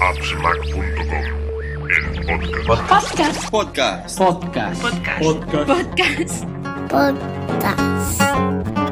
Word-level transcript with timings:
appsmac.com, 0.00 1.24
el 2.28 2.64
podcast. 2.66 3.50
Podcast. 3.50 4.18
Podcast. 4.18 4.82
Podcast. 4.82 5.66
Podcast. 5.66 6.44
Hola 6.92 7.74
a 7.76 8.87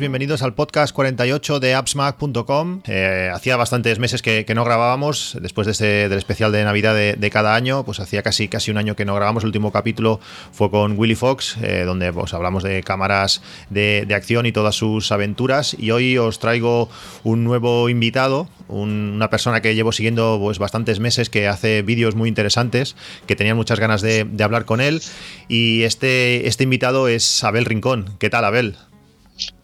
bienvenidos 0.00 0.42
al 0.42 0.54
podcast 0.54 0.94
48 0.94 1.60
de 1.60 1.74
appsmac.com. 1.74 2.82
Eh, 2.86 3.30
hacía 3.32 3.56
bastantes 3.56 3.98
meses 3.98 4.22
que, 4.22 4.44
no 4.54 4.64
grabábamos, 4.64 5.36
después 5.40 5.66
de 5.66 5.72
ese, 5.72 5.86
del 6.08 6.18
especial 6.18 6.52
de 6.52 6.64
Navidad 6.64 6.94
de, 6.94 7.30
cada 7.30 7.54
año, 7.54 7.84
pues 7.84 8.00
hacía 8.00 8.22
casi, 8.22 8.48
casi 8.48 8.70
un 8.70 8.78
año 8.78 8.96
que 8.96 9.04
no 9.04 9.14
grabamos. 9.14 9.42
El 9.42 9.48
último 9.48 9.72
capítulo 9.72 10.20
fue 10.52 10.70
con 10.70 10.98
Willy 10.98 11.14
Fox, 11.14 11.56
eh, 11.62 11.84
donde 11.84 12.12
pues, 12.12 12.34
hablamos 12.34 12.62
de 12.62 12.82
cámaras 12.82 13.42
de, 13.70 14.06
acción 14.14 14.46
y 14.46 14.52
todas 14.52 14.74
sus 14.74 15.10
aventuras. 15.12 15.74
Y 15.78 15.90
hoy 15.90 16.18
os 16.18 16.38
traigo 16.38 16.88
un 17.24 17.44
nuevo 17.44 17.88
invitado, 17.88 18.48
un- 18.68 19.12
una 19.16 19.30
persona 19.30 19.62
que 19.62 19.74
llevo 19.74 19.92
siguiendo 19.92 20.38
pues, 20.40 20.58
bastantes 20.58 21.00
meses, 21.00 21.30
que 21.30 21.48
hace 21.48 21.82
vídeos 21.82 22.14
muy 22.14 22.28
interesantes, 22.28 22.96
que 23.26 23.36
tenía 23.36 23.54
muchas 23.54 23.80
ganas 23.80 24.02
de, 24.02 24.24
de 24.24 24.44
hablar 24.44 24.64
con 24.64 24.80
él. 24.80 25.02
Y 25.48 25.82
este, 25.82 26.46
este 26.46 26.64
invitado 26.64 27.08
es 27.08 27.42
Abel 27.44 27.64
Rincón. 27.64 28.16
¿Qué 28.18 28.30
tal, 28.30 28.44
Abel? 28.44 28.76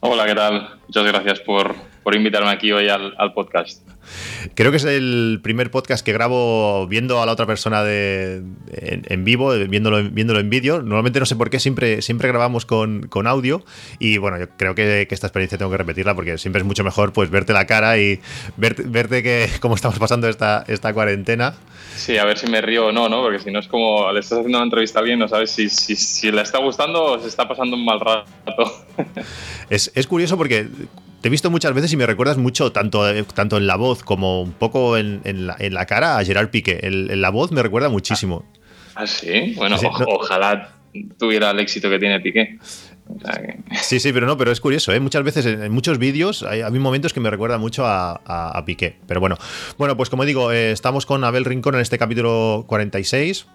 Hola, 0.01 0.27
¿qué 0.27 0.35
tal? 0.37 0.79
Muchas 0.87 1.05
gracias 1.07 1.41
por, 1.41 1.75
por 2.05 2.15
invitarme 2.15 2.51
aquí 2.51 2.71
hoy 2.71 2.89
al, 2.89 3.15
al 3.19 3.33
podcast. 3.33 3.83
Creo 4.55 4.71
que 4.71 4.77
es 4.77 4.85
el 4.85 5.41
primer 5.43 5.71
podcast 5.71 6.05
que 6.05 6.13
grabo 6.13 6.87
viendo 6.87 7.23
a 7.23 7.27
la 7.27 7.33
otra 7.33 7.47
persona 7.47 7.83
de, 7.83 8.43
en, 8.73 9.03
en 9.07 9.25
vivo, 9.25 9.51
viéndolo, 9.51 10.03
viéndolo 10.11 10.41
en 10.41 10.51
vídeo. 10.51 10.83
Normalmente 10.83 11.21
no 11.21 11.27
sé 11.27 11.37
por 11.37 11.51
qué 11.51 11.61
siempre, 11.61 12.03
siempre 12.03 12.29
grabamos 12.29 12.67
con, 12.67 13.07
con 13.09 13.27
audio 13.27 13.65
y 13.99 14.19
bueno, 14.19 14.39
yo 14.39 14.49
creo 14.57 14.75
que, 14.75 15.07
que 15.09 15.15
esta 15.15 15.27
experiencia 15.27 15.59
tengo 15.59 15.71
que 15.71 15.79
repetirla 15.79 16.15
porque 16.15 16.39
siempre 16.39 16.61
es 16.61 16.67
mucho 16.67 16.85
mejor 16.85 17.13
pues 17.13 17.31
verte 17.31 17.53
la 17.53 17.67
cara 17.67 17.99
y 17.99 18.21
verte, 18.57 18.85
verte 18.87 19.23
que 19.23 19.49
cómo 19.61 19.75
estamos 19.75 19.99
pasando 19.99 20.29
esta, 20.29 20.65
esta 20.69 20.93
cuarentena. 20.93 21.55
Sí, 21.97 22.17
a 22.17 22.25
ver 22.25 22.39
si 22.39 22.47
me 22.47 22.61
río 22.61 22.87
o 22.87 22.93
no, 22.93 23.09
¿no? 23.09 23.23
Porque 23.23 23.41
si 23.41 23.51
no 23.51 23.59
es 23.59 23.69
como 23.69 24.11
le 24.13 24.21
estás 24.21 24.39
haciendo 24.39 24.59
una 24.59 24.65
entrevista 24.65 25.01
alguien, 25.01 25.19
no 25.19 25.29
sabes 25.29 25.51
si, 25.51 25.69
si, 25.69 25.97
si 25.97 26.31
le 26.31 26.43
está 26.43 26.59
gustando 26.59 27.03
o 27.05 27.21
se 27.21 27.29
está 27.29 27.49
pasando 27.49 27.77
un 27.77 27.85
mal 27.85 28.01
rato. 28.01 28.85
Es, 29.71 29.93
es 29.95 30.07
curioso 30.07 30.39
porque 30.39 30.67
te 31.21 31.29
he 31.29 31.31
visto 31.31 31.51
muchas 31.51 31.75
veces 31.75 31.93
y 31.93 31.97
me 31.97 32.07
recuerdas 32.07 32.37
mucho, 32.37 32.71
tanto, 32.73 33.03
tanto 33.35 33.57
en 33.57 33.67
la 33.67 33.77
voz 33.77 33.98
como 34.05 34.43
un 34.43 34.53
poco 34.53 34.97
en, 34.97 35.21
en, 35.25 35.47
la, 35.47 35.57
en 35.59 35.75
la 35.75 35.87
cara, 35.87 36.19
a 36.19 36.25
Gerard 36.25 36.51
Piqué. 36.51 36.81
El- 36.83 37.11
en 37.11 37.21
la 37.21 37.31
voz 37.31 37.53
me 37.53 37.63
recuerda 37.63 37.89
muchísimo. 37.89 38.45
¿Ah, 38.95 39.07
sí? 39.07 39.55
Bueno, 39.57 39.79
Sí, 39.79 39.87
o- 39.87 39.99
no- 39.99 40.07
ojalá 40.07 40.73
tuviera 41.19 41.51
el 41.51 41.61
éxito 41.61 41.89
que 41.91 41.99
tiene 41.99 42.19
Piqué. 42.21 42.59
Sí, 43.83 44.01
sí, 44.01 44.13
pero 44.13 44.27
no, 44.27 44.37
pero 44.37 44.53
es 44.53 44.61
curioso, 44.61 44.93
¿eh? 44.93 45.01
Muchas 45.01 45.23
veces 45.23 45.47
en, 45.47 45.63
en 45.63 45.73
muchos 45.73 45.99
vídeos 45.99 46.43
hay, 46.43 46.61
hay 46.61 46.73
momentos 46.73 47.13
que 47.15 47.21
me 47.21 47.31
recuerdan 47.31 47.61
mucho 47.61 47.87
a, 47.87 48.21
a- 48.25 48.59
a 48.59 48.65
Piqué. 48.65 48.97
Pero 49.07 49.21
bueno, 49.21 49.37
bueno, 49.79 49.97
pues 49.97 50.11
como 50.11 50.25
digo, 50.27 50.53
eh, 50.53 50.73
estamos 50.73 51.07
con 51.07 51.25
Abel 51.25 51.45
Rincón 51.47 51.75
en 51.75 51.81
este 51.81 51.97
capítulo 51.99 52.65
46. 52.69 53.47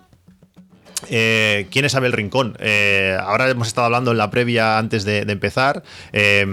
Eh, 1.09 1.67
¿Quién 1.71 1.85
es 1.85 1.95
Abel 1.95 2.11
Rincón? 2.13 2.55
Eh, 2.59 3.17
ahora 3.19 3.49
hemos 3.49 3.67
estado 3.67 3.85
hablando 3.85 4.11
en 4.11 4.17
la 4.17 4.29
previa 4.29 4.77
antes 4.77 5.03
de, 5.03 5.19
empezar. 5.19 5.83
Eh, 6.11 6.45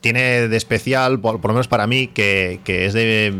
tiene 0.00 0.48
de 0.48 0.56
especial, 0.56 1.20
por, 1.20 1.42
lo 1.42 1.48
menos 1.48 1.68
para 1.68 1.86
mí, 1.86 2.08
que, 2.08 2.60
es 2.66 2.92
de 2.92 3.32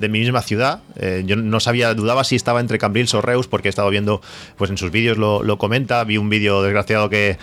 mi 0.00 0.18
misma 0.20 0.42
ciudad. 0.42 0.80
Eh, 0.98 1.22
yo 1.24 1.36
no 1.36 1.60
sabía, 1.60 1.94
dudaba 1.94 2.24
si 2.24 2.36
estaba 2.36 2.60
entre 2.60 2.78
Cambrils 2.78 3.14
o 3.14 3.20
Reus, 3.20 3.46
porque 3.46 3.68
he 3.68 3.70
estado 3.70 3.88
viendo, 3.90 4.20
pues 4.56 4.70
en 4.70 4.76
sus 4.76 4.90
vídeos 4.90 5.16
lo, 5.16 5.42
lo 5.42 5.58
comenta. 5.58 6.02
Vi 6.04 6.18
un 6.18 6.28
vídeo 6.28 6.62
desgraciado 6.62 7.08
que, 7.08 7.38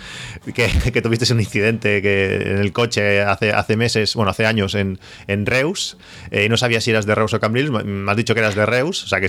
que, 0.54 0.68
tuviste 1.02 1.32
un 1.32 1.40
incidente 1.40 2.02
que 2.02 2.36
en 2.36 2.58
el 2.58 2.72
coche 2.72 3.22
hace, 3.22 3.52
hace 3.52 3.76
meses, 3.76 4.14
bueno, 4.14 4.30
hace 4.30 4.46
años 4.46 4.74
en, 4.74 4.98
en 5.26 5.46
Reus. 5.46 5.96
Eh, 6.30 6.44
y 6.44 6.48
no 6.48 6.56
sabía 6.56 6.80
si 6.80 6.90
eras 6.90 7.06
de 7.06 7.14
Reus 7.14 7.32
o 7.34 7.40
Cambrils. 7.40 7.70
Me 7.70 8.10
has 8.10 8.16
dicho 8.16 8.34
que 8.34 8.40
eras 8.40 8.54
de 8.54 8.66
Reus. 8.66 9.04
O 9.04 9.08
sea 9.08 9.20
que, 9.20 9.28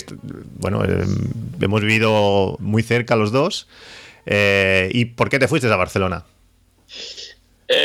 bueno, 0.59 0.83
eh, 0.83 1.05
hemos 1.61 1.81
vivido 1.81 2.57
muy 2.59 2.83
cerca 2.83 3.15
los 3.15 3.31
dos. 3.31 3.67
¿Y 4.25 5.05
por 5.05 5.29
qué 5.29 5.39
te 5.39 5.47
fuiste 5.47 5.71
a 5.71 5.75
Barcelona? 5.77 6.25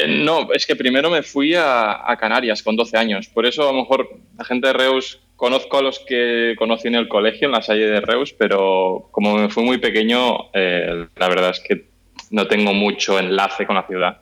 No, 0.09 0.53
es 0.53 0.67
que 0.67 0.75
primero 0.75 1.09
me 1.09 1.23
fui 1.23 1.55
a, 1.55 2.11
a 2.11 2.17
Canarias 2.17 2.65
con 2.65 2.75
12 2.75 2.97
años. 2.97 3.29
Por 3.29 3.47
eso 3.47 3.69
a 3.69 3.73
lo 3.73 3.79
mejor 3.79 4.09
la 4.37 4.45
gente 4.45 4.67
de 4.67 4.73
Reus, 4.73 5.22
conozco 5.43 5.79
a 5.79 5.83
los 5.83 5.99
que 5.99 6.55
conocí 6.57 6.87
en 6.87 6.95
el 6.95 7.09
colegio, 7.09 7.47
en 7.47 7.53
la 7.53 7.63
salle 7.63 7.89
de 7.89 8.01
Reus, 8.01 8.33
pero 8.33 9.09
como 9.11 9.35
me 9.35 9.49
fui 9.49 9.65
muy 9.65 9.79
pequeño, 9.79 10.51
eh, 10.53 11.09
la 11.17 11.29
verdad 11.29 11.51
es 11.51 11.59
que 11.59 11.87
no 12.31 12.47
tengo 12.47 12.73
mucho 12.73 13.19
enlace 13.19 13.67
con 13.67 13.75
la 13.75 13.83
ciudad. 13.83 14.21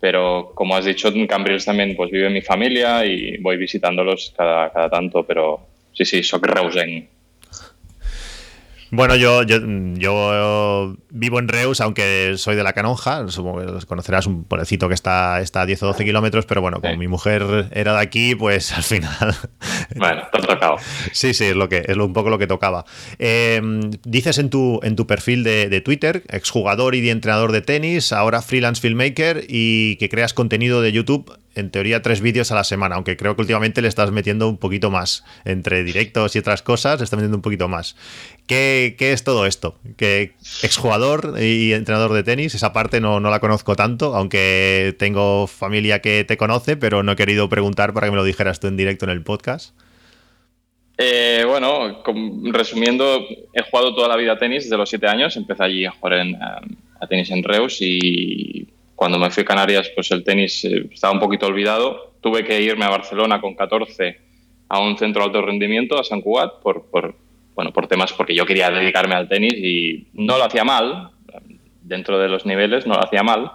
Pero 0.00 0.52
como 0.54 0.74
has 0.74 0.86
dicho, 0.86 1.08
en 1.08 1.26
Cambrils 1.26 1.66
también 1.66 1.94
pues 1.94 2.10
vive 2.10 2.30
mi 2.30 2.40
familia 2.40 3.04
y 3.04 3.36
voy 3.36 3.58
visitándolos 3.58 4.32
cada, 4.34 4.72
cada 4.72 4.88
tanto, 4.88 5.24
pero 5.24 5.60
sí, 5.92 6.06
sí, 6.06 6.22
soy 6.22 6.40
reusen. 6.44 7.06
Bueno, 8.90 9.16
yo, 9.16 9.42
yo, 9.42 9.58
yo 9.96 10.96
vivo 11.10 11.38
en 11.38 11.48
Reus, 11.48 11.80
aunque 11.80 12.34
soy 12.36 12.54
de 12.56 12.62
la 12.62 12.72
Canonja. 12.72 13.26
Supongo 13.28 13.58
que 13.60 13.66
los 13.66 13.84
conocerás 13.86 14.26
un 14.26 14.44
pueblecito 14.44 14.88
que 14.88 14.94
está, 14.94 15.40
está 15.40 15.62
a 15.62 15.66
10 15.66 15.82
o 15.82 15.86
12 15.88 16.04
kilómetros, 16.04 16.46
pero 16.46 16.60
bueno, 16.60 16.80
como 16.80 16.92
Sí. 16.92 16.98
mi 16.98 17.08
mujer 17.08 17.68
era 17.72 17.94
de 17.94 18.00
aquí, 18.00 18.34
pues 18.34 18.72
al 18.76 18.82
final. 18.84 19.34
Bueno, 19.96 20.22
te 20.32 20.40
tocado. 20.40 20.76
Sí, 21.12 21.34
sí, 21.34 21.44
es 21.46 21.56
lo 21.56 21.68
que 21.68 21.82
es 21.86 21.96
lo- 21.96 22.06
un 22.06 22.12
poco 22.12 22.30
lo 22.30 22.38
que 22.38 22.46
tocaba. 22.46 22.84
Eh, 23.18 23.60
dices 24.04 24.38
en 24.38 24.50
tu, 24.50 24.78
en 24.82 24.94
tu 24.96 25.06
perfil 25.06 25.42
de, 25.42 25.68
de 25.68 25.80
Twitter, 25.80 26.22
exjugador 26.28 26.94
y 26.94 27.10
entrenador 27.10 27.52
de 27.52 27.62
tenis, 27.62 28.12
ahora 28.12 28.40
freelance 28.42 28.80
filmmaker 28.80 29.44
y 29.48 29.96
que 29.96 30.08
creas 30.08 30.32
contenido 30.32 30.80
de 30.80 30.92
YouTube, 30.92 31.32
en 31.56 31.70
teoría 31.70 32.02
tres 32.02 32.20
vídeos 32.20 32.52
a 32.52 32.54
la 32.54 32.64
semana, 32.64 32.96
aunque 32.96 33.16
creo 33.16 33.34
que 33.34 33.40
últimamente 33.40 33.80
le 33.82 33.88
estás 33.88 34.10
metiendo 34.12 34.48
un 34.48 34.58
poquito 34.58 34.90
más. 34.90 35.24
Entre 35.44 35.82
directos 35.82 36.36
y 36.36 36.38
otras 36.38 36.62
cosas, 36.62 37.00
le 37.00 37.04
estás 37.04 37.16
metiendo 37.16 37.38
un 37.38 37.42
poquito 37.42 37.66
más. 37.66 37.96
¿Qué, 38.46 38.94
es 38.98 39.24
todo 39.24 39.46
esto? 39.46 39.78
Que 39.96 40.34
exjugador 40.62 41.34
y 41.40 41.72
entrenador 41.72 42.12
de 42.12 42.22
tenis, 42.22 42.54
esa 42.54 42.72
parte 42.72 43.00
no, 43.00 43.18
la 43.18 43.40
conozco 43.40 43.74
tanto, 43.74 44.14
aunque 44.14 44.94
tengo 44.98 45.46
familia 45.46 46.00
que 46.00 46.24
te 46.24 46.36
conoce, 46.36 46.76
pero 46.76 47.02
no 47.02 47.12
he 47.12 47.16
querido 47.16 47.48
preguntar 47.48 47.94
para 47.94 48.06
que 48.06 48.10
me 48.10 48.16
lo 48.16 48.24
dijeras 48.24 48.60
tú 48.60 48.66
en 48.66 48.76
directo 48.76 49.06
en 49.06 49.10
el 49.10 49.22
podcast. 49.22 49.74
Eh, 50.98 51.44
bueno, 51.46 52.02
resumiendo, 52.52 53.26
he 53.52 53.62
jugado 53.62 53.94
toda 53.94 54.08
la 54.08 54.16
vida 54.16 54.32
a 54.32 54.38
tenis 54.38 54.64
desde 54.64 54.76
los 54.76 54.88
7 54.90 55.06
años. 55.06 55.36
Empecé 55.36 55.64
allí 55.64 55.84
a 55.86 55.90
jugar 55.90 56.14
a 57.00 57.06
tenis 57.06 57.30
en 57.30 57.42
Reus 57.42 57.78
y 57.80 58.66
cuando 58.96 59.18
me 59.18 59.30
fui 59.30 59.42
a 59.42 59.46
Canarias, 59.46 59.90
pues 59.94 60.10
el 60.10 60.24
tenis 60.24 60.64
eh, 60.64 60.88
estaba 60.90 61.12
un 61.12 61.20
poquito 61.20 61.46
olvidado. 61.46 62.14
Tuve 62.20 62.44
que 62.44 62.60
irme 62.60 62.86
a 62.86 62.90
Barcelona 62.90 63.40
con 63.40 63.54
14 63.54 64.18
a 64.68 64.80
un 64.80 64.98
centro 64.98 65.20
de 65.20 65.26
alto 65.26 65.42
rendimiento, 65.42 66.00
a 66.00 66.02
San 66.02 66.22
Cugat, 66.22 66.60
por, 66.60 66.86
por, 66.86 67.14
bueno, 67.54 67.72
por 67.72 67.86
temas 67.86 68.12
porque 68.12 68.34
yo 68.34 68.44
quería 68.46 68.70
dedicarme 68.70 69.14
al 69.14 69.28
tenis 69.28 69.52
y 69.54 70.08
no 70.14 70.38
lo 70.38 70.44
hacía 70.44 70.64
mal, 70.64 71.10
dentro 71.82 72.18
de 72.18 72.28
los 72.28 72.46
niveles 72.46 72.86
no 72.86 72.94
lo 72.94 73.04
hacía 73.04 73.22
mal. 73.22 73.52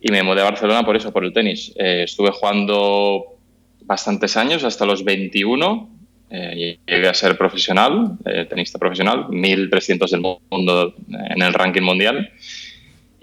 Y 0.00 0.10
me 0.10 0.22
mudé 0.22 0.40
a 0.40 0.44
Barcelona 0.44 0.82
por 0.82 0.96
eso, 0.96 1.12
por 1.12 1.24
el 1.24 1.32
tenis. 1.32 1.72
Eh, 1.76 2.02
estuve 2.04 2.30
jugando 2.30 3.36
bastantes 3.82 4.36
años, 4.36 4.64
hasta 4.64 4.84
los 4.84 5.04
21. 5.04 5.90
Eh, 6.30 6.78
llegué 6.86 7.08
a 7.08 7.14
ser 7.14 7.38
profesional, 7.38 8.18
eh, 8.24 8.46
tenista 8.48 8.78
profesional, 8.78 9.28
1300 9.28 10.10
del 10.10 10.20
mundo 10.20 10.94
en 11.08 11.42
el 11.42 11.54
ranking 11.54 11.82
mundial. 11.82 12.32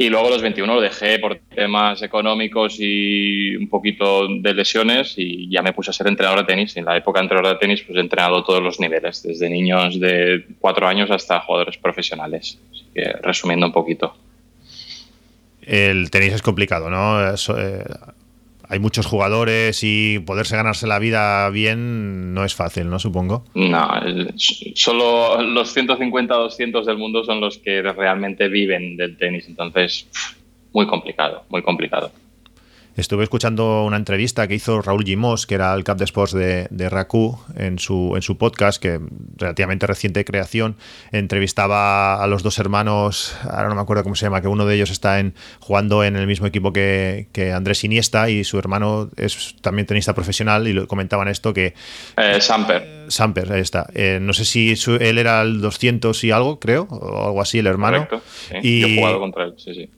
Y 0.02 0.10
luego 0.10 0.32
los 0.32 0.42
21 0.42 0.74
lo 0.74 0.82
dejé 0.82 1.20
por 1.20 1.38
temas 1.54 2.02
económicos 2.02 2.78
y 2.80 3.56
un 3.56 3.70
poquito 3.70 4.28
de 4.28 4.52
lesiones 4.56 5.14
y 5.16 5.48
ya 5.48 5.62
me 5.62 5.74
puse 5.74 5.92
a 5.92 5.94
ser 5.94 6.08
entrenador 6.08 6.40
de 6.40 6.46
tenis. 6.46 6.76
En 6.76 6.86
la 6.86 6.98
época 6.98 7.20
de 7.20 7.26
entrenador 7.26 7.54
de 7.54 7.60
tenis 7.60 7.84
pues 7.84 7.96
he 7.96 8.02
entrenado 8.02 8.44
todos 8.44 8.64
los 8.64 8.80
niveles, 8.80 9.22
desde 9.22 9.48
niños 9.48 10.00
de 10.00 10.44
4 10.60 10.88
años 10.88 11.12
hasta 11.12 11.42
jugadores 11.42 11.78
profesionales. 11.78 12.58
Así 12.72 12.86
que 12.96 13.14
resumiendo 13.22 13.68
un 13.68 13.74
poquito. 13.74 14.18
El 15.62 16.10
tenis 16.10 16.34
es 16.34 16.42
complicado, 16.42 16.90
¿no? 16.90 17.20
Hay 18.72 18.80
muchos 18.80 19.06
jugadores 19.06 19.82
y 19.84 20.20
poderse 20.20 20.56
ganarse 20.56 20.88
la 20.88 20.98
vida 20.98 21.50
bien 21.50 22.34
no 22.34 22.46
es 22.46 22.56
fácil, 22.56 22.90
¿no? 22.90 23.00
Supongo. 23.00 23.44
No, 23.54 23.90
solo 24.76 25.42
los 25.42 25.74
150 25.74 26.34
200 26.34 26.86
del 26.86 26.98
mundo 26.98 27.26
son 27.26 27.42
los 27.42 27.58
que 27.58 27.82
realmente 27.82 28.48
viven 28.48 28.96
del 28.96 29.18
tenis, 29.18 29.50
entonces 29.50 30.08
muy 30.72 30.88
complicado, 30.88 31.44
muy 31.50 31.62
complicado. 31.64 32.14
Estuve 32.98 33.24
escuchando 33.24 33.86
una 33.86 33.96
entrevista 33.96 34.48
que 34.50 34.56
hizo 34.56 34.82
Raúl 34.82 35.06
Gimos, 35.06 35.48
que 35.48 35.56
era 35.56 35.74
el 35.74 35.84
cap 35.86 35.98
de 35.98 36.04
sports 36.04 36.34
de, 36.34 36.68
de 36.72 36.90
Raku, 36.90 37.40
en 37.56 37.80
su, 37.80 38.14
en 38.18 38.22
su 38.22 38.38
podcast, 38.38 38.82
que 38.82 39.00
relativamente 39.38 39.88
reciente 39.88 40.26
creación. 40.26 40.76
Entrevistaba 41.12 42.22
a 42.22 42.28
los 42.28 42.44
dos 42.44 42.60
hermanos, 42.60 43.36
ahora 43.50 43.70
no 43.70 43.76
me 43.76 43.82
acuerdo 43.82 44.04
cómo 44.04 44.16
se 44.16 44.26
llama, 44.26 44.42
que 44.42 44.50
uno 44.50 44.66
de 44.66 44.76
ellos 44.76 44.92
está 44.92 45.20
en, 45.20 45.34
jugando 45.62 46.04
en 46.04 46.18
el 46.18 46.28
mismo 46.28 46.46
equipo 46.48 46.74
que, 46.74 47.28
que 47.32 47.54
Andrés 47.54 47.84
Iniesta 47.86 48.30
y 48.30 48.44
su 48.44 48.60
hermano 48.60 49.10
es 49.16 49.56
también 49.62 49.86
tenista 49.86 50.14
profesional 50.14 50.68
y 50.68 50.74
lo 50.74 50.86
comentaban 50.88 51.30
esto 51.30 51.54
que... 51.54 51.74
Eh, 52.18 52.42
Samper. 52.42 53.06
Samper, 53.08 53.54
ahí 53.54 53.62
está. 53.62 53.88
Eh, 53.94 54.20
no 54.22 54.34
sé 54.34 54.44
si 54.44 54.76
su- 54.76 54.96
él 54.96 55.18
era 55.18 55.42
el 55.42 55.62
200 55.62 56.22
y 56.26 56.32
algo, 56.32 56.60
creo, 56.60 56.84
o 56.90 57.28
algo 57.28 57.42
así, 57.42 57.60
el 57.60 57.68
hermano. 57.68 58.06
Correcto. 58.10 58.22
sí. 58.50 58.56
Y- 58.62 58.82
Yo 58.82 58.88
he 58.88 58.96
jugado 58.98 59.20
contra 59.22 59.44
él, 59.46 59.54
sí, 59.58 59.74
sí. 59.74 59.90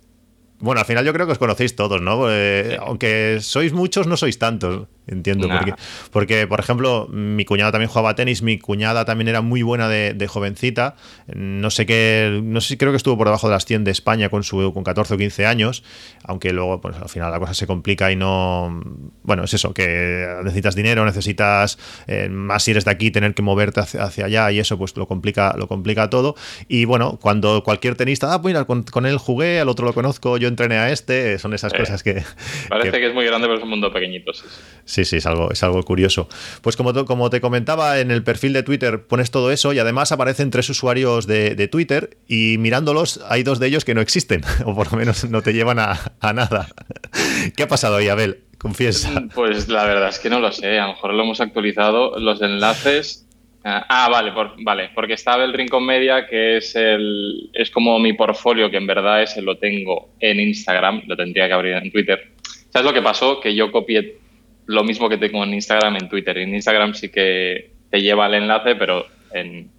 Bueno, 0.63 0.79
al 0.79 0.85
final 0.85 1.03
yo 1.03 1.11
creo 1.11 1.25
que 1.25 1.33
os 1.33 1.37
conocéis 1.37 1.75
todos, 1.75 2.01
¿no? 2.01 2.31
Eh. 2.31 2.77
Aunque 2.79 3.39
sois 3.41 3.73
muchos, 3.73 4.07
no 4.07 4.15
sois 4.15 4.39
tantos, 4.39 4.87
entiendo. 5.07 5.47
Nah. 5.47 5.57
Porque, 5.59 5.73
porque, 6.11 6.47
por 6.47 6.59
ejemplo, 6.59 7.07
mi 7.11 7.45
cuñado 7.45 7.71
también 7.71 7.89
jugaba 7.89 8.15
tenis, 8.15 8.41
mi 8.41 8.57
cuñada 8.59 9.05
también 9.05 9.27
era 9.27 9.41
muy 9.41 9.61
buena 9.61 9.87
de, 9.89 10.13
de 10.13 10.27
jovencita. 10.27 10.95
No 11.35 11.69
sé 11.69 11.85
qué, 11.85 12.39
no 12.43 12.61
sé 12.61 12.69
si 12.69 12.77
creo 12.77 12.91
que 12.91 12.97
estuvo 12.97 13.17
por 13.17 13.27
debajo 13.27 13.47
de 13.47 13.53
las 13.53 13.65
100 13.65 13.83
de 13.83 13.91
España 13.91 14.29
con, 14.29 14.43
su, 14.43 14.71
con 14.73 14.83
14 14.83 15.13
o 15.13 15.17
15 15.17 15.45
años, 15.45 15.83
aunque 16.23 16.53
luego, 16.53 16.79
pues 16.81 16.95
al 16.97 17.09
final 17.09 17.31
la 17.31 17.39
cosa 17.39 17.53
se 17.53 17.67
complica 17.67 18.11
y 18.11 18.15
no... 18.15 18.81
Bueno, 19.23 19.43
es 19.43 19.53
eso, 19.53 19.73
que 19.73 20.27
necesitas 20.43 20.75
dinero, 20.75 21.05
necesitas, 21.05 21.77
eh, 22.07 22.29
más 22.29 22.63
si 22.63 22.71
eres 22.71 22.85
de 22.85 22.91
aquí, 22.91 23.11
tener 23.11 23.33
que 23.33 23.41
moverte 23.41 23.79
hacia, 23.79 24.03
hacia 24.03 24.25
allá 24.25 24.51
y 24.51 24.59
eso 24.59 24.77
pues 24.77 24.95
lo 24.97 25.07
complica, 25.07 25.55
lo 25.57 25.67
complica 25.67 26.09
todo. 26.09 26.35
Y 26.67 26.85
bueno, 26.85 27.19
cuando 27.21 27.63
cualquier 27.63 27.95
tenista, 27.95 28.33
ah, 28.33 28.41
pues 28.41 28.53
mira, 28.53 28.65
con, 28.65 28.83
con 28.83 29.05
él 29.05 29.17
jugué, 29.17 29.59
al 29.59 29.69
otro 29.69 29.85
lo 29.85 29.93
conozco, 29.93 30.37
yo 30.37 30.47
entrené 30.47 30.75
a 30.77 30.91
este, 30.91 31.37
son 31.39 31.53
esas 31.53 31.73
Eh, 31.73 31.77
cosas 31.77 32.03
que... 32.03 32.23
Parece 32.69 32.91
que- 32.91 32.99
que 32.99 33.07
es 33.07 33.13
muy 33.13 33.25
grande, 33.25 33.47
pero 33.47 33.57
es 33.57 33.63
un 33.63 33.69
mundo 33.69 33.91
pequeñito, 33.91 34.31
sí, 34.33 34.45
sí. 34.85 34.92
Sí, 34.93 35.05
sí, 35.05 35.15
es 35.17 35.25
algo, 35.25 35.49
es 35.51 35.63
algo 35.63 35.81
curioso. 35.81 36.29
Pues 36.61 36.77
como, 36.77 36.93
como 37.05 37.31
te 37.31 37.41
comentaba, 37.41 37.99
en 37.99 38.11
el 38.11 38.23
perfil 38.23 38.53
de 38.53 38.61
Twitter 38.61 39.01
pones 39.07 39.31
todo 39.31 39.49
eso 39.51 39.73
y 39.73 39.79
además 39.79 40.11
aparecen 40.11 40.51
tres 40.51 40.69
usuarios 40.69 41.25
de, 41.25 41.55
de 41.55 41.67
Twitter 41.67 42.17
y 42.27 42.57
mirándolos 42.59 43.19
hay 43.27 43.41
dos 43.41 43.57
de 43.59 43.65
ellos 43.65 43.85
que 43.85 43.95
no 43.95 44.01
existen, 44.01 44.41
o 44.65 44.75
por 44.75 44.91
lo 44.91 44.99
menos 44.99 45.27
no 45.31 45.41
te 45.41 45.51
llevan 45.51 45.79
a, 45.79 45.99
a 46.19 46.33
nada. 46.33 46.67
¿Qué 47.57 47.63
ha 47.63 47.67
pasado 47.67 47.95
ahí, 47.95 48.07
Abel? 48.07 48.41
Confiesa. 48.59 49.23
Pues 49.33 49.67
la 49.67 49.83
verdad 49.85 50.09
es 50.09 50.19
que 50.19 50.29
no 50.29 50.39
lo 50.39 50.51
sé, 50.51 50.77
a 50.77 50.85
lo 50.85 50.93
mejor 50.93 51.13
lo 51.15 51.23
hemos 51.23 51.41
actualizado. 51.41 52.19
Los 52.19 52.39
enlaces. 52.43 53.25
Ah, 53.63 53.83
ah, 53.89 54.09
vale, 54.11 54.31
por- 54.31 54.53
vale, 54.63 54.91
porque 54.93 55.13
estaba 55.13 55.43
el 55.43 55.53
Rincón 55.53 55.87
Media, 55.87 56.27
que 56.29 56.57
es 56.57 56.75
el 56.75 57.49
es 57.53 57.71
como 57.71 57.97
mi 57.97 58.13
portfolio, 58.13 58.69
que 58.69 58.77
en 58.77 58.85
verdad 58.85 59.23
ese 59.23 59.41
lo 59.41 59.57
tengo 59.57 60.09
en 60.19 60.39
Instagram, 60.39 61.01
lo 61.07 61.15
tendría 61.17 61.47
que 61.47 61.53
abrir 61.53 61.73
en 61.77 61.91
Twitter. 61.91 62.31
¿Sabes 62.69 62.85
lo 62.85 62.93
que 62.93 63.01
pasó? 63.01 63.39
Que 63.39 63.55
yo 63.55 63.71
copié 63.71 64.17
lo 64.65 64.83
mismo 64.83 65.09
que 65.09 65.17
tengo 65.17 65.43
en 65.43 65.53
Instagram 65.53 65.95
en 65.97 66.09
Twitter. 66.09 66.37
En 66.37 66.53
Instagram 66.55 66.93
sí 66.93 67.09
que 67.09 67.71
te 67.89 68.01
lleva 68.01 68.27
el 68.27 68.35
enlace, 68.35 68.75
pero 68.75 69.05
en, 69.33 69.69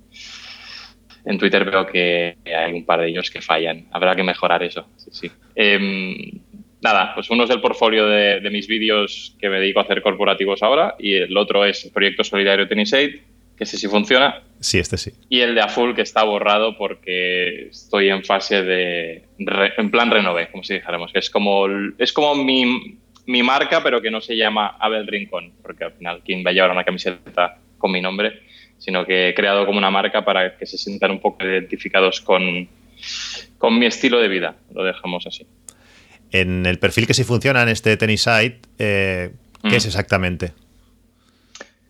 en 1.25 1.39
Twitter 1.39 1.65
veo 1.65 1.87
que 1.87 2.37
hay 2.45 2.73
un 2.73 2.85
par 2.85 3.01
de 3.01 3.09
ellos 3.09 3.31
que 3.31 3.41
fallan. 3.41 3.87
Habrá 3.93 4.15
que 4.15 4.23
mejorar 4.23 4.63
eso. 4.63 4.87
Sí, 4.97 5.11
sí. 5.13 5.31
Em, 5.55 6.17
nada, 6.83 7.13
pues 7.15 7.31
uno 7.31 7.45
es 7.45 7.51
el 7.51 7.61
portfolio 7.61 8.07
de, 8.07 8.41
de 8.41 8.51
mis 8.51 8.67
vídeos 8.69 9.37
que 9.41 9.49
me 9.49 9.59
dedico 9.59 9.81
a 9.81 9.85
hacer 9.85 10.03
corporativos 10.03 10.63
ahora 10.63 10.95
y 10.99 11.15
el 11.15 11.37
otro 11.37 11.65
es 11.65 11.85
el 11.87 11.93
proyecto 11.93 12.25
solidario 12.25 12.69
Tennis 12.69 12.93
Aid, 12.93 13.17
que 13.57 13.65
ese 13.65 13.79
sí 13.79 13.87
funciona, 13.87 14.43
Sí, 14.61 14.79
este 14.81 14.97
sí. 14.99 15.13
y 15.29 15.41
el 15.41 15.55
de 15.55 15.61
Aful 15.61 15.95
que 15.95 16.03
está 16.03 16.25
borrado 16.25 16.77
porque 16.77 17.69
estoy 17.69 18.09
en 18.09 18.25
fase 18.25 18.63
de, 18.63 19.23
re- 19.39 19.73
en 19.79 19.91
plan 19.91 20.11
renové, 20.11 20.49
como 20.51 20.65
si 20.65 20.75
dijéramos. 20.75 21.11
Es 21.15 21.31
como, 21.31 21.67
es 21.99 22.13
como 22.13 22.35
mi, 22.35 22.97
mi 23.27 23.43
marca, 23.43 23.83
pero 23.83 24.01
que 24.01 24.11
no 24.11 24.21
se 24.21 24.37
llama 24.37 24.77
Abel 24.79 25.07
Rincón, 25.07 25.53
porque 25.63 25.85
al 25.85 25.93
final, 25.93 26.21
¿quién 26.25 26.45
va 26.45 26.51
a 26.51 26.53
llevar 26.53 26.71
una 26.71 26.85
camiseta 26.85 27.59
con 27.79 27.91
mi 27.93 28.01
nombre? 28.01 28.43
Sino 28.79 29.05
que 29.07 29.29
he 29.31 29.35
creado 29.35 29.65
como 29.67 29.79
una 29.79 29.91
marca 29.91 30.25
para 30.25 30.57
que 30.57 30.67
se 30.67 30.77
sientan 30.79 31.11
un 31.13 31.21
poco 31.21 31.45
identificados 31.45 32.21
con, 32.21 32.69
con 33.59 33.79
mi 33.79 33.87
estilo 33.87 34.21
de 34.21 34.29
vida. 34.29 34.57
Lo 34.75 34.85
dejamos 34.85 35.27
así. 35.27 35.47
En 36.31 36.67
el 36.67 36.79
perfil 36.79 37.07
que 37.07 37.15
sí 37.15 37.25
funciona 37.25 37.63
en 37.63 37.69
este 37.69 37.97
Tennis 37.97 38.23
Site, 38.23 38.61
eh, 38.79 39.31
¿qué 39.63 39.69
Mm. 39.69 39.75
es 39.75 39.87
exactamente? 39.87 40.53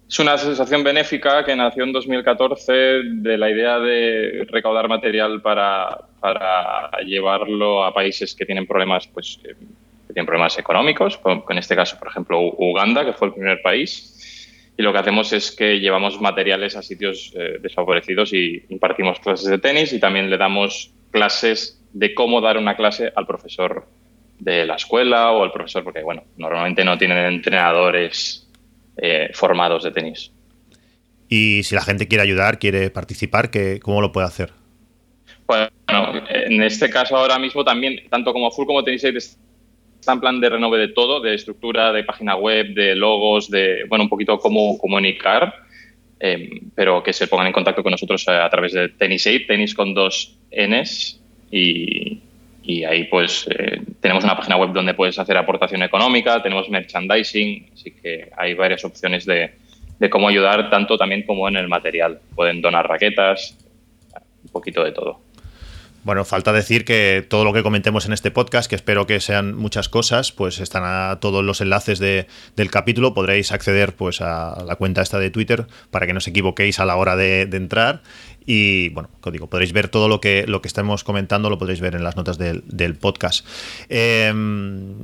Es 0.09 0.19
una 0.21 0.35
asociación 0.35 0.85
benéfica 0.85 1.45
que 1.45 1.57
nació 1.57 1.83
en 1.83 1.93
2014 1.93 2.73
de 2.73 3.39
la 3.39 3.51
idea 3.51 3.79
de 3.81 4.47
recaudar 4.49 4.87
material 4.87 5.41
para, 5.43 5.99
para 6.21 6.91
llevarlo 7.05 7.83
a 7.85 7.93
países 7.93 8.35
que 8.35 8.45
tienen 8.45 8.67
problemas, 8.67 9.09
pues, 9.09 9.41
que, 10.15 10.21
tienen 10.21 10.27
problemas 10.27 10.59
económicos, 10.59 11.21
en 11.49 11.59
este 11.59 11.75
caso, 11.75 11.99
por 11.99 12.09
ejemplo, 12.09 12.41
Uganda, 12.41 13.05
que 13.05 13.13
fue 13.13 13.29
el 13.29 13.35
primer 13.35 13.61
país. 13.63 14.73
Y 14.77 14.83
lo 14.83 14.93
que 14.93 14.99
hacemos 14.99 15.33
es 15.33 15.53
que 15.53 15.79
llevamos 15.79 16.21
materiales 16.21 16.77
a 16.77 16.83
sitios 16.83 17.33
eh, 17.37 17.59
desfavorecidos 17.61 18.33
y 18.33 18.65
impartimos 18.71 19.21
clases 19.21 19.49
de 19.49 19.59
tenis 19.59 19.93
y 19.93 20.01
también 20.01 20.31
le 20.31 20.37
damos 20.37 20.93
clases 21.13 21.81
de 21.93 22.13
cómo 22.13 22.41
dar 22.41 22.59
una 22.59 22.77
clase 22.77 23.13
al 23.15 23.27
profesor 23.27 23.87
de 24.39 24.67
la 24.67 24.75
escuela 24.75 25.31
o 25.31 25.45
al 25.45 25.53
profesor, 25.53 25.85
porque 25.85 26.03
bueno, 26.03 26.25
normalmente 26.37 26.85
no 26.85 26.99
tienen 26.99 27.19
entrenadores 27.19 28.49
eh, 28.97 29.31
formados 29.33 29.85
de 29.85 29.93
tenis. 29.93 30.33
Y 31.29 31.63
si 31.63 31.75
la 31.75 31.83
gente 31.83 32.09
quiere 32.09 32.23
ayudar, 32.23 32.59
quiere 32.59 32.91
participar, 32.91 33.51
¿qué, 33.51 33.79
¿cómo 33.81 34.01
lo 34.01 34.11
puede 34.11 34.27
hacer? 34.27 34.53
Bueno, 35.47 35.69
en 36.29 36.63
este 36.63 36.91
caso 36.91 37.17
ahora 37.17 37.39
mismo 37.39 37.65
también, 37.65 38.09
tanto 38.09 38.33
como 38.33 38.51
Full 38.51 38.67
como 38.67 38.83
Tennis 38.83 39.05
Aid 39.05 39.17
está 40.05 40.13
en 40.13 40.21
plan 40.21 40.39
de 40.39 40.51
renove 40.51 40.77
de 40.77 40.89
todo, 40.89 41.19
de 41.19 41.35
estructura, 41.35 41.91
de 41.91 42.05
página 42.05 42.37
web, 42.37 42.75
de 42.75 42.95
logos, 42.95 43.49
de, 43.49 43.87
bueno, 43.89 44.05
un 44.05 44.11
poquito 44.11 44.39
cómo 44.39 44.77
comunicar, 44.77 45.55
eh, 46.21 46.61
pero 46.75 47.03
que 47.03 47.15
se 47.15 47.27
pongan 47.27 47.47
en 47.47 47.55
contacto 47.55 47.83
con 47.83 47.91
nosotros 47.91 48.29
a, 48.29 48.51
través 48.51 48.75
de 48.75 48.91
Tennis 48.91 49.27
Aid, 49.27 49.47
tenis 49.47 49.75
con 49.75 49.95
dos 49.95 50.37
Ns 50.53 51.19
y, 51.51 52.21
ahí 52.87 53.05
pues 53.05 53.49
eh, 53.49 53.81
tenemos 54.01 54.25
una 54.25 54.37
página 54.37 54.59
web 54.59 54.73
donde 54.75 54.93
puedes 54.93 55.19
hacer 55.19 55.39
aportación 55.39 55.83
económica, 55.83 56.43
tenemos 56.43 56.69
merchandising, 56.69 57.71
así 57.73 57.91
que 57.93 58.29
hay 58.37 58.53
varias 58.53 58.85
opciones 58.85 59.25
de 59.25 59.51
cómo 60.11 60.29
ayudar 60.29 60.69
tanto 60.69 60.99
también 60.99 61.23
como 61.23 61.49
en 61.49 61.57
el 61.57 61.67
material. 61.67 62.21
Pueden 62.35 62.61
donar 62.61 62.87
raquetas, 62.87 63.57
un 64.43 64.51
poquito 64.51 64.85
de 64.85 64.93
todo. 64.93 65.21
Bueno, 66.05 66.27
falta 66.27 66.53
decir 66.53 66.85
que 66.85 67.25
todo 67.27 67.45
lo 67.45 67.55
que 67.55 67.63
comentemos 67.63 68.05
en 68.05 68.13
este 68.13 68.31
podcast, 68.31 68.69
que 68.69 68.77
espero 68.77 69.07
que 69.07 69.21
sean 69.21 69.55
muchas 69.57 69.89
cosas, 69.89 70.33
pues 70.33 70.61
están 70.61 70.83
a 70.85 71.19
todos 71.19 71.43
los 71.43 71.63
enlaces 71.63 71.99
de- 71.99 72.27
del 72.57 72.71
capítulo. 72.71 73.15
Podréis 73.15 73.53
acceder 73.53 73.95
pues 73.97 74.21
a 74.21 74.63
la 74.67 74.77
cuenta 74.77 75.01
esta 75.01 75.19
de 75.19 75.31
Twitter 75.31 75.67
para 75.91 76.07
que 76.07 76.13
no 76.13 76.19
os 76.19 76.29
equivoquéis 76.29 76.79
a 76.79 76.85
la 76.85 76.97
hora 76.97 77.17
de, 77.17 77.43
entrar. 77.55 78.03
Y 78.45 78.91
bueno, 78.91 79.09
como 79.23 79.33
digo, 79.33 79.47
podréis 79.49 79.73
ver 79.73 79.89
todo 79.89 80.09
lo 80.09 80.21
que, 80.21 80.45
lo 80.47 80.61
que 80.61 80.69
estemos 80.69 81.05
comentando, 81.05 81.49
lo 81.49 81.57
podréis 81.59 81.81
ver 81.81 81.95
en 81.95 82.05
las 82.05 82.17
notas 82.17 82.37
del, 82.37 82.63
del 82.67 82.97
podcast. 82.97 83.47
Em, 83.89 84.97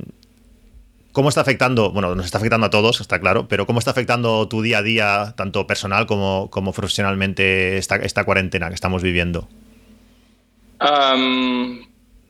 ¿Cómo 1.13 1.29
está 1.29 1.41
afectando? 1.41 1.91
Bueno, 1.91 2.13
nos 2.13 2.25
está 2.25 2.37
afectando 2.37 2.67
a 2.67 2.69
todos, 2.69 3.01
está 3.01 3.19
claro, 3.19 3.47
pero 3.47 3.65
¿cómo 3.65 3.79
está 3.79 3.89
afectando 3.91 4.47
tu 4.47 4.61
día 4.61 4.77
a 4.77 4.81
día, 4.83 5.33
tanto 5.35 5.65
personal 5.65 6.05
como, 6.05 6.49
como 6.51 6.71
profesionalmente, 6.73 7.77
esta, 7.79 7.95
esta 7.97 8.23
cuarentena 8.23 8.69
que 8.69 8.75
estamos 8.75 9.01
viviendo? 9.01 9.49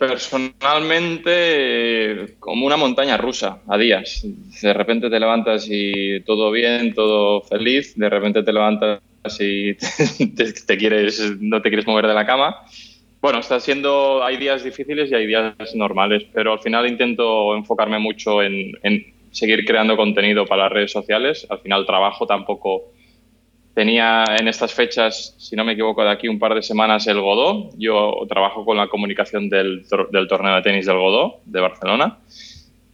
Personalmente, 0.02 2.36
como 2.40 2.66
una 2.66 2.76
montaña 2.76 3.18
rusa 3.18 3.60
a 3.68 3.78
días. 3.78 4.26
De 4.62 4.74
repente 4.74 5.12
te 5.12 5.20
levantas 5.20 5.68
y 5.70 6.22
todo 6.22 6.50
bien, 6.50 6.96
todo 6.96 7.42
feliz. 7.42 7.96
De 7.96 8.10
repente 8.10 8.42
te 8.42 8.52
levantas 8.52 9.00
y 9.40 9.76
te, 10.36 10.54
te 10.54 10.78
quieres, 10.78 11.22
no 11.40 11.62
te 11.62 11.70
quieres 11.70 11.86
mover 11.86 12.08
de 12.08 12.16
la 12.16 12.26
cama. 12.26 12.64
Bueno, 13.22 13.38
está 13.38 13.60
siendo, 13.60 14.24
hay 14.24 14.38
días 14.38 14.64
difíciles 14.64 15.12
y 15.12 15.16
hay 15.16 15.28
días 15.28 15.54
normales, 15.76 16.24
pero 16.34 16.54
al 16.54 16.60
final 16.60 16.88
intento 16.88 17.56
enfocarme 17.56 18.00
mucho 18.00 18.42
en, 18.42 18.72
en 18.82 19.06
seguir 19.30 19.64
creando 19.66 19.96
contenido 19.96 20.48
para 20.48 20.64
las 20.64 20.72
redes 20.72 20.92
sociales. 20.92 21.46
Al 21.48 21.60
final 21.60 21.86
trabajo 21.86 22.26
tampoco 22.26 22.86
Tenía 23.74 24.26
en 24.38 24.48
estas 24.50 24.74
fechas, 24.74 25.34
si 25.38 25.56
no 25.56 25.64
me 25.64 25.74
equivoco, 25.74 26.04
de 26.04 26.12
aquí 26.12 26.28
un 26.28 26.40
par 26.40 26.54
de 26.54 26.62
semanas 26.62 27.08
el 27.08 27.22
Godó. 27.22 27.70
Yo 27.78 28.26
trabajo 28.28 28.66
con 28.66 28.76
la 28.76 28.88
comunicación 28.88 29.50
del, 29.50 29.86
del 30.12 30.28
torneo 30.28 30.56
de 30.56 30.62
tenis 30.62 30.86
del 30.86 30.98
Godó 30.98 31.40
de 31.46 31.62
Barcelona 31.62 32.18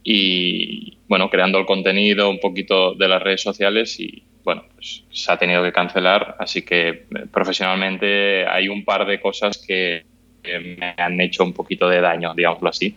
y, 0.04 0.96
bueno, 1.08 1.28
creando 1.28 1.58
el 1.58 1.66
contenido 1.66 2.30
un 2.30 2.38
poquito 2.38 2.94
de 2.94 3.08
las 3.08 3.22
redes 3.22 3.42
sociales 3.42 3.98
y, 3.98 4.22
bueno, 4.44 4.64
pues 4.74 5.04
se 5.10 5.32
ha 5.32 5.36
tenido 5.36 5.62
que 5.62 5.72
cancelar. 5.72 6.36
Así 6.38 6.62
que 6.62 6.88
eh, 6.88 7.04
profesionalmente 7.30 8.46
hay 8.46 8.68
un 8.68 8.84
par 8.84 9.04
de 9.06 9.20
cosas 9.20 9.58
que, 9.58 10.06
me 10.42 10.94
han 10.96 11.20
hecho 11.20 11.44
un 11.44 11.52
poquito 11.52 11.90
de 11.90 12.00
daño, 12.00 12.32
digámoslo 12.34 12.70
así. 12.70 12.96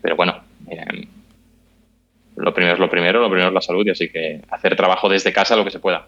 Pero 0.00 0.16
bueno, 0.16 0.40
eh, 0.70 1.06
lo 2.36 2.54
primero 2.54 2.74
es 2.74 2.80
lo 2.80 2.88
primero, 2.88 3.20
lo 3.20 3.28
primero 3.28 3.48
es 3.48 3.54
la 3.54 3.60
salud 3.60 3.86
y 3.86 3.90
así 3.90 4.08
que 4.08 4.40
hacer 4.48 4.74
trabajo 4.74 5.06
desde 5.06 5.30
casa 5.32 5.54
lo 5.54 5.64
que 5.64 5.70
se 5.70 5.80
pueda. 5.80 6.06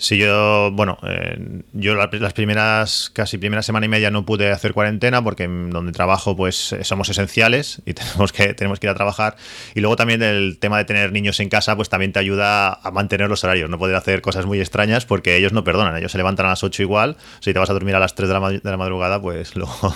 Sí, 0.00 0.16
yo, 0.16 0.70
bueno, 0.72 0.96
eh, 1.02 1.62
yo 1.74 1.94
las 1.94 2.32
primeras, 2.32 3.10
casi 3.12 3.36
primera 3.36 3.60
semana 3.60 3.84
y 3.84 3.90
media 3.90 4.10
no 4.10 4.24
pude 4.24 4.50
hacer 4.50 4.72
cuarentena 4.72 5.22
porque 5.22 5.46
donde 5.46 5.92
trabajo 5.92 6.34
pues 6.34 6.72
eh, 6.72 6.84
somos 6.84 7.10
esenciales 7.10 7.82
y 7.86 7.92
tenemos 7.92 8.32
que, 8.32 8.54
tenemos 8.54 8.80
que 8.80 8.86
ir 8.86 8.92
a 8.92 8.94
trabajar. 8.94 9.36
Y 9.74 9.80
luego 9.80 9.96
también 9.96 10.22
el 10.22 10.56
tema 10.58 10.78
de 10.78 10.86
tener 10.86 11.12
niños 11.12 11.38
en 11.40 11.50
casa 11.50 11.76
pues 11.76 11.90
también 11.90 12.14
te 12.14 12.18
ayuda 12.18 12.72
a 12.72 12.90
mantener 12.90 13.28
los 13.28 13.44
horarios, 13.44 13.68
no 13.68 13.78
poder 13.78 13.94
hacer 13.94 14.22
cosas 14.22 14.46
muy 14.46 14.58
extrañas 14.58 15.04
porque 15.04 15.36
ellos 15.36 15.52
no 15.52 15.64
perdonan, 15.64 15.94
ellos 15.94 16.12
se 16.12 16.16
levantan 16.16 16.46
a 16.46 16.48
las 16.50 16.64
8 16.64 16.82
igual, 16.82 17.18
si 17.40 17.52
te 17.52 17.58
vas 17.58 17.68
a 17.68 17.74
dormir 17.74 17.94
a 17.94 18.00
las 18.00 18.14
3 18.14 18.26
de 18.26 18.40
la, 18.40 18.50
de 18.52 18.70
la 18.70 18.78
madrugada 18.78 19.20
pues 19.20 19.54
luego, 19.54 19.94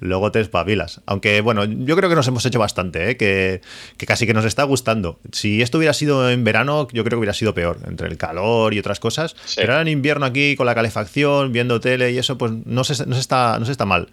luego 0.00 0.32
te 0.32 0.40
espabilas. 0.40 1.02
Aunque 1.04 1.42
bueno, 1.42 1.64
yo 1.64 1.94
creo 1.94 2.08
que 2.08 2.16
nos 2.16 2.26
hemos 2.26 2.46
hecho 2.46 2.58
bastante, 2.58 3.10
¿eh? 3.10 3.16
que, 3.18 3.60
que 3.98 4.06
casi 4.06 4.26
que 4.26 4.32
nos 4.32 4.46
está 4.46 4.62
gustando. 4.62 5.20
Si 5.30 5.60
esto 5.60 5.76
hubiera 5.76 5.92
sido 5.92 6.30
en 6.30 6.42
verano, 6.42 6.88
yo 6.90 7.04
creo 7.04 7.18
que 7.18 7.20
hubiera 7.20 7.34
sido 7.34 7.52
peor, 7.52 7.80
entre 7.86 8.08
el 8.08 8.16
calor 8.16 8.72
y 8.72 8.78
otras 8.78 8.98
cosas 8.98 9.36
pero 9.56 9.72
ahora 9.72 9.82
en 9.82 9.88
invierno 9.88 10.26
aquí, 10.26 10.56
con 10.56 10.66
la 10.66 10.74
calefacción, 10.74 11.52
viendo 11.52 11.80
tele 11.80 12.12
y 12.12 12.18
eso, 12.18 12.38
pues 12.38 12.52
no 12.64 12.84
se, 12.84 13.06
no 13.06 13.16
está, 13.16 13.58
no 13.58 13.66
se 13.66 13.72
está 13.72 13.84
mal. 13.84 14.08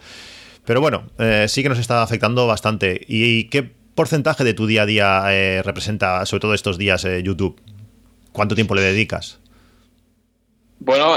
Pero 0.65 0.81
bueno, 0.81 1.09
eh, 1.17 1.45
sí 1.47 1.63
que 1.63 1.69
nos 1.69 1.79
está 1.79 2.03
afectando 2.03 2.45
bastante. 2.45 3.01
¿Y 3.07 3.45
qué 3.45 3.63
porcentaje 3.63 4.43
de 4.43 4.53
tu 4.53 4.67
día 4.67 4.83
a 4.83 4.85
día 4.85 5.23
eh, 5.29 5.63
representa, 5.63 6.25
sobre 6.25 6.41
todo 6.41 6.53
estos 6.53 6.77
días, 6.77 7.03
eh, 7.05 7.23
YouTube? 7.23 7.59
¿Cuánto 8.31 8.55
tiempo 8.55 8.75
le 8.75 8.81
dedicas? 8.81 9.39
Bueno, 10.79 11.15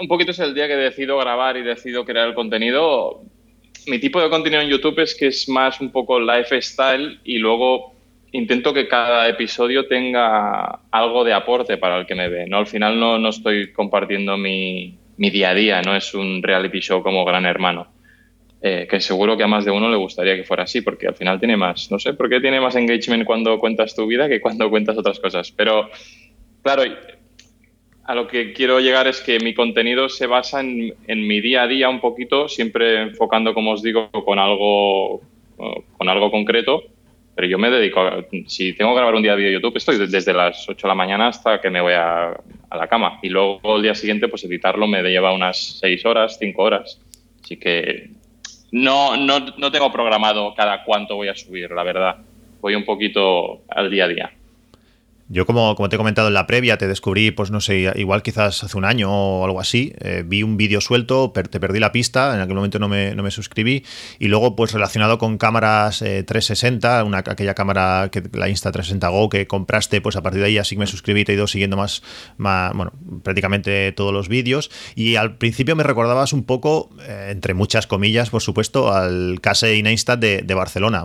un 0.00 0.08
poquito 0.08 0.30
es 0.30 0.38
el 0.38 0.54
día 0.54 0.66
que 0.66 0.76
decido 0.76 1.18
grabar 1.18 1.56
y 1.56 1.62
decido 1.62 2.04
crear 2.04 2.28
el 2.28 2.34
contenido. 2.34 3.22
Mi 3.86 3.98
tipo 3.98 4.20
de 4.22 4.30
contenido 4.30 4.62
en 4.62 4.68
YouTube 4.68 4.98
es 5.00 5.14
que 5.14 5.26
es 5.26 5.48
más 5.48 5.80
un 5.80 5.90
poco 5.90 6.20
lifestyle 6.20 7.20
y 7.24 7.38
luego 7.38 7.93
intento 8.34 8.74
que 8.74 8.88
cada 8.88 9.28
episodio 9.28 9.86
tenga 9.86 10.80
algo 10.90 11.22
de 11.22 11.32
aporte 11.32 11.76
para 11.78 11.98
el 11.98 12.06
que 12.06 12.16
me 12.16 12.28
ve. 12.28 12.46
¿no? 12.46 12.58
Al 12.58 12.66
final 12.66 12.98
no, 12.98 13.16
no 13.16 13.28
estoy 13.28 13.72
compartiendo 13.72 14.36
mi, 14.36 14.98
mi, 15.16 15.30
día 15.30 15.50
a 15.50 15.54
día, 15.54 15.82
no 15.82 15.94
es 15.94 16.14
un 16.14 16.42
reality 16.42 16.80
show 16.80 17.02
como 17.02 17.24
Gran 17.24 17.46
Hermano. 17.46 17.86
Eh, 18.60 18.88
que 18.90 19.00
seguro 19.00 19.36
que 19.36 19.44
a 19.44 19.46
más 19.46 19.64
de 19.64 19.70
uno 19.70 19.88
le 19.88 19.96
gustaría 19.96 20.34
que 20.34 20.42
fuera 20.42 20.64
así, 20.64 20.80
porque 20.80 21.06
al 21.06 21.14
final 21.14 21.38
tiene 21.38 21.56
más, 21.56 21.90
no 21.90 21.98
sé, 21.98 22.14
¿por 22.14 22.30
qué 22.30 22.40
tiene 22.40 22.60
más 22.60 22.74
engagement 22.74 23.24
cuando 23.24 23.60
cuentas 23.60 23.94
tu 23.94 24.06
vida 24.06 24.26
que 24.26 24.40
cuando 24.40 24.70
cuentas 24.70 24.96
otras 24.96 25.20
cosas? 25.20 25.52
Pero, 25.52 25.90
claro, 26.62 26.82
a 28.04 28.14
lo 28.14 28.26
que 28.26 28.52
quiero 28.52 28.80
llegar 28.80 29.06
es 29.06 29.20
que 29.20 29.38
mi 29.38 29.54
contenido 29.54 30.08
se 30.08 30.26
basa 30.26 30.60
en, 30.60 30.94
en 31.06 31.26
mi 31.26 31.40
día 31.40 31.64
a 31.64 31.68
día 31.68 31.88
un 31.90 32.00
poquito, 32.00 32.48
siempre 32.48 33.02
enfocando, 33.02 33.52
como 33.54 33.72
os 33.72 33.82
digo, 33.82 34.10
con 34.10 34.38
algo, 34.38 35.20
con 35.98 36.08
algo 36.08 36.30
concreto 36.30 36.93
pero 37.34 37.48
yo 37.48 37.58
me 37.58 37.70
dedico, 37.70 38.00
a, 38.00 38.24
si 38.46 38.72
tengo 38.74 38.92
que 38.92 38.96
grabar 38.96 39.14
un 39.14 39.22
día 39.22 39.34
de 39.34 39.52
YouTube, 39.52 39.76
estoy 39.76 39.98
desde 40.06 40.32
las 40.32 40.68
8 40.68 40.86
de 40.86 40.88
la 40.88 40.94
mañana 40.94 41.28
hasta 41.28 41.60
que 41.60 41.70
me 41.70 41.80
voy 41.80 41.94
a, 41.94 42.30
a, 42.70 42.76
la 42.76 42.86
cama. 42.86 43.18
Y 43.22 43.28
luego 43.28 43.76
el 43.76 43.82
día 43.82 43.94
siguiente, 43.94 44.28
pues 44.28 44.44
editarlo 44.44 44.86
me 44.86 45.02
lleva 45.02 45.32
unas 45.32 45.78
6 45.80 46.04
horas, 46.06 46.36
5 46.38 46.62
horas. 46.62 47.00
Así 47.42 47.56
que 47.56 48.10
no, 48.70 49.16
no, 49.16 49.40
no 49.56 49.70
tengo 49.70 49.92
programado 49.92 50.54
cada 50.54 50.82
cuánto 50.84 51.16
voy 51.16 51.28
a 51.28 51.34
subir, 51.34 51.70
la 51.70 51.82
verdad. 51.82 52.16
Voy 52.60 52.74
un 52.74 52.84
poquito 52.84 53.62
al 53.68 53.90
día 53.90 54.04
a 54.04 54.08
día. 54.08 54.32
Yo, 55.28 55.46
como, 55.46 55.74
como 55.74 55.88
te 55.88 55.96
he 55.96 55.98
comentado 55.98 56.28
en 56.28 56.34
la 56.34 56.46
previa, 56.46 56.76
te 56.76 56.86
descubrí, 56.86 57.30
pues 57.30 57.50
no 57.50 57.62
sé, 57.62 57.90
igual 57.96 58.22
quizás 58.22 58.62
hace 58.62 58.76
un 58.76 58.84
año 58.84 59.10
o 59.10 59.44
algo 59.46 59.58
así. 59.58 59.94
Eh, 60.00 60.22
vi 60.24 60.42
un 60.42 60.58
vídeo 60.58 60.82
suelto, 60.82 61.32
te 61.32 61.60
perdí 61.60 61.80
la 61.80 61.92
pista, 61.92 62.34
en 62.34 62.42
aquel 62.42 62.54
momento 62.54 62.78
no 62.78 62.88
me, 62.88 63.14
no 63.14 63.22
me 63.22 63.30
suscribí. 63.30 63.84
Y 64.18 64.28
luego, 64.28 64.54
pues 64.54 64.72
relacionado 64.72 65.16
con 65.16 65.38
cámaras 65.38 66.00
360, 66.00 67.00
eh, 67.00 67.02
una, 67.04 67.18
aquella 67.18 67.54
cámara, 67.54 68.10
que 68.12 68.22
la 68.34 68.50
Insta360 68.50 69.10
Go 69.10 69.30
que 69.30 69.46
compraste, 69.46 70.02
pues 70.02 70.16
a 70.16 70.22
partir 70.22 70.42
de 70.42 70.48
ahí 70.48 70.58
así 70.58 70.76
me 70.76 70.86
suscribí, 70.86 71.24
te 71.24 71.32
he 71.32 71.36
ido 71.36 71.46
siguiendo 71.46 71.78
más, 71.78 72.02
más 72.36 72.74
bueno, 72.74 72.92
prácticamente 73.22 73.92
todos 73.92 74.12
los 74.12 74.28
vídeos. 74.28 74.70
Y 74.94 75.16
al 75.16 75.36
principio 75.36 75.74
me 75.74 75.84
recordabas 75.84 76.34
un 76.34 76.44
poco, 76.44 76.90
eh, 77.08 77.28
entre 77.30 77.54
muchas 77.54 77.86
comillas, 77.86 78.28
por 78.28 78.42
supuesto, 78.42 78.92
al 78.92 79.40
Case 79.40 79.74
in 79.74 79.86
Insta 79.86 80.18
de, 80.18 80.42
de 80.42 80.54
Barcelona. 80.54 81.04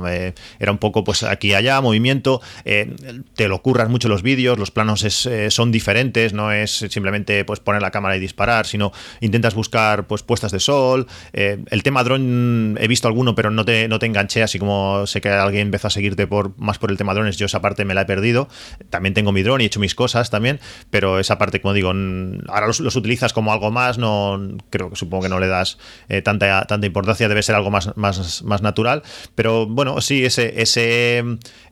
era 0.59 0.71
un 0.73 0.77
poco, 0.77 1.05
pues 1.05 1.23
aquí 1.23 1.53
allá, 1.53 1.79
movimiento, 1.79 2.41
te 2.63 3.47
lo 3.47 3.61
curras 3.61 3.87
mucho 3.87 4.09
los 4.09 4.18
vídeos, 4.21 4.57
los 4.57 4.71
planos 4.71 5.25
eh, 5.25 5.51
son 5.51 5.71
diferentes, 5.71 6.33
no 6.33 6.51
es 6.51 6.71
simplemente 6.89 7.45
pues, 7.45 7.59
poner 7.59 7.81
la 7.81 7.91
cámara 7.91 8.17
y 8.17 8.19
disparar, 8.19 8.65
sino 8.65 8.91
intentas 9.21 9.53
buscar 9.53 10.07
pues, 10.07 10.23
puestas 10.23 10.51
de 10.51 10.59
sol. 10.59 11.07
Eh, 11.33 11.63
el 11.69 11.83
tema 11.83 12.03
dron 12.03 12.77
he 12.79 12.87
visto 12.87 13.07
alguno, 13.07 13.35
pero 13.35 13.51
no 13.51 13.65
te, 13.65 13.87
no 13.87 13.99
te 13.99 14.05
enganché, 14.05 14.43
así 14.43 14.59
como 14.59 15.05
sé 15.07 15.21
que 15.21 15.29
alguien 15.29 15.67
empezó 15.67 15.87
a 15.87 15.91
seguirte 15.91 16.27
por, 16.27 16.57
más 16.57 16.77
por 16.77 16.91
el 16.91 16.97
tema 16.97 17.13
drones, 17.13 17.37
yo 17.37 17.45
esa 17.45 17.61
parte 17.61 17.85
me 17.85 17.93
la 17.93 18.01
he 18.01 18.05
perdido. 18.05 18.47
También 18.89 19.13
tengo 19.13 19.31
mi 19.31 19.43
dron 19.43 19.61
y 19.61 19.65
he 19.65 19.67
hecho 19.67 19.79
mis 19.79 19.95
cosas 19.95 20.29
también, 20.29 20.59
pero 20.89 21.19
esa 21.19 21.37
parte, 21.37 21.61
como 21.61 21.73
digo, 21.73 21.89
ahora 21.89 22.67
los, 22.67 22.95
utilizas 22.95 23.33
como 23.33 23.53
algo 23.53 23.71
más, 23.71 23.97
no 23.97 24.57
creo 24.69 24.89
que 24.89 24.95
supongo 24.95 25.23
que 25.23 25.29
no 25.29 25.39
le 25.39 25.47
das 25.47 25.77
eh, 26.09 26.21
tanta, 26.21 26.65
tanta 26.65 26.85
importancia, 26.85 27.27
debe 27.27 27.43
ser 27.43 27.55
algo 27.55 27.71
más, 27.71 27.95
más, 27.97 28.43
más 28.43 28.61
natural, 28.61 29.03
pero 29.35 29.65
bueno, 29.65 30.01
sí, 30.01 30.25
ese, 30.25 30.61
ese 30.61 31.23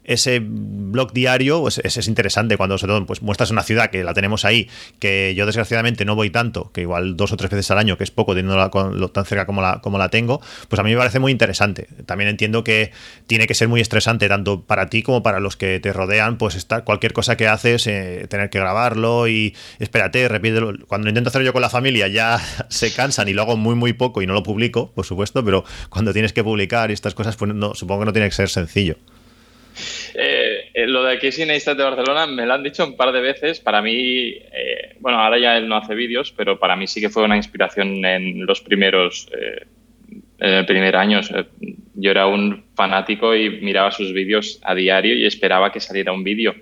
ese 0.07 0.41
blog 0.41 1.11
diario, 1.11 1.61
pues 1.61 1.79
es 1.79 2.07
interesante 2.07 2.57
cuando 2.57 2.77
se 2.77 2.87
pues, 3.05 3.21
muestras 3.21 3.51
una 3.51 3.61
ciudad 3.61 3.89
que 3.91 4.03
la 4.03 4.13
tenemos 4.13 4.45
ahí, 4.45 4.69
que 4.99 5.35
yo 5.35 5.45
desgraciadamente 5.45 6.05
no 6.05 6.15
voy 6.15 6.29
tanto, 6.29 6.71
que 6.71 6.81
igual 6.81 7.17
dos 7.17 7.33
o 7.33 7.37
tres 7.37 7.51
veces 7.51 7.69
al 7.71 7.77
año, 7.77 7.97
que 7.97 8.05
es 8.05 8.11
poco 8.11 8.33
teniéndola 8.33 8.71
tan 9.11 9.25
cerca 9.25 9.45
como 9.45 9.61
la, 9.61 9.81
como 9.81 9.97
la 9.97 10.09
tengo, 10.09 10.41
pues 10.69 10.79
a 10.79 10.83
mí 10.83 10.91
me 10.91 10.97
parece 10.97 11.19
muy 11.19 11.31
interesante. 11.31 11.87
También 12.05 12.29
entiendo 12.29 12.63
que 12.63 12.91
tiene 13.27 13.47
que 13.47 13.53
ser 13.53 13.67
muy 13.67 13.81
estresante 13.81 14.29
tanto 14.29 14.61
para 14.61 14.87
ti 14.87 15.03
como 15.03 15.21
para 15.21 15.39
los 15.39 15.57
que 15.57 15.79
te 15.79 15.91
rodean, 15.91 16.37
pues 16.37 16.55
estar, 16.55 16.85
cualquier 16.85 17.11
cosa 17.13 17.35
que 17.35 17.47
haces, 17.47 17.85
eh, 17.87 18.27
tener 18.29 18.49
que 18.49 18.59
grabarlo 18.59 19.27
y 19.27 19.55
espérate, 19.79 20.27
repítelo. 20.29 20.73
Cuando 20.87 21.09
intento 21.09 21.29
hacerlo 21.29 21.45
yo 21.45 21.53
con 21.53 21.61
la 21.61 21.69
familia 21.69 22.07
ya 22.07 22.39
se 22.69 22.93
cansan 22.93 23.27
y 23.27 23.33
lo 23.33 23.41
hago 23.41 23.57
muy 23.57 23.75
muy 23.75 23.93
poco 23.93 24.21
y 24.21 24.27
no 24.27 24.33
lo 24.33 24.43
publico, 24.43 24.91
por 24.91 25.05
supuesto, 25.05 25.43
pero 25.43 25.65
cuando 25.89 26.13
tienes 26.13 26.31
que 26.31 26.43
publicar 26.43 26.91
y 26.91 26.93
estas 26.93 27.13
cosas, 27.13 27.35
pues 27.35 27.53
no, 27.53 27.75
supongo 27.75 28.01
que 28.01 28.05
no 28.05 28.13
tiene 28.13 28.29
que 28.29 28.35
ser 28.35 28.49
sencillo. 28.49 28.95
Eh, 30.13 30.71
eh, 30.73 30.87
lo 30.87 31.03
de 31.03 31.19
Casey 31.19 31.45
Neistat 31.45 31.77
de 31.77 31.83
Barcelona 31.83 32.27
me 32.27 32.45
lo 32.45 32.53
han 32.53 32.63
dicho 32.63 32.85
un 32.85 32.95
par 32.95 33.11
de 33.11 33.21
veces. 33.21 33.59
Para 33.59 33.81
mí, 33.81 33.93
eh, 33.93 34.95
bueno, 34.99 35.19
ahora 35.19 35.39
ya 35.39 35.57
él 35.57 35.67
no 35.67 35.77
hace 35.77 35.95
vídeos, 35.95 36.33
pero 36.35 36.59
para 36.59 36.75
mí 36.75 36.87
sí 36.87 37.01
que 37.01 37.09
fue 37.09 37.23
una 37.23 37.37
inspiración 37.37 38.03
en 38.05 38.45
los 38.45 38.61
primeros, 38.61 39.29
en 40.39 40.49
el 40.49 40.65
primer 40.65 40.95
año. 40.95 41.21
yo 41.95 42.11
era 42.11 42.27
un 42.27 42.65
fanático 42.75 43.35
y 43.35 43.61
miraba 43.61 43.91
sus 43.91 44.13
vídeos 44.13 44.59
a 44.63 44.75
diario 44.75 45.15
y 45.15 45.25
esperaba 45.25 45.71
que 45.71 45.79
saliera 45.79 46.11
un 46.11 46.23
vídeo. 46.23 46.55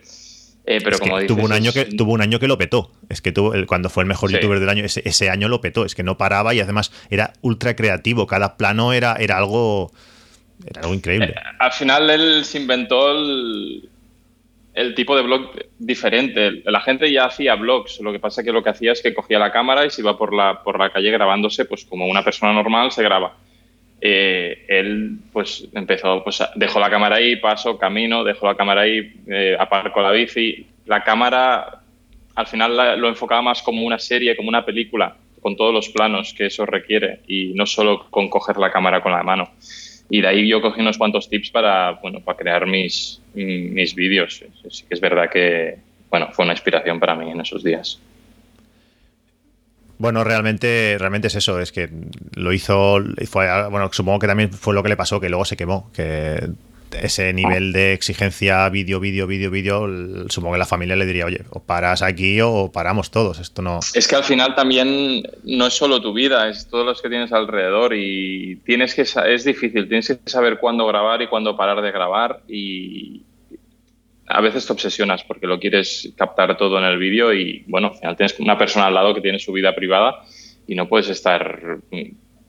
pero 0.66 1.00
como 1.00 1.22
tuvo 1.26 1.46
un 1.46 1.54
año 1.54 1.72
que 1.72 1.86
tuvo 1.86 2.14
un 2.14 2.22
año 2.22 2.40
que 2.40 2.48
lo 2.48 2.58
petó. 2.58 2.92
Es 3.10 3.22
que 3.22 3.32
tuvo, 3.32 3.54
cuando 3.68 3.90
fue 3.90 4.04
el 4.04 4.08
mejor 4.08 4.32
youtuber 4.32 4.60
del 4.60 4.70
año, 4.70 4.84
ese, 4.84 5.02
ese, 5.06 5.30
año 5.30 5.48
lo 5.48 5.62
petó. 5.62 5.86
Es 5.86 5.96
que 5.96 6.04
no 6.04 6.18
paraba 6.18 6.54
y 6.54 6.60
además 6.60 6.92
era 7.10 7.34
ultra 7.42 7.76
creativo. 7.76 8.28
Cada 8.28 8.58
plano 8.58 8.94
era, 8.94 9.16
era 9.20 9.38
algo 9.38 9.92
Eh, 10.64 11.34
al 11.60 11.72
final 11.72 12.10
él 12.10 12.46
se 12.46 12.60
inventó 12.60 13.12
el, 13.12 13.90
el, 14.74 14.96
tipo 14.96 15.16
de 15.16 15.24
blog 15.24 15.52
diferente. 15.78 16.64
La 16.66 16.82
gente 16.82 17.12
ya 17.12 17.26
hacía 17.26 17.56
blogs, 17.56 18.00
lo 18.02 18.12
que 18.12 18.20
pasa 18.20 18.42
es 18.42 18.46
que 18.46 18.54
lo 18.54 18.64
que 18.64 18.70
hacía 18.70 18.92
es 18.92 19.02
que 19.02 19.14
cogía 19.14 19.40
la 19.40 19.52
cámara 19.52 19.86
y 19.86 19.90
se 19.90 20.02
iba 20.02 20.18
por 20.18 20.34
la, 20.34 20.64
por 20.64 20.80
la 20.80 20.90
calle 20.92 21.12
grabándose, 21.12 21.66
pues 21.66 21.86
como 21.86 22.08
una 22.08 22.24
persona 22.24 22.54
normal 22.54 22.92
se 22.92 23.04
graba. 23.04 23.36
Eh, 24.02 24.66
él 24.68 25.18
pues 25.32 25.68
empezó, 25.74 26.24
pues 26.24 26.44
dejó 26.56 26.80
la 26.80 26.90
cámara 26.90 27.18
ahí, 27.18 27.38
paso, 27.38 27.78
camino, 27.78 28.24
dejó 28.24 28.46
la 28.46 28.56
cámara 28.56 28.82
ahí, 28.82 29.14
eh, 29.28 29.56
aparco 29.60 30.02
la 30.02 30.12
bici. 30.12 30.68
La 30.86 31.04
cámara 31.04 31.82
al 32.36 32.48
final 32.48 33.00
lo 33.00 33.08
enfocaba 33.08 33.42
más 33.42 33.62
como 33.62 33.86
una 33.86 33.98
serie, 33.98 34.36
como 34.36 34.50
una 34.50 34.66
película, 34.66 35.16
con 35.42 35.56
todos 35.56 35.74
los 35.74 35.90
planos 35.90 36.34
que 36.34 36.48
eso 36.48 36.66
requiere 36.66 37.22
y 37.28 37.54
no 37.56 37.66
solo 37.66 38.10
con 38.10 38.30
coger 38.30 38.58
la 38.58 38.72
cámara 38.72 39.02
con 39.02 39.12
la 39.12 39.24
mano. 39.24 39.50
Y 40.10 40.22
de 40.22 40.28
ahí 40.28 40.48
yo 40.48 40.62
cogí 40.62 40.82
unos 40.82 40.98
cuantos 40.98 41.30
tips 41.30 41.50
para, 41.50 41.94
bueno, 41.94 42.20
para 42.20 42.38
crear 42.38 42.68
mis, 42.68 43.22
mis 43.34 43.96
vídeos. 43.96 44.44
Sí 44.70 44.84
que 44.88 44.94
es 44.94 45.02
verdad 45.02 45.30
que, 45.32 45.78
bueno, 46.10 46.30
fue 46.32 46.46
una 46.46 46.54
inspiración 46.54 47.00
para 47.00 47.16
mí 47.16 47.32
en 47.32 47.42
esos 47.42 47.64
días. 47.64 48.00
Bueno, 49.98 50.24
realmente, 50.24 50.98
realmente 51.00 51.28
es 51.28 51.36
eso, 51.36 51.60
es 51.60 51.72
que 51.72 51.90
lo 52.36 52.52
hizo, 52.52 53.02
fue, 53.28 53.48
bueno, 53.70 53.90
supongo 53.94 54.20
que 54.20 54.28
también 54.28 54.52
fue 54.52 54.74
lo 54.74 54.84
que 54.84 54.90
le 54.90 54.98
pasó, 54.98 55.22
que 55.22 55.30
luego 55.30 55.46
se 55.46 55.56
quemó, 55.56 55.90
que 55.94 56.50
ese 57.02 57.34
nivel 57.34 57.72
de 57.72 57.94
exigencia 57.94 58.68
vídeo, 58.70 59.00
vídeo, 59.00 59.28
vídeo, 59.28 59.52
vídeo, 59.52 59.88
supongo 60.30 60.54
que 60.54 60.60
la 60.60 60.66
familia 60.66 60.96
le 60.96 61.06
diría, 61.06 61.26
oye, 61.26 61.42
o 61.50 61.62
paras 61.62 62.02
aquí 62.02 62.40
o 62.42 62.72
paramos 62.72 63.12
todos, 63.12 63.40
esto 63.40 63.62
no... 63.62 63.80
Es 63.94 64.08
que 64.08 64.16
al 64.16 64.24
final 64.24 64.56
también 64.56 65.24
no 65.44 65.68
es 65.68 65.74
solo 65.74 66.02
tu 66.02 66.14
vida, 66.14 66.50
es 66.50 66.68
todos 66.70 66.86
los 66.86 67.02
que 67.02 67.10
tienes 67.10 67.32
alrededor 67.32 67.94
y 67.96 68.58
tienes 68.66 68.96
que, 68.96 69.02
es 69.02 69.44
difícil, 69.44 69.88
tienes 69.88 70.08
que 70.08 70.30
saber 70.30 70.60
cuándo 70.60 70.86
grabar 70.88 71.22
y 71.22 71.28
cuándo 71.28 71.56
parar 71.56 71.82
de 71.82 71.92
grabar 71.92 72.42
y 72.48 73.24
a 74.28 74.42
veces 74.42 74.66
te 74.66 74.74
obsesionas 74.74 75.24
porque 75.24 75.48
lo 75.48 75.60
quieres 75.60 76.12
captar 76.18 76.58
todo 76.58 76.80
en 76.80 76.86
el 76.86 76.98
vídeo 76.98 77.34
y 77.34 77.64
bueno, 77.68 77.88
al 77.88 77.96
final 77.96 78.18
tienes 78.18 78.40
una 78.40 78.58
persona 78.58 78.88
al 78.88 78.94
lado 78.94 79.14
que 79.14 79.22
tiene 79.22 79.40
su 79.40 79.52
vida 79.52 79.76
privada 79.76 80.24
y 80.68 80.76
no 80.76 80.88
puedes 80.88 81.10
estar 81.10 81.80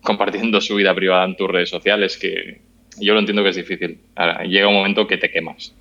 compartiendo 0.00 0.60
su 0.60 0.76
vida 0.76 0.94
privada 0.94 1.24
en 1.24 1.36
tus 1.36 1.48
redes 1.48 1.68
sociales 1.68 2.16
que 2.16 2.62
yo 3.00 3.14
lo 3.14 3.20
entiendo 3.20 3.42
que 3.42 3.50
es 3.50 3.56
difícil. 3.56 3.98
llega 4.48 4.68
un 4.68 4.74
momento 4.74 5.06
que 5.06 5.16
te 5.16 5.30
quemas. 5.30 5.72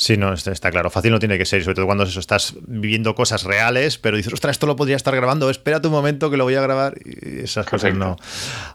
Sí, 0.00 0.16
no, 0.16 0.32
está, 0.32 0.50
está, 0.50 0.70
claro. 0.70 0.88
Fácil 0.88 1.10
no 1.10 1.18
tiene 1.18 1.36
que 1.36 1.44
ser, 1.44 1.62
sobre 1.62 1.74
todo 1.74 1.84
cuando 1.84 2.04
eso, 2.04 2.20
estás 2.20 2.54
viviendo 2.66 3.14
cosas 3.14 3.44
reales, 3.44 3.98
pero 3.98 4.16
dices, 4.16 4.32
ostras, 4.32 4.52
esto 4.52 4.66
lo 4.66 4.74
podría 4.74 4.96
estar 4.96 5.14
grabando, 5.14 5.50
espérate 5.50 5.88
un 5.88 5.92
momento 5.92 6.30
que 6.30 6.38
lo 6.38 6.44
voy 6.44 6.54
a 6.54 6.62
grabar. 6.62 6.94
Y 7.04 7.40
esas 7.40 7.66
cosas 7.66 7.94
no. 7.94 8.16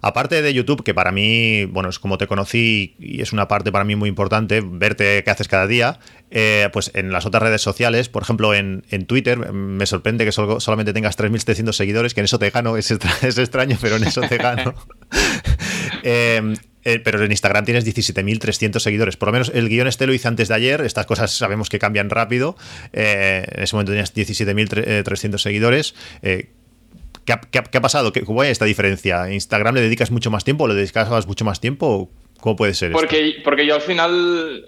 Aparte 0.04 0.44
de 0.44 0.54
YouTube, 0.54 0.84
que 0.84 0.94
para 0.94 1.12
mí, 1.12 1.66
bueno, 1.66 1.90
es 1.90 1.98
como 1.98 2.20
te 2.20 2.28
conocí 2.28 2.96
y 3.00 3.24
es 3.24 3.34
una 3.34 3.48
parte 3.48 3.72
para 3.72 3.84
mí 3.86 3.96
muy 3.96 4.08
importante, 4.08 4.62
verte 4.64 5.24
qué 5.24 5.32
haces 5.32 5.48
cada 5.48 5.66
día, 5.66 5.98
eh, 6.30 6.70
pues 6.72 6.92
en 6.94 7.12
las 7.12 7.26
otras 7.26 7.42
redes 7.42 7.64
sociales, 7.64 8.08
por 8.08 8.22
ejemplo 8.22 8.54
en, 8.54 8.84
en 8.92 9.08
Twitter, 9.08 9.52
me 9.52 9.88
sorprende 9.88 10.26
que 10.26 10.32
solo, 10.32 10.60
solamente 10.60 10.94
tengas 10.94 11.18
3.700 11.18 11.72
seguidores, 11.72 12.14
que 12.14 12.22
en 12.22 12.26
eso 12.26 12.38
te 12.38 12.52
gano, 12.52 12.78
es, 12.78 12.92
es 13.24 13.38
extraño, 13.40 13.80
pero 13.82 13.96
en 13.96 14.04
eso 14.04 14.22
te 14.22 14.38
gano. 14.38 14.76
eh, 16.04 16.54
eh, 16.86 17.00
pero 17.00 17.24
en 17.24 17.32
Instagram 17.32 17.66
tienes 17.66 17.86
17.300 17.86 18.80
seguidores. 18.80 19.18
Por 19.18 19.30
lo 19.30 19.34
menos 19.34 19.52
el 19.54 19.68
guion 19.70 19.88
este 19.88 20.06
lo 20.06 20.14
hice 20.14 20.28
antes 20.28 20.48
de 20.48 20.54
ayer. 20.56 20.82
Estas 20.82 21.08
cosas 21.08 21.32
sabemos 21.32 21.70
que 21.70 21.80
cambian 21.80 22.12
rápido. 22.12 22.56
Eh, 22.94 23.44
en 23.52 23.64
ese 23.64 23.76
momento 23.76 23.92
tenías 23.92 24.16
17.300 24.16 25.38
seguidores. 25.40 25.96
Eh, 26.22 26.50
¿qué, 27.26 27.34
ha, 27.34 27.42
qué, 27.42 27.64
qué, 27.72 27.82
pasado? 27.82 28.14
¿Cómo 28.26 28.42
hay 28.42 28.52
esta 28.52 28.66
diferencia? 28.66 29.24
¿A 29.24 29.34
¿Instagram 29.34 29.74
le 29.74 29.82
dedicas 29.82 30.12
mucho 30.12 30.30
más 30.30 30.44
tiempo? 30.44 30.68
¿Le 30.68 30.76
dedicas 30.76 31.28
mucho 31.28 31.44
más 31.44 31.60
tiempo? 31.60 32.12
¿Cómo 32.40 32.56
puede 32.56 32.76
ser 32.76 32.92
porque? 32.92 33.38
Porque 33.44 33.66
yo 33.66 33.74
al 33.74 33.82
final 33.82 34.68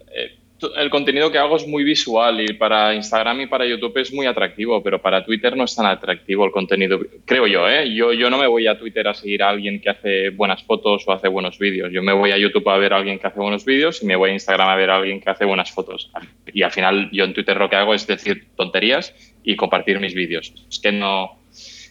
el 0.76 0.90
contenido 0.90 1.32
que 1.32 1.38
hago 1.38 1.56
es 1.56 1.68
muy 1.68 1.84
visual 1.84 2.42
y 2.42 2.54
para 2.54 2.96
Instagram 2.96 3.42
y 3.42 3.48
para 3.48 3.66
YouTube 3.66 3.98
es 3.98 4.12
muy 4.12 4.26
atractivo, 4.26 4.82
pero 4.82 5.00
para 5.00 5.24
Twitter 5.24 5.56
no 5.56 5.66
es 5.66 5.76
tan 5.76 5.86
atractivo 5.86 6.46
el 6.46 6.52
contenido, 6.52 7.00
creo 7.26 7.46
yo, 7.46 7.70
¿eh? 7.70 7.94
Yo, 7.94 8.12
yo 8.14 8.30
no 8.30 8.38
me 8.38 8.48
voy 8.48 8.66
a 8.66 8.78
Twitter 8.78 9.08
a 9.08 9.14
seguir 9.14 9.44
a 9.44 9.50
alguien 9.50 9.80
que 9.80 9.90
hace 9.90 10.30
buenas 10.30 10.64
fotos 10.64 11.04
o 11.08 11.12
hace 11.12 11.28
buenos 11.28 11.60
vídeos. 11.60 11.92
Yo 11.92 12.02
me 12.02 12.14
voy 12.14 12.32
a 12.32 12.38
YouTube 12.38 12.68
a 12.70 12.78
ver 12.78 12.94
a 12.94 12.98
alguien 12.98 13.20
que 13.20 13.28
hace 13.28 13.40
buenos 13.40 13.66
vídeos 13.66 14.02
y 14.02 14.08
me 14.08 14.16
voy 14.16 14.32
a 14.32 14.34
Instagram 14.34 14.68
a 14.68 14.76
ver 14.76 14.90
a 14.90 14.98
alguien 14.98 15.22
que 15.22 15.30
hace 15.30 15.46
buenas 15.46 15.72
fotos. 15.72 16.10
Y 16.52 16.64
al 16.64 16.72
final 16.72 17.10
yo 17.12 17.24
en 17.24 17.34
Twitter 17.34 17.58
lo 17.58 17.70
que 17.70 17.76
hago 17.76 17.94
es 17.94 18.08
decir 18.08 18.48
tonterías 18.56 19.14
y 19.44 19.56
compartir 19.56 20.00
mis 20.00 20.16
vídeos. 20.16 20.54
Es 20.70 20.80
que 20.80 20.92
no... 20.92 21.40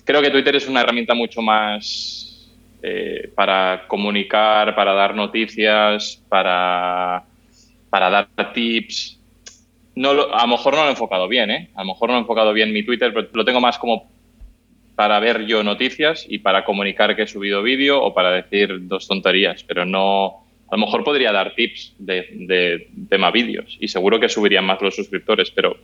Creo 0.04 0.22
que 0.22 0.30
Twitter 0.30 0.56
es 0.56 0.68
una 0.68 0.80
herramienta 0.80 1.14
mucho 1.14 1.40
más 1.42 2.52
eh, 2.82 3.30
para 3.34 3.84
comunicar, 3.86 4.74
para 4.74 4.92
dar 4.92 5.14
noticias, 5.14 6.22
para 6.28 7.24
para 7.90 8.10
dar 8.10 8.28
tips. 8.52 9.18
No 9.94 10.12
lo, 10.12 10.34
a 10.34 10.42
lo 10.42 10.48
mejor 10.48 10.74
no 10.74 10.82
lo 10.82 10.88
he 10.88 10.90
enfocado 10.90 11.26
bien, 11.28 11.50
¿eh? 11.50 11.70
A 11.74 11.80
lo 11.82 11.88
mejor 11.92 12.10
no 12.10 12.16
he 12.16 12.20
enfocado 12.20 12.52
bien 12.52 12.72
mi 12.72 12.84
Twitter, 12.84 13.12
pero 13.14 13.28
lo 13.32 13.44
tengo 13.44 13.60
más 13.60 13.78
como 13.78 14.10
para 14.94 15.20
ver 15.20 15.46
yo 15.46 15.62
noticias 15.62 16.26
y 16.28 16.38
para 16.38 16.64
comunicar 16.64 17.14
que 17.16 17.22
he 17.22 17.26
subido 17.26 17.62
vídeo 17.62 18.02
o 18.02 18.14
para 18.14 18.30
decir 18.30 18.88
dos 18.88 19.06
tonterías, 19.06 19.62
pero 19.62 19.84
no... 19.84 20.42
A 20.68 20.76
lo 20.76 20.84
mejor 20.84 21.04
podría 21.04 21.30
dar 21.30 21.54
tips 21.54 21.94
de, 21.98 22.26
de 22.32 22.88
tema 23.08 23.30
vídeos 23.30 23.76
y 23.78 23.86
seguro 23.86 24.18
que 24.18 24.28
subirían 24.28 24.64
más 24.64 24.82
los 24.82 24.96
suscriptores, 24.96 25.50
pero 25.50 25.76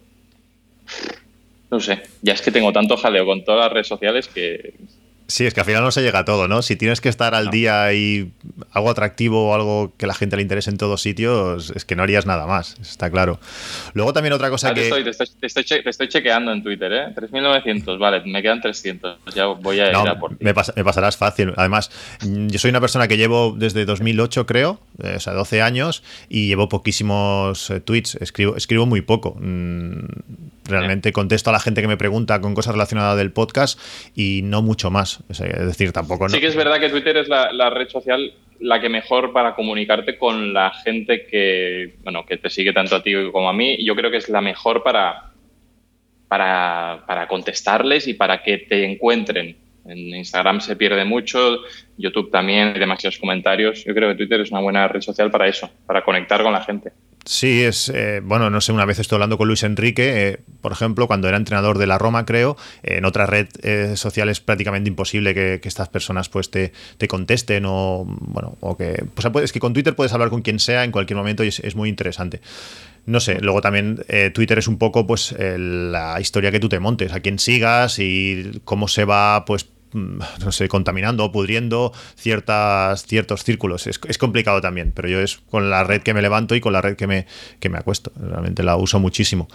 no 1.70 1.78
sé, 1.78 2.02
ya 2.20 2.32
es 2.32 2.42
que 2.42 2.50
tengo 2.50 2.72
tanto 2.72 2.96
jaleo 2.96 3.24
con 3.24 3.44
todas 3.44 3.60
las 3.60 3.72
redes 3.72 3.86
sociales 3.86 4.28
que 4.28 4.74
Sí, 5.26 5.46
es 5.46 5.54
que 5.54 5.60
al 5.60 5.66
final 5.66 5.82
no 5.82 5.90
se 5.90 6.02
llega 6.02 6.20
a 6.20 6.24
todo, 6.24 6.48
¿no? 6.48 6.62
Si 6.62 6.76
tienes 6.76 7.00
que 7.00 7.08
estar 7.08 7.34
al 7.34 7.46
no. 7.46 7.50
día 7.50 7.92
y 7.92 8.32
algo 8.72 8.90
atractivo 8.90 9.50
o 9.50 9.54
algo 9.54 9.92
que 9.96 10.04
a 10.04 10.08
la 10.08 10.14
gente 10.14 10.36
le 10.36 10.42
interese 10.42 10.70
en 10.70 10.76
todos 10.76 11.00
sitios, 11.00 11.72
es 11.74 11.84
que 11.84 11.96
no 11.96 12.02
harías 12.02 12.26
nada 12.26 12.46
más, 12.46 12.76
está 12.80 13.10
claro. 13.10 13.38
Luego 13.94 14.12
también 14.12 14.32
otra 14.32 14.50
cosa 14.50 14.68
ah, 14.68 14.74
que... 14.74 14.80
Te 14.80 14.86
estoy, 14.88 15.04
te, 15.04 15.10
estoy, 15.10 15.26
te, 15.26 15.46
estoy 15.46 15.82
te 15.82 15.90
estoy, 15.90 16.08
chequeando 16.08 16.52
en 16.52 16.62
Twitter, 16.62 16.92
¿eh? 16.92 17.14
3.900, 17.14 17.98
vale, 17.98 18.22
me 18.26 18.42
quedan 18.42 18.60
300, 18.60 19.18
ya 19.34 19.46
voy 19.46 19.80
a 19.80 19.88
ir 19.88 19.92
no, 19.92 20.00
a 20.00 20.18
por 20.18 20.36
ti. 20.36 20.44
Me, 20.44 20.54
pas 20.54 20.72
me, 20.76 20.84
pasarás 20.84 21.16
fácil. 21.16 21.52
Además, 21.56 21.90
yo 22.22 22.58
soy 22.58 22.70
una 22.70 22.80
persona 22.80 23.08
que 23.08 23.16
llevo 23.16 23.54
desde 23.56 23.84
2008, 23.84 24.46
creo, 24.46 24.80
eh, 25.02 25.14
o 25.16 25.20
sea, 25.20 25.32
12 25.32 25.62
años, 25.62 26.02
y 26.28 26.48
llevo 26.48 26.68
poquísimos 26.68 27.70
eh, 27.70 27.80
tweets, 27.80 28.16
escribo, 28.16 28.56
escribo 28.56 28.86
muy 28.86 29.00
poco. 29.00 29.36
Mm, 29.40 30.06
realmente 30.64 31.12
contesto 31.12 31.50
a 31.50 31.52
la 31.52 31.60
gente 31.60 31.80
que 31.80 31.88
me 31.88 31.96
pregunta 31.96 32.40
con 32.40 32.54
cosas 32.54 32.74
relacionadas 32.74 33.16
del 33.16 33.32
podcast 33.32 33.78
y 34.14 34.42
no 34.44 34.62
mucho 34.62 34.90
más. 34.90 35.20
Es 35.28 35.38
decir, 35.38 35.92
tampoco. 35.92 36.28
Sí, 36.28 36.40
que 36.40 36.46
es 36.46 36.56
verdad 36.56 36.80
que 36.80 36.88
Twitter 36.88 37.16
es 37.16 37.28
la, 37.28 37.52
la, 37.52 37.70
red 37.70 37.88
social 37.88 38.32
la 38.60 38.80
que 38.80 38.88
mejor 38.88 39.32
para 39.32 39.54
comunicarte 39.54 40.16
con 40.16 40.52
la 40.52 40.70
gente 40.70 41.26
que, 41.26 41.96
bueno, 42.02 42.24
que 42.24 42.36
te 42.36 42.48
sigue 42.48 42.72
tanto 42.72 42.96
a 42.96 43.02
ti 43.02 43.12
como 43.32 43.48
a 43.48 43.52
mí. 43.52 43.84
Yo 43.84 43.96
creo 43.96 44.10
que 44.10 44.18
es 44.18 44.28
la 44.28 44.40
mejor 44.40 44.82
para, 44.82 45.32
para, 46.28 47.04
para 47.06 47.26
contestarles 47.26 48.06
y 48.06 48.14
para 48.14 48.42
que 48.42 48.58
te 48.58 48.84
encuentren. 48.84 49.56
En 49.84 49.98
Instagram 50.14 50.60
se 50.60 50.76
pierde 50.76 51.04
mucho, 51.04 51.58
YouTube 51.98 52.30
también, 52.30 52.68
hay 52.68 52.78
demasiados 52.78 53.18
comentarios. 53.18 53.84
Yo 53.84 53.94
creo 53.94 54.10
que 54.10 54.14
Twitter 54.14 54.40
es 54.40 54.52
una 54.52 54.60
buena 54.60 54.86
red 54.86 55.00
social 55.00 55.30
para 55.30 55.48
eso, 55.48 55.68
para 55.86 56.04
conectar 56.04 56.42
con 56.42 56.52
la 56.52 56.62
gente. 56.62 56.92
Sí, 57.24 57.62
es 57.62 57.88
eh, 57.88 58.20
bueno, 58.22 58.50
no 58.50 58.60
sé, 58.60 58.72
una 58.72 58.84
vez 58.84 58.98
estoy 58.98 59.16
hablando 59.16 59.38
con 59.38 59.46
Luis 59.46 59.62
Enrique, 59.62 60.28
eh, 60.28 60.38
por 60.60 60.72
ejemplo, 60.72 61.06
cuando 61.06 61.28
era 61.28 61.36
entrenador 61.36 61.78
de 61.78 61.86
la 61.86 61.96
Roma, 61.96 62.26
creo, 62.26 62.56
eh, 62.82 62.96
en 62.96 63.04
otra 63.04 63.26
red 63.26 63.48
social 63.94 64.28
es 64.28 64.40
prácticamente 64.40 64.88
imposible 64.88 65.32
que, 65.34 65.60
estas 65.62 65.88
personas 65.88 66.28
pues 66.28 66.50
te, 66.50 66.72
te, 66.98 67.08
contesten 67.08 67.64
o 67.66 68.04
bueno, 68.06 68.56
o 68.60 68.76
que 68.76 69.04
pues 69.14 69.44
es 69.44 69.52
que 69.52 69.60
con 69.60 69.72
Twitter 69.72 69.94
puedes 69.94 70.12
hablar 70.12 70.28
con 70.28 70.42
quien 70.42 70.58
sea 70.58 70.84
en 70.84 70.90
cualquier 70.90 71.16
momento 71.16 71.44
y 71.44 71.48
es, 71.48 71.76
muy 71.76 71.88
interesante. 71.88 72.40
No 73.06 73.20
sé, 73.20 73.40
luego 73.40 73.60
también 73.60 74.04
Twitter 74.34 74.58
es 74.58 74.68
un 74.68 74.78
poco 74.78 75.06
pues 75.06 75.34
la 75.38 76.20
historia 76.20 76.50
que 76.50 76.60
tú 76.60 76.68
te 76.68 76.78
montes, 76.78 77.12
a 77.12 77.20
quién 77.20 77.38
sigas 77.38 77.98
y 77.98 78.60
cómo 78.64 78.86
se 78.86 79.04
va 79.04 79.44
pues 79.44 79.66
no 79.92 80.52
sé, 80.52 80.68
contaminando 80.68 81.24
o 81.24 81.32
pudriendo 81.32 81.92
ciertas, 82.16 83.06
ciertos 83.06 83.44
círculos. 83.44 83.86
Es, 83.86 84.00
es, 84.08 84.18
complicado 84.18 84.60
también, 84.60 84.92
pero 84.94 85.08
yo 85.08 85.20
es 85.20 85.38
con 85.50 85.70
la 85.70 85.84
red 85.84 86.02
que 86.02 86.14
me 86.14 86.22
levanto 86.22 86.54
y 86.54 86.60
con 86.60 86.72
la 86.72 86.80
red 86.80 86.96
que 86.96 87.06
me, 87.06 87.26
que 87.60 87.68
me 87.68 87.78
acuesto. 87.78 88.12
Realmente 88.16 88.62
la 88.62 88.76
uso 88.76 88.98
muchísimo. 89.00 89.48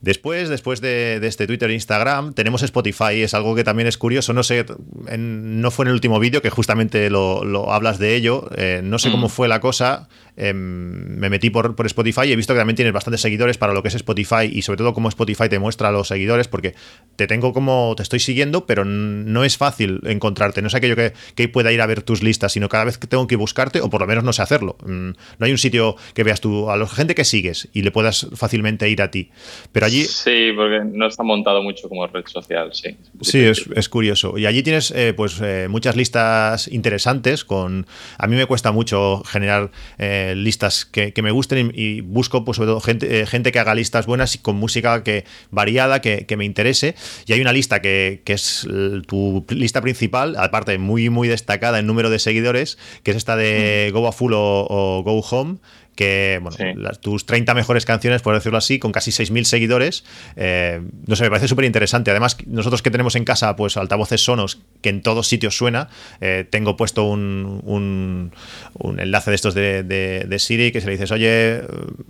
Después, 0.00 0.48
después 0.48 0.80
de, 0.80 1.18
de, 1.18 1.26
este 1.26 1.48
Twitter 1.48 1.70
e 1.70 1.74
Instagram, 1.74 2.32
tenemos 2.32 2.62
Spotify. 2.62 3.22
Es 3.22 3.34
algo 3.34 3.56
que 3.56 3.64
también 3.64 3.88
es 3.88 3.98
curioso. 3.98 4.32
No 4.32 4.44
sé, 4.44 4.64
en, 5.08 5.60
no 5.60 5.70
fue 5.72 5.84
en 5.84 5.88
el 5.88 5.94
último 5.94 6.20
vídeo 6.20 6.40
que 6.40 6.50
justamente 6.50 7.10
lo, 7.10 7.44
lo, 7.44 7.72
hablas 7.72 7.98
de 7.98 8.14
ello. 8.14 8.48
Eh, 8.56 8.80
no 8.84 9.00
sé 9.00 9.08
mm. 9.08 9.12
cómo 9.12 9.28
fue 9.28 9.48
la 9.48 9.60
cosa. 9.60 10.08
Eh, 10.40 10.54
me 10.54 11.28
metí 11.30 11.50
por, 11.50 11.74
por, 11.74 11.86
Spotify 11.86 12.22
y 12.26 12.32
he 12.32 12.36
visto 12.36 12.54
que 12.54 12.58
también 12.58 12.76
tienes 12.76 12.94
bastantes 12.94 13.20
seguidores 13.20 13.58
para 13.58 13.72
lo 13.72 13.82
que 13.82 13.88
es 13.88 13.94
Spotify 13.96 14.48
y 14.50 14.62
sobre 14.62 14.78
todo 14.78 14.94
cómo 14.94 15.08
Spotify 15.08 15.48
te 15.48 15.58
muestra 15.58 15.88
a 15.88 15.92
los 15.92 16.06
seguidores 16.06 16.46
porque 16.46 16.76
te 17.16 17.26
tengo 17.26 17.52
como, 17.52 17.94
te 17.96 18.04
estoy 18.04 18.20
siguiendo, 18.20 18.64
pero 18.64 18.84
no 18.84 19.42
es 19.42 19.56
fácil 19.56 20.00
encontrarte. 20.04 20.62
No 20.62 20.68
es 20.68 20.76
aquello 20.76 20.94
que, 20.94 21.12
que 21.34 21.48
pueda 21.48 21.72
ir 21.72 21.80
a 21.80 21.86
ver 21.86 22.02
tus 22.02 22.22
listas, 22.22 22.52
sino 22.52 22.68
cada 22.68 22.84
vez 22.84 22.98
que 22.98 23.08
tengo 23.08 23.26
que 23.26 23.34
buscarte 23.34 23.80
o 23.80 23.90
por 23.90 24.00
lo 24.00 24.06
menos 24.06 24.22
no 24.22 24.32
sé 24.32 24.42
hacerlo. 24.42 24.76
Mm, 24.86 25.10
no 25.38 25.46
hay 25.46 25.50
un 25.50 25.58
sitio 25.58 25.96
que 26.14 26.22
veas 26.22 26.40
tú 26.40 26.70
a 26.70 26.76
la 26.76 26.86
gente 26.86 27.16
que 27.16 27.24
sigues 27.24 27.68
y 27.72 27.82
le 27.82 27.90
puedas 27.90 28.28
fácilmente 28.34 28.88
ir 28.88 29.02
a 29.02 29.10
ti. 29.10 29.30
Pero 29.72 29.86
allí... 29.86 30.04
Sí, 30.04 30.52
porque 30.54 30.82
no 30.84 31.08
está 31.08 31.24
montado 31.24 31.64
mucho 31.64 31.88
como 31.88 32.06
red 32.06 32.24
social, 32.26 32.70
sí. 32.72 32.96
Sí, 33.22 33.40
es, 33.40 33.68
es 33.74 33.88
curioso. 33.88 34.38
Y 34.38 34.46
allí 34.46 34.62
tienes 34.62 34.92
eh, 34.92 35.14
pues 35.16 35.40
eh, 35.42 35.66
muchas 35.68 35.96
listas 35.96 36.68
interesantes 36.68 37.44
con... 37.44 37.86
A 38.18 38.28
mí 38.28 38.36
me 38.36 38.46
cuesta 38.46 38.70
mucho 38.70 39.24
generar... 39.24 39.72
Eh, 39.98 40.27
listas 40.34 40.84
que, 40.84 41.12
que, 41.12 41.22
me 41.22 41.30
gusten 41.30 41.72
y, 41.74 41.80
y, 41.80 42.00
busco 42.00 42.44
pues 42.44 42.56
sobre 42.56 42.68
todo 42.68 42.80
gente, 42.80 43.20
eh, 43.20 43.26
gente 43.26 43.52
que 43.52 43.58
haga 43.58 43.74
listas 43.74 44.06
buenas 44.06 44.34
y 44.34 44.38
con 44.38 44.56
música 44.56 45.02
que 45.02 45.24
variada 45.50 46.00
que, 46.00 46.26
que 46.26 46.36
me 46.36 46.44
interese 46.44 46.94
y 47.26 47.32
hay 47.32 47.40
una 47.40 47.52
lista 47.52 47.80
que, 47.80 48.22
que, 48.24 48.32
es 48.32 48.66
tu 49.06 49.44
lista 49.48 49.80
principal 49.80 50.36
aparte 50.36 50.78
muy 50.78 51.10
muy 51.10 51.28
destacada 51.28 51.78
en 51.78 51.86
número 51.86 52.10
de 52.10 52.18
seguidores 52.18 52.78
que 53.02 53.12
es 53.12 53.16
esta 53.16 53.36
de 53.36 53.90
mm. 53.90 53.94
Go 53.94 54.08
a 54.08 54.12
Full 54.12 54.32
o, 54.32 54.66
o 54.68 55.02
Go 55.02 55.20
Home 55.20 55.58
que, 55.98 56.38
bueno, 56.40 56.56
sí. 56.56 56.62
las, 56.76 57.00
tus 57.00 57.26
30 57.26 57.54
mejores 57.54 57.84
canciones, 57.84 58.22
por 58.22 58.32
decirlo 58.32 58.56
así, 58.56 58.78
con 58.78 58.92
casi 58.92 59.10
6.000 59.10 59.42
seguidores. 59.42 60.04
Eh, 60.36 60.80
no 61.08 61.16
sé, 61.16 61.24
me 61.24 61.30
parece 61.30 61.48
súper 61.48 61.64
interesante. 61.64 62.12
Además, 62.12 62.36
nosotros 62.46 62.82
que 62.82 62.92
tenemos 62.92 63.16
en 63.16 63.24
casa, 63.24 63.56
pues 63.56 63.76
altavoces 63.76 64.20
sonos, 64.20 64.60
que 64.80 64.90
en 64.90 65.02
todos 65.02 65.26
sitios 65.26 65.56
suena, 65.56 65.88
eh, 66.20 66.46
tengo 66.48 66.76
puesto 66.76 67.02
un, 67.02 67.62
un, 67.64 68.30
un, 68.74 69.00
enlace 69.00 69.32
de 69.32 69.34
estos 69.34 69.54
de, 69.54 69.82
de, 69.82 70.24
de, 70.28 70.38
Siri 70.38 70.70
que 70.70 70.80
se 70.80 70.86
le 70.86 70.92
dices, 70.92 71.10
oye, 71.10 71.62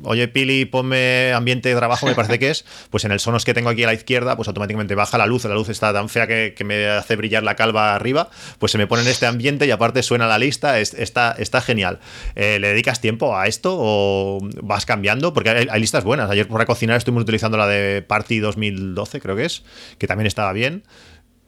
oye, 0.03 0.29
Pili, 0.29 0.67
ponme 0.67 1.33
ambiente 1.33 1.71
de 1.71 1.75
trabajo, 1.75 2.05
me 2.05 2.15
parece 2.15 2.39
que 2.39 2.51
es, 2.51 2.67
pues 2.91 3.07
en 3.07 3.13
el 3.13 3.21
sonos 3.21 3.47
que 3.47 3.55
tengo 3.55 3.71
aquí 3.71 3.85
a 3.85 3.87
la 3.87 3.95
izquierda, 3.95 4.37
pues 4.37 4.49
automáticamente 4.49 4.97
baja 4.97 5.17
la 5.17 5.25
luz, 5.25 5.47
la 5.47 5.55
luz 5.55 5.71
está 5.71 5.95
tan 5.95 6.11
fea 6.11 6.27
que, 6.27 6.53
que 6.55 6.65
me 6.65 6.89
hace 6.89 7.17
brillar 7.17 7.43
la 7.43 7.57
calva 7.57 7.95
arriba, 7.95 8.29
pues 8.59 8.71
se 8.71 8.77
me 8.77 8.87
pone 8.87 9.01
en 9.01 9.09
este 9.09 9.25
ambiente 9.25 9.67
y 9.67 9.71
aparte 9.71 10.03
suena 10.03 10.27
la 10.27 10.39
lista, 10.39 10.79
es, 10.79 10.93
está, 10.93 11.35
está 11.39 11.63
genial. 11.63 12.01
Eh, 12.35 12.59
¿Le 12.59 12.69
dedicas 12.69 13.01
tiempo 13.01 13.35
a 13.35 13.47
esto? 13.47 13.78
O 13.79 14.41
vas 14.63 14.87
cambiando? 14.87 15.33
Porque 15.33 15.51
hay, 15.51 15.67
hay, 15.71 15.81
listas 15.81 16.05
buenas. 16.05 16.31
Ayer 16.31 16.49
para 16.49 16.67
cocinar 16.67 16.97
estuvimos 16.97 17.23
utilizando 17.23 17.57
la 17.57 17.67
de 17.67 18.03
Party 18.03 18.39
2012, 18.41 19.21
creo 19.21 19.37
que 19.37 19.45
es, 19.45 19.63
que 19.99 20.07
también 20.07 20.27
estaba 20.27 20.53
bien. 20.53 20.83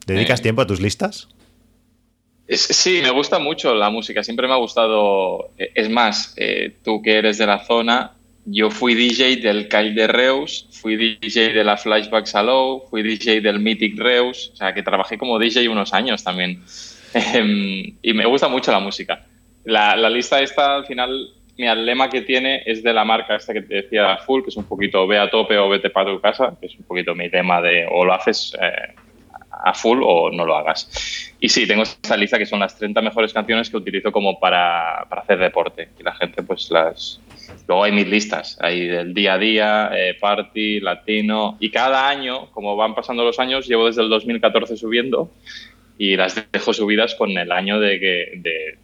¿Dedicas 0.07 0.41
eh. 0.41 0.43
tiempo 0.43 0.63
a 0.63 0.67
tus 0.67 0.81
listas? 0.81 1.29
Sí, 2.49 3.01
me 3.03 3.11
gusta 3.11 3.39
mucho 3.39 3.75
la 3.75 3.91
música, 3.91 4.25
siempre 4.25 4.49
me 4.49 4.55
ha 4.55 4.57
gustado. 4.57 5.51
Eh, 5.57 5.71
es 5.75 5.89
más, 5.89 6.35
eh, 6.37 6.77
tú 6.83 7.01
que 7.01 7.19
eres 7.19 7.39
de 7.39 7.47
la 7.47 7.65
zona, 7.65 8.15
yo 8.45 8.71
fui 8.71 8.95
DJ 8.95 9.37
del 9.37 9.69
Kyle 9.69 9.95
de 9.95 10.09
Reus, 10.09 10.67
fui 10.73 10.97
DJ 10.97 11.53
de 11.53 11.63
la 11.63 11.77
Flashback 11.77 12.27
Salou, 12.27 12.83
fui 12.91 13.03
DJ 13.03 13.41
del 13.41 13.61
Mythic 13.61 13.97
Reus, 13.97 14.51
o 14.53 14.57
sea 14.57 14.75
que 14.75 14.83
trabajé 14.83 15.17
como 15.17 15.39
DJ 15.39 15.69
unos 15.69 15.95
años 15.95 16.25
también. 16.25 16.65
y 18.03 18.13
me 18.15 18.27
gusta 18.27 18.49
mucho 18.49 18.73
la 18.73 18.81
música. 18.81 19.27
La, 19.65 19.95
la 19.95 20.11
lista 20.11 20.41
esta 20.41 20.75
al 20.77 20.87
final 20.87 21.33
mira, 21.61 21.73
el 21.75 21.85
lema 21.85 22.09
que 22.09 22.23
tiene 22.23 22.63
es 22.65 22.83
de 22.83 22.93
la 22.93 23.05
marca 23.05 23.37
esta 23.37 23.53
que 23.53 23.63
te 23.63 23.75
decía 23.75 24.17
Full, 24.19 24.43
que 24.43 24.49
es 24.49 24.57
un 24.57 24.65
poquito 24.65 25.07
ve 25.07 25.19
a 25.19 25.31
tope 25.31 25.59
o 25.59 25.69
vete 25.69 25.91
para 25.91 26.11
tu 26.11 26.21
casa, 26.21 26.57
que 26.59 26.67
es 26.67 26.75
un 26.77 26.85
poquito 26.85 27.15
mi 27.15 27.31
tema 27.31 27.61
de 27.61 27.87
o 27.91 28.05
lo 28.05 28.15
haces 28.15 28.57
eh, 28.61 28.95
a 29.63 29.75
full 29.75 30.01
o 30.03 30.31
no 30.31 30.45
lo 30.45 30.57
hagas. 30.57 31.35
Y 31.39 31.49
sí, 31.49 31.67
tengo 31.67 31.83
esta 31.83 32.17
lista 32.17 32.39
que 32.39 32.47
son 32.47 32.61
las 32.61 32.77
30 32.77 33.01
mejores 33.03 33.33
canciones 33.33 33.71
que 33.71 33.77
utilizo 33.77 34.13
como 34.13 34.39
para, 34.39 35.07
para 35.09 35.23
hacer 35.23 35.39
deporte. 35.39 35.89
Y 35.99 36.03
la 36.03 36.15
gente 36.15 36.43
pues 36.43 36.71
las... 36.71 37.21
Luego 37.67 37.85
hay 37.85 37.93
mis 37.93 38.09
listas, 38.09 38.59
hay 38.61 38.87
del 38.87 39.13
día 39.13 39.35
a 39.35 39.39
día, 39.39 39.91
eh, 39.95 40.15
party, 40.19 40.81
latino. 40.81 41.57
Y 41.61 41.71
cada 41.71 42.09
año, 42.09 42.51
como 42.53 42.77
van 42.77 42.95
pasando 42.95 43.25
los 43.25 43.39
años, 43.39 43.67
llevo 43.69 43.87
desde 43.87 44.03
el 44.03 44.09
2014 44.09 44.77
subiendo 44.77 45.31
y 45.99 46.17
las 46.17 46.51
dejo 46.51 46.73
subidas 46.73 47.15
con 47.15 47.37
el 47.37 47.53
año 47.53 47.79
de 47.79 48.01
que... 48.01 48.33
De, 48.37 48.79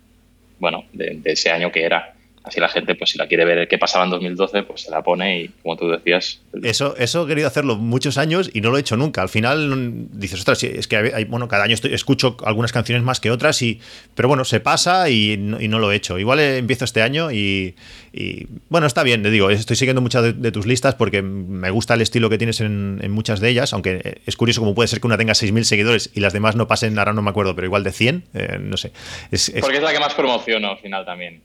bueno, 0.59 0.85
de, 0.93 1.17
de 1.17 1.33
ese 1.33 1.51
año 1.51 1.71
que 1.71 1.85
era. 1.85 2.15
Así 2.47 2.61
la 2.61 2.69
gente, 2.69 2.95
pues 2.95 3.11
si 3.11 3.19
la 3.19 3.27
quiere 3.27 3.45
ver 3.45 3.67
qué 3.67 3.77
pasaba 3.77 4.05
en 4.05 4.11
2012, 4.11 4.63
pues 4.63 4.83
se 4.83 4.91
la 4.93 5.03
pone 5.03 5.41
y 5.41 5.49
como 5.49 5.77
tú 5.77 5.91
decías. 5.91 6.41
Eso, 6.63 6.97
eso 6.97 7.25
he 7.25 7.27
querido 7.27 7.49
hacerlo 7.49 7.75
muchos 7.75 8.19
años 8.19 8.51
y 8.55 8.61
no 8.61 8.71
lo 8.71 8.77
he 8.77 8.81
hecho 8.81 8.97
nunca. 8.97 9.21
Al 9.21 9.29
final 9.29 9.69
mm, 9.69 10.09
dices, 10.13 10.39
ostras, 10.39 10.63
es 10.63 10.87
que 10.87 10.97
hay, 10.97 11.25
bueno, 11.25 11.49
cada 11.49 11.65
año 11.65 11.75
estoy, 11.75 11.93
escucho 11.93 12.37
algunas 12.45 12.71
canciones 12.71 13.03
más 13.03 13.19
que 13.19 13.33
otras, 13.33 13.61
y, 13.63 13.81
pero 14.15 14.29
bueno, 14.29 14.45
se 14.45 14.61
pasa 14.61 15.11
y 15.11 15.37
no, 15.37 15.61
y 15.61 15.67
no 15.67 15.81
lo 15.81 15.91
he 15.91 15.97
hecho. 15.97 16.21
Igual 16.21 16.39
empiezo 16.39 16.85
este 16.85 17.03
año 17.03 17.33
y, 17.33 17.75
y, 18.13 18.47
bueno, 18.69 18.87
está 18.87 19.03
bien, 19.03 19.25
te 19.25 19.31
digo, 19.31 19.51
estoy 19.51 19.75
siguiendo 19.75 20.01
muchas 20.01 20.23
de, 20.23 20.33
de, 20.33 20.53
tus 20.53 20.67
listas 20.67 20.95
porque 20.95 21.23
me 21.23 21.71
gusta 21.71 21.95
el 21.95 22.01
estilo 22.01 22.31
que 22.31 22.39
tienes 22.39 22.61
en, 22.61 23.01
en, 23.03 23.11
muchas 23.11 23.41
de 23.41 23.49
ellas, 23.49 23.73
aunque 23.73 24.21
es 24.25 24.37
curioso 24.37 24.61
como 24.61 24.73
puede 24.73 24.87
ser 24.87 25.01
que 25.01 25.09
una 25.09 25.19
tenga 25.19 25.33
6.000 25.33 25.65
seguidores 25.65 26.11
y 26.15 26.21
las 26.21 26.33
demás 26.33 26.55
no 26.55 26.69
pasen, 26.69 26.97
ahora 26.97 27.13
no 27.13 27.23
me 27.23 27.31
acuerdo, 27.31 27.57
pero 27.57 27.67
igual 27.67 27.83
de 27.83 27.91
100, 27.91 28.25
eh, 28.35 28.59
no 28.61 28.77
sé. 28.77 28.93
Es, 29.33 29.49
es... 29.49 29.63
Porque 29.63 29.79
es 29.79 29.83
la 29.83 29.93
que 29.93 29.99
más 29.99 30.15
promociono 30.15 30.71
al 30.71 30.79
final 30.79 31.05
también. 31.05 31.43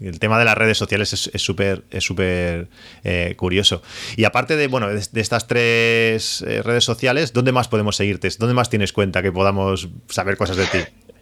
El 0.00 0.18
tema 0.18 0.38
de 0.38 0.44
las 0.44 0.56
redes 0.56 0.78
sociales 0.78 1.12
es 1.12 1.42
súper 1.42 1.82
es 1.90 2.04
súper 2.04 2.68
eh, 3.04 3.34
curioso. 3.36 3.82
Y 4.16 4.24
aparte 4.24 4.56
de, 4.56 4.66
bueno, 4.68 4.88
de, 4.88 5.20
estas 5.20 5.46
tres 5.46 6.42
eh, 6.42 6.62
redes 6.62 6.84
sociales, 6.84 7.32
¿dónde 7.32 7.52
más 7.52 7.68
podemos 7.68 7.96
seguirte? 7.96 8.28
¿Dónde 8.38 8.54
más 8.54 8.70
tienes 8.70 8.92
cuenta 8.92 9.22
que 9.22 9.32
podamos 9.32 9.88
saber 10.08 10.36
cosas 10.36 10.56
de 10.56 10.66
ti? 10.66 10.78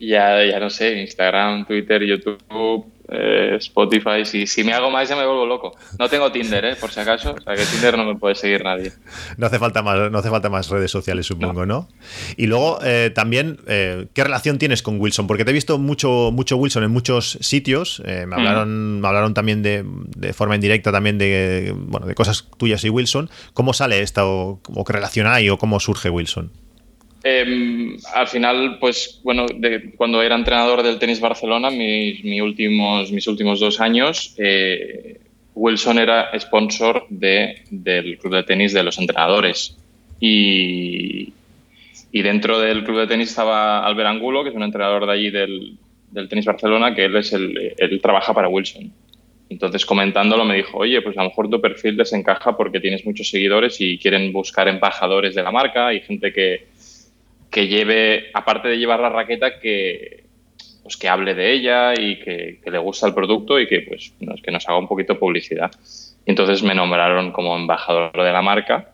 Ya, 0.00 0.44
ya 0.44 0.58
no 0.58 0.68
sé, 0.68 1.00
Instagram, 1.00 1.64
Twitter, 1.64 2.02
YouTube, 2.02 2.92
eh, 3.10 3.56
Spotify. 3.58 4.24
Si, 4.24 4.46
si 4.46 4.64
me 4.64 4.72
hago 4.72 4.90
más 4.90 5.08
ya 5.08 5.16
me 5.16 5.26
vuelvo 5.26 5.46
loco. 5.46 5.76
No 5.98 6.08
tengo 6.08 6.30
Tinder, 6.30 6.64
¿eh? 6.64 6.76
por 6.76 6.90
si 6.90 7.00
acaso. 7.00 7.34
O 7.38 7.40
sea 7.40 7.54
que 7.54 7.64
Tinder 7.64 7.96
no 7.96 8.04
me 8.04 8.16
puede 8.16 8.34
seguir 8.34 8.62
nadie. 8.62 8.92
No 9.36 9.46
hace 9.46 9.58
falta 9.58 9.82
más, 9.82 10.10
no 10.10 10.18
hace 10.18 10.30
falta 10.30 10.48
más 10.48 10.68
redes 10.68 10.90
sociales, 10.90 11.26
supongo, 11.26 11.66
¿no? 11.66 11.70
¿no? 11.70 11.88
Y 12.36 12.46
luego 12.46 12.78
eh, 12.82 13.10
también, 13.14 13.58
¿qué 13.66 14.24
relación 14.24 14.58
tienes 14.58 14.82
con 14.82 15.00
Wilson? 15.00 15.26
Porque 15.26 15.44
te 15.44 15.50
he 15.50 15.54
visto 15.54 15.78
mucho, 15.78 16.30
mucho 16.32 16.56
Wilson 16.56 16.84
en 16.84 16.90
muchos 16.90 17.38
sitios. 17.40 18.02
Me, 18.04 18.34
hablaron, 18.34 18.98
mm. 18.98 19.00
me 19.00 19.08
hablaron 19.08 19.34
también 19.34 19.62
de, 19.62 19.84
de, 19.84 20.32
forma 20.32 20.54
indirecta 20.54 20.92
también 20.92 21.18
de, 21.18 21.74
bueno, 21.76 22.06
de 22.06 22.14
cosas 22.14 22.48
tuyas 22.56 22.84
y 22.84 22.90
Wilson. 22.90 23.30
¿Cómo 23.54 23.72
sale 23.72 24.00
esta 24.00 24.26
o, 24.26 24.60
o 24.74 24.84
qué 24.84 24.92
relación 24.92 25.26
hay 25.26 25.50
o 25.50 25.58
cómo 25.58 25.80
surge 25.80 26.10
Wilson? 26.10 26.50
Eh, 27.22 27.96
al 28.14 28.26
final, 28.28 28.78
pues 28.78 29.20
bueno, 29.22 29.46
cuando 29.96 30.22
era 30.22 30.34
entrenador 30.34 30.82
del 30.82 30.98
tenis 30.98 31.20
Barcelona, 31.20 31.70
mis, 31.70 32.40
últimos, 32.40 33.12
mis 33.12 33.26
últimos 33.26 33.60
dos 33.60 33.80
años, 33.80 34.34
eh, 34.38 35.20
Wilson 35.54 35.98
era 35.98 36.30
sponsor 36.38 37.06
de, 37.10 37.62
del 37.70 38.18
club 38.18 38.36
de 38.36 38.42
tenis 38.44 38.72
de 38.72 38.82
los 38.82 38.98
entrenadores. 38.98 39.76
Y, 40.18 41.32
dentro 42.12 42.58
del 42.58 42.84
club 42.84 43.00
de 43.00 43.06
tenis 43.06 43.30
estaba 43.30 43.84
Albert 43.84 44.08
Angulo, 44.08 44.42
que 44.42 44.50
es 44.50 44.56
un 44.56 44.62
entrenador 44.62 45.06
de 45.06 45.12
allí 45.12 45.30
del, 45.30 45.78
tenis 46.28 46.46
Barcelona, 46.46 46.94
que 46.94 47.04
él, 47.04 47.16
es 47.16 47.32
el, 47.32 47.74
él 47.76 48.00
trabaja 48.00 48.32
para 48.32 48.48
Wilson. 48.48 48.90
Entonces, 49.50 49.84
comentándolo, 49.84 50.44
me 50.44 50.56
dijo, 50.56 50.78
oye, 50.78 51.02
pues 51.02 51.18
a 51.18 51.22
lo 51.22 51.30
mejor 51.30 51.50
tu 51.50 51.60
perfil 51.60 51.96
les 51.96 52.12
encaja 52.12 52.56
porque 52.56 52.80
tienes 52.80 53.04
muchos 53.04 53.28
seguidores 53.28 53.80
y 53.80 53.98
quieren 53.98 54.32
buscar 54.32 54.68
embajadores 54.68 55.34
de 55.34 55.42
la 55.42 55.50
marca 55.50 55.92
y 55.92 56.00
gente 56.00 56.32
que, 56.32 56.68
que 57.50 57.66
lleve, 57.66 58.30
aparte 58.32 58.68
de 58.68 58.78
llevar 58.78 59.00
la 59.00 59.08
raqueta, 59.08 59.58
que, 59.58 60.24
pues 60.82 60.96
que 60.96 61.08
hable 61.08 61.34
de 61.34 61.52
ella 61.52 61.94
y 61.94 62.18
que, 62.20 62.60
que 62.62 62.70
le 62.70 62.78
gusta 62.78 63.06
el 63.06 63.14
producto 63.14 63.58
y 63.58 63.66
que, 63.66 63.80
pues, 63.82 64.14
que 64.42 64.50
nos 64.50 64.68
haga 64.68 64.78
un 64.78 64.88
poquito 64.88 65.18
publicidad. 65.18 65.70
Entonces 66.26 66.62
me 66.62 66.74
nombraron 66.74 67.32
como 67.32 67.56
embajador 67.56 68.12
de 68.12 68.32
la 68.32 68.42
marca. 68.42 68.92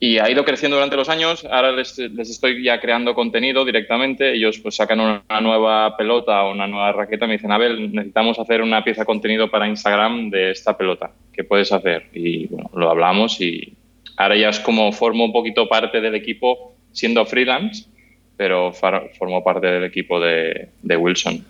Y 0.00 0.18
ha 0.18 0.30
ido 0.30 0.44
creciendo 0.44 0.76
durante 0.76 0.96
los 0.96 1.08
años. 1.08 1.44
Ahora 1.44 1.72
les, 1.72 1.98
les, 1.98 2.30
estoy 2.30 2.62
ya 2.62 2.80
creando 2.80 3.14
contenido 3.14 3.64
directamente. 3.64 4.32
Ellos 4.32 4.58
pues 4.60 4.76
sacan 4.76 5.00
una 5.00 5.40
nueva 5.40 5.96
pelota 5.96 6.44
o 6.44 6.52
una 6.52 6.68
nueva 6.68 6.92
raqueta. 6.92 7.26
Me 7.26 7.32
dicen, 7.32 7.50
Abel, 7.50 7.92
necesitamos 7.92 8.38
hacer 8.38 8.62
una 8.62 8.84
pieza 8.84 9.02
de 9.02 9.06
contenido 9.06 9.50
para 9.50 9.66
Instagram 9.66 10.30
de 10.30 10.52
esta 10.52 10.76
pelota. 10.76 11.10
¿Qué 11.32 11.42
puedes 11.42 11.72
hacer? 11.72 12.10
Y 12.12 12.46
bueno, 12.46 12.70
lo 12.74 12.90
hablamos 12.90 13.40
y 13.40 13.72
ahora 14.16 14.36
ya 14.36 14.50
es 14.50 14.60
como 14.60 14.92
formo 14.92 15.24
un 15.24 15.32
poquito 15.32 15.68
parte 15.68 16.00
del 16.00 16.14
equipo 16.14 16.77
siendo 16.92 17.24
freelance, 17.26 17.86
pero 18.36 18.72
formó 18.72 19.42
parte 19.42 19.66
del 19.66 19.84
equipo 19.84 20.20
de, 20.20 20.68
de 20.82 20.96
Wilson. 20.96 21.44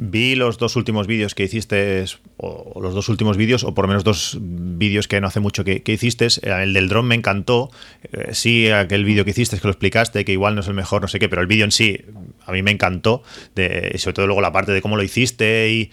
Vi 0.00 0.36
los 0.36 0.58
dos 0.58 0.76
últimos 0.76 1.08
vídeos 1.08 1.34
que 1.34 1.42
hiciste, 1.42 2.04
o 2.36 2.80
los 2.80 2.94
dos 2.94 3.08
últimos 3.08 3.36
vídeos, 3.36 3.64
o 3.64 3.74
por 3.74 3.84
lo 3.84 3.88
menos 3.88 4.04
dos 4.04 4.38
vídeos 4.40 5.08
que 5.08 5.20
no 5.20 5.26
hace 5.26 5.40
mucho 5.40 5.64
que, 5.64 5.82
que 5.82 5.92
hiciste. 5.92 6.28
El 6.42 6.72
del 6.72 6.88
dron 6.88 7.08
me 7.08 7.16
encantó. 7.16 7.72
Eh, 8.12 8.28
sí, 8.32 8.70
aquel 8.70 9.04
vídeo 9.04 9.24
que 9.24 9.32
hiciste, 9.32 9.58
que 9.58 9.66
lo 9.66 9.72
explicaste, 9.72 10.24
que 10.24 10.30
igual 10.30 10.54
no 10.54 10.60
es 10.60 10.68
el 10.68 10.74
mejor, 10.74 11.02
no 11.02 11.08
sé 11.08 11.18
qué, 11.18 11.28
pero 11.28 11.42
el 11.42 11.48
vídeo 11.48 11.64
en 11.64 11.72
sí 11.72 11.98
a 12.46 12.52
mí 12.52 12.62
me 12.62 12.70
encantó. 12.70 13.24
De, 13.56 13.98
sobre 13.98 14.14
todo 14.14 14.26
luego 14.28 14.40
la 14.40 14.52
parte 14.52 14.70
de 14.70 14.80
cómo 14.80 14.96
lo 14.96 15.02
hiciste 15.02 15.68
y 15.68 15.90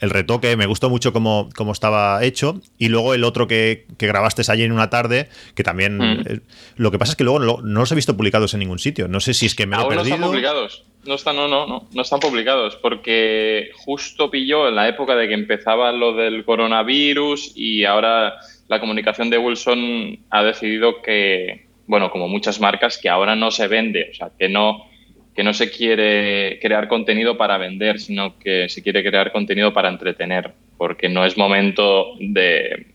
el 0.00 0.10
retoque, 0.10 0.56
me 0.56 0.66
gustó 0.66 0.88
mucho 0.88 1.12
cómo, 1.12 1.48
cómo 1.54 1.72
estaba 1.72 2.24
hecho. 2.24 2.60
Y 2.78 2.88
luego 2.88 3.14
el 3.14 3.24
otro 3.24 3.46
que, 3.46 3.86
que 3.98 4.06
grabaste 4.06 4.42
ayer 4.50 4.66
en 4.66 4.72
una 4.72 4.90
tarde, 4.90 5.28
que 5.54 5.62
también. 5.62 5.98
Mm. 5.98 6.20
Eh, 6.26 6.40
lo 6.76 6.90
que 6.90 6.98
pasa 6.98 7.12
es 7.12 7.16
que 7.16 7.24
luego 7.24 7.38
no, 7.38 7.58
no, 7.62 7.80
los 7.80 7.92
he 7.92 7.94
visto 7.94 8.16
publicados 8.16 8.54
en 8.54 8.60
ningún 8.60 8.78
sitio. 8.78 9.08
No 9.08 9.20
sé 9.20 9.34
si 9.34 9.46
es 9.46 9.54
que 9.54 9.66
me 9.66 9.76
Aún 9.76 9.84
lo 9.84 9.92
he 9.92 9.96
perdido. 9.96 10.16
No 10.16 10.24
están 10.24 10.30
publicados. 10.30 10.84
No 11.04 11.14
están, 11.14 11.36
no, 11.36 11.48
no, 11.48 11.66
no, 11.66 11.88
no 11.92 12.02
están 12.02 12.20
publicados. 12.20 12.76
Porque 12.76 13.70
justo 13.76 14.30
pilló 14.30 14.68
en 14.68 14.74
la 14.74 14.88
época 14.88 15.14
de 15.14 15.28
que 15.28 15.34
empezaba 15.34 15.92
lo 15.92 16.14
del 16.14 16.44
coronavirus 16.44 17.52
y 17.54 17.84
ahora 17.84 18.34
la 18.68 18.80
comunicación 18.80 19.30
de 19.30 19.38
Wilson 19.38 20.18
ha 20.30 20.42
decidido 20.42 21.02
que, 21.02 21.66
bueno, 21.86 22.10
como 22.10 22.28
muchas 22.28 22.60
marcas, 22.60 22.98
que 22.98 23.08
ahora 23.08 23.36
no 23.36 23.50
se 23.50 23.68
vende. 23.68 24.08
O 24.12 24.14
sea, 24.14 24.30
que 24.38 24.48
no 24.48 24.89
que 25.34 25.44
no 25.44 25.54
se 25.54 25.70
quiere 25.70 26.58
crear 26.60 26.88
contenido 26.88 27.36
para 27.36 27.58
vender, 27.58 28.00
sino 28.00 28.38
que 28.38 28.68
se 28.68 28.82
quiere 28.82 29.02
crear 29.02 29.32
contenido 29.32 29.72
para 29.72 29.88
entretener, 29.88 30.52
porque 30.76 31.08
no 31.08 31.24
es 31.24 31.36
momento 31.36 32.14
de... 32.18 32.86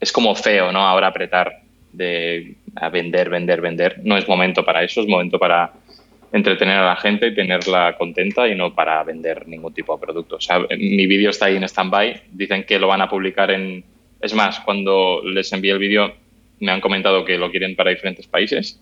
Es 0.00 0.10
como 0.10 0.34
feo, 0.34 0.72
¿no? 0.72 0.80
Ahora 0.80 1.08
apretar 1.08 1.60
de 1.92 2.56
vender, 2.90 3.28
vender, 3.28 3.60
vender. 3.60 4.00
No 4.02 4.16
es 4.16 4.26
momento 4.26 4.64
para 4.64 4.82
eso, 4.82 5.02
es 5.02 5.06
momento 5.06 5.38
para 5.38 5.72
entretener 6.32 6.78
a 6.78 6.86
la 6.86 6.96
gente 6.96 7.26
y 7.26 7.34
tenerla 7.34 7.94
contenta 7.98 8.48
y 8.48 8.54
no 8.54 8.74
para 8.74 9.04
vender 9.04 9.46
ningún 9.46 9.74
tipo 9.74 9.94
de 9.94 10.00
producto. 10.00 10.36
O 10.36 10.40
sea, 10.40 10.60
mi 10.60 11.06
vídeo 11.06 11.30
está 11.30 11.46
ahí 11.46 11.56
en 11.56 11.64
stand-by, 11.64 12.22
dicen 12.32 12.64
que 12.64 12.78
lo 12.78 12.88
van 12.88 13.02
a 13.02 13.08
publicar 13.08 13.50
en... 13.50 13.84
Es 14.20 14.34
más, 14.34 14.60
cuando 14.60 15.20
les 15.24 15.52
envié 15.52 15.72
el 15.72 15.78
vídeo 15.78 16.14
me 16.60 16.70
han 16.70 16.80
comentado 16.80 17.24
que 17.24 17.36
lo 17.36 17.50
quieren 17.50 17.76
para 17.76 17.90
diferentes 17.90 18.26
países 18.26 18.80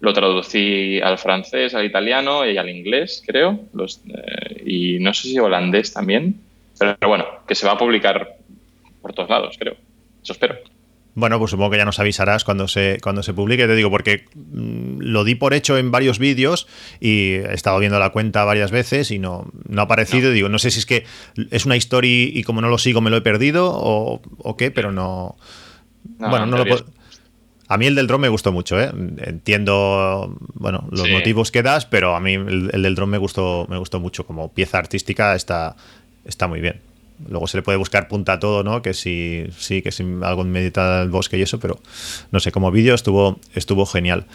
lo 0.00 0.12
traducí 0.12 1.00
al 1.00 1.18
francés, 1.18 1.74
al 1.74 1.84
italiano 1.84 2.46
y 2.46 2.58
al 2.58 2.68
inglés, 2.68 3.22
creo, 3.26 3.60
los, 3.72 4.00
eh, 4.08 4.62
y 4.66 4.98
no 4.98 5.14
sé 5.14 5.28
si 5.28 5.38
holandés 5.38 5.92
también, 5.92 6.40
pero 6.78 6.96
bueno, 7.06 7.24
que 7.46 7.54
se 7.54 7.66
va 7.66 7.72
a 7.72 7.78
publicar 7.78 8.36
por 9.00 9.12
todos 9.12 9.30
lados, 9.30 9.56
creo. 9.58 9.74
Eso 10.22 10.32
espero. 10.32 10.56
Bueno, 11.14 11.38
pues 11.38 11.50
supongo 11.50 11.70
que 11.70 11.78
ya 11.78 11.86
nos 11.86 11.98
avisarás 11.98 12.44
cuando 12.44 12.68
se, 12.68 12.98
cuando 13.02 13.22
se 13.22 13.32
publique, 13.32 13.66
te 13.66 13.74
digo, 13.74 13.90
porque 13.90 14.26
mmm, 14.34 14.98
lo 14.98 15.24
di 15.24 15.34
por 15.34 15.54
hecho 15.54 15.78
en 15.78 15.90
varios 15.90 16.18
vídeos 16.18 16.66
y 17.00 17.36
he 17.36 17.54
estado 17.54 17.78
viendo 17.78 17.98
la 17.98 18.10
cuenta 18.10 18.44
varias 18.44 18.70
veces 18.70 19.10
y 19.10 19.18
no, 19.18 19.50
no 19.66 19.80
ha 19.80 19.84
aparecido. 19.84 20.28
No. 20.28 20.34
Digo, 20.34 20.50
no 20.50 20.58
sé 20.58 20.70
si 20.70 20.80
es 20.80 20.84
que 20.84 21.04
es 21.50 21.64
una 21.64 21.76
historia 21.76 22.10
y 22.10 22.42
como 22.42 22.60
no 22.60 22.68
lo 22.68 22.76
sigo 22.76 23.00
me 23.00 23.08
lo 23.08 23.16
he 23.16 23.22
perdido 23.22 23.72
o, 23.72 24.20
o 24.36 24.56
qué, 24.58 24.70
pero 24.70 24.92
no... 24.92 25.36
no 26.18 26.28
bueno, 26.28 26.44
no 26.44 26.58
lo 26.58 26.66
puedo... 26.66 26.84
A 27.68 27.78
mí 27.78 27.86
el 27.86 27.94
del 27.94 28.06
dron 28.06 28.20
me 28.20 28.28
gustó 28.28 28.52
mucho, 28.52 28.80
¿eh? 28.80 28.90
Entiendo, 29.18 30.36
bueno, 30.54 30.86
los 30.90 31.06
sí. 31.06 31.12
motivos 31.12 31.50
que 31.50 31.62
das, 31.62 31.84
pero 31.86 32.14
a 32.14 32.20
mí 32.20 32.34
el, 32.34 32.70
el, 32.72 32.82
del 32.82 32.94
dron 32.94 33.10
me 33.10 33.18
gustó, 33.18 33.66
me 33.68 33.78
gustó 33.78 33.98
mucho. 33.98 34.24
Como 34.24 34.52
pieza 34.52 34.78
artística 34.78 35.34
está, 35.34 35.76
está 36.24 36.46
muy 36.46 36.60
bien. 36.60 36.80
Luego 37.28 37.46
se 37.46 37.56
le 37.56 37.62
puede 37.62 37.78
buscar 37.78 38.08
punta 38.08 38.34
a 38.34 38.40
todo, 38.40 38.62
¿no? 38.62 38.82
Que 38.82 38.92
si, 38.92 39.46
sí, 39.58 39.82
que 39.82 39.90
si 39.90 40.04
algo 40.22 40.42
en 40.42 40.52
medita 40.52 41.02
el 41.02 41.08
bosque 41.08 41.38
y 41.38 41.42
eso, 41.42 41.58
pero 41.58 41.80
no 42.30 42.40
sé, 42.40 42.52
como 42.52 42.70
vídeo 42.70 42.94
estuvo, 42.94 43.40
estuvo 43.54 43.86
genial. 43.86 44.26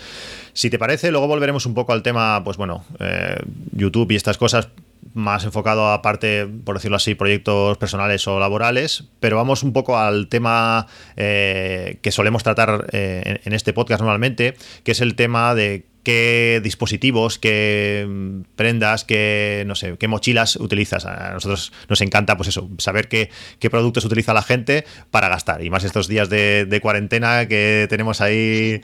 Si 0.53 0.69
te 0.69 0.79
parece, 0.79 1.11
luego 1.11 1.27
volveremos 1.27 1.65
un 1.65 1.73
poco 1.73 1.93
al 1.93 2.01
tema, 2.01 2.43
pues 2.43 2.57
bueno, 2.57 2.83
eh, 2.99 3.37
YouTube 3.71 4.11
y 4.11 4.15
estas 4.15 4.37
cosas, 4.37 4.69
más 5.13 5.43
enfocado 5.43 5.91
a 5.91 6.01
parte, 6.01 6.47
por 6.47 6.75
decirlo 6.75 6.97
así, 6.97 7.15
proyectos 7.15 7.77
personales 7.77 8.27
o 8.27 8.39
laborales, 8.39 9.05
pero 9.19 9.35
vamos 9.35 9.63
un 9.63 9.73
poco 9.73 9.97
al 9.97 10.27
tema 10.27 10.87
eh, 11.15 11.99
que 12.01 12.11
solemos 12.11 12.43
tratar 12.43 12.87
eh, 12.91 13.21
en, 13.25 13.41
en, 13.43 13.53
este 13.53 13.73
podcast 13.73 14.01
normalmente, 14.01 14.55
que 14.83 14.91
es 14.91 15.01
el 15.01 15.15
tema 15.15 15.55
de 15.55 15.90
qué 16.03 16.61
dispositivos, 16.63 17.37
qué 17.37 18.05
mm, 18.07 18.41
prendas, 18.55 19.03
qué, 19.03 19.63
no 19.67 19.75
sé, 19.75 19.97
qué 19.97 20.07
mochilas 20.07 20.55
utilizas. 20.55 21.05
A 21.05 21.31
nosotros 21.33 21.71
nos 21.89 22.01
encanta, 22.01 22.37
pues 22.37 22.49
eso, 22.49 22.69
saber 22.77 23.07
qué, 23.07 23.29
productos 23.69 24.05
utiliza 24.05 24.33
la 24.33 24.41
gente 24.41 24.85
para 25.11 25.29
gastar. 25.29 25.63
Y 25.63 25.69
más 25.69 25.83
estos 25.83 26.07
días 26.07 26.29
de, 26.29 26.79
cuarentena 26.81 27.47
que 27.47 27.85
tenemos 27.89 28.21
ahí 28.21 28.81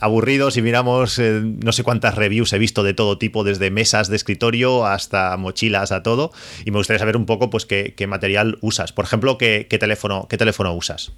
aburridos 0.00 0.56
y 0.56 0.62
miramos 0.62 1.18
eh, 1.18 1.40
no 1.42 1.70
sé 1.70 1.84
cuántas 1.84 2.16
reviews 2.16 2.52
he 2.52 2.58
visto 2.58 2.82
de 2.82 2.92
todo 2.92 3.18
tipo, 3.18 3.44
desde 3.44 3.70
mesas 3.70 4.08
de 4.08 4.16
escritorio 4.16 4.84
hasta 4.84 5.36
mochilas, 5.36 5.92
a 5.92 6.02
todo. 6.02 6.32
Y 6.64 6.70
me 6.70 6.78
gustaría 6.78 6.98
saber 6.98 7.16
un 7.16 7.26
poco, 7.26 7.50
pues, 7.50 7.66
qué, 7.66 8.06
material 8.06 8.58
usas. 8.60 8.92
Por 8.92 9.04
ejemplo, 9.04 9.38
qué, 9.38 9.66
qué 9.68 9.78
teléfono, 9.78 10.26
qué 10.28 10.36
teléfono 10.36 10.72
usas. 10.74 11.12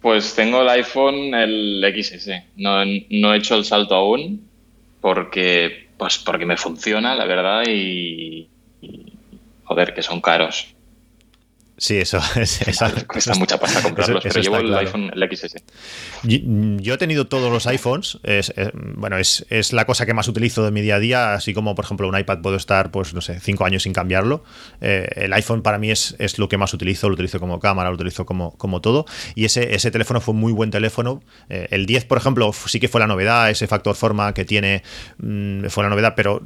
Pues 0.00 0.34
tengo 0.34 0.62
el 0.62 0.68
iPhone, 0.68 1.34
el 1.34 1.84
XS. 1.94 2.30
No, 2.56 2.84
no 3.10 3.34
he 3.34 3.38
hecho 3.38 3.56
el 3.56 3.64
salto 3.64 3.96
aún, 3.96 4.47
porque, 5.00 5.90
pues 5.96 6.18
porque 6.18 6.46
me 6.46 6.56
funciona, 6.56 7.14
la 7.14 7.24
verdad, 7.24 7.62
y, 7.66 8.50
y 8.80 9.12
joder, 9.64 9.94
que 9.94 10.02
son 10.02 10.20
caros. 10.20 10.77
Sí, 11.78 11.96
eso 11.96 12.18
es. 12.36 12.60
Cuesta 13.06 13.34
mucha 13.36 13.58
pasta 13.58 13.80
comprarlos, 13.80 14.24
eso, 14.24 14.28
eso 14.28 14.34
pero 14.34 14.42
llevo 14.42 14.56
el 14.56 14.66
claro. 14.66 14.80
iPhone, 14.80 15.12
el 15.14 15.36
XS. 15.36 15.54
Yo, 16.24 16.38
yo, 16.80 16.94
he 16.94 16.98
tenido 16.98 17.28
todos 17.28 17.52
los 17.52 17.68
iPhones. 17.68 18.18
Es, 18.24 18.52
es, 18.56 18.70
bueno, 18.74 19.16
es, 19.16 19.46
es, 19.48 19.72
la 19.72 19.84
cosa 19.84 20.04
que 20.04 20.12
más 20.12 20.26
utilizo 20.26 20.64
de 20.64 20.72
mi 20.72 20.80
día 20.80 20.96
a 20.96 20.98
día. 20.98 21.34
Así 21.34 21.54
como, 21.54 21.76
por 21.76 21.84
ejemplo, 21.84 22.08
un 22.08 22.18
iPad 22.18 22.40
puedo 22.40 22.56
estar, 22.56 22.90
pues, 22.90 23.14
no 23.14 23.20
sé, 23.20 23.38
cinco 23.38 23.64
años 23.64 23.84
sin 23.84 23.92
cambiarlo. 23.92 24.42
Eh, 24.80 25.08
el 25.14 25.32
iPhone 25.32 25.62
para 25.62 25.78
mí 25.78 25.92
es, 25.92 26.16
es 26.18 26.38
lo 26.38 26.48
que 26.48 26.58
más 26.58 26.74
utilizo. 26.74 27.08
Lo 27.08 27.14
utilizo 27.14 27.38
como 27.38 27.60
cámara, 27.60 27.90
lo 27.90 27.94
utilizo 27.94 28.26
como, 28.26 28.56
como 28.58 28.80
todo. 28.80 29.06
Y 29.36 29.44
ese, 29.44 29.76
ese 29.76 29.92
teléfono 29.92 30.20
fue 30.20 30.34
un 30.34 30.40
muy 30.40 30.52
buen 30.52 30.72
teléfono. 30.72 31.22
Eh, 31.48 31.68
el 31.70 31.86
10, 31.86 32.06
por 32.06 32.18
ejemplo, 32.18 32.52
sí 32.52 32.80
que 32.80 32.88
fue 32.88 33.00
la 33.00 33.06
novedad. 33.06 33.50
Ese 33.50 33.68
factor 33.68 33.94
forma 33.94 34.34
que 34.34 34.44
tiene 34.44 34.82
mmm, 35.18 35.66
fue 35.68 35.84
la 35.84 35.90
novedad. 35.90 36.14
Pero 36.16 36.42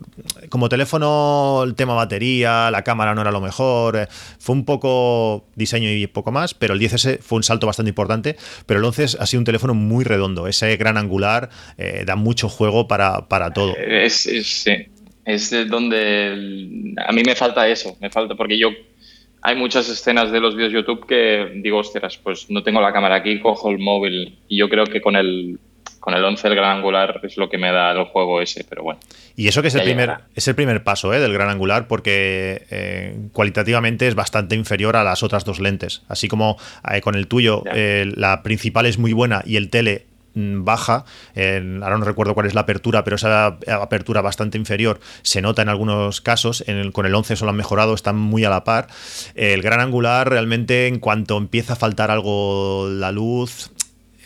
como 0.51 0.69
teléfono, 0.69 1.63
el 1.65 1.75
tema 1.75 1.95
batería, 1.95 2.71
la 2.71 2.85
cámara 2.85 3.15
no 3.15 3.23
era 3.23 3.31
lo 3.31 3.41
mejor. 3.41 3.97
Eh, 3.97 4.07
fue 4.39 4.55
un 4.55 4.67
poco 4.67 5.22
diseño 5.55 5.91
y 5.91 6.07
poco 6.07 6.33
más, 6.33 6.55
pero 6.55 6.75
el 6.75 6.81
10S 6.81 7.21
fue 7.21 7.37
un 7.37 7.43
salto 7.43 7.67
bastante 7.67 7.91
importante, 7.91 8.37
pero 8.67 8.81
el 8.81 8.85
11 8.85 9.19
ha 9.19 9.27
sido 9.27 9.41
un 9.41 9.45
teléfono 9.45 9.75
muy 9.75 10.05
redondo, 10.05 10.47
ese 10.47 10.77
gran 10.77 10.97
angular 10.97 11.51
eh, 11.79 12.05
da 12.07 12.17
mucho 12.17 12.49
juego 12.49 12.89
para, 12.89 13.29
para 13.29 13.53
todo. 13.53 13.77
Es, 13.77 14.27
es, 14.27 14.67
es 15.25 15.51
donde 15.69 16.95
a 17.07 17.13
mí 17.13 17.23
me 17.25 17.35
falta 17.35 17.69
eso, 17.69 17.97
me 18.01 18.11
falta 18.11 18.35
porque 18.35 18.59
yo 18.59 18.71
hay 19.43 19.57
muchas 19.57 19.89
escenas 19.89 20.31
de 20.31 20.41
los 20.41 20.55
vídeos 20.55 20.73
YouTube 20.73 21.07
que 21.07 21.61
digo, 21.63 21.79
ostras, 21.79 22.19
pues 22.23 22.49
no 22.49 22.63
tengo 22.63 22.81
la 22.81 22.93
cámara 22.93 23.17
aquí, 23.17 23.41
cojo 23.41 23.71
el 23.71 23.79
móvil 23.79 24.39
y 24.49 24.57
yo 24.57 24.69
creo 24.69 24.85
que 24.87 25.01
con 25.01 25.17
el 25.17 25.59
con 26.03 26.15
el 26.15 26.25
11 26.25 26.49
el 26.49 26.57
gran 26.57 26.79
angular 26.79 27.21
es 27.23 27.37
lo 27.37 27.49
que 27.49 27.59
me 27.59 27.71
da 27.71 27.93
el 27.93 28.05
juego 28.07 28.43
ese, 28.43 28.65
pero 28.69 28.83
bueno. 28.83 28.99
Y 29.37 29.47
eso 29.47 29.63
que 29.63 29.69
es 29.69 29.75
el, 29.77 29.85
primer, 29.85 30.17
es 30.35 30.49
el 30.49 30.57
primer 30.57 30.83
paso 30.83 31.15
¿eh? 31.15 31.21
del 31.21 31.33
gran 31.33 31.49
angular 31.49 31.87
porque 31.87 32.67
eh, 32.73 33.17
cualitativamente 33.33 34.09
es 34.09 34.17
bastante 34.17 34.57
inferior 34.57 34.97
a 34.97 35.05
las 35.05 35.23
otras 35.23 35.45
dos 35.45 35.61
lentes. 35.61 36.03
Así 36.09 36.27
como 36.27 36.57
eh, 36.93 37.01
con 37.03 37.15
el 37.15 37.29
tuyo 37.29 37.63
eh, 37.73 38.13
la 38.17 38.43
principal 38.43 38.87
es 38.87 38.99
muy 38.99 39.13
buena 39.13 39.45
y 39.47 39.55
el 39.55 39.71
tele 39.71 40.07
mm, 40.35 40.65
baja, 40.65 41.05
ahora 41.37 41.99
no 41.99 42.05
recuerdo 42.05 42.35
cuál 42.35 42.47
es 42.47 42.55
la 42.55 42.63
apertura, 42.63 43.05
pero 43.05 43.15
esa 43.15 43.59
apertura 43.69 44.23
bastante 44.23 44.59
inferior 44.59 44.99
se 45.23 45.41
nota 45.41 45.63
en 45.63 45.69
algunos 45.69 46.21
casos, 46.21 46.65
en 46.67 46.79
el, 46.79 46.91
con 46.91 47.07
el 47.07 47.15
11 47.15 47.37
solo 47.37 47.53
han 47.53 47.57
mejorado, 47.57 47.95
están 47.95 48.17
muy 48.17 48.45
a 48.45 48.51
la 48.51 48.65
par. 48.65 48.89
El 49.37 49.63
gran 49.63 49.79
angular 49.79 50.29
realmente 50.29 50.89
en 50.89 50.99
cuanto 50.99 51.39
empieza 51.39 51.75
a 51.75 51.77
faltar 51.77 52.11
algo 52.11 52.89
la 52.91 53.13
luz, 53.13 53.71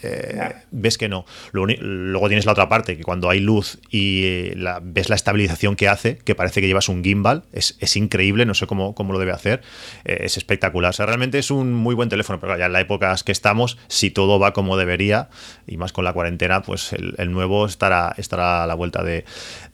eh, 0.02 0.52
ves 0.70 0.98
que 0.98 1.08
no. 1.08 1.24
Luego, 1.52 2.28
tienes 2.28 2.46
la 2.46 2.52
otra 2.52 2.68
parte, 2.68 2.96
que 2.96 3.02
cuando 3.02 3.30
hay 3.30 3.40
luz 3.40 3.78
y 3.90 4.50
la, 4.54 4.80
ves 4.82 5.08
la 5.08 5.16
estabilización 5.16 5.76
que 5.76 5.88
hace, 5.88 6.18
que 6.18 6.34
parece 6.34 6.60
que 6.60 6.66
llevas 6.66 6.88
un 6.88 7.02
gimbal, 7.02 7.44
es, 7.52 7.76
es 7.80 7.96
increíble, 7.96 8.46
no 8.46 8.54
sé 8.54 8.66
cómo, 8.66 8.94
cómo 8.94 9.12
lo 9.12 9.18
debe 9.18 9.32
hacer, 9.32 9.62
eh, 10.04 10.18
es 10.20 10.36
espectacular. 10.36 10.90
O 10.90 10.92
sea, 10.92 11.06
realmente 11.06 11.38
es 11.38 11.50
un 11.50 11.72
muy 11.72 11.94
buen 11.94 12.08
teléfono, 12.08 12.40
pero 12.40 12.56
ya 12.56 12.66
en 12.66 12.72
la 12.72 12.80
época 12.80 13.14
que 13.24 13.32
estamos, 13.32 13.78
si 13.88 14.10
todo 14.10 14.38
va 14.38 14.52
como 14.52 14.76
debería, 14.76 15.28
y 15.66 15.76
más 15.76 15.92
con 15.92 16.04
la 16.04 16.12
cuarentena, 16.12 16.62
pues 16.62 16.92
el, 16.92 17.14
el 17.18 17.32
nuevo 17.32 17.66
estará, 17.66 18.14
estará 18.16 18.64
a 18.64 18.66
la 18.66 18.74
vuelta 18.74 19.02
de, 19.02 19.24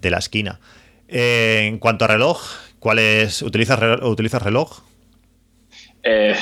de 0.00 0.11
la 0.11 0.18
esquina. 0.18 0.61
Eh, 1.08 1.64
en 1.66 1.78
cuanto 1.78 2.06
a 2.06 2.08
reloj, 2.08 2.40
¿cuál 2.78 2.98
es? 2.98 3.42
¿Utilizas, 3.42 3.78
¿utilizas 4.02 4.42
reloj? 4.42 4.80
Eh, 6.02 6.35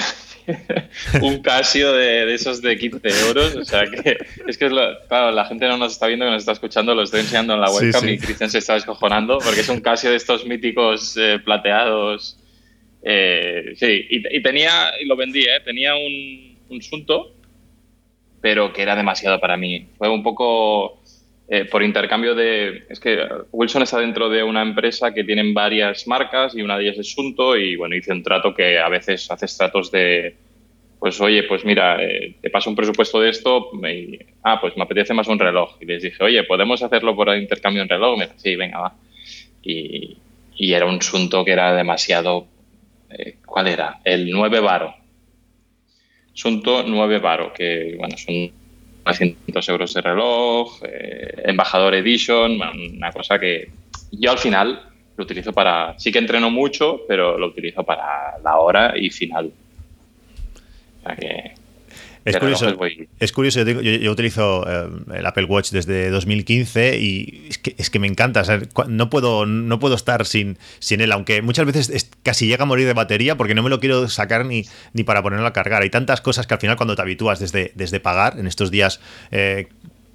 un 1.23 1.43
Casio 1.43 1.93
de, 1.93 2.27
de, 2.27 2.35
esos 2.35 2.63
de 2.63 2.77
15 2.77 3.09
euros. 3.27 3.57
O 3.57 3.65
sea 3.65 3.83
que 3.83 4.19
es 4.47 4.59
que 4.59 4.67
es 4.67 4.73
lo, 4.73 4.83
claro, 5.09 5.31
la 5.33 5.45
gente 5.45 5.67
no 5.69 5.77
nos 5.77 5.93
está 5.93 6.07
viendo, 6.07 6.25
que 6.25 6.33
nos 6.33 6.43
está 6.43 6.53
escuchando, 6.53 6.95
lo 6.95 7.03
estoy 7.03 7.21
enseñando 7.21 7.55
en 7.55 7.61
la 7.61 7.71
webcam 7.71 8.03
sí, 8.03 8.09
sí. 8.09 8.13
y 8.15 8.19
Cristian 8.19 8.51
se 8.51 8.59
está 8.59 8.75
descojonando 8.75 9.39
porque 9.39 9.61
es 9.61 9.69
un 9.69 9.81
Casio 9.81 10.11
de 10.11 10.17
estos 10.17 10.47
míticos 10.47 11.17
eh, 11.17 11.39
plateados. 11.45 12.39
Eh, 13.03 13.73
sí, 13.77 14.07
y, 14.11 14.37
y, 14.37 14.43
tenía, 14.43 14.93
y 15.01 15.07
lo 15.07 15.17
vendí, 15.17 15.41
¿eh? 15.41 15.61
tenía 15.65 15.95
un, 15.95 16.59
un 16.69 16.83
Sunto, 16.83 17.35
pero 18.41 18.73
que 18.73 18.83
era 18.83 18.97
demasiado 18.97 19.41
para 19.41 19.57
mí. 19.57 19.89
Fue 19.99 20.09
un 20.09 20.23
poco 20.23 21.00
eh, 21.53 21.65
por 21.65 21.83
intercambio 21.83 22.37
de... 22.37 22.85
Es 22.89 23.01
que 23.01 23.27
Wilson 23.51 23.83
está 23.83 23.99
dentro 23.99 24.29
de 24.29 24.41
una 24.41 24.63
empresa 24.63 25.13
que 25.13 25.25
tienen 25.25 25.53
varias 25.53 26.07
marcas 26.07 26.55
y 26.55 26.63
una 26.63 26.79
de 26.79 26.85
ellas 26.85 26.99
es 26.99 27.11
Sunto 27.11 27.57
y 27.57 27.75
bueno, 27.75 27.97
hice 27.97 28.13
un 28.13 28.23
trato 28.23 28.55
que 28.55 28.79
a 28.79 28.89
veces 28.89 29.29
haces 29.29 29.59
tratos 29.59 29.91
de, 29.91 30.37
pues 31.01 31.21
oye, 31.21 31.43
pues 31.43 31.65
mira, 31.65 32.01
eh, 32.01 32.37
te 32.41 32.51
paso 32.51 32.71
un 32.71 32.77
presupuesto 32.77 33.21
de 33.21 33.31
esto 33.31 33.69
y, 33.83 34.17
ah, 34.45 34.61
pues 34.61 34.77
me 34.77 34.85
apetece 34.85 35.13
más 35.13 35.27
un 35.27 35.41
reloj. 35.41 35.77
Y 35.81 35.87
les 35.87 36.05
dije, 36.05 36.23
oye, 36.23 36.45
¿podemos 36.45 36.85
hacerlo 36.85 37.17
por 37.17 37.37
intercambio 37.37 37.83
en 37.83 37.89
reloj? 37.89 38.17
Me 38.17 38.27
dice, 38.27 38.39
sí, 38.39 38.55
venga, 38.55 38.79
va. 38.79 38.95
Y, 39.61 40.19
y 40.55 40.73
era 40.73 40.87
un 40.87 41.03
Sunto 41.03 41.45
que 41.45 41.51
era 41.51 41.75
demasiado... 41.75 42.47
Eh, 43.11 43.39
¿Cuál 43.45 43.67
era? 43.67 43.99
El 44.05 44.31
9 44.31 44.61
Baro. 44.61 44.95
Sunto 46.33 46.85
9 46.87 47.19
Baro, 47.19 47.53
que 47.53 47.97
bueno, 47.99 48.17
son 48.17 48.53
900 49.05 49.69
euros 49.69 49.95
de 49.95 50.01
reloj, 50.01 50.81
eh, 50.85 51.43
embajador 51.45 51.95
edition, 51.95 52.61
una 52.97 53.13
cosa 53.13 53.39
que 53.39 53.71
yo 54.13 54.31
al 54.31 54.39
final 54.39 54.83
lo 55.17 55.25
utilizo 55.25 55.53
para, 55.53 55.99
sí 55.99 56.11
que 56.11 56.19
entreno 56.19 56.51
mucho, 56.51 57.03
pero 57.07 57.39
lo 57.39 57.49
utilizo 57.49 57.85
para 57.85 58.39
la 58.43 58.59
hora 58.59 58.95
y 58.97 59.11
final. 59.11 59.53
O 60.99 61.03
sea 61.03 61.17
que 61.17 61.55
es 62.25 62.37
curioso, 62.37 62.77
voy... 62.77 63.09
es 63.19 63.33
curioso, 63.33 63.63
yo, 63.63 63.81
yo, 63.81 63.93
yo 63.93 64.13
utilizo 64.13 64.65
eh, 64.69 64.89
el 65.19 65.27
Apple 65.27 65.45
Watch 65.45 65.71
desde 65.71 66.11
2015 66.11 66.99
y 66.99 67.47
es 67.49 67.59
que, 67.59 67.75
es 67.79 67.91
que 67.91 67.99
me 67.99 68.07
encanta. 68.07 68.43
O 68.43 68.45
sea, 68.45 68.61
no, 68.89 69.11
puedo, 69.11 69.47
no 69.47 69.79
puedo 69.79 69.95
estar 69.95 70.27
sin, 70.27 70.59
sin 70.79 71.01
él, 71.01 71.13
aunque 71.13 71.43
muchas 71.43 71.67
veces 71.67 71.89
es, 71.91 72.11
casi 72.23 72.47
llega 72.47 72.65
a 72.65 72.67
morir 72.67 72.87
de 72.87 72.93
batería 72.93 73.37
porque 73.37 73.55
no 73.55 73.63
me 73.63 73.71
lo 73.71 73.81
quiero 73.81 74.09
sacar 74.09 74.45
ni, 74.45 74.65
ni 74.93 75.05
para 75.05 75.23
ponerlo 75.23 75.47
a 75.47 75.53
cargar. 75.53 75.83
Hay 75.83 75.91
tantas 75.91 76.21
cosas 76.21 76.47
que 76.47 76.55
al 76.55 76.61
final 76.61 76.77
cuando 76.77 76.97
te 76.97 77.03
habitúas 77.03 77.39
desde, 77.39 77.73
desde 77.75 78.01
pagar, 78.01 78.39
en 78.39 78.47
estos 78.47 78.71
días 78.71 79.01
eh, 79.31 79.69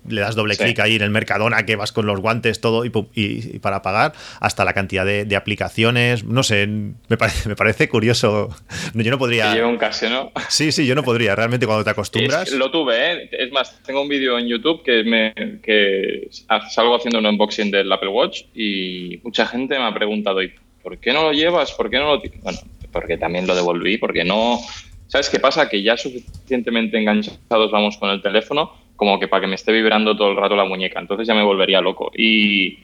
le 0.08 0.22
das 0.22 0.36
doble 0.36 0.56
sí. 0.56 0.64
clic 0.64 0.80
ahí 0.80 0.96
en 0.96 1.02
el 1.02 1.10
Mercadona 1.10 1.66
que 1.66 1.76
vas 1.76 1.92
con 1.92 2.06
los 2.06 2.20
guantes, 2.20 2.62
todo 2.62 2.86
y, 2.86 2.92
y, 3.14 3.56
y 3.56 3.60
para 3.60 3.82
pagar, 3.82 4.14
hasta 4.40 4.66
la 4.66 4.74
cantidad 4.74 5.06
de, 5.06 5.26
de, 5.26 5.36
aplicaciones. 5.36 6.24
No 6.24 6.44
sé, 6.44 6.68
me 6.68 7.18
parece, 7.18 7.50
me 7.50 7.56
parece 7.56 7.90
curioso. 7.90 8.50
Yo 8.94 9.12
no 9.12 9.18
podría. 9.18 9.54
Lleva 9.54 9.68
un 9.68 9.78
Casio, 9.78 10.10
¿no? 10.10 10.32
Sí, 10.50 10.72
sí, 10.72 10.86
yo 10.86 10.96
no 10.96 11.04
podría. 11.04 11.36
Realmente 11.36 11.66
cuando 11.66 11.84
te 11.84 11.90
acostumbras. 11.90 12.48
Es, 12.48 12.54
lo 12.54 12.72
tuve, 12.72 12.96
¿eh? 12.96 13.30
Es 13.32 13.52
más, 13.52 13.82
tengo 13.84 14.02
un 14.02 14.10
vídeo 14.10 14.38
en 14.38 14.48
YouTube 14.48 14.84
que, 14.84 15.04
me, 15.04 15.34
que 15.62 16.28
salgo 16.70 16.96
haciendo 16.96 17.20
un 17.20 17.26
unboxing 17.26 17.72
del 17.72 17.92
Apple 17.92 18.10
Watch 18.10 18.44
y 18.54 19.20
mucha 19.24 19.46
gente 19.46 19.78
me 19.78 19.86
ha 19.86 19.94
preguntado, 19.94 20.42
¿y 20.42 20.54
por 20.82 20.98
qué 21.00 21.14
no 21.14 21.24
lo 21.24 21.34
llevas? 21.34 21.72
¿Por 21.72 21.90
qué 21.90 21.98
no 21.98 22.16
lo.? 22.16 22.22
Bueno, 22.42 22.60
porque 22.92 23.18
también 23.18 23.48
lo 23.48 23.56
devolví, 23.56 23.98
porque 23.98 24.24
no. 24.24 24.60
¿Sabes 25.08 25.30
qué 25.30 25.40
pasa? 25.40 25.70
Que 25.70 25.84
ya 25.84 25.98
suficientemente 25.98 26.98
enganchados 26.98 27.72
vamos 27.72 27.98
con 27.98 28.10
el 28.10 28.22
teléfono 28.22 28.85
como 28.96 29.20
que 29.20 29.28
para 29.28 29.42
que 29.42 29.48
me 29.48 29.56
esté 29.56 29.72
vibrando 29.72 30.16
todo 30.16 30.32
el 30.32 30.38
rato 30.38 30.56
la 30.56 30.66
muñeca. 30.66 31.00
Entonces 31.00 31.28
ya 31.28 31.34
me 31.34 31.44
volvería 31.44 31.82
loco. 31.82 32.12
Y 32.16 32.80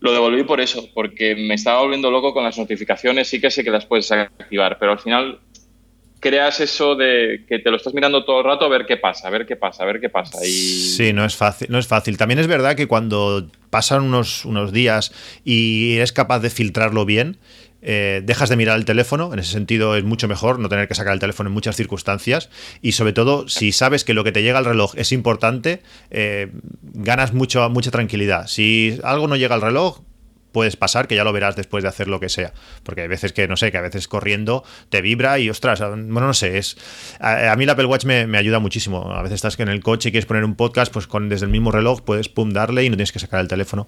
lo 0.00 0.12
devolví 0.12 0.44
por 0.44 0.60
eso, 0.60 0.88
porque 0.94 1.34
me 1.34 1.54
estaba 1.54 1.80
volviendo 1.80 2.10
loco 2.10 2.32
con 2.32 2.44
las 2.44 2.58
notificaciones. 2.58 3.28
Sí 3.28 3.40
que 3.40 3.50
sé 3.50 3.64
que 3.64 3.70
las 3.70 3.86
puedes 3.86 4.10
activar, 4.12 4.78
pero 4.78 4.92
al 4.92 4.98
final 4.98 5.40
creas 6.24 6.58
eso 6.60 6.96
de 6.96 7.44
que 7.46 7.58
te 7.58 7.70
lo 7.70 7.76
estás 7.76 7.92
mirando 7.92 8.24
todo 8.24 8.38
el 8.38 8.46
rato 8.46 8.64
a 8.64 8.68
ver 8.68 8.86
qué 8.86 8.96
pasa, 8.96 9.28
a 9.28 9.30
ver 9.30 9.44
qué 9.44 9.56
pasa, 9.56 9.82
a 9.82 9.86
ver 9.86 10.00
qué 10.00 10.08
pasa. 10.08 10.38
Y... 10.42 10.50
Sí, 10.50 11.12
no 11.12 11.22
es 11.22 11.36
fácil, 11.36 11.68
no 11.70 11.78
es 11.78 11.86
fácil. 11.86 12.16
También 12.16 12.38
es 12.38 12.46
verdad 12.46 12.76
que 12.76 12.86
cuando 12.86 13.46
pasan 13.68 14.04
unos, 14.04 14.46
unos 14.46 14.72
días 14.72 15.12
y 15.44 15.96
eres 15.96 16.12
capaz 16.12 16.38
de 16.38 16.48
filtrarlo 16.48 17.04
bien, 17.04 17.36
eh, 17.84 18.22
dejas 18.24 18.48
de 18.48 18.56
mirar 18.56 18.78
el 18.78 18.84
teléfono, 18.84 19.32
en 19.32 19.38
ese 19.38 19.52
sentido 19.52 19.94
es 19.94 20.04
mucho 20.04 20.26
mejor 20.26 20.58
no 20.58 20.68
tener 20.68 20.88
que 20.88 20.94
sacar 20.94 21.12
el 21.12 21.20
teléfono 21.20 21.48
en 21.48 21.54
muchas 21.54 21.76
circunstancias 21.76 22.48
y 22.80 22.92
sobre 22.92 23.12
todo 23.12 23.48
si 23.48 23.72
sabes 23.72 24.04
que 24.04 24.14
lo 24.14 24.24
que 24.24 24.32
te 24.32 24.42
llega 24.42 24.58
al 24.58 24.64
reloj 24.64 24.94
es 24.96 25.12
importante, 25.12 25.82
eh, 26.10 26.50
ganas 26.82 27.34
mucho, 27.34 27.68
mucha 27.68 27.90
tranquilidad. 27.90 28.46
Si 28.46 28.98
algo 29.04 29.28
no 29.28 29.36
llega 29.36 29.54
al 29.54 29.60
reloj, 29.60 30.00
puedes 30.54 30.76
pasar, 30.76 31.08
que 31.08 31.16
ya 31.16 31.24
lo 31.24 31.32
verás 31.32 31.56
después 31.56 31.82
de 31.82 31.88
hacer 31.88 32.08
lo 32.08 32.20
que 32.20 32.30
sea. 32.30 32.54
Porque 32.84 33.02
hay 33.02 33.08
veces 33.08 33.34
que, 33.34 33.46
no 33.48 33.58
sé, 33.58 33.70
que 33.72 33.76
a 33.76 33.82
veces 33.82 34.08
corriendo 34.08 34.64
te 34.88 35.02
vibra 35.02 35.38
y 35.38 35.50
ostras, 35.50 35.80
bueno, 35.80 36.28
no 36.28 36.32
sé, 36.32 36.56
es. 36.56 36.78
A, 37.20 37.54
mí 37.56 37.64
el 37.64 37.70
Apple 37.70 37.86
Watch 37.86 38.04
me, 38.06 38.38
ayuda 38.38 38.60
muchísimo. 38.60 39.12
A 39.12 39.22
veces 39.22 39.34
estás 39.36 39.58
en 39.58 39.68
el 39.68 39.82
coche 39.82 40.08
y 40.08 40.12
quieres 40.12 40.26
poner 40.26 40.44
un 40.44 40.54
podcast, 40.54 40.92
pues 40.92 41.06
con 41.06 41.28
desde 41.28 41.46
el 41.46 41.52
mismo 41.52 41.72
reloj 41.72 42.02
puedes 42.02 42.28
pum 42.28 42.52
darle 42.52 42.84
y 42.84 42.88
no 42.88 42.96
tienes 42.96 43.12
que 43.12 43.18
sacar 43.18 43.40
el 43.40 43.48
teléfono. 43.48 43.86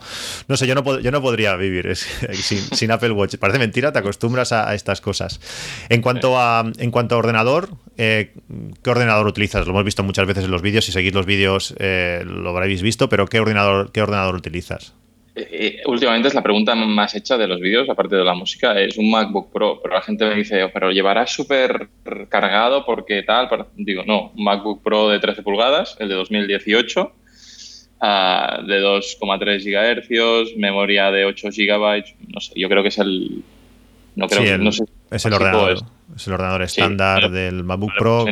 No 0.48 0.56
sé, 0.56 0.66
yo 0.66 0.74
no, 0.74 0.98
yo 0.98 1.10
no 1.10 1.22
podría 1.22 1.54
vivir 1.56 1.96
sin, 2.32 2.90
Apple 2.90 3.12
Watch. 3.12 3.36
Parece 3.36 3.58
mentira, 3.58 3.92
te 3.92 4.00
acostumbras 4.00 4.52
a, 4.52 4.74
estas 4.74 5.00
cosas. 5.00 5.40
En 5.88 6.02
cuanto 6.02 6.38
a, 6.38 6.64
en 6.78 6.90
cuanto 6.90 7.14
a 7.14 7.18
ordenador, 7.18 7.70
eh, 7.96 8.34
¿qué 8.82 8.90
ordenador 8.90 9.26
utilizas? 9.28 9.66
Lo 9.66 9.72
hemos 9.72 9.84
visto 9.84 10.02
muchas 10.02 10.26
veces 10.26 10.44
en 10.44 10.50
los 10.50 10.62
vídeos. 10.62 10.84
Si 10.84 10.92
seguís 10.92 11.14
los 11.14 11.26
vídeos, 11.26 11.74
eh, 11.78 12.24
lo 12.26 12.50
habréis 12.50 12.82
visto, 12.82 13.08
pero 13.08 13.26
¿qué 13.26 13.38
ordenador, 13.38 13.92
qué 13.92 14.02
ordenador 14.02 14.34
utilizas? 14.34 14.94
Eh, 15.38 15.82
últimamente 15.84 16.28
es 16.28 16.34
la 16.34 16.42
pregunta 16.42 16.74
más 16.74 17.14
hecha 17.14 17.36
de 17.36 17.46
los 17.46 17.60
vídeos, 17.60 17.86
aparte 17.90 18.16
de 18.16 18.24
la 18.24 18.32
música, 18.32 18.80
es 18.80 18.96
un 18.96 19.10
MacBook 19.10 19.52
Pro, 19.52 19.80
pero 19.82 19.94
la 19.94 20.00
gente 20.00 20.24
me 20.24 20.34
dice, 20.34 20.64
oh, 20.64 20.70
pero 20.72 20.90
llevarás 20.90 21.30
súper 21.30 21.90
cargado 22.30 22.86
porque 22.86 23.22
tal, 23.22 23.46
digo, 23.74 24.02
no, 24.06 24.32
un 24.34 24.44
MacBook 24.44 24.82
Pro 24.82 25.10
de 25.10 25.18
13 25.18 25.42
pulgadas, 25.42 25.98
el 26.00 26.08
de 26.08 26.14
2018, 26.14 27.12
ah, 28.00 28.62
de 28.66 28.80
2,3 28.80 29.62
GHz, 29.62 30.56
memoria 30.56 31.10
de 31.10 31.26
8 31.26 31.48
GB, 31.50 32.04
no 32.28 32.40
sé, 32.40 32.52
yo 32.56 32.70
creo 32.70 32.82
que 32.82 32.88
es 32.88 32.98
el... 32.98 33.44
No 34.14 34.28
creo, 34.28 34.56
no 34.56 34.72
sé, 34.72 34.84
es 35.10 35.26
el 35.26 35.34
ordenador, 35.34 35.72
es. 36.16 36.26
el 36.26 36.32
ordenador 36.32 36.62
estándar 36.62 37.30
del 37.30 37.62
MacBook 37.62 37.92
Pro. 37.98 38.24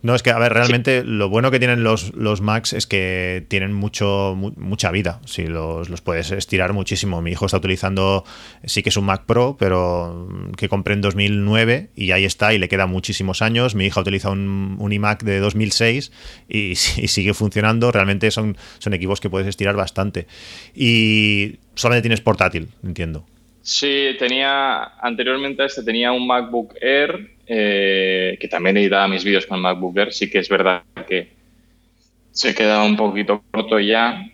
No, 0.00 0.14
es 0.14 0.22
que, 0.22 0.30
a 0.30 0.38
ver, 0.38 0.52
realmente 0.52 1.02
lo 1.02 1.28
bueno 1.28 1.50
que 1.50 1.58
tienen 1.58 1.82
los, 1.82 2.14
los 2.14 2.40
Macs 2.40 2.72
es 2.72 2.86
que 2.86 3.44
tienen 3.48 3.72
mucho, 3.72 4.36
mucha 4.36 4.92
vida. 4.92 5.20
Si 5.24 5.46
los, 5.46 5.88
puedes 6.02 6.30
estirar 6.30 6.72
muchísimo. 6.72 7.20
Mi 7.20 7.32
hijo 7.32 7.46
está 7.46 7.56
utilizando, 7.56 8.24
sí 8.64 8.84
que 8.84 8.90
es 8.90 8.96
un 8.96 9.06
Mac 9.06 9.24
Pro, 9.26 9.56
pero 9.58 10.28
que 10.56 10.68
compré 10.68 10.94
en 10.94 11.00
2009 11.00 11.90
y 11.96 12.12
ahí 12.12 12.24
está 12.24 12.54
y 12.54 12.58
le 12.58 12.68
queda 12.68 12.86
muchísimos 12.86 13.42
años. 13.42 13.74
Mi 13.74 13.86
hija 13.86 14.00
utiliza 14.00 14.30
un, 14.30 14.76
un 14.78 14.92
iMac 14.92 15.24
de 15.24 15.40
2006 15.40 16.12
y, 16.48 16.56
y, 16.70 16.74
sigue 16.76 17.34
funcionando. 17.34 17.90
Realmente 17.90 18.30
son, 18.30 18.56
son 18.78 18.94
equipos 18.94 19.20
que 19.20 19.28
puedes 19.28 19.48
estirar 19.48 19.74
bastante. 19.74 20.28
Y 20.76 21.56
solamente 21.74 22.02
tienes 22.02 22.20
portátil, 22.20 22.68
entiendo. 22.84 23.26
Sí, 23.62 24.16
tenía, 24.18 24.84
anteriormente 25.00 25.62
a 25.62 25.66
este 25.66 25.82
tenía 25.82 26.12
un 26.12 26.26
MacBook 26.26 26.74
Air, 26.80 27.37
eh, 27.48 28.36
que 28.40 28.48
también 28.48 28.76
editaba 28.76 29.08
mis 29.08 29.24
vídeos 29.24 29.46
con 29.46 29.60
MacBook 29.60 29.96
Air, 29.96 30.12
sí 30.12 30.30
que 30.30 30.38
es 30.38 30.48
verdad 30.48 30.82
que 31.08 31.28
se 32.30 32.54
quedaba 32.54 32.84
un 32.84 32.96
poquito 32.96 33.42
corto 33.50 33.80
ya, 33.80 34.24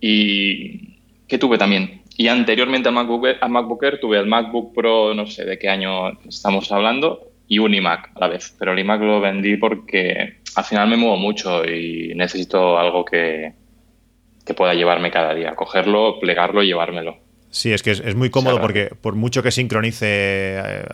y 0.00 0.98
que 1.26 1.38
tuve 1.38 1.58
también. 1.58 2.02
Y 2.16 2.28
anteriormente 2.28 2.88
al 2.88 2.94
MacBook, 2.94 3.26
Air, 3.26 3.38
MacBook 3.48 3.82
Air 3.82 4.00
tuve 4.00 4.18
el 4.18 4.26
MacBook 4.26 4.74
Pro, 4.74 5.14
no 5.14 5.26
sé 5.26 5.44
de 5.44 5.58
qué 5.58 5.68
año 5.68 6.18
estamos 6.28 6.70
hablando, 6.72 7.30
y 7.46 7.58
un 7.58 7.74
iMac 7.74 8.10
a 8.14 8.20
la 8.20 8.28
vez. 8.28 8.54
Pero 8.58 8.72
el 8.72 8.78
iMac 8.80 9.00
lo 9.00 9.20
vendí 9.20 9.56
porque 9.56 10.38
al 10.54 10.64
final 10.64 10.88
me 10.88 10.96
muevo 10.96 11.16
mucho 11.16 11.64
y 11.64 12.12
necesito 12.14 12.78
algo 12.78 13.04
que, 13.04 13.52
que 14.44 14.54
pueda 14.54 14.74
llevarme 14.74 15.10
cada 15.10 15.34
día. 15.34 15.54
Cogerlo, 15.54 16.18
plegarlo 16.20 16.62
y 16.62 16.66
llevármelo. 16.66 17.18
Sí, 17.58 17.72
es 17.72 17.82
que 17.82 17.90
es, 17.90 18.14
muy 18.14 18.30
cómodo 18.30 18.60
porque 18.60 18.92
por 19.00 19.16
mucho 19.16 19.42
que 19.42 19.50
sincronice 19.50 20.06
eh, 20.06 20.84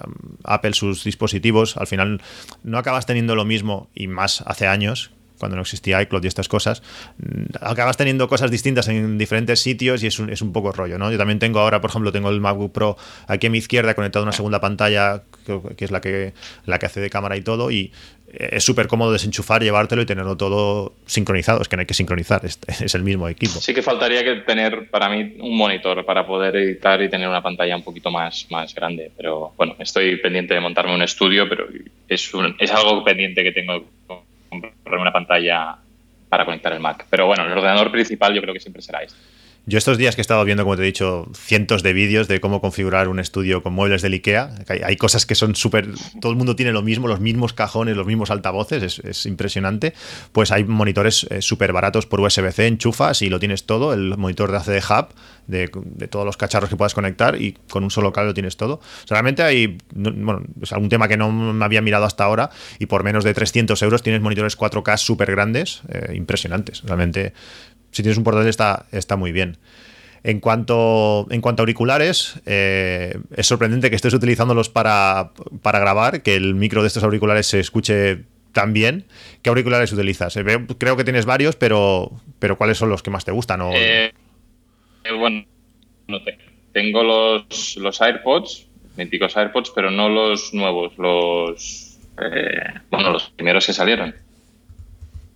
Apple 0.44 0.72
sus 0.72 1.04
dispositivos, 1.04 1.76
al 1.76 1.86
final 1.86 2.22
no 2.62 2.78
acabas 2.78 3.04
teniendo 3.04 3.36
lo 3.36 3.44
mismo 3.44 3.90
y 3.94 4.06
más 4.06 4.40
hace 4.46 4.66
años 4.66 5.10
cuando 5.38 5.56
no 5.56 5.62
existía 5.62 6.00
iCloud 6.00 6.24
y 6.24 6.28
estas 6.28 6.48
cosas, 6.48 6.82
mm, 7.18 7.56
acabas 7.60 7.98
teniendo 7.98 8.28
cosas 8.28 8.50
distintas 8.50 8.88
en 8.88 9.18
diferentes 9.18 9.60
sitios 9.60 10.02
y 10.02 10.06
es 10.06 10.18
un, 10.18 10.30
es 10.30 10.40
un 10.40 10.54
poco 10.54 10.72
rollo, 10.72 10.96
¿no? 10.96 11.12
Yo 11.12 11.18
también 11.18 11.38
tengo 11.38 11.60
ahora, 11.60 11.82
por 11.82 11.90
ejemplo, 11.90 12.12
tengo 12.12 12.30
el 12.30 12.40
MacBook 12.40 12.72
Pro 12.72 12.96
aquí 13.26 13.48
a 13.48 13.50
mi 13.50 13.58
izquierda 13.58 13.92
conectado 13.92 14.22
a 14.22 14.28
una 14.28 14.32
segunda 14.32 14.62
pantalla 14.62 15.22
que, 15.76 15.84
es 15.84 15.90
la 15.90 16.00
que, 16.00 16.32
la 16.64 16.78
que 16.78 16.86
hace 16.86 17.00
de 17.00 17.10
cámara 17.10 17.36
y 17.36 17.42
todo 17.42 17.70
y 17.70 17.92
es 18.38 18.64
súper 18.64 18.86
cómodo 18.86 19.12
desenchufar, 19.12 19.62
llevártelo 19.62 20.02
y 20.02 20.06
tenerlo 20.06 20.36
todo 20.36 20.94
sincronizado. 21.06 21.62
Es 21.62 21.68
que 21.68 21.76
no 21.76 21.80
hay 21.80 21.86
que 21.86 21.94
sincronizar, 21.94 22.44
es, 22.44 22.58
es, 22.66 22.94
el 22.94 23.02
mismo 23.02 23.28
equipo. 23.28 23.52
Sí 23.60 23.74
que 23.74 23.82
faltaría 23.82 24.24
que 24.24 24.36
tener 24.42 24.90
para 24.90 25.08
mí 25.08 25.36
un 25.40 25.56
monitor 25.56 26.04
para 26.04 26.26
poder 26.26 26.56
editar 26.56 27.00
y 27.02 27.08
tener 27.08 27.28
una 27.28 27.42
pantalla 27.42 27.76
un 27.76 27.82
poquito 27.82 28.10
más, 28.10 28.46
más 28.50 28.74
grande. 28.74 29.10
Pero 29.16 29.52
bueno, 29.56 29.76
estoy 29.78 30.16
pendiente 30.16 30.54
de 30.54 30.60
montarme 30.60 30.94
un 30.94 31.02
estudio, 31.02 31.48
pero 31.48 31.66
es, 32.08 32.32
es 32.58 32.70
algo 32.70 33.04
pendiente 33.04 33.42
que 33.42 33.52
tengo 33.52 33.84
comprarme 34.48 35.02
una 35.02 35.12
pantalla 35.12 35.76
para 36.28 36.44
conectar 36.44 36.72
el 36.72 36.80
Mac. 36.80 37.06
Pero 37.10 37.26
bueno, 37.26 37.44
el 37.44 37.52
ordenador 37.52 37.90
principal 37.90 38.34
yo 38.34 38.42
creo 38.42 38.54
que 38.54 38.60
siempre 38.60 38.82
será 38.82 39.02
este. 39.02 39.33
Yo 39.66 39.78
estos 39.78 39.96
días 39.96 40.14
que 40.14 40.20
he 40.20 40.22
estado 40.22 40.44
viendo, 40.44 40.62
como 40.64 40.76
te 40.76 40.82
he 40.82 40.86
dicho, 40.86 41.26
cientos 41.34 41.82
de 41.82 41.94
vídeos 41.94 42.28
de 42.28 42.38
cómo 42.38 42.60
configurar 42.60 43.08
un 43.08 43.18
estudio 43.18 43.62
con 43.62 43.72
muebles 43.72 44.02
del 44.02 44.12
IKEA, 44.12 44.54
hay, 44.68 44.96
cosas 44.96 45.24
que 45.24 45.34
son 45.34 45.54
súper... 45.54 45.88
Todo 46.20 46.32
el 46.32 46.36
mundo 46.36 46.54
tiene 46.54 46.70
lo 46.70 46.82
mismo, 46.82 47.08
los 47.08 47.20
mismos 47.20 47.54
cajones, 47.54 47.96
los 47.96 48.06
mismos 48.06 48.30
altavoces, 48.30 48.98
es, 48.98 49.24
impresionante. 49.24 49.94
Pues 50.32 50.52
hay 50.52 50.64
monitores 50.64 51.26
eh, 51.30 51.40
súper 51.40 51.72
baratos 51.72 52.04
por 52.04 52.20
USB-C, 52.20 52.66
enchufas 52.66 53.22
y 53.22 53.30
lo 53.30 53.40
tienes 53.40 53.64
todo, 53.64 53.94
el 53.94 54.18
monitor 54.18 54.50
de 54.50 54.58
ACD 54.58 54.84
Hub, 54.84 55.14
de, 55.46 55.68
todos 56.08 56.26
los 56.26 56.36
cacharros 56.36 56.68
que 56.68 56.76
puedas 56.76 56.92
conectar 56.92 57.40
y 57.40 57.52
con 57.70 57.84
un 57.84 57.90
solo 57.90 58.12
cable 58.12 58.28
lo 58.28 58.34
tienes 58.34 58.58
todo. 58.58 58.80
realmente 59.08 59.42
hay, 59.42 59.78
bueno, 59.94 60.42
es 60.60 60.72
algún 60.72 60.90
tema 60.90 61.08
que 61.08 61.16
no 61.16 61.32
me 61.32 61.64
había 61.64 61.80
mirado 61.80 62.04
hasta 62.04 62.24
ahora 62.24 62.50
y 62.78 62.86
por 62.86 63.02
menos 63.02 63.24
de 63.24 63.32
300 63.32 63.80
euros 63.82 64.02
tienes 64.02 64.20
monitores 64.20 64.58
4K 64.58 64.98
súper 64.98 65.30
grandes, 65.30 65.80
eh, 65.88 66.12
impresionantes. 66.14 66.82
Realmente 66.82 67.32
si 67.94 68.02
tienes 68.02 68.18
un 68.18 68.24
portátil 68.24 68.48
está, 68.48 68.86
está 68.90 69.16
muy 69.16 69.30
bien. 69.30 69.56
En 70.24 70.40
cuanto, 70.40 71.26
en 71.30 71.40
cuanto 71.40 71.62
a 71.62 71.64
auriculares, 71.64 72.40
eh, 72.44 73.16
es 73.36 73.46
sorprendente 73.46 73.88
que 73.90 73.96
estés 73.96 74.14
utilizándolos 74.14 74.68
para, 74.68 75.30
para 75.62 75.78
grabar, 75.78 76.22
que 76.22 76.34
el 76.34 76.54
micro 76.54 76.82
de 76.82 76.88
estos 76.88 77.04
auriculares 77.04 77.46
se 77.46 77.60
escuche 77.60 78.24
tan 78.52 78.72
bien. 78.72 79.04
¿Qué 79.42 79.50
auriculares 79.50 79.92
utilizas? 79.92 80.36
Eh, 80.36 80.44
creo 80.78 80.96
que 80.96 81.04
tienes 81.04 81.24
varios, 81.24 81.56
pero, 81.56 82.10
pero 82.38 82.56
¿cuáles 82.56 82.78
son 82.78 82.88
los 82.88 83.02
que 83.02 83.10
más 83.10 83.24
te 83.24 83.32
gustan? 83.32 83.60
Eh, 83.74 84.12
bueno, 85.16 85.44
no 86.08 86.18
tengo 86.72 87.02
los, 87.04 87.76
los 87.76 88.00
AirPods, 88.00 88.66
míticos 88.96 89.36
AirPods, 89.36 89.70
pero 89.74 89.90
no 89.90 90.08
los 90.08 90.52
nuevos, 90.52 90.98
los, 90.98 91.98
bueno, 92.90 93.10
los 93.12 93.30
primeros 93.30 93.66
que 93.66 93.72
salieron. 93.72 94.14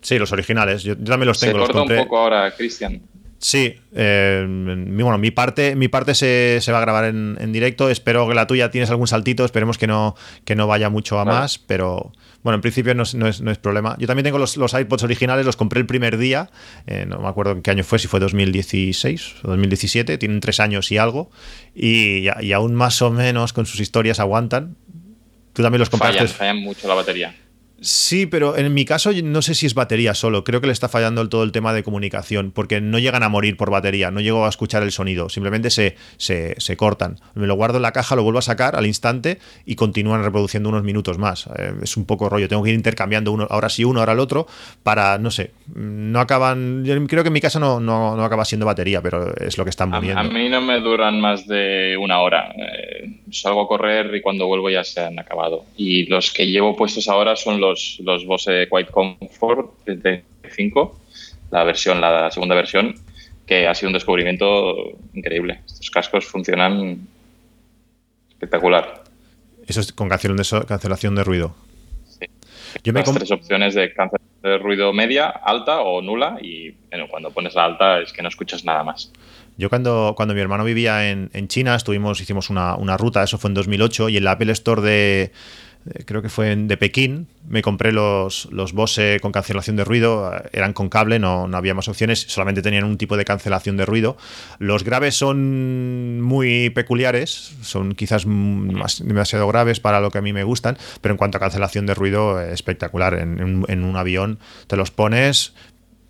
Sí, 0.00 0.18
los 0.18 0.32
originales. 0.32 0.82
Yo, 0.82 0.96
también 0.96 1.26
los 1.26 1.40
tengo. 1.40 1.66
Se 1.66 1.72
corta 1.72 1.82
un 1.82 2.04
poco 2.04 2.18
ahora, 2.18 2.50
Cristian. 2.52 3.02
Sí, 3.40 3.76
eh, 3.94 4.44
bueno, 4.48 5.16
mi 5.16 5.30
parte, 5.30 5.76
mi 5.76 5.86
parte 5.86 6.14
se, 6.14 6.60
va 6.72 6.78
a 6.78 6.80
grabar 6.80 7.04
en, 7.04 7.52
directo. 7.52 7.88
Espero 7.88 8.28
que 8.28 8.34
la 8.34 8.48
tuya 8.48 8.70
tienes 8.70 8.90
algún 8.90 9.06
saltito. 9.06 9.44
Esperemos 9.44 9.78
que 9.78 9.86
no, 9.86 10.16
que 10.44 10.56
no 10.56 10.66
vaya 10.66 10.90
mucho 10.90 11.20
a 11.20 11.24
más, 11.24 11.58
pero 11.58 12.12
bueno, 12.42 12.56
en 12.56 12.60
principio 12.60 12.94
no, 12.94 13.04
es, 13.04 13.58
problema. 13.58 13.96
Yo 14.00 14.08
también 14.08 14.24
tengo 14.24 14.38
los, 14.38 14.56
los, 14.56 14.74
iPods 14.74 15.04
originales, 15.04 15.46
los 15.46 15.56
compré 15.56 15.78
el 15.78 15.86
primer 15.86 16.18
día. 16.18 16.50
Eh, 16.88 17.06
no 17.06 17.20
me 17.20 17.28
acuerdo 17.28 17.52
en 17.52 17.62
qué 17.62 17.70
año 17.70 17.84
fue, 17.84 18.00
si 18.00 18.08
fue 18.08 18.18
2016 18.18 19.36
o 19.44 19.48
2017. 19.48 20.18
Tienen 20.18 20.40
tres 20.40 20.58
años 20.58 20.90
y 20.90 20.98
algo. 20.98 21.30
Y, 21.76 22.26
y 22.40 22.52
aún 22.52 22.74
más 22.74 23.02
o 23.02 23.10
menos 23.12 23.52
con 23.52 23.66
sus 23.66 23.78
historias 23.78 24.18
aguantan. 24.18 24.76
Tú 25.52 25.62
también 25.62 25.78
los 25.78 25.90
compraste. 25.90 26.18
Fallan, 26.18 26.34
fallan 26.34 26.56
mucho 26.58 26.88
la 26.88 26.94
batería. 26.94 27.34
Sí, 27.80 28.26
pero 28.26 28.56
en 28.56 28.74
mi 28.74 28.84
caso 28.84 29.12
no 29.22 29.40
sé 29.40 29.54
si 29.54 29.66
es 29.66 29.74
batería 29.74 30.14
solo. 30.14 30.42
Creo 30.42 30.60
que 30.60 30.66
le 30.66 30.72
está 30.72 30.88
fallando 30.88 31.20
el 31.20 31.28
todo 31.28 31.44
el 31.44 31.52
tema 31.52 31.72
de 31.72 31.84
comunicación, 31.84 32.50
porque 32.50 32.80
no 32.80 32.98
llegan 32.98 33.22
a 33.22 33.28
morir 33.28 33.56
por 33.56 33.70
batería, 33.70 34.10
no 34.10 34.20
llego 34.20 34.46
a 34.46 34.48
escuchar 34.48 34.82
el 34.82 34.90
sonido, 34.90 35.28
simplemente 35.28 35.70
se, 35.70 35.94
se, 36.16 36.54
se 36.58 36.76
cortan. 36.76 37.20
Me 37.34 37.46
lo 37.46 37.54
guardo 37.54 37.76
en 37.76 37.82
la 37.82 37.92
caja, 37.92 38.16
lo 38.16 38.24
vuelvo 38.24 38.40
a 38.40 38.42
sacar 38.42 38.74
al 38.74 38.86
instante 38.86 39.38
y 39.64 39.76
continúan 39.76 40.24
reproduciendo 40.24 40.68
unos 40.68 40.82
minutos 40.82 41.18
más. 41.18 41.48
Eh, 41.56 41.72
es 41.82 41.96
un 41.96 42.04
poco 42.04 42.28
rollo, 42.28 42.48
tengo 42.48 42.64
que 42.64 42.70
ir 42.70 42.74
intercambiando 42.74 43.30
uno, 43.30 43.46
ahora 43.48 43.68
sí 43.68 43.84
uno, 43.84 44.00
ahora 44.00 44.12
el 44.12 44.20
otro, 44.20 44.48
para, 44.82 45.18
no 45.18 45.30
sé, 45.30 45.52
no 45.74 46.18
acaban. 46.18 46.84
Yo 46.84 46.94
creo 47.06 47.22
que 47.22 47.28
en 47.28 47.32
mi 47.32 47.40
caso 47.40 47.60
no, 47.60 47.78
no, 47.78 48.24
acaba 48.24 48.44
siendo 48.44 48.66
batería, 48.66 49.00
pero 49.02 49.36
es 49.36 49.56
lo 49.56 49.64
que 49.64 49.70
están 49.70 49.90
muriendo. 49.90 50.20
A, 50.20 50.24
mí 50.24 50.48
no 50.48 50.60
me 50.60 50.80
duran 50.80 51.20
más 51.20 51.46
de 51.46 51.96
una 51.96 52.20
hora. 52.20 52.52
Eh, 52.56 53.20
salgo 53.30 53.62
a 53.62 53.68
correr 53.68 54.12
y 54.16 54.20
cuando 54.20 54.46
vuelvo 54.46 54.68
ya 54.68 54.82
se 54.82 55.00
han 55.00 55.18
acabado. 55.18 55.64
Y 55.76 56.06
los 56.06 56.32
que 56.32 56.46
llevo 56.46 56.74
puestos 56.74 57.08
ahora 57.08 57.36
son 57.36 57.60
los 57.60 57.67
los, 57.68 57.98
los 58.00 58.26
Bose 58.26 58.68
Quiet 58.70 58.90
Comfort 58.90 59.84
de 59.86 60.24
5, 60.48 61.00
la 61.50 61.64
versión, 61.64 62.00
la 62.00 62.30
segunda 62.30 62.54
versión, 62.54 62.94
que 63.46 63.66
ha 63.66 63.74
sido 63.74 63.88
un 63.88 63.94
descubrimiento 63.94 64.74
increíble. 65.14 65.60
Estos 65.66 65.90
cascos 65.90 66.26
funcionan 66.26 67.06
espectacular. 68.30 69.04
Eso 69.66 69.80
es 69.80 69.92
con 69.92 70.08
cancelación 70.08 70.60
de, 70.60 70.66
cancelación 70.66 71.14
de 71.14 71.24
ruido. 71.24 71.54
Sí. 72.06 72.26
Yo 72.84 72.92
Las 72.92 73.12
tres 73.12 73.30
opciones 73.30 73.74
de 73.74 73.92
cancelación 73.92 74.42
de 74.42 74.58
ruido 74.58 74.92
media, 74.92 75.28
alta 75.28 75.80
o 75.80 76.00
nula 76.00 76.38
y 76.40 76.74
cuando 77.10 77.30
pones 77.30 77.54
la 77.54 77.64
alta 77.64 78.00
es 78.00 78.12
que 78.12 78.22
no 78.22 78.28
escuchas 78.28 78.64
nada 78.64 78.84
más. 78.84 79.12
Yo 79.56 79.68
cuando, 79.68 80.14
cuando 80.16 80.34
mi 80.34 80.40
hermano 80.40 80.62
vivía 80.62 81.10
en, 81.10 81.30
en 81.32 81.48
China, 81.48 81.74
estuvimos, 81.74 82.20
hicimos 82.20 82.48
una, 82.48 82.76
una, 82.76 82.96
ruta, 82.96 83.24
eso 83.24 83.38
fue 83.38 83.48
en 83.48 83.54
2008, 83.54 84.08
y 84.08 84.16
en 84.16 84.24
la 84.24 84.32
Apple 84.32 84.52
Store 84.52 84.80
de, 84.80 85.22
eh, 85.22 85.30
creo 86.04 86.22
que 86.22 86.28
fue 86.28 86.54
de 86.54 86.76
Pekín, 86.76 87.28
me 87.48 87.62
compré 87.62 87.92
los, 87.92 88.48
los 88.52 88.72
Bose 88.72 89.18
con 89.20 89.32
cancelación 89.32 89.76
de 89.76 89.84
ruido, 89.84 90.34
eh, 90.34 90.48
eran 90.52 90.72
con 90.72 90.88
cable, 90.88 91.18
no, 91.18 91.48
no 91.48 91.56
había 91.56 91.74
más 91.74 91.88
opciones, 91.88 92.20
solamente 92.28 92.62
tenían 92.62 92.84
un 92.84 92.98
tipo 92.98 93.16
de 93.16 93.24
cancelación 93.24 93.76
de 93.76 93.86
ruido. 93.86 94.16
Los 94.58 94.84
graves 94.84 95.16
son 95.16 96.20
muy 96.20 96.70
peculiares, 96.70 97.54
son 97.62 97.94
quizás 97.94 98.26
más, 98.26 99.02
demasiado 99.04 99.46
graves 99.48 99.80
para 99.80 100.00
lo 100.00 100.10
que 100.10 100.18
a 100.18 100.22
mí 100.22 100.32
me 100.32 100.44
gustan, 100.44 100.76
pero 101.00 101.12
en 101.14 101.18
cuanto 101.18 101.38
a 101.38 101.40
cancelación 101.40 101.86
de 101.86 101.94
ruido, 101.94 102.40
espectacular. 102.40 103.14
En, 103.14 103.64
en 103.66 103.84
un 103.84 103.96
avión 103.96 104.38
te 104.66 104.76
los 104.76 104.90
pones, 104.90 105.54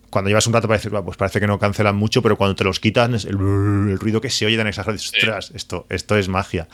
cuando 0.09 0.29
llevas 0.29 0.47
un 0.47 0.53
rato 0.53 0.67
parece, 0.67 0.89
pues 0.89 1.17
parece 1.17 1.39
que 1.39 1.47
no 1.47 1.59
cancelan 1.59 1.95
mucho, 1.95 2.21
pero 2.21 2.37
cuando 2.37 2.55
te 2.55 2.63
los 2.63 2.79
quitan, 2.79 3.13
el, 3.13 3.97
ruido 3.99 4.21
que 4.21 4.29
se 4.29 4.45
oye 4.45 4.57
tan 4.57 4.67
exagerado, 4.67 4.97
ostras, 4.97 5.51
esto, 5.53 5.85
esto 5.89 6.17
es 6.17 6.27
magia. 6.27 6.67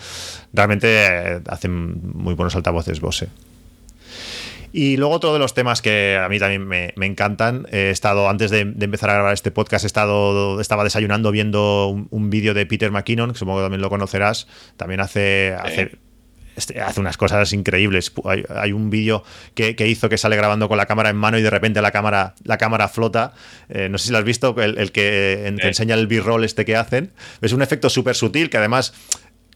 Realmente 0.54 0.88
eh, 0.88 1.42
hacen 1.48 2.14
muy 2.14 2.34
buenos 2.34 2.56
altavoces 2.56 3.00
Bose. 3.00 3.30
Y 4.72 4.98
luego 4.98 5.14
otro 5.14 5.32
de 5.32 5.40
los 5.40 5.54
temas 5.54 5.82
que 5.82 6.20
a 6.22 6.28
mí 6.28 6.38
también 6.38 6.68
me, 6.68 6.94
encantan, 6.98 7.66
he 7.72 7.92
estado, 7.92 8.28
antes 8.28 8.52
de, 8.52 8.60
empezar 8.60 9.10
a 9.10 9.14
grabar 9.14 9.34
este 9.34 9.50
podcast, 9.50 9.86
he 9.86 9.88
estado, 9.88 10.60
estaba 10.60 10.84
desayunando 10.84 11.32
viendo 11.32 11.88
un, 12.10 12.30
vídeo 12.30 12.54
de 12.54 12.66
Peter 12.66 12.92
McKinnon, 12.92 13.32
que 13.32 13.40
supongo 13.40 13.60
que 13.60 13.64
también 13.64 13.82
lo 13.82 13.90
conocerás, 13.90 14.48
también 14.76 15.00
hace, 15.00 15.56
hace 15.58 15.98
este, 16.56 16.82
hace 16.82 17.00
unas 17.00 17.18
cosas 17.18 17.52
increíbles. 17.54 18.12
Hay, 18.50 18.72
un 18.72 18.90
vídeo 18.90 19.24
que, 19.54 19.76
hizo 19.88 20.10
que 20.10 20.18
sale 20.18 20.36
grabando 20.36 20.68
con 20.68 20.78
la 20.78 20.86
cámara 20.86 21.10
en 21.10 21.18
mano 21.18 21.38
y 21.38 21.42
de 21.42 21.50
repente 21.50 21.82
la 21.82 21.92
cámara, 21.92 22.36
la 22.44 22.58
cámara 22.58 22.88
flota. 22.88 23.34
Eh, 23.70 23.90
no 23.90 23.98
sé 23.98 24.08
si 24.08 24.12
lo 24.12 24.18
has 24.18 24.24
visto, 24.24 24.56
el, 24.62 24.92
que, 24.92 25.48
enseña 25.48 25.96
el 25.96 26.08
b-roll 26.08 26.44
este 26.44 26.66
que 26.66 26.76
hacen. 26.76 27.12
Es 27.42 27.54
un 27.54 27.62
efecto 27.62 27.90
súper 27.90 28.16
sutil 28.16 28.50
que 28.50 28.58
además 28.58 28.94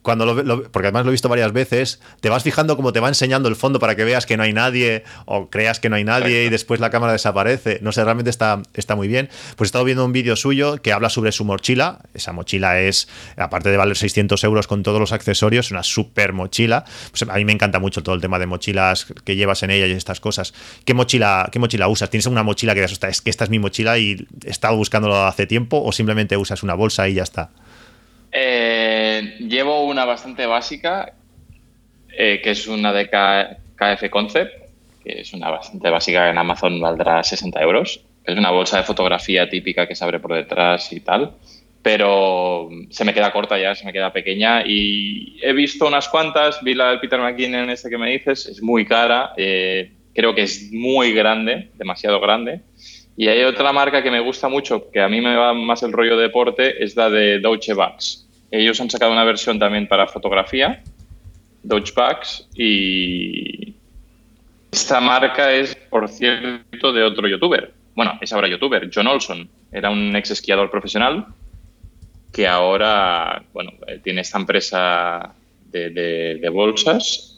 cuando 0.01 0.25
lo, 0.25 0.63
porque 0.71 0.87
además 0.87 1.05
lo 1.05 1.11
he 1.11 1.13
visto 1.13 1.27
varias 1.27 1.51
veces, 1.51 1.99
te 2.21 2.29
vas 2.29 2.43
fijando 2.43 2.75
cómo 2.77 2.93
te 2.93 2.99
va 2.99 3.09
enseñando 3.09 3.49
el 3.49 3.55
fondo 3.55 3.79
para 3.79 3.95
que 3.95 4.03
veas 4.05 4.25
que 4.25 4.37
no 4.37 4.43
hay 4.43 4.53
nadie 4.53 5.03
o 5.25 5.49
creas 5.49 5.79
que 5.79 5.89
no 5.89 5.97
hay 5.97 6.03
nadie 6.03 6.45
y 6.45 6.49
después 6.49 6.79
la 6.79 6.89
cámara 6.89 7.13
desaparece. 7.13 7.79
No 7.81 7.91
sé, 7.91 8.03
realmente 8.03 8.29
está, 8.29 8.61
está 8.73 8.95
muy 8.95 9.07
bien. 9.07 9.29
Pues 9.55 9.67
he 9.67 9.69
estado 9.69 9.83
viendo 9.83 10.05
un 10.05 10.13
vídeo 10.13 10.35
suyo 10.35 10.81
que 10.81 10.93
habla 10.93 11.09
sobre 11.09 11.31
su 11.31 11.43
mochila. 11.43 11.99
Esa 12.13 12.31
mochila 12.31 12.79
es, 12.79 13.09
aparte 13.37 13.69
de 13.69 13.77
valer 13.77 13.97
600 13.97 14.43
euros 14.43 14.67
con 14.67 14.83
todos 14.83 14.99
los 14.99 15.11
accesorios, 15.11 15.71
una 15.71 15.83
super 15.83 16.33
mochila. 16.33 16.85
Pues 17.11 17.23
a 17.29 17.35
mí 17.35 17.45
me 17.45 17.51
encanta 17.51 17.79
mucho 17.79 18.01
todo 18.01 18.15
el 18.15 18.21
tema 18.21 18.39
de 18.39 18.45
mochilas 18.45 19.05
que 19.25 19.35
llevas 19.35 19.63
en 19.63 19.71
ella 19.71 19.85
y 19.85 19.91
estas 19.91 20.19
cosas. 20.19 20.53
¿Qué 20.85 20.93
mochila, 20.93 21.49
qué 21.51 21.59
mochila 21.59 21.87
usas? 21.87 22.09
¿Tienes 22.09 22.25
una 22.25 22.43
mochila 22.43 22.73
que 22.73 22.83
asusta? 22.83 23.09
Es 23.09 23.21
que 23.21 23.29
esta 23.29 23.43
es 23.43 23.49
mi 23.49 23.59
mochila 23.59 23.97
y 23.97 24.27
he 24.45 24.49
estado 24.49 24.75
buscándolo 24.77 25.25
hace 25.25 25.45
tiempo 25.45 25.81
o 25.83 25.91
simplemente 25.91 26.37
usas 26.37 26.63
una 26.63 26.73
bolsa 26.73 27.07
y 27.09 27.15
ya 27.15 27.23
está? 27.23 27.49
Eh, 28.31 29.37
llevo 29.39 29.85
una 29.85 30.05
bastante 30.05 30.45
básica, 30.45 31.13
eh, 32.09 32.41
que 32.43 32.51
es 32.51 32.67
una 32.67 32.93
de 32.93 33.09
KF 33.09 34.09
Concept, 34.09 34.53
que 35.03 35.21
es 35.21 35.33
una 35.33 35.49
bastante 35.49 35.89
básica 35.89 36.29
en 36.29 36.37
Amazon 36.37 36.79
valdrá 36.79 37.23
60 37.23 37.61
euros. 37.61 38.01
Es 38.23 38.37
una 38.37 38.51
bolsa 38.51 38.77
de 38.77 38.83
fotografía 38.83 39.49
típica 39.49 39.87
que 39.87 39.95
se 39.95 40.03
abre 40.03 40.19
por 40.19 40.33
detrás 40.33 40.91
y 40.93 40.99
tal, 40.99 41.33
pero 41.81 42.69
se 42.89 43.05
me 43.05 43.13
queda 43.13 43.31
corta 43.31 43.57
ya, 43.57 43.73
se 43.73 43.85
me 43.85 43.93
queda 43.93 44.13
pequeña 44.13 44.63
y 44.65 45.39
he 45.41 45.53
visto 45.53 45.87
unas 45.87 46.09
cuantas, 46.09 46.61
vi 46.61 46.75
la 46.75 46.89
del 46.89 46.99
Peter 46.99 47.19
McKinnon 47.19 47.69
este 47.69 47.89
que 47.89 47.97
me 47.97 48.11
dices, 48.11 48.45
es 48.45 48.61
muy 48.61 48.85
cara, 48.85 49.33
eh, 49.37 49.91
creo 50.13 50.35
que 50.35 50.43
es 50.43 50.71
muy 50.71 51.13
grande, 51.13 51.69
demasiado 51.75 52.19
grande. 52.19 52.61
Y 53.19 53.27
hay 53.27 53.43
otra 53.43 53.73
marca 53.73 54.01
que 54.01 54.09
me 54.09 54.21
gusta 54.21 54.47
mucho, 54.47 54.89
que 54.91 55.01
a 55.01 55.09
mí 55.09 55.19
me 55.19 55.35
va 55.35 55.53
más 55.53 55.83
el 55.83 55.91
rollo 55.91 56.15
de 56.15 56.23
deporte, 56.23 56.81
es 56.81 56.95
la 56.95 57.09
de 57.09 57.39
Deutsche 57.39 57.73
Bugs. 57.73 58.25
Ellos 58.49 58.79
han 58.79 58.89
sacado 58.89 59.11
una 59.11 59.25
versión 59.25 59.59
también 59.59 59.89
para 59.89 60.07
fotografía, 60.07 60.81
Deutsche 61.61 61.93
Bugs, 61.93 62.47
y 62.55 63.73
esta 64.71 65.01
marca 65.01 65.51
es, 65.51 65.75
por 65.75 66.07
cierto, 66.07 66.93
de 66.93 67.03
otro 67.03 67.27
youtuber. 67.27 67.73
Bueno, 67.93 68.17
es 68.21 68.31
ahora 68.31 68.47
youtuber, 68.47 68.89
John 68.89 69.07
Olson. 69.07 69.49
Era 69.69 69.89
un 69.89 70.15
ex 70.15 70.31
esquiador 70.31 70.71
profesional 70.71 71.25
que 72.31 72.47
ahora, 72.47 73.43
bueno, 73.51 73.73
eh, 73.85 73.99
tiene 74.01 74.21
esta 74.21 74.37
empresa 74.37 75.35
de 75.73 76.49
bolsas 76.53 77.28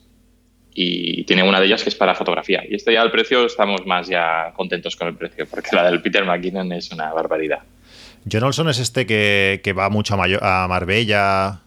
y 0.73 1.23
tiene 1.25 1.43
una 1.43 1.59
de 1.59 1.65
ellas 1.65 1.83
que 1.83 1.89
es 1.89 1.95
para 1.95 2.15
fotografía. 2.15 2.63
Y 2.67 2.75
este 2.75 2.93
ya 2.93 3.01
el 3.01 3.11
precio 3.11 3.45
estamos 3.45 3.85
más 3.85 4.07
ya 4.07 4.51
contentos 4.55 4.95
con 4.95 5.07
el 5.07 5.15
precio, 5.15 5.45
porque 5.49 5.69
la 5.75 5.83
del 5.83 6.01
Peter 6.01 6.23
McKinnon 6.23 6.71
es 6.71 6.91
una 6.91 7.11
barbaridad. 7.13 7.59
John 8.31 8.43
Olson 8.43 8.69
es 8.69 8.79
este 8.79 9.05
que, 9.05 9.73
va 9.77 9.89
mucho 9.89 10.15
a, 10.15 10.67
Marbella. 10.67 11.61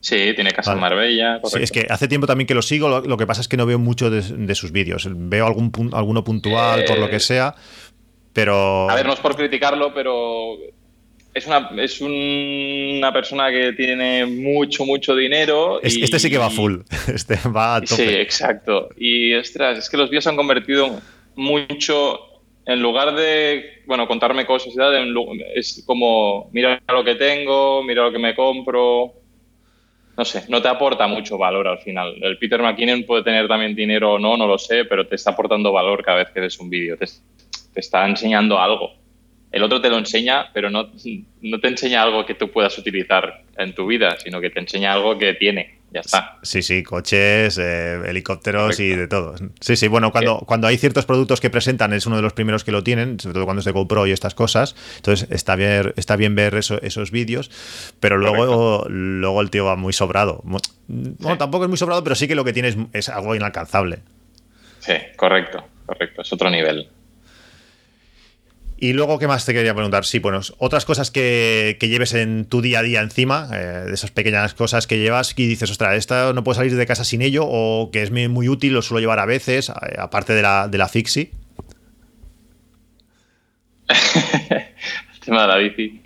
Sí, 0.00 0.32
tiene 0.34 0.52
casa 0.52 0.72
en 0.72 0.80
Marbella. 0.80 1.40
Sí, 1.44 1.58
es 1.62 1.70
que 1.70 1.86
hace 1.90 2.08
tiempo 2.08 2.26
también 2.26 2.46
que 2.46 2.54
lo 2.54 2.62
sigo, 2.62 2.88
lo, 3.00 3.16
que 3.16 3.26
pasa 3.26 3.42
es 3.42 3.48
que 3.48 3.56
no 3.56 3.66
veo 3.66 3.78
mucho 3.78 4.10
de, 4.10 4.54
sus 4.54 4.72
vídeos. 4.72 5.06
Veo 5.10 5.46
algún 5.46 5.90
alguno 5.92 6.24
puntual, 6.24 6.84
por 6.86 6.98
lo 6.98 7.08
que 7.08 7.16
eh, 7.16 7.20
sea, 7.20 7.54
pero... 8.32 8.90
A 8.90 8.94
ver, 8.94 9.06
no 9.06 9.12
es 9.12 9.20
por 9.20 9.36
criticarlo, 9.36 9.92
pero 9.92 10.56
es 11.32 11.46
una, 11.46 11.70
es 11.76 12.00
una 12.00 13.12
persona 13.12 13.50
que 13.50 13.72
tiene 13.72 14.26
mucho, 14.26 14.84
mucho 14.84 15.14
dinero. 15.14 15.80
este 15.82 16.18
sí 16.18 16.30
que 16.30 16.38
va 16.38 16.50
full. 16.50 16.80
Este 17.14 17.36
va 17.48 17.76
a 17.76 17.80
tope. 17.80 17.94
Sí, 17.94 18.02
exacto. 18.02 18.88
Y 18.96 19.34
ostras, 19.34 19.78
es 19.78 19.90
que 19.90 19.96
los 19.96 20.10
vídeos 20.10 20.26
han 20.26 20.36
convertido 20.36 21.00
mucho. 21.36 22.26
En 22.66 22.82
lugar 22.82 23.14
de, 23.14 23.82
bueno, 23.86 24.06
contarme 24.06 24.46
cosas, 24.46 24.74
es 25.54 25.82
como, 25.86 26.50
mira 26.52 26.80
lo 26.88 27.02
que 27.02 27.14
tengo, 27.14 27.82
mira 27.82 28.02
lo 28.02 28.12
que 28.12 28.18
me 28.18 28.34
compro. 28.34 29.14
No 30.16 30.24
sé, 30.24 30.44
no 30.48 30.60
te 30.60 30.68
aporta 30.68 31.06
mucho 31.06 31.38
valor 31.38 31.66
al 31.66 31.78
final. 31.78 32.14
El 32.20 32.38
Peter 32.38 32.60
McKinnon 32.60 33.04
puede 33.04 33.24
tener 33.24 33.48
también 33.48 33.74
dinero 33.74 34.14
o 34.14 34.18
no, 34.18 34.36
no 34.36 34.46
lo 34.46 34.58
sé, 34.58 34.84
pero 34.84 35.06
te 35.06 35.14
está 35.14 35.30
aportando 35.30 35.72
valor 35.72 36.04
cada 36.04 36.18
vez 36.18 36.30
que 36.30 36.40
ves 36.40 36.60
un 36.60 36.68
vídeo. 36.68 36.96
te 36.98 37.06
está 37.80 38.06
enseñando 38.06 38.58
algo 38.58 38.99
el 39.52 39.62
otro 39.62 39.80
te 39.80 39.90
lo 39.90 39.98
enseña, 39.98 40.50
pero 40.52 40.70
no, 40.70 40.90
no 41.42 41.60
te 41.60 41.68
enseña 41.68 42.02
algo 42.02 42.24
que 42.24 42.34
tú 42.34 42.50
puedas 42.50 42.76
utilizar 42.78 43.42
en 43.56 43.74
tu 43.74 43.86
vida, 43.86 44.16
sino 44.18 44.40
que 44.40 44.50
te 44.50 44.60
enseña 44.60 44.92
algo 44.92 45.18
que 45.18 45.34
tiene. 45.34 45.80
Ya 45.92 46.00
está. 46.00 46.38
Sí, 46.42 46.62
sí, 46.62 46.84
coches, 46.84 47.58
eh, 47.58 48.00
helicópteros 48.06 48.78
y 48.78 48.90
de 48.90 49.08
todo. 49.08 49.34
Sí, 49.60 49.74
sí, 49.74 49.88
bueno, 49.88 50.12
cuando, 50.12 50.38
cuando 50.46 50.68
hay 50.68 50.78
ciertos 50.78 51.04
productos 51.04 51.40
que 51.40 51.50
presentan, 51.50 51.92
es 51.92 52.06
uno 52.06 52.14
de 52.14 52.22
los 52.22 52.32
primeros 52.32 52.62
que 52.62 52.70
lo 52.70 52.84
tienen, 52.84 53.18
sobre 53.18 53.34
todo 53.34 53.44
cuando 53.44 53.58
es 53.58 53.64
de 53.64 53.72
GoPro 53.72 54.06
y 54.06 54.12
estas 54.12 54.36
cosas. 54.36 54.76
Entonces 54.98 55.28
está 55.32 55.56
bien, 55.56 55.92
está 55.96 56.14
bien 56.14 56.36
ver 56.36 56.54
esos 56.54 57.10
vídeos, 57.10 57.50
pero 57.98 58.18
luego, 58.18 58.86
luego 58.88 59.40
el 59.40 59.50
tío 59.50 59.64
va 59.64 59.74
muy 59.74 59.92
sobrado. 59.92 60.42
Bueno, 60.44 61.38
tampoco 61.38 61.64
es 61.64 61.68
muy 61.68 61.78
sobrado, 61.78 62.04
pero 62.04 62.14
sí 62.14 62.28
que 62.28 62.36
lo 62.36 62.44
que 62.44 62.52
tiene 62.52 62.68
es, 62.68 62.76
es 62.92 63.08
algo 63.08 63.34
inalcanzable. 63.34 63.98
Sí, 64.78 64.94
correcto, 65.16 65.64
correcto, 65.86 66.22
es 66.22 66.32
otro 66.32 66.50
nivel. 66.50 66.88
Y 68.82 68.94
luego, 68.94 69.18
¿qué 69.18 69.28
más 69.28 69.44
te 69.44 69.52
quería 69.52 69.74
preguntar? 69.74 70.06
Sí, 70.06 70.20
bueno, 70.20 70.40
otras 70.56 70.86
cosas 70.86 71.10
que, 71.10 71.76
lleves 71.82 72.14
en 72.14 72.46
tu 72.46 72.62
día 72.62 72.78
a 72.78 72.82
día 72.82 73.02
encima, 73.02 73.50
eh, 73.52 73.84
de 73.86 73.92
esas 73.92 74.10
pequeñas 74.10 74.54
cosas 74.54 74.86
que 74.86 74.98
llevas 74.98 75.38
y 75.38 75.46
dices, 75.46 75.70
ostras, 75.70 75.96
esta 75.96 76.32
no 76.32 76.42
puedo 76.42 76.54
salir 76.54 76.74
de 76.74 76.86
casa 76.86 77.04
sin 77.04 77.20
ello, 77.20 77.44
o 77.46 77.90
que 77.92 78.00
es 78.00 78.10
muy 78.10 78.48
útil, 78.48 78.72
lo 78.72 78.80
suelo 78.80 79.00
llevar 79.00 79.18
a 79.18 79.26
veces, 79.26 79.68
aparte 79.68 80.32
de 80.32 80.40
la, 80.40 80.66
de 80.66 80.78
la 80.78 80.88
Fixie. 80.88 81.30
el 84.50 85.20
tema 85.22 85.42
de 85.42 85.48
la 85.48 85.56
bici. 85.58 86.00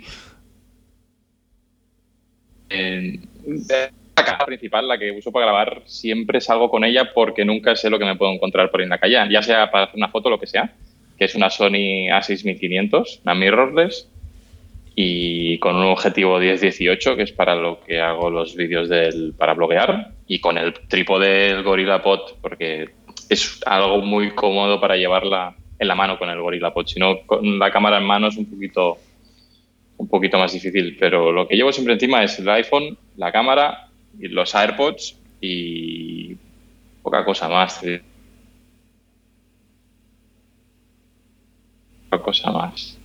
la 4.16 4.24
caja 4.24 4.46
principal, 4.46 4.88
la 4.88 4.98
que 4.98 5.12
uso 5.12 5.30
para 5.30 5.46
grabar, 5.46 5.82
siempre 5.86 6.40
salgo 6.40 6.68
con 6.68 6.82
ella 6.82 7.12
porque 7.14 7.44
nunca 7.44 7.76
sé 7.76 7.88
lo 7.88 8.00
que 8.00 8.04
me 8.04 8.16
puedo 8.16 8.32
encontrar 8.32 8.72
por 8.72 8.80
ahí 8.80 8.84
en 8.84 8.90
la 8.90 8.98
calle, 8.98 9.28
ya 9.30 9.42
sea 9.42 9.70
para 9.70 9.84
hacer 9.84 9.96
una 9.96 10.08
foto 10.08 10.26
o 10.26 10.32
lo 10.32 10.40
que 10.40 10.48
sea 10.48 10.74
es 11.24 11.34
una 11.34 11.50
Sony 11.50 12.08
A6500, 12.10 13.20
una 13.24 13.34
mirrorless, 13.34 14.08
y 14.96 15.58
con 15.58 15.76
un 15.76 15.86
objetivo 15.86 16.40
10-18, 16.40 17.16
que 17.16 17.22
es 17.22 17.32
para 17.32 17.56
lo 17.56 17.80
que 17.80 18.00
hago 18.00 18.30
los 18.30 18.54
vídeos 18.54 18.88
del, 18.88 19.34
para 19.36 19.54
bloguear, 19.54 20.12
y 20.26 20.38
con 20.38 20.56
el 20.56 20.74
trípode 20.88 21.52
del 21.52 21.62
Gorilla 21.62 22.02
Pod, 22.02 22.34
porque 22.40 22.90
es 23.28 23.60
algo 23.66 23.98
muy 23.98 24.30
cómodo 24.30 24.80
para 24.80 24.96
llevarla 24.96 25.56
en 25.78 25.88
la 25.88 25.94
mano 25.94 26.18
con 26.18 26.28
el 26.30 26.40
Gorilla 26.40 26.72
Pod. 26.72 26.86
Si 26.86 27.00
no, 27.00 27.20
con 27.26 27.58
la 27.58 27.70
cámara 27.70 27.98
en 27.98 28.04
mano 28.04 28.28
es 28.28 28.36
un 28.36 28.46
poquito, 28.46 28.98
un 29.96 30.08
poquito 30.08 30.38
más 30.38 30.52
difícil. 30.52 30.96
Pero 30.98 31.32
lo 31.32 31.48
que 31.48 31.56
llevo 31.56 31.72
siempre 31.72 31.94
encima 31.94 32.22
es 32.22 32.38
el 32.38 32.48
iPhone, 32.48 32.96
la 33.16 33.32
cámara, 33.32 33.88
los 34.18 34.54
AirPods 34.54 35.18
y 35.40 36.36
poca 37.02 37.24
cosa 37.24 37.48
más. 37.48 37.82
Cosa 42.20 42.50
más. 42.50 42.98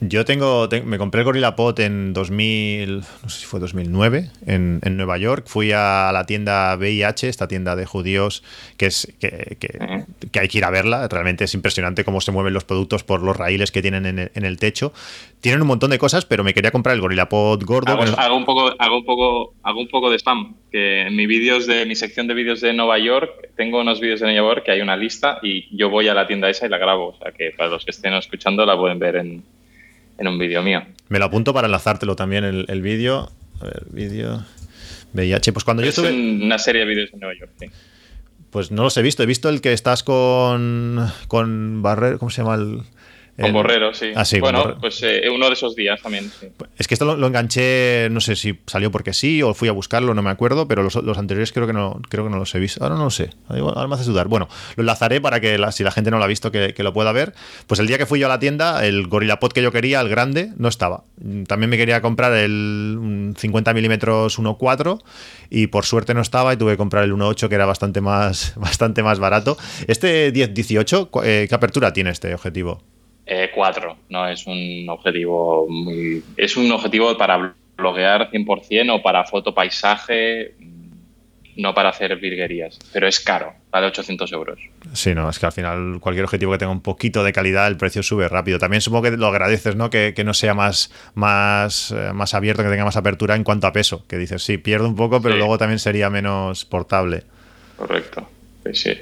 Yo 0.00 0.24
tengo, 0.24 0.68
te- 0.68 0.82
me 0.82 0.98
compré 0.98 1.20
el 1.20 1.24
Gorilla 1.24 1.56
Pod 1.56 1.80
en 1.80 2.12
2000, 2.12 2.98
no 3.22 3.28
sé 3.28 3.40
si 3.40 3.46
fue 3.46 3.58
2009, 3.60 4.28
en, 4.46 4.80
en 4.82 4.96
Nueva 4.96 5.16
York. 5.18 5.44
Fui 5.46 5.72
a 5.72 6.10
la 6.12 6.26
tienda 6.26 6.76
VIH, 6.76 7.28
esta 7.28 7.48
tienda 7.48 7.74
de 7.76 7.86
judíos, 7.86 8.42
que 8.76 8.86
es 8.86 9.10
que, 9.20 9.56
que- 9.58 9.78
Ujú. 9.82 10.06
que 10.30 10.40
hay 10.40 10.48
que 10.48 10.58
ir 10.58 10.64
a 10.64 10.70
verla. 10.70 11.08
Realmente 11.08 11.44
es 11.44 11.54
impresionante 11.54 12.04
cómo 12.04 12.20
se 12.20 12.32
mueven 12.32 12.52
los 12.52 12.64
productos 12.64 13.02
por 13.04 13.22
los 13.22 13.36
raíles 13.36 13.70
que 13.72 13.80
tienen 13.82 14.04
en 14.04 14.18
el, 14.18 14.30
en 14.34 14.44
el 14.44 14.58
techo. 14.58 14.92
Tienen 15.40 15.62
un 15.62 15.68
montón 15.68 15.90
de 15.90 15.98
cosas, 15.98 16.24
pero 16.26 16.44
me 16.44 16.52
quería 16.54 16.70
comprar 16.70 16.94
el 16.96 17.00
Gorilla 17.00 17.28
Pod 17.28 17.62
gordo. 17.64 17.92
Hago, 17.92 18.02
hago 18.18 18.36
un 18.36 18.44
poco, 18.44 18.74
hago 18.78 18.98
un 18.98 19.04
poco, 19.06 19.54
hago 19.62 19.80
un 19.80 19.88
poco 19.88 20.10
de 20.10 20.18
spam. 20.18 20.54
Que 20.70 21.02
en 21.06 21.14
mi 21.16 21.26
vídeos 21.26 21.66
de 21.66 21.86
mi 21.86 21.94
sección 21.94 22.26
de 22.26 22.34
vídeos 22.34 22.60
de 22.60 22.72
Nueva 22.74 22.98
York 22.98 23.30
tengo 23.56 23.80
unos 23.80 24.00
vídeos 24.00 24.20
de 24.20 24.26
Nueva 24.26 24.48
York 24.54 24.64
que 24.64 24.72
hay 24.72 24.80
una 24.80 24.96
lista 24.96 25.38
y 25.42 25.74
yo 25.74 25.88
voy 25.88 26.08
a 26.08 26.14
la 26.14 26.26
tienda 26.26 26.50
esa 26.50 26.66
y 26.66 26.68
la 26.68 26.78
grabo. 26.78 27.10
O 27.10 27.16
sea 27.18 27.30
que 27.32 27.52
para 27.56 27.70
los 27.70 27.84
que 27.84 27.92
estén 27.92 28.12
escuchando 28.14 28.66
la 28.66 28.76
pueden 28.76 28.98
ver 28.98 29.16
en, 29.16 29.44
en 30.18 30.28
un 30.28 30.38
vídeo 30.38 30.62
mío. 30.62 30.82
Me 31.08 31.18
lo 31.18 31.24
apunto 31.26 31.52
para 31.54 31.66
enlazártelo 31.66 32.16
también 32.16 32.44
el, 32.44 32.64
el 32.68 32.82
vídeo. 32.82 33.30
A 33.60 33.64
ver, 33.64 33.84
vídeo. 33.90 34.44
VIH. 35.12 35.52
Pues 35.52 35.64
cuando 35.64 35.82
yo 35.82 35.88
Es 35.90 35.96
estuve. 35.98 36.12
un- 36.12 36.42
una 36.42 36.58
serie 36.58 36.80
de 36.82 36.86
vídeos 36.88 37.10
de 37.12 37.18
Nueva 37.18 37.34
York. 37.38 37.52
sí. 37.60 37.66
Pues 38.50 38.70
no 38.70 38.84
los 38.84 38.96
he 38.96 39.02
visto. 39.02 39.22
He 39.22 39.26
visto 39.26 39.48
el 39.48 39.60
que 39.60 39.72
estás 39.72 40.02
con. 40.04 41.04
con 41.28 41.82
Barrer. 41.82 42.18
¿Cómo 42.18 42.30
se 42.30 42.42
llama 42.42 42.54
el.? 42.54 42.82
Con 43.40 43.52
Borrero, 43.52 43.92
sí. 43.92 44.12
Ah, 44.14 44.24
sí, 44.24 44.38
bueno, 44.38 44.60
Borrero. 44.60 44.80
pues 44.80 45.02
eh, 45.02 45.22
uno 45.34 45.46
de 45.48 45.54
esos 45.54 45.74
días 45.74 46.00
también. 46.00 46.30
sí. 46.40 46.46
Es 46.78 46.86
que 46.86 46.94
esto 46.94 47.04
lo, 47.04 47.16
lo 47.16 47.26
enganché, 47.26 48.08
no 48.10 48.20
sé 48.20 48.36
si 48.36 48.60
salió 48.66 48.90
porque 48.92 49.12
sí 49.12 49.42
o 49.42 49.54
fui 49.54 49.68
a 49.68 49.72
buscarlo, 49.72 50.14
no 50.14 50.22
me 50.22 50.30
acuerdo, 50.30 50.68
pero 50.68 50.82
los, 50.84 50.94
los 50.94 51.18
anteriores 51.18 51.50
creo 51.52 51.66
que 51.66 51.72
no 51.72 52.00
creo 52.08 52.24
que 52.24 52.30
no 52.30 52.36
los 52.38 52.54
he 52.54 52.60
visto. 52.60 52.82
Ahora 52.84 52.94
no 52.96 53.04
lo 53.04 53.10
sé. 53.10 53.30
Ahora 53.48 53.88
me 53.88 53.94
haces 53.96 54.06
dudar. 54.06 54.28
Bueno, 54.28 54.48
lo 54.76 54.82
enlazaré 54.82 55.20
para 55.20 55.40
que 55.40 55.58
la- 55.58 55.72
si 55.72 55.82
la 55.82 55.90
gente 55.90 56.10
no 56.12 56.18
lo 56.18 56.24
ha 56.24 56.28
visto 56.28 56.52
que, 56.52 56.74
que 56.74 56.82
lo 56.84 56.92
pueda 56.92 57.10
ver. 57.12 57.34
Pues 57.66 57.80
el 57.80 57.86
día 57.88 57.98
que 57.98 58.06
fui 58.06 58.20
yo 58.20 58.26
a 58.26 58.28
la 58.28 58.38
tienda, 58.38 58.86
el 58.86 59.08
Gorilla 59.08 59.40
Pod 59.40 59.50
que 59.52 59.62
yo 59.62 59.72
quería, 59.72 60.00
el 60.00 60.08
grande, 60.08 60.52
no 60.56 60.68
estaba. 60.68 61.02
También 61.48 61.70
me 61.70 61.76
quería 61.76 62.00
comprar 62.02 62.32
el 62.34 62.96
un 63.00 63.34
50 63.36 63.74
milímetros 63.74 64.38
1.4 64.38 65.02
y 65.50 65.66
por 65.66 65.84
suerte 65.86 66.14
no 66.14 66.20
estaba 66.20 66.52
y 66.52 66.56
tuve 66.56 66.72
que 66.72 66.76
comprar 66.78 67.02
el 67.04 67.12
1.8 67.12 67.48
que 67.48 67.54
era 67.56 67.66
bastante 67.66 68.00
más, 68.00 68.52
bastante 68.56 69.02
más 69.02 69.18
barato. 69.18 69.56
Este 69.88 70.32
10-18, 70.32 71.10
cu- 71.10 71.22
eh, 71.24 71.46
¿qué 71.48 71.54
apertura 71.54 71.92
tiene 71.92 72.10
este 72.10 72.32
objetivo? 72.32 72.82
Eh, 73.26 73.50
cuatro, 73.54 73.96
no 74.10 74.28
es 74.28 74.46
un 74.46 74.86
objetivo 74.88 75.66
muy. 75.68 76.22
Es 76.36 76.56
un 76.56 76.70
objetivo 76.72 77.16
para 77.16 77.54
bloguear 77.76 78.30
100% 78.30 78.94
o 78.94 79.02
para 79.02 79.24
foto 79.24 79.54
paisaje, 79.54 80.54
mm, 80.58 81.62
no 81.62 81.72
para 81.74 81.88
hacer 81.88 82.14
virguerías. 82.16 82.78
Pero 82.92 83.08
es 83.08 83.18
caro, 83.20 83.54
vale 83.70 83.86
800 83.86 84.30
euros. 84.32 84.58
Sí, 84.92 85.14
no, 85.14 85.30
es 85.30 85.38
que 85.38 85.46
al 85.46 85.52
final 85.52 85.98
cualquier 86.00 86.24
objetivo 86.26 86.52
que 86.52 86.58
tenga 86.58 86.70
un 86.72 86.82
poquito 86.82 87.24
de 87.24 87.32
calidad, 87.32 87.66
el 87.66 87.78
precio 87.78 88.02
sube 88.02 88.28
rápido. 88.28 88.58
También 88.58 88.82
supongo 88.82 89.04
que 89.04 89.16
lo 89.16 89.26
agradeces, 89.28 89.74
¿no? 89.74 89.88
Que, 89.88 90.12
que 90.14 90.22
no 90.24 90.34
sea 90.34 90.52
más, 90.52 90.92
más, 91.14 91.92
eh, 91.92 92.12
más 92.12 92.34
abierto, 92.34 92.62
que 92.62 92.68
tenga 92.68 92.84
más 92.84 92.96
apertura 92.98 93.34
en 93.36 93.42
cuanto 93.44 93.66
a 93.66 93.72
peso. 93.72 94.04
Que 94.06 94.18
dices, 94.18 94.42
sí, 94.42 94.58
pierdo 94.58 94.86
un 94.86 94.96
poco, 94.96 95.22
pero 95.22 95.34
Sí. 95.34 95.38
luego 95.38 95.56
también 95.56 95.78
sería 95.78 96.10
menos 96.10 96.66
portable. 96.66 97.22
Correcto. 97.76 98.28
Sí, 98.66 98.74
sí. 98.74 99.00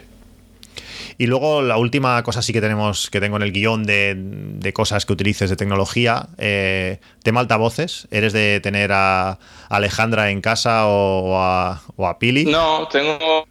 Y 1.19 1.27
luego 1.27 1.63
la 1.63 1.77
última 1.77 2.23
cosa 2.23 2.43
sí 2.43 2.53
que 2.53 2.61
tenemos, 2.61 3.11
que 3.11 3.21
tengo 3.21 3.37
en 3.37 3.43
el 3.43 3.53
guion 3.53 3.85
de, 3.85 4.15
de 4.17 4.73
cosas 4.73 5.05
que 5.07 5.13
utilices 5.13 5.51
de 5.51 5.57
tecnología, 5.57 6.29
eh, 6.39 7.01
tema 7.23 7.41
altavoces. 7.41 8.09
¿Eres 8.11 8.33
de 8.33 8.61
tener 8.61 8.91
a 8.93 9.39
Alejandra 9.69 10.31
en 10.31 10.41
casa 10.41 10.87
o 10.87 11.37
a, 11.39 11.83
o 11.97 12.07
a 12.07 12.19
Pili? 12.19 12.45
No, 12.47 12.89
tengo. 12.89 13.47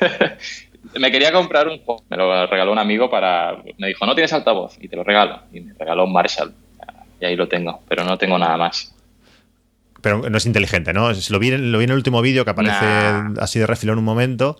me 0.98 1.10
quería 1.10 1.32
comprar 1.32 1.68
un. 1.68 1.80
Me 2.08 2.16
lo 2.16 2.46
regaló 2.46 2.72
un 2.72 2.78
amigo 2.78 3.10
para. 3.10 3.56
Me 3.78 3.88
dijo, 3.88 4.06
no 4.06 4.14
tienes 4.14 4.32
altavoz 4.32 4.76
y 4.80 4.88
te 4.88 4.96
lo 4.96 5.04
regalo. 5.04 5.40
Y 5.52 5.60
me 5.60 5.74
regaló 5.78 6.04
un 6.04 6.12
Marshall. 6.12 6.52
Y 7.20 7.24
ahí 7.24 7.36
lo 7.36 7.48
tengo, 7.48 7.80
pero 7.88 8.04
no 8.04 8.18
tengo 8.18 8.38
nada 8.38 8.56
más. 8.58 8.92
pero 10.02 10.28
no 10.28 10.36
es 10.38 10.46
inteligente, 10.46 10.92
¿no? 10.92 11.10
Lo 11.30 11.38
vi, 11.38 11.48
en- 11.48 11.72
lo 11.72 11.78
vi 11.78 11.84
en 11.84 11.90
el 11.90 11.96
último 11.96 12.20
vídeo 12.22 12.44
que 12.44 12.50
aparece 12.50 12.84
Nah. 12.84 13.34
así 13.40 13.58
de 13.58 13.66
refilón 13.66 13.98
un 13.98 14.04
momento, 14.04 14.56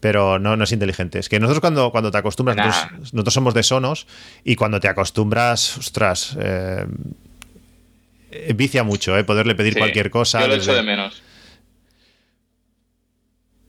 pero 0.00 0.38
no, 0.38 0.56
no 0.56 0.64
es 0.64 0.72
inteligente. 0.72 1.18
Es 1.18 1.28
que 1.28 1.38
nosotros 1.38 1.60
cuando, 1.60 1.90
cuando 1.92 2.10
te 2.10 2.18
acostumbras, 2.18 2.56
Nah. 2.56 2.66
nosotros, 2.66 3.12
nosotros 3.14 3.34
somos 3.34 3.54
de 3.54 3.62
Sonos 3.62 4.06
y 4.44 4.56
cuando 4.56 4.80
te 4.80 4.88
acostumbras, 4.88 5.78
ostras, 5.78 6.36
eh, 6.40 6.86
vicia 8.54 8.82
mucho, 8.82 9.16
¿eh? 9.18 9.24
Poderle 9.24 9.54
pedir 9.54 9.74
Sí, 9.74 9.78
cualquier 9.78 10.10
cosa. 10.10 10.40
Yo 10.40 10.46
lo 10.48 10.54
desde- 10.54 10.72
echo 10.72 10.76
de 10.76 10.82
menos. 10.82 11.22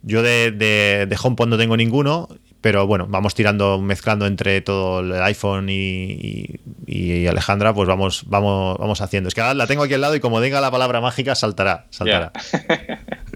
Yo 0.04 0.24
de, 0.24 0.52
de, 0.52 1.06
de 1.08 1.18
HomePod 1.22 1.48
no 1.48 1.58
tengo 1.60 1.78
ninguno, 1.78 2.28
pero 2.60 2.88
bueno, 2.88 3.06
vamos 3.08 3.36
tirando, 3.36 3.80
mezclando 3.80 4.26
entre 4.26 4.62
todo 4.62 5.02
el 5.02 5.14
iPhone 5.22 5.70
y, 5.70 5.74
y- 5.76 6.60
y 6.88 7.28
Alejandra, 7.28 7.74
pues 7.74 7.88
vamos, 7.88 8.24
vamos, 8.26 8.78
vamos 8.80 9.02
haciendo. 9.02 9.28
Es 9.28 9.36
que 9.36 9.42
ahora 9.42 9.54
la 9.54 9.68
tengo 9.68 9.84
aquí 9.84 9.94
al 9.94 10.02
lado 10.02 10.16
y 10.16 10.20
como 10.20 10.42
diga 10.42 10.60
la 10.60 10.72
palabra 10.72 11.02
mágica, 11.02 11.36
saltará, 11.36 11.86
saltará. 11.92 12.32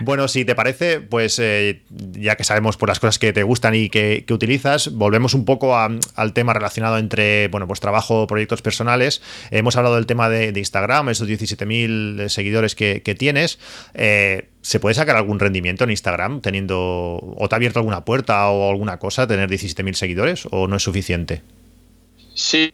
Bueno, 0.00 0.28
si 0.28 0.44
te 0.44 0.54
parece, 0.54 1.00
pues 1.00 1.38
eh, 1.38 1.82
ya 2.12 2.36
que 2.36 2.44
sabemos 2.44 2.76
por 2.76 2.88
las 2.88 3.00
cosas 3.00 3.18
que 3.18 3.32
te 3.32 3.42
gustan 3.42 3.74
y 3.74 3.88
que, 3.88 4.24
utilizas, 4.30 4.92
volvemos 4.92 5.34
un 5.34 5.44
poco 5.44 5.76
al 5.76 6.32
tema 6.32 6.52
relacionado 6.52 6.98
entre, 6.98 7.48
bueno, 7.48 7.66
pues 7.66 7.80
trabajo, 7.80 8.26
proyectos 8.26 8.62
personales. 8.62 9.22
Hemos 9.50 9.76
hablado 9.76 9.96
del 9.96 10.06
tema 10.06 10.28
de, 10.28 10.52
Instagram, 10.54 11.10
esos 11.10 11.28
17.000 11.28 12.28
seguidores 12.28 12.74
que, 12.74 13.02
que 13.02 13.14
tienes. 13.14 13.58
Eh, 13.94 14.48
¿Se 14.62 14.80
puede 14.80 14.94
sacar 14.94 15.16
algún 15.16 15.38
rendimiento 15.38 15.84
en 15.84 15.90
Instagram 15.90 16.40
teniendo, 16.40 17.18
o 17.36 17.48
te 17.48 17.54
ha 17.54 17.56
abierto 17.56 17.80
alguna 17.80 18.04
puerta 18.04 18.48
o 18.48 18.70
alguna 18.70 18.98
cosa, 18.98 19.26
tener 19.26 19.50
17.000 19.50 19.92
seguidores, 19.94 20.48
o 20.50 20.66
no 20.66 20.76
es 20.76 20.82
suficiente? 20.82 21.42
Sí, 22.34 22.72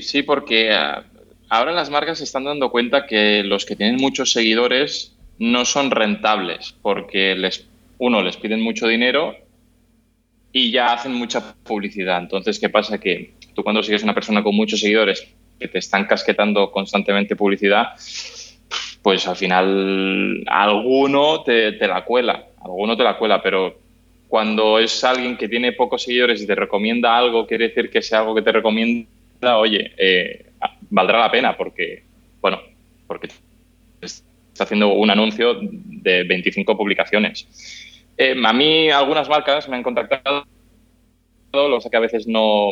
sí, 0.00 0.22
porque 0.22 0.72
ah, 0.72 1.04
ahora 1.48 1.72
las 1.72 1.90
marcas 1.90 2.18
se 2.18 2.24
están 2.24 2.44
dando 2.44 2.70
cuenta 2.70 3.06
que 3.06 3.42
los 3.44 3.64
que 3.64 3.76
tienen 3.76 3.96
muchos 3.96 4.32
seguidores 4.32 5.12
no 5.42 5.64
son 5.64 5.90
rentables 5.90 6.76
porque 6.82 7.34
les, 7.34 7.66
uno, 7.98 8.22
les 8.22 8.36
piden 8.36 8.60
mucho 8.60 8.86
dinero 8.86 9.34
y 10.52 10.70
ya 10.70 10.92
hacen 10.92 11.14
mucha 11.14 11.54
publicidad. 11.64 12.20
Entonces, 12.20 12.60
¿qué 12.60 12.68
pasa? 12.68 13.00
Que 13.00 13.34
tú 13.52 13.64
cuando 13.64 13.82
sigues 13.82 14.04
una 14.04 14.14
persona 14.14 14.44
con 14.44 14.54
muchos 14.54 14.78
seguidores 14.78 15.26
que 15.58 15.66
te 15.66 15.80
están 15.80 16.06
casquetando 16.06 16.70
constantemente 16.70 17.34
publicidad, 17.34 17.88
pues 19.02 19.26
al 19.26 19.34
final 19.34 20.44
alguno 20.46 21.42
te, 21.42 21.72
te 21.72 21.88
la 21.88 22.04
cuela, 22.04 22.46
alguno 22.62 22.96
te 22.96 23.02
la 23.02 23.18
cuela, 23.18 23.42
pero 23.42 23.76
cuando 24.28 24.78
es 24.78 25.02
alguien 25.02 25.36
que 25.36 25.48
tiene 25.48 25.72
pocos 25.72 26.04
seguidores 26.04 26.40
y 26.40 26.46
te 26.46 26.54
recomienda 26.54 27.18
algo, 27.18 27.48
quiere 27.48 27.66
decir 27.68 27.90
que 27.90 28.00
sea 28.00 28.20
algo 28.20 28.36
que 28.36 28.42
te 28.42 28.52
recomienda, 28.52 29.58
oye, 29.58 29.92
eh, 29.98 30.46
valdrá 30.88 31.18
la 31.18 31.32
pena 31.32 31.56
porque, 31.56 32.04
bueno, 32.40 32.60
porque 33.08 33.28
está 34.52 34.64
haciendo 34.64 34.92
un 34.92 35.10
anuncio 35.10 35.58
de 35.60 36.24
25 36.24 36.76
publicaciones. 36.76 37.48
Eh, 38.16 38.34
a 38.44 38.52
mí 38.52 38.90
algunas 38.90 39.28
marcas 39.28 39.68
me 39.68 39.76
han 39.76 39.82
contactado, 39.82 40.44
lo 41.52 41.80
que 41.80 41.90
que 41.90 41.96
a 41.96 42.00
veces 42.00 42.26
no... 42.26 42.70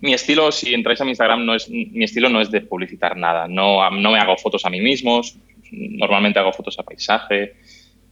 Mi 0.00 0.14
estilo, 0.14 0.52
si 0.52 0.74
entráis 0.74 1.00
a 1.00 1.04
mi 1.04 1.10
Instagram, 1.10 1.44
no 1.44 1.54
es, 1.54 1.68
mi 1.68 2.04
estilo 2.04 2.28
no 2.28 2.40
es 2.40 2.50
de 2.52 2.60
publicitar 2.60 3.16
nada. 3.16 3.48
No, 3.48 3.90
no 3.90 4.12
me 4.12 4.18
hago 4.18 4.36
fotos 4.36 4.64
a 4.64 4.70
mí 4.70 4.80
mismo, 4.80 5.22
normalmente 5.72 6.38
hago 6.38 6.52
fotos 6.52 6.78
a 6.78 6.84
paisaje, 6.84 7.56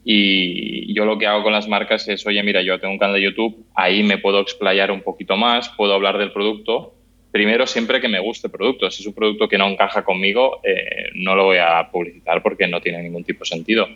y 0.09 0.95
yo 0.95 1.05
lo 1.05 1.19
que 1.19 1.27
hago 1.27 1.43
con 1.43 1.53
las 1.53 1.67
marcas 1.67 2.07
es, 2.07 2.25
oye, 2.29 2.41
mira, 2.45 2.63
yo 2.63 2.79
tengo 2.79 2.93
un 2.93 2.99
canal 2.99 3.17
de 3.17 3.23
YouTube, 3.23 3.67
ahí 3.75 4.05
me 4.05 4.19
puedo 4.19 4.39
explayar 4.39 4.93
un 4.93 5.03
poquito 5.03 5.37
más, 5.37 5.69
puedo 5.71 5.95
hablar 5.95 6.17
del 6.17 6.31
producto. 6.31 6.95
Primero, 7.37 7.67
siempre 7.67 8.01
que 8.01 8.09
me 8.09 8.19
guste 8.19 8.47
el 8.47 8.51
producto. 8.51 8.91
Si 8.91 9.03
es 9.03 9.07
un 9.07 9.13
producto 9.13 9.47
que 9.47 9.59
no 9.59 9.69
encaja 9.69 10.03
conmigo, 10.03 10.63
eh, 10.65 11.11
no 11.17 11.37
lo 11.37 11.45
voy 11.45 11.59
a 11.59 11.87
publicitar 11.93 12.43
porque 12.43 12.67
no 12.67 12.81
tiene 12.81 13.03
ningún 13.03 13.25
tipo 13.25 13.41
de 13.41 13.51
sentido. 13.51 13.87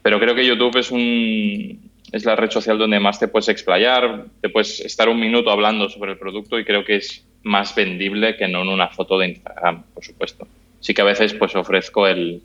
Pero 0.00 0.18
creo 0.18 0.34
que 0.34 0.46
YouTube 0.46 0.74
es, 0.78 0.90
un, 0.90 1.90
es 2.10 2.24
la 2.24 2.34
red 2.34 2.50
social 2.50 2.78
donde 2.78 2.98
más 2.98 3.20
te 3.20 3.28
puedes 3.28 3.50
explayar, 3.50 4.24
te 4.40 4.48
puedes 4.48 4.80
estar 4.80 5.10
un 5.10 5.20
minuto 5.20 5.50
hablando 5.50 5.90
sobre 5.90 6.12
el 6.12 6.18
producto 6.18 6.58
y 6.58 6.64
creo 6.64 6.82
que 6.82 6.96
es 6.96 7.26
más 7.42 7.74
vendible 7.74 8.38
que 8.38 8.48
no 8.48 8.62
en 8.62 8.68
una 8.68 8.88
foto 8.88 9.18
de 9.18 9.28
Instagram, 9.28 9.82
por 9.92 10.02
supuesto. 10.02 10.48
Sí 10.80 10.94
que 10.94 11.02
a 11.02 11.04
veces 11.04 11.34
pues 11.34 11.54
ofrezco 11.54 12.06
el, 12.06 12.40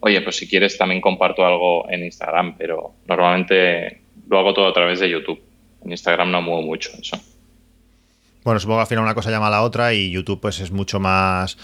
oye, 0.00 0.20
pues 0.20 0.36
si 0.36 0.46
quieres 0.46 0.76
también 0.76 1.00
comparto 1.00 1.46
algo 1.46 1.90
en 1.90 2.04
Instagram, 2.04 2.58
pero 2.58 2.96
normalmente 3.08 4.02
lo 4.28 4.40
hago 4.40 4.52
todo 4.52 4.66
a 4.66 4.74
través 4.74 5.00
de 5.00 5.08
YouTube. 5.08 5.40
En 5.82 5.90
Instagram 5.90 6.30
no 6.30 6.42
muevo 6.42 6.60
mucho 6.60 6.90
eso. 7.00 7.18
Bueno, 8.44 8.60
supongo 8.60 8.78
que 8.78 8.82
al 8.82 8.86
final 8.88 9.04
una 9.04 9.14
cosa 9.14 9.30
llama 9.30 9.46
a 9.46 9.50
la 9.50 9.62
otra 9.62 9.94
y 9.94 10.10
YouTube 10.10 10.40
pues 10.40 10.60
es 10.60 10.70
mucho 10.70 11.00
más... 11.00 11.56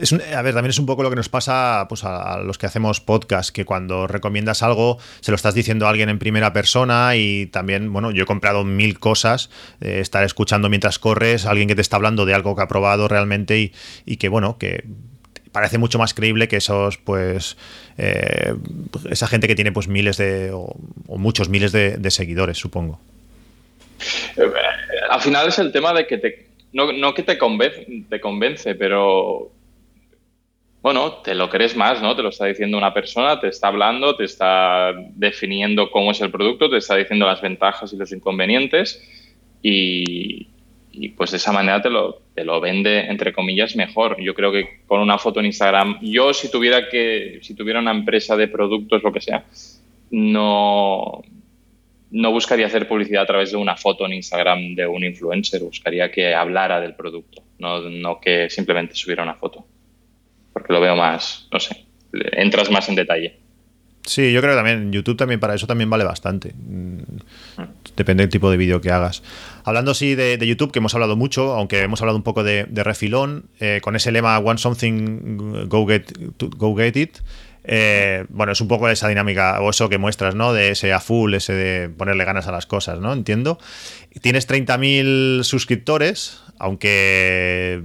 Es 0.00 0.12
a 0.12 0.42
ver, 0.42 0.54
también 0.54 0.70
es 0.70 0.78
un 0.78 0.86
poco 0.86 1.02
lo 1.02 1.10
que 1.10 1.16
nos 1.16 1.28
pasa 1.28 1.86
pues, 1.88 2.04
a, 2.04 2.38
los 2.38 2.56
que 2.56 2.66
hacemos 2.66 3.00
podcast, 3.00 3.50
que 3.50 3.64
cuando 3.64 4.06
recomiendas 4.06 4.62
algo 4.62 4.98
se 5.20 5.32
lo 5.32 5.34
estás 5.34 5.54
diciendo 5.54 5.86
a 5.86 5.90
alguien 5.90 6.08
en 6.08 6.18
primera 6.18 6.52
persona 6.52 7.16
y 7.16 7.46
también, 7.46 7.92
bueno, 7.92 8.12
yo 8.12 8.22
he 8.22 8.26
comprado 8.26 8.64
mil 8.64 9.00
cosas, 9.00 9.50
eh, 9.80 9.98
estar 10.00 10.22
escuchando 10.22 10.70
mientras 10.70 10.98
corres, 10.98 11.44
alguien 11.44 11.68
que 11.68 11.74
te 11.74 11.82
está 11.82 11.96
hablando 11.96 12.24
de 12.24 12.32
algo 12.32 12.54
que 12.54 12.62
ha 12.62 12.68
probado 12.68 13.08
realmente 13.08 13.58
y, 13.58 13.72
y 14.06 14.16
que, 14.16 14.28
bueno, 14.28 14.56
que 14.56 14.84
parece 15.50 15.76
mucho 15.76 15.98
más 15.98 16.14
creíble 16.14 16.48
que 16.48 16.56
esos, 16.56 16.96
pues, 16.98 17.56
eh, 17.98 18.54
esa 19.10 19.26
gente 19.26 19.48
que 19.48 19.56
tiene 19.56 19.72
pues 19.72 19.88
miles 19.88 20.16
de, 20.16 20.52
o, 20.52 20.74
o 21.08 21.18
muchos 21.18 21.48
miles 21.48 21.72
de, 21.72 21.96
de 21.98 22.10
seguidores, 22.10 22.56
supongo. 22.56 23.00
Al 25.12 25.20
final 25.20 25.46
es 25.46 25.58
el 25.58 25.72
tema 25.72 25.92
de 25.92 26.06
que 26.06 26.16
te, 26.16 26.46
no, 26.72 26.90
no 26.90 27.12
que 27.12 27.22
te 27.22 27.36
convence, 27.36 27.86
te 28.08 28.18
convence, 28.18 28.74
pero 28.74 29.52
bueno, 30.80 31.12
te 31.22 31.34
lo 31.34 31.50
crees 31.50 31.76
más, 31.76 32.00
¿no? 32.00 32.16
Te 32.16 32.22
lo 32.22 32.30
está 32.30 32.46
diciendo 32.46 32.78
una 32.78 32.94
persona, 32.94 33.38
te 33.38 33.48
está 33.48 33.68
hablando, 33.68 34.16
te 34.16 34.24
está 34.24 34.94
definiendo 35.14 35.90
cómo 35.90 36.12
es 36.12 36.20
el 36.22 36.30
producto, 36.30 36.70
te 36.70 36.78
está 36.78 36.96
diciendo 36.96 37.26
las 37.26 37.42
ventajas 37.42 37.92
y 37.92 37.98
los 37.98 38.10
inconvenientes 38.10 39.02
y, 39.60 40.48
pues 41.14 41.32
de 41.32 41.36
esa 41.36 41.52
manera 41.52 41.82
te 41.82 41.90
lo, 41.90 42.22
te 42.34 42.42
lo 42.42 42.58
vende, 42.62 43.00
entre 43.00 43.34
comillas, 43.34 43.76
mejor. 43.76 44.18
Yo 44.18 44.32
creo 44.32 44.50
que 44.50 44.80
con 44.86 45.00
una 45.00 45.18
foto 45.18 45.40
en 45.40 45.46
Instagram, 45.46 45.98
yo 46.00 46.32
si 46.32 46.50
tuviera 46.50 46.88
que, 46.88 47.38
si 47.42 47.54
tuviera 47.54 47.80
una 47.80 47.90
empresa 47.90 48.34
de 48.34 48.48
productos, 48.48 49.02
lo 49.02 49.12
que 49.12 49.20
sea, 49.20 49.44
no, 50.10 51.22
no 52.12 52.30
buscaría 52.30 52.66
hacer 52.66 52.86
publicidad 52.86 53.24
a 53.24 53.26
través 53.26 53.50
de 53.50 53.56
una 53.56 53.76
foto 53.76 54.06
en 54.06 54.12
Instagram 54.12 54.74
de 54.74 54.86
un 54.86 55.04
influencer, 55.04 55.60
buscaría 55.62 56.10
que 56.10 56.34
hablara 56.34 56.80
del 56.80 56.94
producto, 56.94 57.42
no, 57.58 57.80
no 57.80 58.20
que 58.20 58.48
simplemente 58.48 58.94
subiera 58.94 59.22
una 59.22 59.34
foto 59.34 59.66
porque 60.52 60.72
lo 60.72 60.80
veo 60.80 60.96
más, 60.96 61.48
no 61.50 61.58
sé, 61.58 61.84
entras 62.12 62.70
más 62.70 62.88
en 62.88 62.94
detalle. 62.94 63.38
Sí, 64.04 64.32
yo 64.32 64.40
creo 64.40 64.52
que 64.52 64.56
también 64.56 64.92
YouTube 64.92 65.16
también 65.16 65.38
para 65.38 65.54
eso 65.54 65.66
también 65.68 65.88
vale 65.88 66.02
bastante. 66.02 66.52
Mm, 66.54 66.98
depende 67.96 68.24
del 68.24 68.30
tipo 68.30 68.50
de 68.50 68.56
vídeo 68.56 68.80
que 68.80 68.90
hagas. 68.90 69.22
Hablando 69.64 69.94
sí 69.94 70.16
de, 70.16 70.44
YouTube, 70.44 70.72
que 70.72 70.80
hemos 70.80 70.94
hablado 70.94 71.16
mucho, 71.16 71.52
aunque 71.52 71.82
hemos 71.82 72.00
hablado 72.00 72.16
un 72.16 72.24
poco 72.24 72.42
de, 72.42 72.66
refilón, 72.74 73.44
eh, 73.60 73.80
con 73.80 73.94
ese 73.94 74.10
lema 74.10 74.38
One 74.40 74.58
Something, 74.58 75.68
Go 75.68 75.86
Get, 75.86 76.12
go 76.56 76.76
get 76.76 76.96
It. 76.96 77.18
Eh, 77.64 78.24
bueno, 78.28 78.52
es 78.52 78.60
un 78.60 78.68
poco 78.68 78.88
esa 78.88 79.08
dinámica 79.08 79.60
o 79.60 79.70
eso 79.70 79.88
que 79.88 79.98
muestras, 79.98 80.34
¿no? 80.34 80.52
De 80.52 80.70
ese 80.70 80.92
a 80.92 81.00
full, 81.00 81.34
ese 81.34 81.52
de 81.52 81.88
ponerle 81.88 82.24
ganas 82.24 82.48
a 82.48 82.52
las 82.52 82.66
cosas, 82.66 82.98
¿no? 82.98 83.12
Entiendo. 83.12 83.58
Tienes 84.20 84.48
30.000 84.48 85.44
suscriptores, 85.44 86.42
aunque 86.58 87.82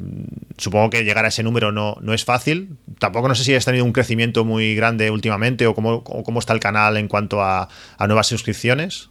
supongo 0.58 0.90
que 0.90 1.04
llegar 1.04 1.26
a 1.26 1.28
ese 1.28 1.44
número 1.44 1.72
no, 1.72 1.98
no 2.02 2.14
es 2.14 2.26
fácil. 2.26 2.78
Tampoco 3.00 3.28
no 3.28 3.36
sé 3.36 3.44
si 3.44 3.54
has 3.54 3.66
tenido 3.66 3.86
un 3.86 3.94
crecimiento 3.94 4.46
muy 4.46 4.76
grande 4.76 5.12
últimamente 5.12 5.68
o 5.68 5.76
cómo, 5.76 6.04
cómo 6.04 6.40
está 6.40 6.54
el 6.54 6.60
canal 6.60 6.98
en 6.98 7.08
cuanto 7.08 7.42
a, 7.42 7.70
nuevas 8.00 8.28
suscripciones. 8.28 9.10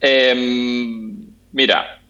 Em, 0.00 1.26
mira, 1.52 2.00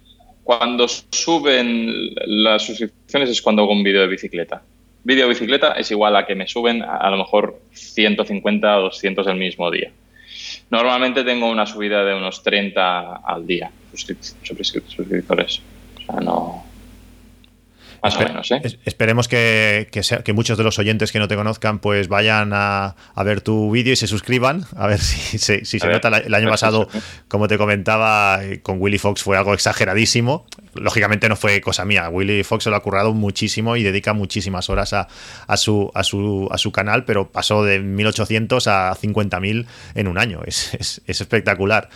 cuando 0.43 0.89
suben 0.89 2.15
las 2.27 2.67
suscripciones 2.67 3.31
es 3.31 3.41
cuando 3.41 3.63
hago 3.63 3.73
un 3.73 3.85
vídeo 3.85 4.01
de 4.01 4.09
bicicleta. 4.09 4.63
Vídeo 5.05 5.25
de 5.25 5.29
bicicleta 5.29 5.73
es 5.73 5.91
igual 5.91 6.17
a 6.17 6.27
que 6.27 6.35
me 6.35 6.47
suben 6.47 6.83
a, 6.83 7.09
lo 7.11 7.19
mejor 7.19 7.61
150 7.73 8.79
o 8.79 8.83
200 8.83 9.27
el 9.27 9.37
mismo 9.37 9.71
día. 9.71 9.93
Normalmente 10.71 11.25
tengo 11.25 11.51
una 11.51 11.67
subida 11.67 12.05
de 12.05 12.15
unos 12.15 12.43
30 12.43 13.17
al 13.17 13.47
día 13.47 13.71
suscriptores. 13.95 15.61
O 15.97 16.07
sea, 16.07 16.21
no. 16.21 16.65
Más 18.05 18.17
o 18.17 18.19
menos, 18.19 18.51
¿eh? 18.51 18.61
Esperemos 18.85 19.29
que, 19.29 19.89
que, 19.91 20.33
muchos 20.35 20.59
de 20.59 20.65
los 20.65 20.79
oyentes 20.79 21.11
que 21.11 21.19
no 21.19 21.27
te 21.27 21.37
conozcan 21.37 21.79
pues 21.79 22.09
vayan 22.09 22.51
a, 22.53 22.95
ver 23.25 23.41
tu 23.41 23.71
vídeo 23.71 23.95
y 23.95 23.97
se 23.97 24.07
suscriban. 24.07 24.67
A 24.77 24.87
ver 24.87 25.01
si, 25.01 25.39
si, 25.65 25.65
se 25.65 25.89
nota. 25.89 26.09
El 26.19 26.35
año 26.35 26.51
pasado, 26.51 26.87
como 27.29 27.49
te 27.49 27.57
comentaba, 27.57 28.41
con 28.63 28.79
Willy 28.79 28.99
Fox 28.99 29.23
fue 29.23 29.39
algo 29.39 29.55
exageradísimo. 29.55 30.45
Lógicamente 30.75 31.31
no 31.31 31.37
fue 31.37 31.63
cosa 31.63 31.87
mía. 31.87 32.11
Willy 32.11 32.45
Fox 32.45 32.65
se 32.65 32.71
lo 32.71 32.77
ha 32.77 32.83
currado 32.83 33.15
muchísimo 33.15 33.75
y 33.75 33.83
dedica 33.83 34.13
muchísimas 34.13 34.69
horas 34.69 34.93
a, 34.93 35.09
su, 35.57 35.91
a, 35.95 36.05
su, 36.05 36.47
a 36.51 36.59
su 36.59 36.73
canal, 36.73 37.07
pero 37.07 37.33
pasó 37.33 37.65
de 37.65 37.81
1800 37.81 38.69
a 38.69 38.95
50.000 38.95 39.65
en 39.95 40.09
un 40.09 40.19
año. 40.19 40.43
Es, 40.45 41.01
espectacular. 41.07 41.89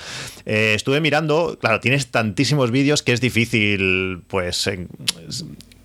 Eh, 0.46 0.72
estuve 0.74 1.02
mirando, 1.02 1.58
claro, 1.60 1.80
tienes 1.80 2.06
tantísimos 2.06 2.70
vídeos 2.70 3.02
que 3.02 3.12
es 3.12 3.20
difícil, 3.20 4.22
pues 4.26 4.70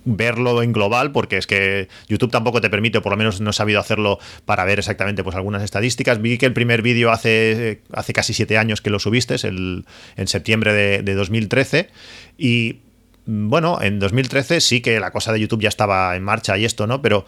verlo 0.05 0.61
en 0.61 0.73
global, 0.73 1.11
porque 1.11 1.37
es 1.37 1.47
que 1.47 1.87
YouTube 2.07 2.31
tampoco 2.31 2.61
te 2.61 2.69
permite, 2.69 2.97
o 2.97 3.01
por 3.01 3.11
lo 3.11 3.17
menos 3.17 3.41
no 3.41 3.51
he 3.51 3.53
sabido 3.53 3.79
hacerlo 3.79 4.19
para 4.45 4.65
ver 4.65 4.79
exactamente 4.79 5.23
pues, 5.23 5.35
algunas 5.35 5.63
estadísticas. 5.63 6.21
Vi 6.21 6.37
que 6.37 6.45
el 6.45 6.53
primer 6.53 6.81
vídeo 6.81 7.11
hace, 7.11 7.81
hace 7.91 8.13
casi 8.13 8.33
siete 8.33 8.57
años 8.57 8.81
que 8.81 8.89
lo 8.89 8.99
subiste, 8.99 9.35
el, 9.47 9.85
en 10.15 10.27
septiembre 10.27 10.73
de, 10.73 11.13
2013, 11.13 11.89
y 12.37 12.79
bueno, 13.25 13.81
en 13.81 13.99
2013 13.99 14.59
sí 14.59 14.81
que 14.81 14.99
la 14.99 15.11
cosa 15.11 15.31
de 15.31 15.39
YouTube 15.39 15.61
ya 15.61 15.69
estaba 15.69 16.15
en 16.15 16.23
marcha 16.23 16.57
y 16.57 16.65
esto, 16.65 16.87
¿no? 16.87 17.01
Pero, 17.01 17.25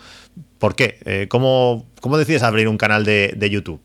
¿por 0.59 0.76
qué? 0.76 0.97
Eh, 1.05 1.28
¿cómo, 1.30 1.86
¿Cómo 2.01 2.17
decides 2.17 2.43
abrir 2.43 2.67
un 2.67 2.78
canal 2.78 3.05
de, 3.05 3.34
de 3.36 3.49
YouTube? 3.49 3.80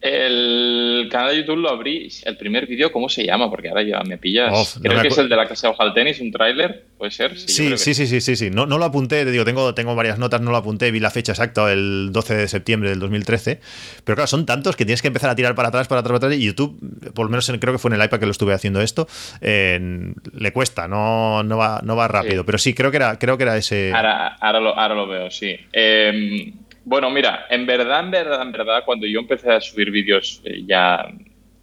El 0.00 1.08
canal 1.10 1.30
de 1.30 1.38
YouTube 1.38 1.56
lo 1.56 1.70
abrí, 1.70 2.08
el 2.24 2.36
primer 2.36 2.66
vídeo, 2.66 2.92
¿cómo 2.92 3.08
se 3.08 3.24
llama? 3.24 3.50
Porque 3.50 3.68
ahora 3.68 3.82
ya 3.82 4.00
me 4.04 4.16
pillas. 4.16 4.78
Creo 4.80 5.02
que 5.02 5.08
es 5.08 5.18
el 5.18 5.28
de 5.28 5.34
la 5.34 5.48
casa 5.48 5.68
de 5.68 5.74
al 5.76 5.92
tenis, 5.92 6.20
un 6.20 6.30
tráiler, 6.30 6.84
¿puede 6.96 7.10
ser? 7.10 7.36
Sí, 7.36 7.76
sí, 7.76 7.94
sí, 7.94 8.06
sí, 8.06 8.20
sí, 8.20 8.36
sí, 8.36 8.50
No, 8.50 8.64
no 8.66 8.78
lo 8.78 8.84
apunté, 8.84 9.24
te 9.24 9.32
digo, 9.32 9.44
tengo, 9.44 9.74
tengo 9.74 9.96
varias 9.96 10.20
notas, 10.20 10.40
no 10.40 10.52
lo 10.52 10.56
apunté, 10.56 10.92
vi 10.92 11.00
la 11.00 11.10
fecha 11.10 11.32
exacta, 11.32 11.72
el 11.72 12.10
12 12.12 12.34
de 12.36 12.48
septiembre 12.48 12.90
del 12.90 13.00
2013. 13.00 13.60
Pero 14.04 14.14
claro, 14.14 14.28
son 14.28 14.46
tantos 14.46 14.76
que 14.76 14.84
tienes 14.84 15.02
que 15.02 15.08
empezar 15.08 15.30
a 15.30 15.34
tirar 15.34 15.56
para 15.56 15.68
atrás, 15.68 15.88
para 15.88 16.00
atrás, 16.00 16.20
para 16.20 16.28
atrás. 16.28 16.40
Y 16.40 16.44
YouTube, 16.44 16.78
por 17.12 17.26
lo 17.26 17.30
menos 17.30 17.50
creo 17.58 17.72
que 17.72 17.78
fue 17.78 17.90
en 17.90 18.00
el 18.00 18.04
iPad 18.04 18.20
que 18.20 18.26
lo 18.26 18.32
estuve 18.32 18.54
haciendo 18.54 18.80
esto, 18.80 19.08
le 19.40 20.52
cuesta, 20.52 20.86
no, 20.86 21.42
no, 21.42 21.56
va, 21.56 21.80
no 21.82 21.96
va 21.96 22.06
rápido. 22.06 22.44
Pero 22.46 22.58
sí, 22.58 22.72
creo 22.72 22.92
que 22.92 22.98
era, 22.98 23.18
creo 23.18 23.36
que 23.36 23.42
era 23.42 23.56
ese. 23.56 23.92
Ahora, 23.92 24.36
ahora, 24.36 24.60
lo, 24.60 24.78
ahora 24.78 24.94
lo 24.94 25.08
veo, 25.08 25.30
sí. 25.30 25.56
Eh, 25.72 26.52
bueno, 26.88 27.10
mira, 27.10 27.46
en 27.50 27.66
verdad, 27.66 28.00
en 28.00 28.10
verdad, 28.10 28.40
en 28.40 28.50
verdad, 28.50 28.82
cuando 28.86 29.06
yo 29.06 29.20
empecé 29.20 29.52
a 29.52 29.60
subir 29.60 29.90
vídeos 29.90 30.40
eh, 30.44 30.62
ya 30.66 31.06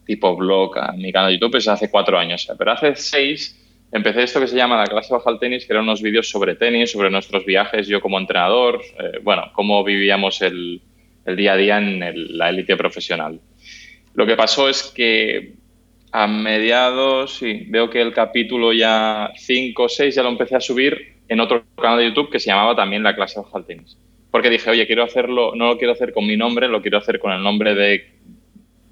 tipo 0.06 0.36
blog 0.36 0.78
a 0.78 0.92
mi 0.92 1.12
canal 1.12 1.32
de 1.32 1.40
YouTube 1.40 1.56
es 1.56 1.68
hace 1.68 1.90
cuatro 1.90 2.16
años, 2.16 2.48
pero 2.56 2.72
hace 2.72 2.96
seis 2.96 3.60
empecé 3.92 4.22
esto 4.22 4.40
que 4.40 4.48
se 4.48 4.56
llama 4.56 4.78
la 4.78 4.86
clase 4.86 5.12
baja 5.12 5.32
al 5.32 5.40
tenis, 5.40 5.66
que 5.66 5.74
eran 5.74 5.86
unos 5.86 6.04
vídeos 6.04 6.30
sobre 6.30 6.54
tenis, 6.54 6.92
sobre 6.92 7.10
nuestros 7.10 7.44
viajes, 7.44 7.88
yo 7.88 8.02
como 8.02 8.20
entrenador, 8.20 8.82
eh, 9.00 9.20
bueno, 9.24 9.50
cómo 9.54 9.84
vivíamos 9.84 10.44
el, 10.44 10.80
día 11.26 11.54
a 11.54 11.58
día 11.58 11.78
en 11.80 12.38
la 12.38 12.50
élite 12.50 12.78
profesional. 12.78 13.40
Lo 14.14 14.28
que 14.28 14.36
pasó 14.36 14.70
es 14.70 14.84
que 14.96 15.54
a 16.12 16.28
mediados, 16.28 17.38
sí, 17.38 17.66
veo 17.68 17.90
que 17.90 18.00
el 18.00 18.14
capítulo 18.14 18.74
ya 18.74 19.32
5 19.36 19.84
o 19.84 19.90
6 19.90 20.14
ya 20.14 20.22
lo 20.22 20.30
empecé 20.30 20.56
a 20.56 20.62
subir 20.62 21.16
en 21.28 21.40
otro 21.40 21.66
canal 21.82 21.98
de 21.98 22.10
YouTube 22.10 22.30
que 22.30 22.40
se 22.40 22.52
llamaba 22.52 22.76
también 22.76 23.02
La 23.02 23.16
clase 23.16 23.40
baja 23.40 23.58
al 23.58 23.66
tenis 23.66 23.98
porque 24.36 24.50
dije, 24.50 24.70
oye, 24.70 24.86
quiero 24.86 25.02
hacerlo, 25.02 25.54
no 25.56 25.68
lo 25.68 25.78
quiero 25.78 25.94
hacer 25.94 26.12
con 26.12 26.28
mi 26.28 26.36
nombre, 26.36 26.68
lo 26.68 26.82
quiero 26.82 26.98
hacer 26.98 27.20
con 27.20 27.32
el 27.32 27.42
nombre 27.42 27.74
de, 27.74 28.06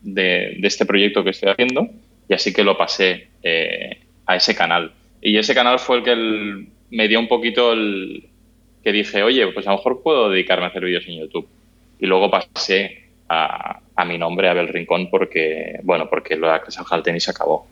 de, 0.02 0.58
este 0.64 0.86
proyecto 0.86 1.22
que 1.22 1.32
estoy 1.32 1.50
haciendo, 1.50 1.90
y 2.30 2.34
así 2.34 2.54
que 2.54 2.64
lo 2.64 2.78
pasé 2.78 3.28
eh, 3.44 4.04
a 4.26 4.38
ese 4.38 4.56
canal. 4.56 4.94
Y 5.22 5.38
ese 5.38 5.54
canal 5.54 5.80
fue 5.80 5.98
el 5.98 6.04
que 6.04 6.66
me 6.92 7.10
dio 7.10 7.20
un 7.20 7.28
poquito 7.28 7.74
el 7.74 8.30
que 8.86 8.94
dije, 8.94 9.22
oye, 9.22 9.46
pues 9.48 9.68
a 9.68 9.72
lo 9.72 9.76
mejor 9.80 10.02
puedo 10.02 10.30
dedicarme 10.30 10.64
a 10.64 10.70
hacer 10.70 10.86
vídeos 10.86 11.06
en 11.10 11.20
YouTube. 11.20 11.50
Y 12.00 12.06
luego 12.06 12.32
pasé 12.32 13.04
a, 13.28 13.82
a 13.98 14.06
mi 14.06 14.18
nombre, 14.18 14.48
Abel 14.48 14.70
Rincón, 14.70 15.10
porque, 15.10 15.78
bueno, 15.84 16.10
porque 16.10 16.38
lo 16.38 16.48
de 16.48 16.62
al 16.90 17.04
tenis 17.04 17.28
acabó. 17.28 17.68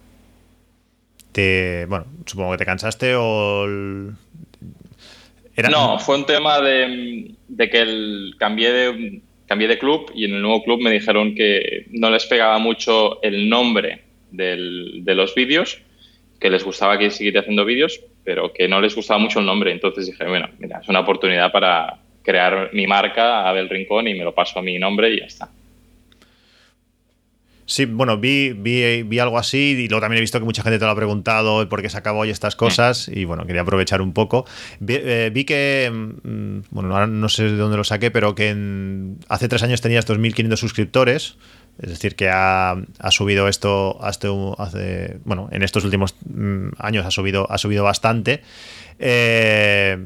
Te, 1.32 1.86
bueno, 1.86 2.04
supongo 2.26 2.52
que 2.52 2.58
te 2.58 2.66
cansaste 2.66 3.16
o 3.16 3.66
no, 5.70 6.00
fue 6.00 6.16
un 6.16 6.26
tema 6.26 6.60
de, 6.62 7.36
que 7.58 7.80
el, 7.80 8.36
cambié, 8.38 8.72
de, 8.72 9.22
cambié 9.48 9.68
de 9.68 9.78
club 9.78 10.12
y 10.16 10.26
en 10.26 10.36
el 10.36 10.42
nuevo 10.42 10.64
club 10.64 10.82
me 10.82 10.92
dijeron 10.92 11.36
que 11.36 11.86
no 11.92 12.10
les 12.10 12.26
pegaba 12.26 12.58
mucho 12.58 13.22
el 13.22 13.50
nombre 13.50 14.04
de 14.32 15.16
los 15.16 15.36
vídeos, 15.36 15.82
que 16.40 16.50
les 16.50 16.64
gustaba 16.64 16.98
que 16.98 17.12
siguiera 17.12 17.42
haciendo 17.42 17.66
vídeos, 17.66 18.02
pero 18.24 18.54
que 18.54 18.68
no 18.68 18.82
les 18.82 18.96
gustaba 18.96 19.20
mucho 19.20 19.40
el 19.40 19.46
nombre. 19.46 19.72
Entonces 19.72 20.06
dije, 20.08 20.26
bueno, 20.26 20.50
mira, 20.60 20.80
es 20.82 20.88
una 20.88 21.02
oportunidad 21.02 21.52
para 21.52 22.00
crear 22.24 22.70
mi 22.74 22.88
marca, 22.88 23.48
Abel 23.48 23.70
Rincón, 23.70 24.08
y 24.08 24.14
me 24.14 24.24
lo 24.24 24.34
paso 24.34 24.60
a 24.60 24.62
mi 24.62 24.78
nombre 24.80 25.12
y 25.12 25.20
ya 25.20 25.26
está. 25.26 25.50
Sí, 27.72 27.86
bueno, 27.86 28.18
vi, 28.18 28.52
vi, 28.52 29.04
vi, 29.04 29.20
algo 29.20 29.38
así 29.38 29.78
y 29.80 29.88
luego 29.88 30.02
también 30.02 30.18
he 30.18 30.20
visto 30.20 30.38
que 30.40 30.44
mucha 30.44 30.62
gente 30.62 30.78
te 30.78 30.84
lo 30.84 30.92
ha 30.92 30.96
preguntado 30.96 31.70
por 31.70 31.82
qué 31.82 31.90
se 31.90 31.98
acabó 31.98 32.26
y 32.26 32.30
estas 32.30 32.58
cosas 32.58 33.08
y 33.08 33.24
bueno, 33.24 33.46
quería 33.46 33.62
aprovechar 33.62 34.02
un 34.02 34.12
poco. 34.12 34.46
Vi, 34.82 34.96
eh, 34.98 35.46
que, 35.48 35.90
mm, 35.90 36.64
bueno, 36.70 36.94
ahora 36.94 37.08
no 37.08 37.30
sé 37.30 37.44
de 37.44 37.56
dónde 37.56 37.78
lo 37.78 37.86
saqué, 37.86 38.12
pero 38.12 38.36
que 38.36 39.16
hace 39.30 39.48
tres 39.48 39.64
años 39.64 39.80
tenías 39.80 40.06
2.500 40.06 40.60
suscriptores. 40.60 41.38
Es 41.82 41.90
decir, 41.92 42.18
que 42.18 42.28
ha, 42.30 42.76
subido 43.10 43.48
esto 43.48 44.04
hasta 44.04 44.28
hace, 44.58 45.20
bueno, 45.24 45.48
en 45.54 45.64
estos 45.64 45.86
últimos 45.86 46.16
mm, 46.26 46.72
años 46.78 47.06
ha 47.06 47.12
subido, 47.12 47.50
ha 47.50 47.58
subido 47.58 47.86
bastante. 47.86 48.42
Eh, 49.00 49.98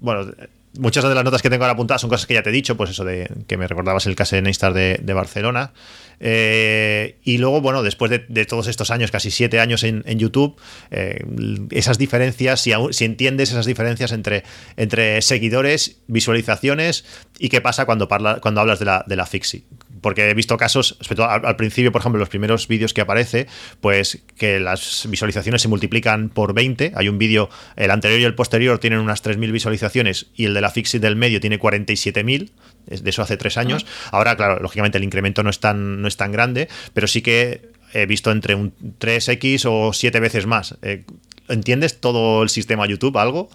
bueno, 0.00 0.30
muchas 0.78 1.04
de 1.04 1.14
las 1.14 1.24
notas 1.24 1.42
que 1.42 1.50
tengo 1.50 1.64
ahora 1.64 1.74
apuntadas 1.74 2.00
son 2.00 2.10
cosas 2.10 2.26
que 2.26 2.34
ya 2.34 2.42
te 2.42 2.50
he 2.50 2.52
dicho, 2.52 2.76
pues 2.76 2.90
eso 2.90 3.04
de 3.04 3.30
que 3.46 3.56
me 3.56 3.66
recordabas 3.66 4.06
el 4.06 4.16
caso 4.16 4.36
de 4.36 4.42
Neistar 4.42 4.72
de, 4.72 5.14
Barcelona. 5.14 5.72
Eh, 6.20 7.18
y 7.24 7.38
luego, 7.38 7.60
bueno, 7.60 7.82
después 7.82 8.10
de, 8.10 8.46
todos 8.46 8.66
estos 8.66 8.90
años, 8.90 9.10
casi 9.10 9.30
siete 9.30 9.60
años 9.60 9.84
en, 9.84 10.02
YouTube, 10.18 10.56
eh, 10.90 11.24
esas 11.70 11.98
diferencias, 11.98 12.60
si, 12.60 12.72
si, 12.90 13.04
entiendes 13.04 13.50
esas 13.50 13.66
diferencias 13.66 14.12
entre, 14.12 14.44
entre 14.76 15.22
seguidores, 15.22 15.98
visualizaciones 16.06 17.04
y 17.38 17.48
qué 17.48 17.60
pasa 17.60 17.84
cuando, 17.84 18.08
cuando 18.08 18.60
hablas 18.60 18.78
de 18.78 18.84
la, 18.84 19.04
de 19.06 19.16
la 19.16 19.26
Fixie 19.26 19.64
porque 20.04 20.28
he 20.28 20.34
visto 20.34 20.58
casos, 20.58 20.98
sobre 21.00 21.16
todo 21.16 21.30
al, 21.30 21.56
principio, 21.56 21.90
por 21.90 22.02
ejemplo, 22.02 22.18
los 22.18 22.28
primeros 22.28 22.68
vídeos 22.68 22.92
que 22.92 23.00
aparece, 23.00 23.46
pues 23.80 24.22
que 24.36 24.60
las 24.60 25.06
visualizaciones 25.08 25.62
se 25.62 25.68
multiplican 25.68 26.28
por 26.28 26.52
20. 26.52 26.92
Hay 26.94 27.08
un 27.08 27.16
vídeo, 27.16 27.48
el 27.74 27.90
anterior 27.90 28.20
y 28.20 28.24
el 28.24 28.34
posterior 28.34 28.78
tienen 28.78 28.98
unas 28.98 29.24
3.000 29.24 29.50
visualizaciones 29.50 30.26
y 30.36 30.44
el 30.44 30.52
de 30.52 30.60
la 30.60 30.68
Fixit 30.68 31.00
del 31.00 31.16
medio 31.16 31.40
tiene 31.40 31.58
47.000. 31.58 32.50
De 32.84 33.08
eso 33.08 33.22
hace 33.22 33.38
tres 33.38 33.56
años. 33.56 33.86
Ahora, 34.10 34.36
claro, 34.36 34.60
lógicamente 34.60 34.98
el 34.98 35.04
incremento 35.04 35.42
no 35.42 35.48
es 35.48 35.60
tan, 35.60 36.02
no 36.02 36.06
es 36.08 36.18
tan 36.18 36.32
grande, 36.32 36.68
pero 36.92 37.06
sí 37.06 37.22
que 37.22 37.70
he 37.94 38.04
visto 38.04 38.30
entre 38.30 38.54
un 38.56 38.74
3x 39.00 39.64
o 39.64 39.94
7 39.94 40.20
veces 40.20 40.44
más. 40.44 40.76
Eh, 40.82 41.04
¿Entiendes 41.48 41.98
todo 41.98 42.42
el 42.42 42.50
sistema 42.50 42.86
YouTube 42.86 43.16
algo? 43.16 43.48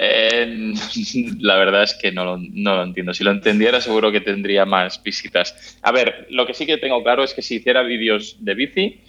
Eh, 0.00 0.72
la 1.40 1.56
verdad 1.56 1.82
es 1.82 1.94
que 1.94 2.12
no 2.12 2.24
lo, 2.24 2.38
no 2.38 2.76
lo, 2.76 2.82
entiendo. 2.84 3.12
Si 3.12 3.24
lo 3.24 3.32
entendiera, 3.32 3.80
seguro 3.80 4.12
que 4.12 4.20
tendría 4.20 4.64
más 4.64 5.02
visitas. 5.02 5.78
A 5.82 5.92
ver, 5.92 6.26
lo 6.30 6.46
que 6.46 6.54
sí 6.54 6.66
que 6.66 6.78
tengo 6.78 7.02
claro 7.02 7.24
es 7.24 7.34
que 7.34 7.42
si 7.42 7.56
hiciera 7.56 7.82
vídeos 7.82 8.36
de 8.40 8.54
bici, 8.54 9.00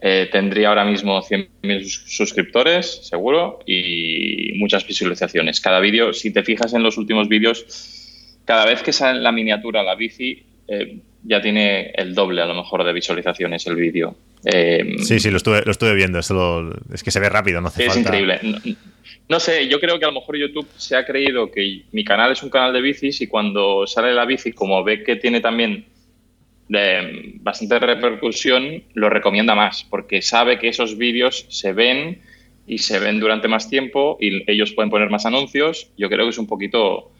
eh, 0.00 0.28
tendría 0.32 0.70
ahora 0.70 0.84
mismo 0.84 1.22
100.000 1.22 1.84
suscriptores, 1.84 3.06
seguro, 3.06 3.60
y 3.66 4.52
muchas 4.56 4.84
visualizaciones. 4.84 5.60
Cada 5.60 5.78
vídeo, 5.78 6.12
si 6.12 6.32
te 6.32 6.42
fijas 6.42 6.74
en 6.74 6.82
los 6.82 6.98
últimos 6.98 7.28
vídeos, 7.28 8.40
cada 8.44 8.64
vez 8.64 8.82
que 8.82 8.92
sale 8.92 9.20
la 9.20 9.30
miniatura 9.30 9.84
la 9.84 9.94
bici, 9.94 10.42
eh, 10.66 10.98
ya 11.22 11.40
tiene 11.40 11.92
el 11.94 12.14
doble 12.14 12.42
a 12.42 12.46
lo 12.46 12.54
mejor 12.54 12.82
de 12.82 12.92
visualizaciones 12.92 13.66
el 13.68 13.76
vídeo. 13.76 14.16
Sí, 14.44 15.20
sí, 15.20 15.30
lo 15.30 15.36
estuve, 15.36 15.62
lo 15.64 15.70
estuve 15.70 15.94
viendo. 15.94 16.18
es 16.18 17.02
que 17.02 17.10
se 17.10 17.20
ve 17.20 17.28
rápido, 17.28 17.60
no 17.60 17.68
hace 17.68 17.86
es 17.86 17.94
falta. 17.94 18.00
increíble. 18.00 18.76
No 19.28 19.40
sé, 19.40 19.68
yo 19.68 19.80
creo 19.80 19.98
que 19.98 20.04
a 20.04 20.08
lo 20.08 20.14
mejor 20.20 20.36
YouTube 20.36 20.68
se 20.76 20.96
ha 20.96 21.06
creído 21.06 21.50
que 21.50 21.82
mi 21.92 22.04
canal 22.04 22.32
es 22.32 22.42
un 22.42 22.50
canal 22.50 22.72
de 22.72 22.80
bicis 22.80 23.20
y 23.20 23.28
cuando 23.28 23.86
sale 23.86 24.12
la 24.12 24.24
bici, 24.24 24.52
como 24.52 24.82
ve 24.84 25.04
que 25.04 25.16
tiene 25.16 25.40
también 25.40 25.86
de 26.68 27.34
bastante 27.40 27.78
repercusión, 27.78 28.82
lo 28.94 29.10
recomienda 29.10 29.54
más, 29.54 29.84
porque 29.84 30.22
sabe 30.22 30.58
que 30.58 30.68
esos 30.68 30.96
vídeos 30.96 31.46
se 31.48 31.72
ven 31.72 32.22
y 32.66 32.78
se 32.78 32.98
ven 32.98 33.20
durante 33.20 33.48
más 33.48 33.68
tiempo 33.68 34.16
y 34.20 34.50
ellos 34.50 34.72
pueden 34.72 34.90
poner 34.90 35.10
más 35.10 35.26
anuncios. 35.26 35.90
Yo 35.96 36.08
creo 36.08 36.24
que 36.24 36.30
es 36.30 36.38
un 36.38 36.46
poquito, 36.46 37.12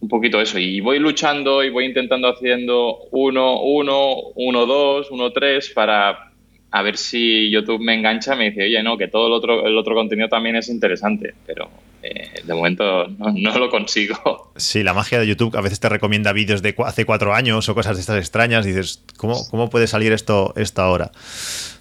un 0.00 0.08
poquito 0.08 0.40
eso. 0.40 0.58
Y 0.58 0.80
voy 0.80 0.98
luchando 0.98 1.62
y 1.62 1.70
voy 1.70 1.86
intentando 1.86 2.28
haciendo 2.28 2.98
uno, 3.10 3.60
uno, 3.60 4.14
uno, 4.34 4.66
dos, 4.66 5.10
uno, 5.10 5.32
tres 5.32 5.70
para 5.70 6.29
a 6.70 6.82
ver 6.82 6.96
si 6.96 7.50
YouTube 7.50 7.80
me 7.80 7.94
engancha, 7.94 8.36
me 8.36 8.50
dice, 8.50 8.64
oye, 8.64 8.82
no, 8.82 8.96
que 8.96 9.08
todo 9.08 9.26
el 9.26 9.32
otro, 9.32 9.66
el 9.66 9.76
otro 9.76 9.94
contenido 9.94 10.28
también 10.28 10.56
es 10.56 10.68
interesante, 10.68 11.34
pero 11.46 11.68
eh, 12.02 12.40
de 12.44 12.54
momento 12.54 13.08
no, 13.08 13.58
lo 13.58 13.68
consigo. 13.70 14.52
Sí, 14.56 14.82
la 14.82 14.94
magia 14.94 15.18
de 15.18 15.26
YouTube 15.26 15.56
a 15.56 15.60
veces 15.60 15.80
te 15.80 15.88
recomienda 15.88 16.32
vídeos 16.32 16.62
de 16.62 16.74
hace 16.84 17.04
cuatro 17.04 17.34
años 17.34 17.68
o 17.68 17.74
cosas 17.74 17.96
de 17.96 18.00
estas 18.00 18.18
extrañas, 18.18 18.66
y 18.66 18.68
dices, 18.68 19.02
¿cómo, 19.16 19.36
cómo 19.50 19.68
puede 19.68 19.86
salir 19.86 20.12
esto, 20.12 20.52
esto 20.56 20.82
ahora? 20.82 21.10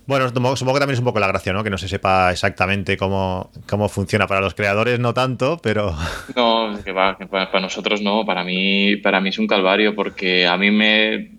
Bueno, 0.07 0.27
supongo 0.27 0.73
que 0.73 0.79
también 0.79 0.95
es 0.95 0.99
un 0.99 1.05
poco 1.05 1.19
la 1.19 1.27
gracia, 1.27 1.53
¿no? 1.53 1.63
Que 1.63 1.69
no 1.69 1.77
se 1.77 1.87
sepa 1.87 2.31
exactamente 2.31 2.97
cómo, 2.97 3.51
cómo 3.67 3.89
funciona. 3.89 4.25
Para 4.25 4.41
los 4.41 4.55
creadores 4.55 4.99
no 4.99 5.13
tanto, 5.13 5.59
pero... 5.61 5.95
No, 6.35 6.79
que, 6.83 6.91
va, 6.91 7.15
que 7.15 7.27
para 7.27 7.59
nosotros 7.59 8.01
no. 8.01 8.25
Para 8.25 8.43
mí, 8.43 8.95
para 8.95 9.21
mí 9.21 9.29
es 9.29 9.37
un 9.37 9.45
calvario 9.45 9.93
porque 9.93 10.47
a 10.47 10.57
mí 10.57 10.71
me, 10.71 11.38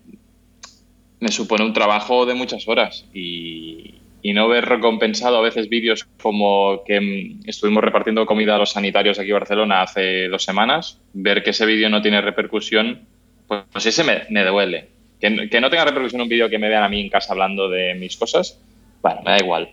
me 1.20 1.30
supone 1.30 1.64
un 1.64 1.72
trabajo 1.72 2.26
de 2.26 2.34
muchas 2.34 2.66
horas 2.66 3.04
y, 3.14 3.94
no 4.22 4.48
ver 4.48 4.66
recompensado 4.66 5.38
a 5.38 5.42
veces 5.42 5.68
vídeos 5.68 6.06
como 6.22 6.82
que 6.84 7.00
mm, 7.00 7.48
estuvimos 7.48 7.82
repartiendo 7.82 8.26
comida 8.26 8.54
a 8.54 8.58
los 8.58 8.70
sanitarios 8.70 9.18
aquí 9.18 9.30
en 9.30 9.38
Barcelona 9.38 9.82
hace 9.82 10.28
dos 10.28 10.44
semanas, 10.44 10.98
ver 11.12 11.42
que 11.42 11.50
ese 11.50 11.66
vídeo 11.66 11.88
no 11.88 12.02
tiene 12.02 12.20
repercusión, 12.20 13.00
pues, 13.46 13.62
pues 13.72 13.86
ese 13.86 14.04
me, 14.04 14.22
me 14.30 14.44
duele. 14.44 14.88
Que, 15.20 15.30
no 15.30 15.70
tenga 15.70 15.84
repercusión 15.84 16.22
un 16.22 16.28
vídeo 16.28 16.48
que 16.48 16.58
me 16.58 16.68
vean 16.68 16.82
a 16.82 16.88
mí 16.88 17.00
en 17.00 17.10
casa 17.10 17.32
hablando 17.32 17.68
de 17.68 17.94
mis 17.94 18.16
cosas, 18.16 18.58
bueno, 19.02 19.20
me 19.22 19.32
da 19.32 19.38
igual. 19.38 19.70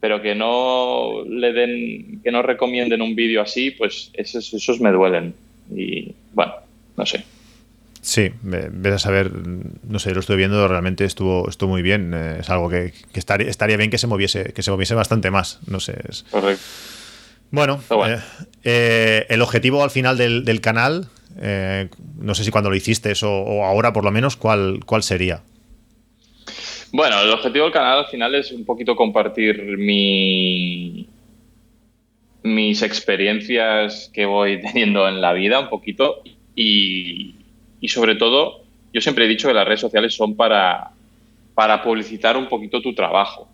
Pero 0.00 0.20
que 0.20 0.34
no 0.34 1.24
le 1.26 1.52
den, 1.52 2.20
que 2.22 2.30
no 2.30 2.42
recomienden 2.42 3.02
un 3.02 3.14
vídeo 3.14 3.40
así, 3.40 3.70
pues 3.70 4.10
esos, 4.14 4.52
esos 4.52 4.80
me 4.80 4.90
duelen. 4.90 5.34
Y 5.74 6.12
bueno, 6.32 6.54
no 6.96 7.06
sé. 7.06 7.24
Sí, 8.02 8.30
ves 8.42 8.94
a 8.94 8.98
saber, 8.98 9.30
no 9.34 9.98
sé, 9.98 10.14
lo 10.14 10.20
estoy 10.20 10.36
viendo, 10.36 10.66
realmente 10.66 11.04
estuvo, 11.04 11.48
estuvo 11.48 11.70
muy 11.70 11.82
bien. 11.82 12.12
Eh, 12.14 12.38
es 12.40 12.48
algo 12.48 12.70
que, 12.70 12.94
estaría, 13.12 13.48
estaría, 13.48 13.76
bien 13.76 13.90
que 13.90 13.98
se 13.98 14.06
moviese, 14.06 14.52
que 14.54 14.62
se 14.62 14.70
moviese 14.70 14.94
bastante 14.94 15.30
más. 15.30 15.60
No 15.66 15.80
sé. 15.80 15.94
Correcto. 16.30 16.62
Bueno, 17.50 17.80
eh, 18.06 18.18
eh, 18.64 19.26
el 19.28 19.42
objetivo 19.42 19.82
al 19.82 19.90
final 19.90 20.16
del, 20.16 20.60
canal, 20.60 21.08
no 22.18 22.34
sé 22.34 22.44
si 22.44 22.50
cuando 22.50 22.70
lo 22.70 22.76
hiciste 22.76 23.12
o, 23.22 23.28
o, 23.28 23.64
ahora 23.64 23.92
por 23.92 24.04
lo 24.04 24.12
menos, 24.12 24.36
¿cuál, 24.36 24.80
¿cuál 24.86 25.02
sería? 25.02 25.42
Bueno, 26.92 27.20
el 27.20 27.30
objetivo 27.30 27.64
del 27.64 27.72
canal 27.72 27.98
al 27.98 28.06
final 28.06 28.34
es 28.34 28.50
un 28.52 28.64
poquito 28.64 28.96
compartir 28.96 29.76
mi, 29.78 31.08
mis 32.42 32.82
experiencias 32.82 34.10
que 34.12 34.26
voy 34.26 34.60
teniendo 34.62 35.08
en 35.08 35.20
la 35.20 35.32
vida, 35.32 35.60
un 35.60 35.68
poquito, 35.68 36.22
y, 36.54 37.34
y 37.80 37.88
sobre 37.88 38.14
todo, 38.16 38.62
yo 38.92 39.00
siempre 39.00 39.24
he 39.24 39.28
dicho 39.28 39.48
que 39.48 39.54
las 39.54 39.66
redes 39.66 39.80
sociales 39.80 40.14
son 40.14 40.36
para, 40.36 40.90
para 41.54 41.82
publicitar 41.82 42.36
un 42.36 42.46
poquito 42.46 42.82
tu 42.82 42.94
trabajo. 42.94 43.48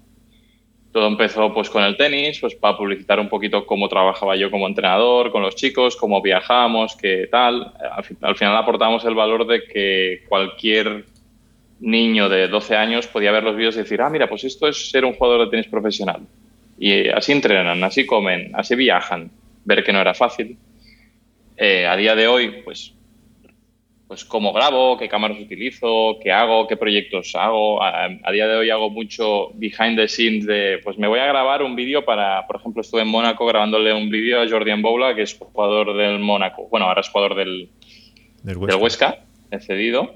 Todo 0.92 1.08
empezó 1.08 1.52
pues 1.52 1.68
con 1.68 1.82
el 1.82 1.96
tenis, 1.96 2.40
pues 2.40 2.54
para 2.54 2.76
publicitar 2.76 3.20
un 3.20 3.28
poquito 3.28 3.66
cómo 3.66 3.88
trabajaba 3.88 4.34
yo 4.34 4.50
como 4.50 4.66
entrenador, 4.66 5.30
con 5.30 5.42
los 5.42 5.54
chicos, 5.54 5.94
cómo 5.94 6.22
viajamos, 6.22 6.96
qué 6.96 7.28
tal. 7.30 7.72
Al, 8.22 8.34
final 8.34 8.56
aportamos 8.56 9.04
el 9.04 9.14
valor 9.14 9.46
de 9.46 9.62
que 9.64 10.24
cualquier 10.28 11.04
niño 11.80 12.28
de 12.30 12.48
12 12.48 12.76
años 12.76 13.06
podía 13.06 13.30
ver 13.30 13.44
los 13.44 13.56
vídeos 13.56 13.76
y 13.76 13.80
decir, 13.80 14.00
ah, 14.00 14.08
mira, 14.08 14.26
pues 14.28 14.44
esto 14.44 14.66
es 14.66 14.90
ser 14.90 15.04
un 15.04 15.12
jugador 15.12 15.44
de 15.44 15.50
tenis 15.50 15.66
profesional. 15.66 16.22
Y 16.78 17.08
así 17.08 17.32
entrenan, 17.32 17.84
así 17.84 18.06
comen, 18.06 18.50
así 18.54 18.74
viajan. 18.74 19.30
Ver 19.66 19.84
que 19.84 19.92
no 19.92 20.00
era 20.00 20.14
fácil. 20.14 20.56
Eh, 21.58 21.86
a 21.86 21.96
día 21.96 22.14
de 22.14 22.26
hoy, 22.26 22.62
pues 22.64 22.95
pues 24.08 24.24
cómo 24.24 24.52
grabo, 24.52 24.96
qué 24.96 25.08
cámaras 25.08 25.40
utilizo, 25.40 26.18
qué 26.22 26.30
hago, 26.30 26.68
qué 26.68 26.76
proyectos 26.76 27.34
hago. 27.34 27.82
A, 27.82 28.08
día 28.32 28.46
de 28.46 28.56
hoy 28.56 28.70
hago 28.70 28.88
mucho 28.88 29.50
behind 29.54 29.96
the 29.96 30.06
scenes 30.06 30.46
de, 30.46 30.78
pues 30.84 30.96
me 30.96 31.08
voy 31.08 31.18
a 31.18 31.26
grabar 31.26 31.62
un 31.62 31.74
vídeo 31.74 32.04
para, 32.04 32.46
por 32.46 32.56
ejemplo, 32.56 32.82
estuve 32.82 33.02
en 33.02 33.08
Mónaco 33.08 33.44
grabándole 33.46 33.92
un 33.92 34.08
vídeo 34.08 34.40
a 34.40 34.48
Jordian 34.48 34.80
Boula, 34.80 35.14
que 35.14 35.22
es 35.22 35.36
jugador 35.36 35.96
del 35.96 36.20
Mónaco. 36.20 36.68
Bueno, 36.68 36.86
ahora 36.86 37.00
es 37.00 37.08
jugador 37.08 37.34
del, 37.34 37.68
del 38.44 38.56
Huesca. 38.56 38.72
del 38.72 38.82
Huesca, 38.82 39.24
he 39.50 39.58
cedido. 39.58 40.14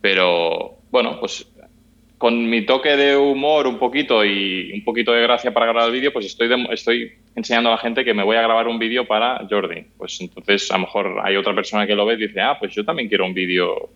Pero 0.00 0.78
bueno, 0.90 1.20
pues 1.20 1.49
con 2.20 2.50
mi 2.50 2.66
toque 2.66 2.98
de 2.98 3.16
humor 3.16 3.66
un 3.66 3.78
poquito 3.78 4.22
y 4.26 4.72
un 4.74 4.84
poquito 4.84 5.10
de 5.10 5.22
gracia 5.22 5.54
para 5.54 5.64
grabar 5.64 5.88
el 5.88 5.94
vídeo, 5.94 6.12
pues 6.12 6.26
estoy, 6.26 6.50
estoy 6.70 7.14
enseñando 7.34 7.70
a 7.70 7.76
la 7.76 7.78
gente 7.78 8.04
que 8.04 8.12
me 8.12 8.22
voy 8.22 8.36
a 8.36 8.42
grabar 8.42 8.68
un 8.68 8.78
vídeo 8.78 9.06
para 9.06 9.46
Jordi. 9.48 9.86
Pues 9.96 10.20
entonces 10.20 10.70
a 10.70 10.74
lo 10.74 10.80
mejor 10.80 11.18
hay 11.24 11.36
otra 11.36 11.54
persona 11.54 11.86
que 11.86 11.94
lo 11.94 12.04
ve 12.04 12.16
y 12.16 12.26
dice, 12.26 12.42
ah, 12.42 12.58
pues 12.60 12.74
yo 12.74 12.84
también 12.84 13.08
quiero 13.08 13.24
un 13.24 13.32
vídeo. 13.32 13.88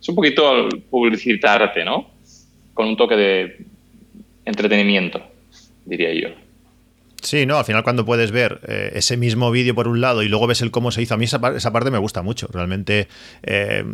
Es 0.00 0.08
un 0.08 0.14
poquito 0.14 0.66
publicitarte, 0.88 1.84
¿no? 1.84 2.08
Con 2.72 2.88
un 2.88 2.96
toque 2.96 3.16
de 3.16 3.58
entretenimiento, 4.46 5.20
diría 5.84 6.14
yo. 6.14 6.47
Sí, 7.22 7.46
no, 7.46 7.58
al 7.58 7.64
final 7.64 7.82
cuando 7.82 8.04
puedes 8.04 8.30
ver 8.30 8.60
eh, 8.68 8.92
ese 8.94 9.16
mismo 9.16 9.50
vídeo 9.50 9.74
por 9.74 9.88
un 9.88 10.00
lado 10.00 10.22
y 10.22 10.28
luego 10.28 10.46
ves 10.46 10.62
el 10.62 10.70
cómo 10.70 10.92
se 10.92 11.02
hizo, 11.02 11.14
a 11.14 11.16
mí 11.16 11.24
esa, 11.24 11.40
parte 11.40 11.90
me 11.90 11.98
gusta 11.98 12.22
mucho. 12.22 12.48
Realmente 12.52 13.08
eh, 13.42 13.84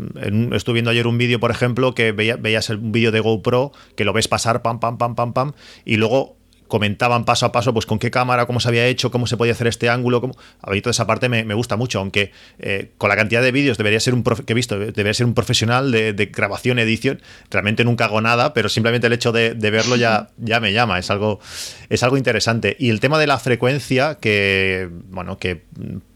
estuve 0.52 0.74
viendo 0.74 0.90
ayer 0.90 1.06
un 1.06 1.16
vídeo, 1.16 1.40
por 1.40 1.50
ejemplo, 1.50 1.94
que 1.94 2.12
veías 2.12 2.68
un 2.70 2.92
vídeo 2.92 3.12
de 3.12 3.20
GoPro, 3.20 3.72
que 3.96 4.04
lo 4.04 4.12
ves 4.12 4.28
pasar, 4.28 4.62
pam, 4.62 4.78
pam, 4.78 4.98
pam, 4.98 5.14
pam, 5.14 5.32
pam, 5.32 5.52
y 5.84 5.96
luego 5.96 6.36
comentaban 6.68 7.24
paso 7.24 7.46
a 7.46 7.52
paso 7.52 7.72
pues 7.72 7.86
con 7.86 7.98
qué 7.98 8.10
cámara, 8.10 8.46
cómo 8.46 8.60
se 8.60 8.68
había 8.68 8.86
hecho, 8.86 9.10
cómo 9.10 9.26
se 9.26 9.36
podía 9.36 9.52
hacer 9.52 9.66
este 9.66 9.88
ángulo. 9.88 10.20
Cómo... 10.20 10.34
A 10.62 10.70
mí 10.70 10.80
toda 10.80 10.92
esa 10.92 11.06
parte 11.06 11.28
me, 11.28 11.42
gusta 11.54 11.76
mucho, 11.76 11.98
aunque 11.98 12.32
eh, 12.58 12.90
con 12.98 13.08
la 13.08 13.16
cantidad 13.16 13.42
de 13.42 13.52
vídeos 13.52 13.78
debería 13.78 14.00
ser 14.00 14.14
un 14.14 14.22
que 14.22 14.52
he 14.52 14.54
visto, 14.54 14.78
debería 14.78 15.14
ser 15.14 15.26
un 15.26 15.34
profesional 15.34 15.92
de, 15.92 16.30
grabación, 16.34 16.78
edición. 16.78 17.20
Realmente 17.50 17.84
nunca 17.84 18.06
hago 18.06 18.20
nada, 18.20 18.54
pero 18.54 18.68
simplemente 18.68 19.06
el 19.06 19.12
hecho 19.12 19.32
de, 19.32 19.54
verlo 19.54 19.96
ya, 19.96 20.30
ya 20.38 20.60
me 20.60 20.72
llama. 20.72 20.98
Es 20.98 21.10
algo, 21.10 21.40
es 21.88 22.02
algo 22.02 22.16
interesante. 22.16 22.76
Y 22.78 22.90
el 22.90 23.00
tema 23.00 23.18
de 23.18 23.26
la 23.26 23.38
frecuencia, 23.38 24.16
que 24.20 24.88
bueno, 25.10 25.38
que 25.38 25.62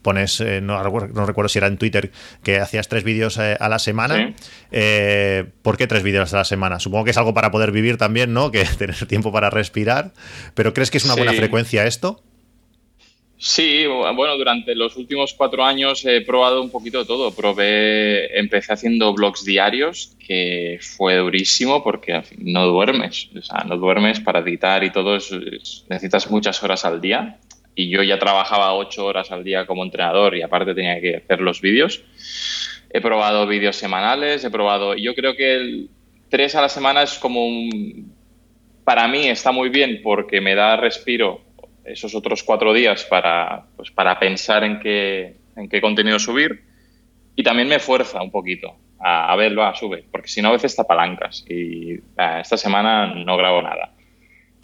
pones, 0.09 0.41
eh, 0.41 0.63
no, 0.63 0.83
recuerdo 0.83 1.51
si 1.51 1.59
era 1.59 1.67
en 1.67 1.77
Twitter, 1.77 2.11
que 2.43 2.61
hacías 2.61 2.89
tres 2.89 3.05
vídeos 3.05 3.37
eh, 3.37 3.59
a 3.61 3.69
la 3.69 3.79
semana. 3.79 4.35
Eh, 4.73 5.45
¿Por 5.61 5.77
qué 5.77 5.87
tres 5.87 6.03
vídeos 6.03 6.33
a 6.33 6.39
la 6.39 6.45
semana? 6.45 6.81
Supongo 6.81 7.05
que 7.05 7.11
es 7.11 7.19
algo 7.19 7.35
para 7.35 7.51
poder 7.51 7.73
vivir 7.73 7.99
también, 7.99 8.33
¿no? 8.33 8.51
Que 8.59 8.65
tener 8.65 9.05
tiempo 9.05 9.31
para 9.33 9.51
respirar. 9.51 10.13
¿Pero 10.55 10.73
crees 10.73 10.91
que 10.91 10.97
es 10.97 11.05
una 11.05 11.15
buena 11.15 11.35
frecuencia 11.35 11.85
esto? 11.85 12.23
Sí, 13.37 13.85
bueno, 13.87 14.37
durante 14.39 14.75
los 14.75 14.97
últimos 14.97 15.35
cuatro 15.35 15.63
años 15.63 16.07
he 16.07 16.23
probado 16.23 16.63
un 16.63 16.71
poquito 16.71 17.01
de 17.01 17.05
todo. 17.05 17.31
Probé, 17.33 18.39
empecé 18.39 18.73
haciendo 18.73 19.13
blogs 19.13 19.45
diarios, 19.45 20.17
que 20.27 20.79
fue 20.81 21.17
durísimo 21.17 21.85
porque 21.85 22.23
no 22.39 22.67
duermes. 22.67 23.29
O 23.39 23.43
sea, 23.43 23.63
no 23.65 23.77
duermes 23.77 24.21
para 24.21 24.39
editar 24.39 24.83
y 24.85 24.91
todo, 24.91 25.19
necesitas 25.89 26.31
muchas 26.31 26.63
horas 26.63 26.87
al 26.87 27.03
día. 27.03 27.39
Y 27.79 27.91
yo 27.91 28.03
ya 28.03 28.19
trabajaba 28.19 28.75
ocho 28.75 29.07
horas 29.07 29.31
al 29.31 29.45
día 29.45 29.65
como 29.65 29.85
entrenador 29.85 30.37
y 30.37 30.43
aparte 30.43 30.75
tenía 30.75 31.01
que 31.01 31.19
hacer 31.19 31.41
los 31.41 31.61
vídeos. 31.61 32.03
He 32.91 33.01
probado 33.01 33.47
vídeos 33.47 33.77
semanales, 33.77 34.43
he 34.43 34.51
probado. 34.51 34.97
Yo 34.97 35.15
creo 35.15 35.37
que 35.37 35.55
el, 35.55 35.91
tres 36.29 36.57
a 36.57 36.61
la 36.61 36.69
semana 36.69 37.05
es 37.05 37.21
como 37.21 37.47
un. 37.47 38.13
Para 38.83 39.07
mí 39.07 39.29
está 39.29 39.53
muy 39.53 39.69
bien 39.69 40.01
porque 40.03 40.41
me 40.41 40.57
da 40.57 40.75
respiro 40.75 41.41
esos 41.85 42.17
otros 42.17 42.43
cuatro 42.43 42.73
días 42.73 43.05
para, 43.05 43.67
pues, 43.77 43.93
para 43.93 44.19
pensar 44.19 44.65
en 44.65 44.81
qué, 44.81 45.37
en 45.55 45.69
qué 45.69 45.81
contenido 45.81 46.19
subir 46.19 46.65
y 47.37 47.45
también 47.45 47.69
me 47.69 47.79
fuerza 47.79 48.21
un 48.21 48.33
poquito 48.33 48.75
a, 48.99 49.33
a 49.33 49.75
sube, 49.77 50.05
porque 50.11 50.27
si 50.27 50.43
no 50.43 50.49
a 50.49 50.53
veces 50.53 50.73
está 50.73 50.83
palancas 50.83 51.45
y 51.49 52.01
esta 52.41 52.57
semana 52.57 53.15
no 53.15 53.37
grabo 53.37 53.63
nada. 53.63 53.93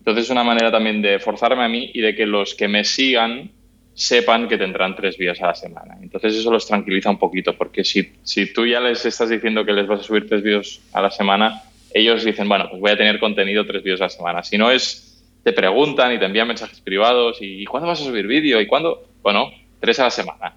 Entonces 0.04 0.24
es 0.24 0.30
una 0.30 0.44
manera 0.44 0.70
también 0.70 1.00
de 1.00 1.18
forzarme 1.18 1.64
a 1.64 1.68
mí 1.68 1.90
y 1.94 2.02
de 2.02 2.14
que 2.14 2.26
los 2.26 2.54
que 2.54 2.68
me 2.68 2.84
sigan 2.84 3.50
sepan 3.94 4.48
que 4.48 4.58
tendrán 4.58 4.94
tres 4.94 5.16
vídeos 5.16 5.40
a 5.40 5.46
la 5.46 5.54
semana. 5.54 5.96
Entonces 6.02 6.34
eso 6.34 6.50
los 6.50 6.66
tranquiliza 6.66 7.08
un 7.08 7.18
poquito, 7.18 7.56
porque 7.56 7.84
si, 7.84 8.12
si 8.22 8.52
tú 8.52 8.66
ya 8.66 8.80
les 8.80 9.06
estás 9.06 9.30
diciendo 9.30 9.64
que 9.64 9.72
les 9.72 9.86
vas 9.86 10.00
a 10.00 10.02
subir 10.02 10.28
tres 10.28 10.42
vídeos 10.42 10.82
a 10.92 11.00
la 11.00 11.10
semana, 11.10 11.62
ellos 11.94 12.22
dicen, 12.22 12.46
bueno, 12.46 12.68
pues 12.68 12.82
voy 12.82 12.90
a 12.90 12.98
tener 12.98 13.18
contenido 13.18 13.64
tres 13.64 13.82
vídeos 13.82 14.02
a 14.02 14.04
la 14.04 14.10
semana. 14.10 14.42
Si 14.42 14.58
no 14.58 14.70
es 14.70 15.22
te 15.42 15.52
preguntan 15.52 16.12
y 16.12 16.18
te 16.18 16.26
envían 16.26 16.48
mensajes 16.48 16.80
privados 16.80 17.38
y 17.40 17.64
¿cuándo 17.64 17.86
vas 17.86 18.00
a 18.00 18.04
subir 18.04 18.26
vídeo? 18.26 18.60
¿Y 18.60 18.66
cuándo? 18.66 19.08
Bueno, 19.22 19.52
tres 19.80 20.00
a 20.00 20.04
la 20.04 20.10
semana. 20.10 20.54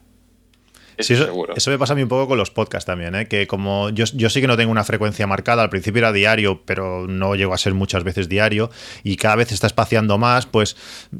Eso, 0.97 1.07
sí, 1.07 1.13
eso, 1.13 1.47
eso, 1.55 1.71
me 1.71 1.77
pasa 1.77 1.93
a 1.93 1.95
mí 1.95 2.03
un 2.03 2.09
poco 2.09 2.27
con 2.27 2.37
los 2.37 2.51
podcasts 2.51 2.85
también, 2.85 3.15
¿eh? 3.15 3.27
que 3.27 3.45
como 3.47 3.89
yo, 3.89 4.05
yo, 4.13 4.29
sí 4.29 4.41
que 4.41 4.47
no 4.47 4.57
tengo 4.57 4.71
una 4.71 4.83
frecuencia 4.83 5.27
marcada, 5.27 5.63
al 5.63 5.69
principio 5.69 5.99
era 5.99 6.11
diario, 6.11 6.63
pero 6.65 7.07
no 7.07 7.35
llego 7.35 7.53
a 7.53 7.57
ser 7.57 7.73
muchas 7.73 8.03
veces 8.03 8.29
diario, 8.29 8.71
y 9.03 9.17
cada 9.17 9.35
vez 9.35 9.51
está 9.51 9.67
espaciando 9.67 10.17
más, 10.17 10.45
pues 10.47 10.75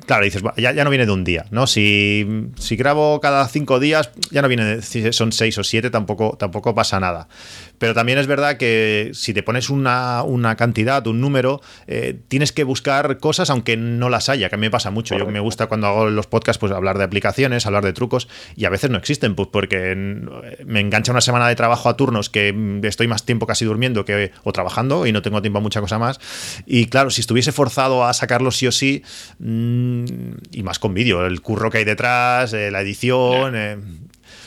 claro, 0.06 0.26
dices, 0.26 0.42
ya, 0.58 0.72
ya 0.72 0.84
no 0.84 0.90
viene 0.90 1.06
de 1.06 1.12
un 1.12 1.24
día, 1.24 1.46
¿no? 1.52 1.68
Si, 1.68 2.26
si 2.58 2.76
grabo 2.76 3.22
cada 3.22 3.48
cinco 3.48 3.80
días, 3.80 4.12
ya 4.32 4.42
no 4.42 4.48
viene, 4.48 4.82
si 4.82 5.14
son 5.14 5.32
seis 5.32 5.58
o 5.58 5.64
siete, 5.64 5.90
tampoco, 5.90 6.36
tampoco 6.40 6.74
pasa 6.74 7.00
nada. 7.00 7.28
Pero 7.78 7.94
también 7.94 8.18
es 8.18 8.28
verdad 8.28 8.58
que 8.58 9.12
si 9.14 9.34
te 9.34 9.44
pones 9.44 9.70
una, 9.70 10.24
una 10.24 10.56
cantidad, 10.56 11.06
un 11.06 11.22
número, 11.22 11.62
eh, 11.86 12.20
tienes 12.28 12.52
que 12.52 12.64
buscar 12.64 13.20
cosas 13.20 13.50
aunque 13.50 13.78
no 13.78 14.10
las 14.10 14.30
haya, 14.30 14.50
que 14.50 14.56
a 14.56 14.58
mí 14.58 14.66
me 14.66 14.72
pasa 14.72 14.90
mucho. 14.90 15.18
Yo 15.18 15.28
me 15.28 15.40
gusta 15.40 15.68
cuando 15.68 15.88
hago 15.88 16.10
los 16.10 16.28
podcasts 16.28 16.60
pues 16.60 16.72
hablar 16.72 16.98
de 16.98 17.04
aplicaciones, 17.04 17.66
hablar 17.66 17.84
de 17.84 17.94
trucos, 17.94 18.28
y 18.56 18.66
a 18.66 18.70
veces 18.70 18.90
no 18.90 18.98
existen, 18.98 19.36
pues 19.36 19.50
porque 19.52 19.67
me 20.66 20.80
engancha 20.80 21.12
una 21.12 21.22
semana 21.22 21.48
de 21.48 21.56
trabajo 21.56 21.90
a 21.90 21.98
turnos 21.98 22.30
que 22.30 22.80
estoy 22.84 23.08
más 23.08 23.26
tiempo 23.26 23.48
casi 23.48 23.66
durmiendo 23.66 24.06
que, 24.06 24.32
o 24.44 24.54
trabajando 24.54 25.06
y 25.06 25.12
no 25.12 25.22
tengo 25.22 25.42
tiempo 25.42 25.60
a 25.60 25.62
mucha 25.62 25.82
cosa 25.82 26.00
más. 26.00 26.20
Y 26.66 26.88
claro, 26.88 27.10
si 27.10 27.22
estuviese 27.22 27.52
forzado 27.52 28.06
a 28.06 28.14
sacarlo 28.14 28.52
sí 28.52 28.68
o 28.68 28.72
sí, 28.72 29.04
mmm, 29.40 30.06
y 30.52 30.64
más 30.64 30.80
con 30.80 30.94
vídeo, 30.94 31.26
el 31.26 31.42
curro 31.42 31.70
que 31.70 31.80
hay 31.80 31.86
detrás, 31.86 32.54
eh, 32.54 32.72
la 32.72 32.82
edición... 32.82 33.54
Eh, 33.56 33.78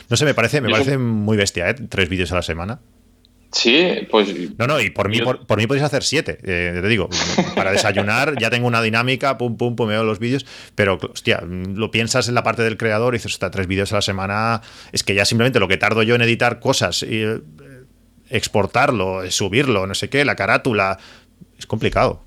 no 0.09 0.17
sé, 0.17 0.25
me 0.25 0.33
parece, 0.33 0.59
me 0.59 0.69
parece 0.69 0.97
muy 0.97 1.37
bestia, 1.37 1.69
¿eh? 1.69 1.73
Tres 1.73 2.09
vídeos 2.09 2.33
a 2.33 2.35
la 2.35 2.41
semana. 2.41 2.81
Sí, 3.51 4.07
pues. 4.09 4.57
No, 4.57 4.65
no, 4.65 4.79
y 4.79 4.91
por 4.91 5.09
mí, 5.09 5.19
por, 5.21 5.57
mí 5.57 5.67
podéis 5.67 5.83
hacer 5.83 6.03
siete. 6.03 6.37
Eh, 6.43 6.79
te 6.81 6.87
digo, 6.87 7.09
para 7.55 7.71
desayunar 7.71 8.37
ya 8.39 8.49
tengo 8.49 8.67
una 8.67 8.81
dinámica, 8.81 9.37
pum, 9.37 9.57
pum, 9.57 9.75
pum, 9.75 9.87
me 9.87 9.93
veo 9.93 10.03
los 10.03 10.19
vídeos. 10.19 10.45
Pero, 10.73 10.97
hostia, 11.11 11.43
lo 11.45 11.91
piensas 11.91 12.29
en 12.29 12.35
la 12.35 12.43
parte 12.43 12.63
del 12.63 12.77
creador 12.77 13.13
y 13.13 13.17
dices, 13.17 13.33
hasta 13.33 13.51
tres 13.51 13.67
vídeos 13.67 13.91
a 13.91 13.95
la 13.95 14.01
semana. 14.01 14.61
Es 14.93 15.03
que 15.03 15.13
ya 15.13 15.25
simplemente 15.25 15.59
lo 15.59 15.67
que 15.67 15.77
tardo 15.77 16.01
yo 16.03 16.15
en 16.15 16.21
editar 16.21 16.59
cosas, 16.59 17.03
y, 17.03 17.23
eh, 17.23 17.39
exportarlo, 18.29 19.29
subirlo, 19.29 19.85
no 19.85 19.95
sé 19.95 20.09
qué, 20.09 20.23
la 20.23 20.37
carátula, 20.37 20.97
es 21.59 21.65
complicado. 21.65 22.21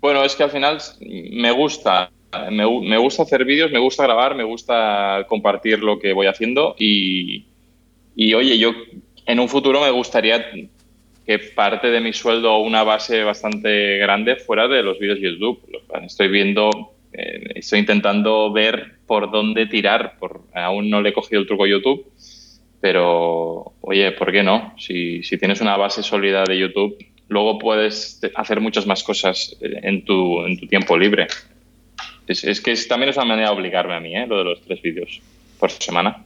Bueno, 0.00 0.24
es 0.24 0.36
que 0.36 0.44
al 0.44 0.50
final 0.50 0.78
me 1.00 1.50
gusta. 1.50 2.10
Me, 2.50 2.64
me 2.80 2.96
gusta 2.96 3.24
hacer 3.24 3.44
vídeos, 3.44 3.70
me 3.72 3.78
gusta 3.78 4.04
grabar, 4.04 4.34
me 4.34 4.44
gusta 4.44 5.26
compartir 5.28 5.80
lo 5.80 5.98
que 5.98 6.14
voy 6.14 6.28
haciendo 6.28 6.74
y, 6.78 7.44
y 8.16 8.32
oye, 8.32 8.56
yo 8.56 8.72
en 9.26 9.40
un 9.40 9.48
futuro 9.48 9.80
me 9.80 9.90
gustaría 9.90 10.50
que 11.26 11.38
parte 11.38 11.88
de 11.90 12.00
mi 12.00 12.12
sueldo 12.12 12.52
o 12.52 12.62
una 12.62 12.82
base 12.82 13.22
bastante 13.22 13.98
grande 13.98 14.36
fuera 14.36 14.68
de 14.68 14.82
los 14.82 14.98
vídeos 14.98 15.20
de 15.20 15.30
YouTube. 15.30 15.60
Estoy 16.04 16.28
viendo, 16.28 16.70
eh, 17.12 17.52
estoy 17.54 17.80
intentando 17.80 18.52
ver 18.52 18.96
por 19.06 19.30
dónde 19.30 19.66
tirar. 19.66 20.18
Por, 20.18 20.42
aún 20.54 20.90
no 20.90 21.00
le 21.00 21.10
he 21.10 21.12
cogido 21.12 21.40
el 21.40 21.46
truco 21.46 21.64
a 21.64 21.68
YouTube, 21.68 22.10
pero 22.80 23.72
oye, 23.80 24.12
¿por 24.12 24.32
qué 24.32 24.42
no? 24.42 24.74
Si, 24.78 25.22
si 25.22 25.38
tienes 25.38 25.60
una 25.60 25.76
base 25.76 26.02
sólida 26.02 26.44
de 26.44 26.58
YouTube, 26.58 26.98
luego 27.28 27.58
puedes 27.58 28.20
hacer 28.34 28.60
muchas 28.60 28.86
más 28.86 29.04
cosas 29.04 29.56
en 29.60 30.04
tu, 30.04 30.44
en 30.44 30.58
tu 30.58 30.66
tiempo 30.66 30.98
libre. 30.98 31.28
Es, 32.26 32.42
es 32.44 32.60
que 32.60 32.72
es, 32.72 32.88
también 32.88 33.10
es 33.10 33.16
una 33.16 33.26
manera 33.26 33.50
de 33.50 33.56
obligarme 33.56 33.94
a 33.94 34.00
mí, 34.00 34.16
¿eh? 34.16 34.26
lo 34.26 34.38
de 34.38 34.44
los 34.44 34.60
tres 34.62 34.82
vídeos 34.82 35.20
por 35.58 35.70
semana. 35.70 36.24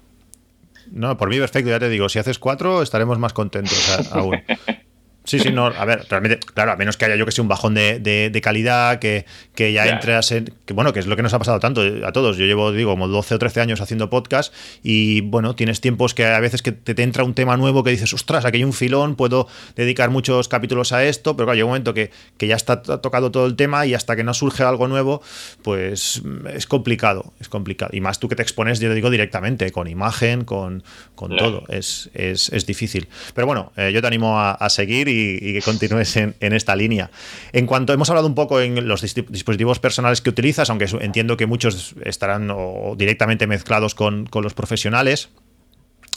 No, 0.90 1.16
por 1.16 1.28
mí 1.28 1.38
perfecto, 1.38 1.70
ya 1.70 1.78
te 1.78 1.88
digo, 1.88 2.08
si 2.08 2.18
haces 2.18 2.38
cuatro 2.38 2.82
estaremos 2.82 3.18
más 3.18 3.32
contentos 3.32 4.10
aún. 4.12 4.36
Sí, 5.26 5.40
sí, 5.40 5.50
no, 5.50 5.66
a 5.66 5.84
ver, 5.84 6.06
realmente, 6.08 6.38
claro, 6.54 6.70
a 6.70 6.76
menos 6.76 6.96
que 6.96 7.04
haya 7.04 7.16
yo 7.16 7.26
que 7.26 7.32
sé 7.32 7.40
un 7.40 7.48
bajón 7.48 7.74
de, 7.74 7.98
de, 7.98 8.40
calidad, 8.40 9.00
que, 9.00 9.26
que 9.56 9.72
ya 9.72 9.84
yeah. 9.84 9.94
entras 9.94 10.30
en. 10.30 10.54
Que, 10.64 10.72
bueno, 10.72 10.92
que 10.92 11.00
es 11.00 11.06
lo 11.06 11.16
que 11.16 11.22
nos 11.22 11.34
ha 11.34 11.38
pasado 11.40 11.58
tanto 11.58 11.82
a 12.04 12.12
todos. 12.12 12.36
Yo 12.36 12.46
llevo, 12.46 12.70
digo, 12.70 12.92
como 12.92 13.08
12 13.08 13.34
o 13.34 13.38
13 13.38 13.60
años 13.60 13.80
haciendo 13.80 14.08
podcast 14.08 14.54
y, 14.84 15.22
bueno, 15.22 15.56
tienes 15.56 15.80
tiempos 15.80 16.14
que 16.14 16.24
a 16.26 16.38
veces 16.38 16.62
que 16.62 16.70
te, 16.70 16.94
te 16.94 17.02
entra 17.02 17.24
un 17.24 17.34
tema 17.34 17.56
nuevo 17.56 17.82
que 17.82 17.90
dices, 17.90 18.14
ostras, 18.14 18.44
aquí 18.44 18.58
hay 18.58 18.64
un 18.64 18.72
filón, 18.72 19.16
puedo 19.16 19.48
dedicar 19.74 20.10
muchos 20.10 20.46
capítulos 20.46 20.92
a 20.92 21.04
esto, 21.04 21.36
pero 21.36 21.46
claro, 21.46 21.56
llega 21.56 21.64
un 21.64 21.70
momento 21.70 21.92
que, 21.92 22.12
que 22.38 22.46
ya 22.46 22.54
está 22.54 22.82
tocado 22.82 23.32
todo 23.32 23.46
el 23.46 23.56
tema 23.56 23.84
y 23.84 23.94
hasta 23.94 24.14
que 24.14 24.22
no 24.22 24.32
surge 24.32 24.62
algo 24.62 24.86
nuevo, 24.86 25.22
pues 25.62 26.22
es 26.54 26.66
complicado, 26.68 27.32
es 27.40 27.48
complicado. 27.48 27.90
Y 27.94 28.00
más 28.00 28.20
tú 28.20 28.28
que 28.28 28.36
te 28.36 28.42
expones, 28.42 28.78
yo 28.78 28.88
te 28.88 28.94
digo 28.94 29.10
directamente, 29.10 29.72
con 29.72 29.88
imagen, 29.88 30.44
con, 30.44 30.84
con 31.16 31.36
todo, 31.36 31.64
es, 31.68 32.10
es, 32.14 32.50
es, 32.52 32.64
difícil. 32.64 33.08
Pero 33.34 33.46
bueno, 33.46 33.72
eh, 33.76 33.90
yo 33.92 34.00
te 34.00 34.06
animo 34.06 34.38
a, 34.38 34.52
a 34.52 34.68
seguir 34.68 35.08
y 35.08 35.15
y, 35.16 35.52
que 35.54 35.62
continúes 35.62 36.16
en, 36.16 36.34
esta 36.40 36.76
línea. 36.76 37.10
En 37.52 37.66
cuanto 37.66 37.92
hemos 37.92 38.10
hablado 38.10 38.26
un 38.26 38.34
poco 38.34 38.60
en 38.60 38.86
los 38.86 39.02
dispositivos 39.02 39.78
personales 39.78 40.20
que 40.20 40.30
utilizas, 40.30 40.70
aunque 40.70 40.86
entiendo 41.00 41.36
que 41.36 41.46
muchos 41.46 41.94
estarán 42.04 42.52
directamente 42.96 43.46
mezclados 43.46 43.94
con, 43.94 44.28
los 44.32 44.54
profesionales. 44.54 45.30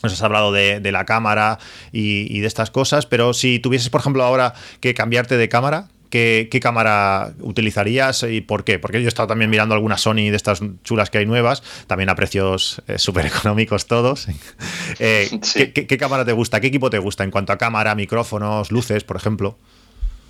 Nos 0.04 0.14
has 0.14 0.22
hablado 0.22 0.52
de, 0.52 0.80
de 0.80 0.91
la 0.91 1.06
cámara 1.06 1.60
y, 1.91 2.36
y, 2.36 2.39
de 2.39 2.47
estas 2.47 2.72
cosas, 2.72 3.06
pero 3.06 3.34
si 3.34 3.60
tuvieses, 3.60 3.89
por 3.89 4.02
ejemplo, 4.02 4.24
ahora 4.24 4.54
que 4.80 4.93
cambiarte 4.93 5.36
de 5.38 5.50
cámara, 5.50 5.89
¿Qué, 6.10 6.47
¿qué, 6.49 6.60
cámara 6.60 7.34
utilizarías 7.39 8.24
y 8.24 8.41
por 8.41 8.64
qué? 8.64 8.80
Porque 8.80 8.99
yo 8.99 9.05
he 9.05 9.07
estado 9.07 9.28
también 9.28 9.49
mirando 9.49 9.76
algunas 9.76 10.01
Sony 10.01 10.30
de 10.30 10.36
estas 10.36 10.62
chulas 10.84 11.10
que 11.10 11.20
hay 11.20 11.26
nuevas, 11.26 11.62
también 11.88 12.10
a 12.10 12.16
precios 12.16 12.82
eh, 12.88 12.97
súper 12.97 13.28
económicos 13.28 13.86
todos. 13.86 14.28
eh, 14.99 15.30
sí. 15.41 15.72
¿qué, 15.72 15.86
¿qué, 15.86 15.97
cámara 15.97 16.26
te 16.26 16.32
gusta? 16.32 16.60
¿Qué 16.60 16.68
equipo 16.68 16.89
te 16.89 16.97
gusta 16.97 17.24
en 17.24 17.32
cuanto 17.32 17.53
a 17.53 17.57
cámara, 17.57 17.93
micrófonos, 17.95 18.72
luces, 18.72 19.03
por 19.03 19.18
ejemplo? 19.18 19.57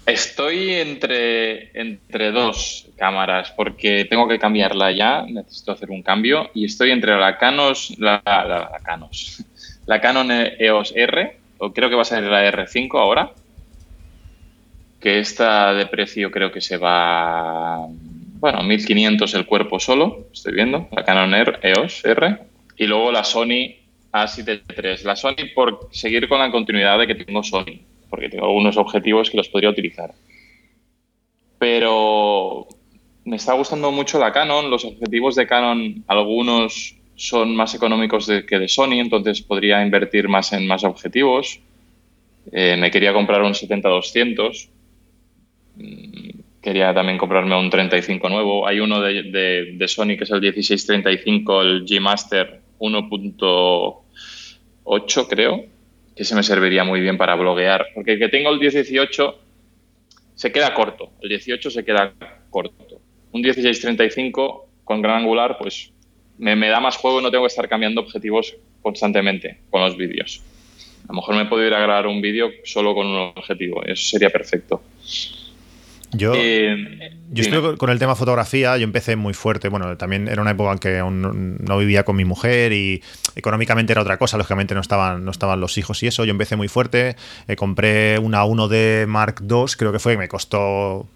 Estoy 0.05 0.73
entre, 0.73 1.69
entre 1.79 2.31
dos 2.31 2.87
cámaras 2.97 3.51
porque 3.51 4.05
tengo 4.05 4.27
que 4.27 4.39
cambiarla 4.39 4.91
ya, 4.91 5.23
necesito 5.27 5.71
hacer 5.71 5.91
un 5.91 6.01
cambio 6.01 6.49
y 6.55 6.65
estoy 6.65 6.89
entre 6.89 7.15
la 7.17 7.37
Canos, 7.37 7.93
la, 7.99 8.21
la, 8.25 8.69
la 8.71 8.79
Canos, 8.83 9.43
la 9.85 10.01
Canon 10.01 10.31
EOS 10.31 10.93
R, 10.95 11.37
o 11.59 11.71
creo 11.73 11.89
que 11.89 11.95
va 11.95 12.01
a 12.01 12.05
ser 12.05 12.23
la 12.23 12.51
R5 12.51 12.99
ahora, 12.99 13.33
que 14.99 15.19
esta 15.19 15.73
de 15.73 15.85
precio 15.85 16.29
creo 16.31 16.51
que 16.51 16.61
se 16.61 16.77
va, 16.77 17.87
bueno, 18.39 18.63
1500 18.63 19.33
el 19.33 19.45
cuerpo 19.45 19.79
solo, 19.79 20.27
estoy 20.33 20.53
viendo, 20.53 20.87
la 20.91 21.03
Canon 21.03 21.33
EOS 21.61 22.05
R, 22.05 22.37
y 22.77 22.85
luego 22.85 23.11
la 23.11 23.23
Sony 23.23 23.75
A7 24.11 24.61
III. 24.67 25.05
La 25.05 25.15
Sony 25.15 25.53
por 25.55 25.89
seguir 25.91 26.27
con 26.27 26.39
la 26.39 26.51
continuidad 26.51 26.99
de 26.99 27.07
que 27.07 27.15
tengo 27.15 27.43
Sony, 27.43 27.79
porque 28.09 28.29
tengo 28.29 28.45
algunos 28.45 28.77
objetivos 28.77 29.29
que 29.29 29.37
los 29.37 29.49
podría 29.49 29.69
utilizar. 29.69 30.13
Pero 31.57 32.67
me 33.25 33.35
está 33.35 33.53
gustando 33.53 33.91
mucho 33.91 34.19
la 34.19 34.31
Canon, 34.31 34.69
los 34.69 34.85
objetivos 34.85 35.35
de 35.35 35.47
Canon, 35.47 36.03
algunos 36.07 36.95
son 37.15 37.55
más 37.55 37.75
económicos 37.75 38.31
que 38.47 38.59
de 38.59 38.67
Sony, 38.67 38.93
entonces 38.93 39.41
podría 39.41 39.81
invertir 39.81 40.29
más 40.29 40.53
en 40.53 40.65
más 40.65 40.83
objetivos. 40.83 41.59
Eh, 42.51 42.77
me 42.77 42.89
quería 42.89 43.13
comprar 43.13 43.41
un 43.43 43.53
70-200, 43.53 44.69
Quería 46.61 46.93
también 46.93 47.17
comprarme 47.17 47.57
un 47.57 47.69
35 47.69 48.29
nuevo. 48.29 48.67
Hay 48.67 48.79
uno 48.79 49.01
de, 49.01 49.85
Sony 49.87 50.17
que 50.17 50.25
es 50.25 50.31
el 50.31 50.41
1635, 50.41 51.61
el 51.61 51.85
G 51.85 52.01
Master 52.01 52.59
1.8, 52.79 55.27
creo, 55.29 55.65
que 56.15 56.25
se 56.25 56.35
me 56.35 56.43
serviría 56.43 56.83
muy 56.83 56.99
bien 56.99 57.17
para 57.17 57.35
bloguear. 57.35 57.87
Porque 57.95 58.13
el 58.13 58.19
que 58.19 58.29
tengo 58.29 58.49
el 58.49 58.59
18 58.59 59.39
se 60.35 60.51
queda 60.51 60.73
corto. 60.73 61.11
El 61.21 61.29
18 61.29 61.71
se 61.71 61.85
queda 61.85 62.13
corto. 62.49 62.99
Un 63.31 63.41
1635 63.41 64.67
con 64.83 65.01
gran 65.01 65.19
angular, 65.19 65.57
pues 65.57 65.93
me, 66.39 66.55
me 66.55 66.69
da 66.69 66.79
más 66.79 66.97
juego 66.97 67.21
no 67.21 67.29
tengo 67.29 67.43
que 67.43 67.49
estar 67.49 67.69
cambiando 67.69 68.01
objetivos 68.01 68.55
constantemente 68.81 69.59
con 69.69 69.81
los 69.81 69.95
vídeos. 69.95 70.41
A 71.03 71.13
lo 71.13 71.15
mejor 71.15 71.35
me 71.35 71.45
puedo 71.45 71.65
ir 71.65 71.73
a 71.73 71.79
grabar 71.79 72.07
un 72.07 72.21
vídeo 72.21 72.49
solo 72.63 72.93
con 72.93 73.07
un 73.07 73.33
objetivo, 73.35 73.83
eso 73.83 74.09
sería 74.09 74.29
perfecto. 74.29 74.81
Yo, 76.11 76.33
Eh, 76.35 77.19
yo 77.29 77.43
estoy 77.43 77.77
con 77.77 77.89
el 77.89 77.99
tema 77.99 78.15
fotografía, 78.15 78.75
yo 78.77 78.83
empecé 78.83 79.15
muy 79.15 79.33
fuerte. 79.33 79.69
Bueno, 79.69 79.95
también 79.97 80.27
era 80.27 80.41
una 80.41 80.51
época 80.51 80.71
en 80.71 80.79
que 80.79 80.97
aún 80.99 81.21
no, 81.21 81.31
no 81.33 81.77
vivía 81.77 82.03
con 82.03 82.15
mi 82.15 82.25
mujer 82.25 82.73
y 82.73 83.03
económicamente 83.35 83.93
era 83.93 84.01
otra 84.01 84.17
cosa. 84.17 84.37
Lógicamente 84.37 84.73
no 84.73 84.81
estaban, 84.81 85.23
no 85.23 85.31
estaban 85.31 85.59
los 85.59 85.77
hijos 85.77 86.01
y 86.01 86.07
eso. 86.07 86.25
Yo 86.25 86.31
empecé 86.31 86.55
muy 86.55 86.67
fuerte. 86.67 87.15
eh, 87.47 87.55
compré 87.55 88.17
una 88.19 88.43
1D 88.45 89.05
Mark 89.07 89.43
II, 89.47 89.65
creo 89.77 89.91
que 89.91 89.99
fue, 89.99 90.13
que 90.13 90.19
me 90.19 90.27
costó 90.27 91.07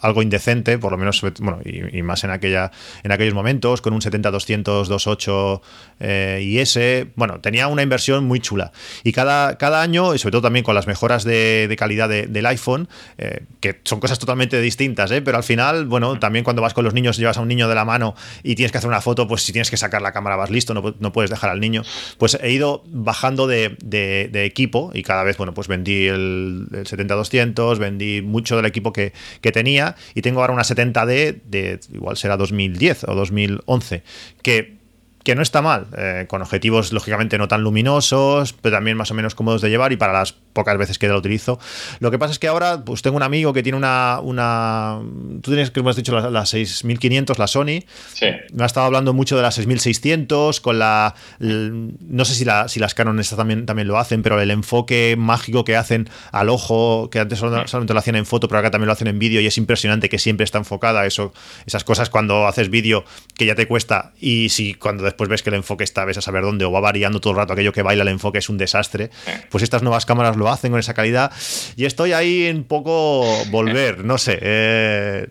algo 0.00 0.22
indecente, 0.22 0.78
por 0.78 0.92
lo 0.92 0.98
menos, 0.98 1.20
bueno, 1.40 1.58
y, 1.64 2.02
más 2.02 2.24
en 2.24 2.30
aquella 2.30 2.70
en 3.02 3.12
aquellos 3.12 3.34
momentos, 3.34 3.80
con 3.82 3.92
un 3.92 4.00
70-200 4.00 4.88
2.8 4.88 5.60
eh, 6.00 6.40
IS. 6.42 6.78
Bueno, 7.16 7.40
tenía 7.40 7.66
una 7.68 7.82
inversión 7.82 8.24
muy 8.24 8.40
chula. 8.40 8.72
Y 9.04 9.12
cada, 9.12 9.58
cada 9.58 9.82
año, 9.82 10.14
y 10.14 10.18
sobre 10.18 10.32
todo 10.32 10.42
también 10.42 10.64
con 10.64 10.74
las 10.74 10.86
mejoras 10.86 11.24
de, 11.24 11.74
calidad 11.78 12.08
de- 12.08 12.26
del 12.26 12.46
iPhone, 12.46 12.88
eh, 13.18 13.40
que 13.60 13.80
son 13.84 14.00
cosas 14.00 14.18
totalmente 14.18 14.60
distintas, 14.60 15.10
¿eh? 15.10 15.22
pero 15.22 15.36
al 15.36 15.44
final, 15.44 15.86
bueno, 15.86 16.18
también 16.18 16.44
cuando 16.44 16.62
vas 16.62 16.74
con 16.74 16.84
los 16.84 16.94
niños, 16.94 17.16
llevas 17.16 17.36
a 17.38 17.40
un 17.40 17.48
niño 17.48 17.68
de 17.68 17.74
la 17.74 17.84
mano 17.84 18.14
y 18.42 18.54
tienes 18.54 18.72
que 18.72 18.78
hacer 18.78 18.88
una 18.88 19.00
foto, 19.00 19.26
pues 19.28 19.42
si 19.42 19.52
tienes 19.52 19.70
que 19.70 19.76
sacar 19.76 20.02
la 20.02 20.12
cámara 20.12 20.36
vas 20.36 20.50
listo, 20.50 20.74
no, 20.74 20.94
no 20.98 21.12
puedes 21.12 21.30
dejar 21.30 21.50
al 21.50 21.60
niño. 21.60 21.82
Pues 22.18 22.38
he 22.42 22.50
ido 22.50 22.82
bajando 22.86 23.46
de, 23.46 23.76
de- 23.84 24.28
de 24.32 24.44
equipo 24.44 24.90
y 24.94 25.02
cada 25.02 25.22
vez, 25.24 25.36
bueno, 25.36 25.54
pues 25.54 25.68
vendí 25.68 26.06
el, 26.06 26.66
el 26.72 26.86
70-200, 26.86 27.78
vendí 27.78 28.22
mucho 28.22 28.56
del 28.56 28.66
equipo 28.66 28.92
que, 28.92 29.12
que 29.40 29.52
tenía 29.52 29.89
y 30.14 30.22
tengo 30.22 30.40
ahora 30.40 30.52
una 30.52 30.62
70D 30.62 31.42
de 31.44 31.80
igual 31.92 32.16
será 32.16 32.36
2010 32.36 33.04
o 33.04 33.14
2011, 33.14 34.02
que 34.42 34.80
que 35.22 35.34
no 35.34 35.42
está 35.42 35.60
mal, 35.60 35.86
eh, 35.96 36.24
con 36.28 36.40
objetivos 36.40 36.92
lógicamente 36.92 37.36
no 37.36 37.46
tan 37.46 37.62
luminosos, 37.62 38.54
pero 38.54 38.76
también 38.76 38.96
más 38.96 39.10
o 39.10 39.14
menos 39.14 39.34
cómodos 39.34 39.60
de 39.60 39.68
llevar 39.68 39.92
y 39.92 39.96
para 39.96 40.12
las 40.12 40.32
pocas 40.52 40.76
veces 40.78 40.98
que 40.98 41.08
lo 41.08 41.16
utilizo. 41.18 41.58
Lo 42.00 42.10
que 42.10 42.18
pasa 42.18 42.32
es 42.32 42.38
que 42.38 42.48
ahora 42.48 42.84
pues 42.84 43.02
tengo 43.02 43.16
un 43.16 43.22
amigo 43.22 43.52
que 43.52 43.62
tiene 43.62 43.78
una... 43.78 44.20
una 44.22 44.98
tú 45.42 45.50
tienes, 45.50 45.70
que 45.70 45.80
hemos 45.80 45.96
dicho, 45.96 46.12
la, 46.18 46.30
la 46.30 46.46
6500, 46.46 47.38
la 47.38 47.46
Sony. 47.46 47.84
Sí. 48.12 48.26
Me 48.52 48.62
ha 48.62 48.66
estado 48.66 48.86
hablando 48.86 49.12
mucho 49.12 49.36
de 49.36 49.42
la 49.42 49.50
6600, 49.50 50.60
con 50.60 50.78
la... 50.78 51.14
no 51.38 52.24
sé 52.24 52.34
si, 52.34 52.44
la, 52.44 52.68
si 52.68 52.80
las 52.80 52.94
Canon 52.94 53.18
estas 53.20 53.38
también, 53.38 53.66
también 53.66 53.88
lo 53.88 53.98
hacen, 53.98 54.22
pero 54.22 54.40
el 54.40 54.50
enfoque 54.50 55.16
mágico 55.18 55.64
que 55.64 55.76
hacen 55.76 56.08
al 56.32 56.48
ojo, 56.48 57.08
que 57.10 57.18
antes 57.20 57.38
solo- 57.38 57.66
solamente 57.66 57.92
lo 57.94 58.00
hacían 58.00 58.16
en 58.16 58.26
foto, 58.26 58.48
pero 58.48 58.58
ahora 58.58 58.70
también 58.70 58.86
lo 58.86 58.92
hacen 58.92 59.08
en 59.08 59.18
vídeo 59.18 59.40
y 59.40 59.46
es 59.46 59.58
impresionante 59.58 60.08
que 60.08 60.18
siempre 60.18 60.44
está 60.44 60.58
enfocada. 60.58 61.06
Eso, 61.06 61.32
esas 61.66 61.84
cosas 61.84 62.10
cuando 62.10 62.46
haces 62.46 62.70
vídeo 62.70 63.04
que 63.34 63.46
ya 63.46 63.54
te 63.54 63.66
cuesta 63.66 64.12
y 64.20 64.48
si 64.50 64.74
cuando 64.74 65.04
después 65.04 65.28
ves 65.30 65.42
que 65.42 65.50
el 65.50 65.56
enfoque 65.56 65.84
está, 65.84 66.04
ves 66.04 66.18
a 66.18 66.20
saber 66.20 66.42
dónde 66.42 66.64
o 66.64 66.72
va 66.72 66.80
variando 66.80 67.20
todo 67.20 67.32
el 67.32 67.36
rato, 67.38 67.52
aquello 67.52 67.72
que 67.72 67.82
baila 67.82 68.02
el 68.02 68.08
enfoque 68.08 68.38
es 68.38 68.48
un 68.48 68.58
desastre, 68.58 69.10
pues 69.50 69.62
estas 69.62 69.82
nuevas 69.82 70.06
cámaras 70.06 70.36
lo 70.40 70.50
hacen 70.50 70.72
con 70.72 70.80
esa 70.80 70.94
calidad 70.94 71.30
y 71.76 71.84
estoy 71.84 72.12
ahí 72.12 72.46
en 72.46 72.64
poco 72.64 73.24
volver, 73.50 74.04
no 74.04 74.18
sé. 74.18 74.38
eh, 74.42 75.28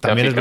también 0.00 0.28
es. 0.28 0.34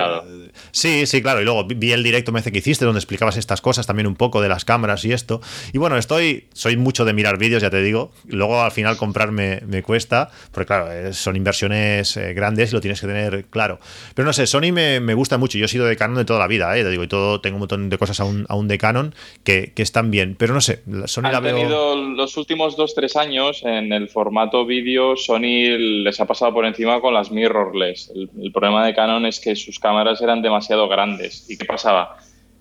Sí, 0.71 1.05
sí, 1.05 1.21
claro. 1.21 1.41
Y 1.41 1.45
luego 1.45 1.65
vi- 1.65 1.91
el 1.91 2.03
directo 2.03 2.31
me 2.31 2.39
hace 2.39 2.51
que 2.51 2.59
hiciste 2.59 2.85
donde 2.85 2.99
explicabas 2.99 3.37
estas 3.37 3.61
cosas 3.61 3.87
también 3.87 4.07
un 4.07 4.15
poco 4.15 4.41
de 4.41 4.49
las 4.49 4.65
cámaras 4.65 5.05
y 5.05 5.11
esto. 5.13 5.41
Y 5.73 5.77
bueno, 5.77 5.97
estoy, 5.97 6.45
soy 6.53 6.77
mucho 6.77 7.05
de 7.05 7.13
mirar 7.13 7.37
vídeos, 7.37 7.61
ya 7.61 7.69
te 7.69 7.81
digo. 7.81 8.11
Luego 8.27 8.61
al 8.61 8.71
final 8.71 8.97
comprarme 8.97 9.61
me 9.67 9.83
cuesta, 9.83 10.29
porque 10.51 10.67
claro, 10.67 10.91
eh, 10.91 11.13
son 11.13 11.35
inversiones 11.35 12.15
eh, 12.17 12.33
grandes 12.33 12.71
y 12.71 12.73
lo 12.75 12.81
tienes 12.81 12.99
que 13.01 13.07
tener 13.07 13.45
claro. 13.49 13.79
Pero 14.15 14.25
no 14.25 14.33
sé, 14.33 14.47
Sony 14.47 14.71
me, 14.71 14.99
me 14.99 15.13
gusta 15.13 15.37
mucho. 15.37 15.57
Yo 15.57 15.65
he 15.65 15.69
sido 15.69 15.85
de 15.85 15.95
Canon 15.97 16.17
de 16.17 16.25
toda 16.25 16.39
la 16.39 16.47
vida, 16.47 16.75
¿eh? 16.77 16.83
Te 16.83 16.89
digo, 16.89 17.03
y 17.03 17.07
todo, 17.07 17.41
tengo 17.41 17.55
un 17.55 17.59
montón 17.61 17.89
de 17.89 17.97
cosas 17.97 18.19
aún, 18.19 18.45
aún 18.49 18.67
de 18.67 18.77
Canon 18.77 19.13
que, 19.43 19.71
que 19.75 19.81
están 19.81 20.11
bien. 20.11 20.35
Pero 20.37 20.53
no 20.53 20.61
sé, 20.61 20.83
Sony 21.05 21.23
la 21.31 21.39
veo. 21.39 21.55
tenido 21.55 21.95
los 21.95 22.37
últimos 22.37 22.77
2-3 22.77 23.15
años 23.19 23.61
en 23.63 23.91
el 23.93 24.09
formato 24.09 24.65
vídeo, 24.65 25.15
Sony 25.15 25.77
les 26.03 26.19
ha 26.19 26.25
pasado 26.25 26.53
por 26.53 26.65
encima 26.65 26.99
con 27.01 27.13
las 27.13 27.31
mirrorless. 27.31 28.11
El, 28.15 28.29
el 28.41 28.51
problema 28.51 28.85
de 28.85 28.93
Canon 28.93 29.25
es 29.25 29.39
que 29.39 29.48
sus 29.55 29.79
cámaras 29.79 30.21
eran 30.21 30.41
demasiado 30.41 30.87
grandes. 30.87 31.49
¿Y 31.49 31.57
qué 31.57 31.65
pasaba? 31.65 32.17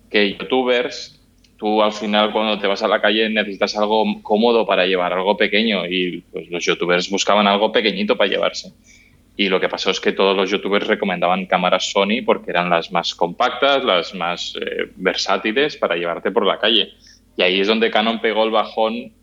Que 0.09 0.33
youtubers, 0.33 1.19
tú 1.57 1.81
al 1.81 1.91
final 1.91 2.31
cuando 2.31 2.59
te 2.59 2.67
vas 2.67 2.83
a 2.83 2.87
la 2.87 3.01
calle 3.01 3.29
necesitas 3.29 3.77
algo 3.77 4.05
cómodo 4.21 4.65
para 4.65 4.85
llevar, 4.85 5.13
algo 5.13 5.37
pequeño. 5.37 5.85
Y 5.85 6.23
pues, 6.31 6.49
los 6.49 6.65
youtubers 6.65 7.09
buscaban 7.09 7.47
algo 7.47 7.71
pequeñito 7.71 8.15
para 8.17 8.29
llevarse. 8.29 8.73
Y 9.37 9.47
lo 9.47 9.59
que 9.61 9.69
pasó 9.69 9.89
es 9.89 10.01
que 10.01 10.11
todos 10.11 10.35
los 10.35 10.51
youtubers 10.51 10.87
recomendaban 10.87 11.45
cámaras 11.45 11.91
Sony 11.91 12.23
porque 12.25 12.51
eran 12.51 12.69
las 12.69 12.91
más 12.91 13.15
compactas, 13.15 13.85
las 13.85 14.13
más 14.13 14.53
eh, 14.59 14.91
versátiles 14.97 15.77
para 15.77 15.95
llevarte 15.95 16.31
por 16.31 16.45
la 16.45 16.59
calle. 16.59 16.89
Y 17.37 17.41
ahí 17.41 17.61
es 17.61 17.67
donde 17.67 17.89
Canon 17.89 18.19
pegó 18.19 18.43
el 18.43 18.51
bajón 18.51 19.13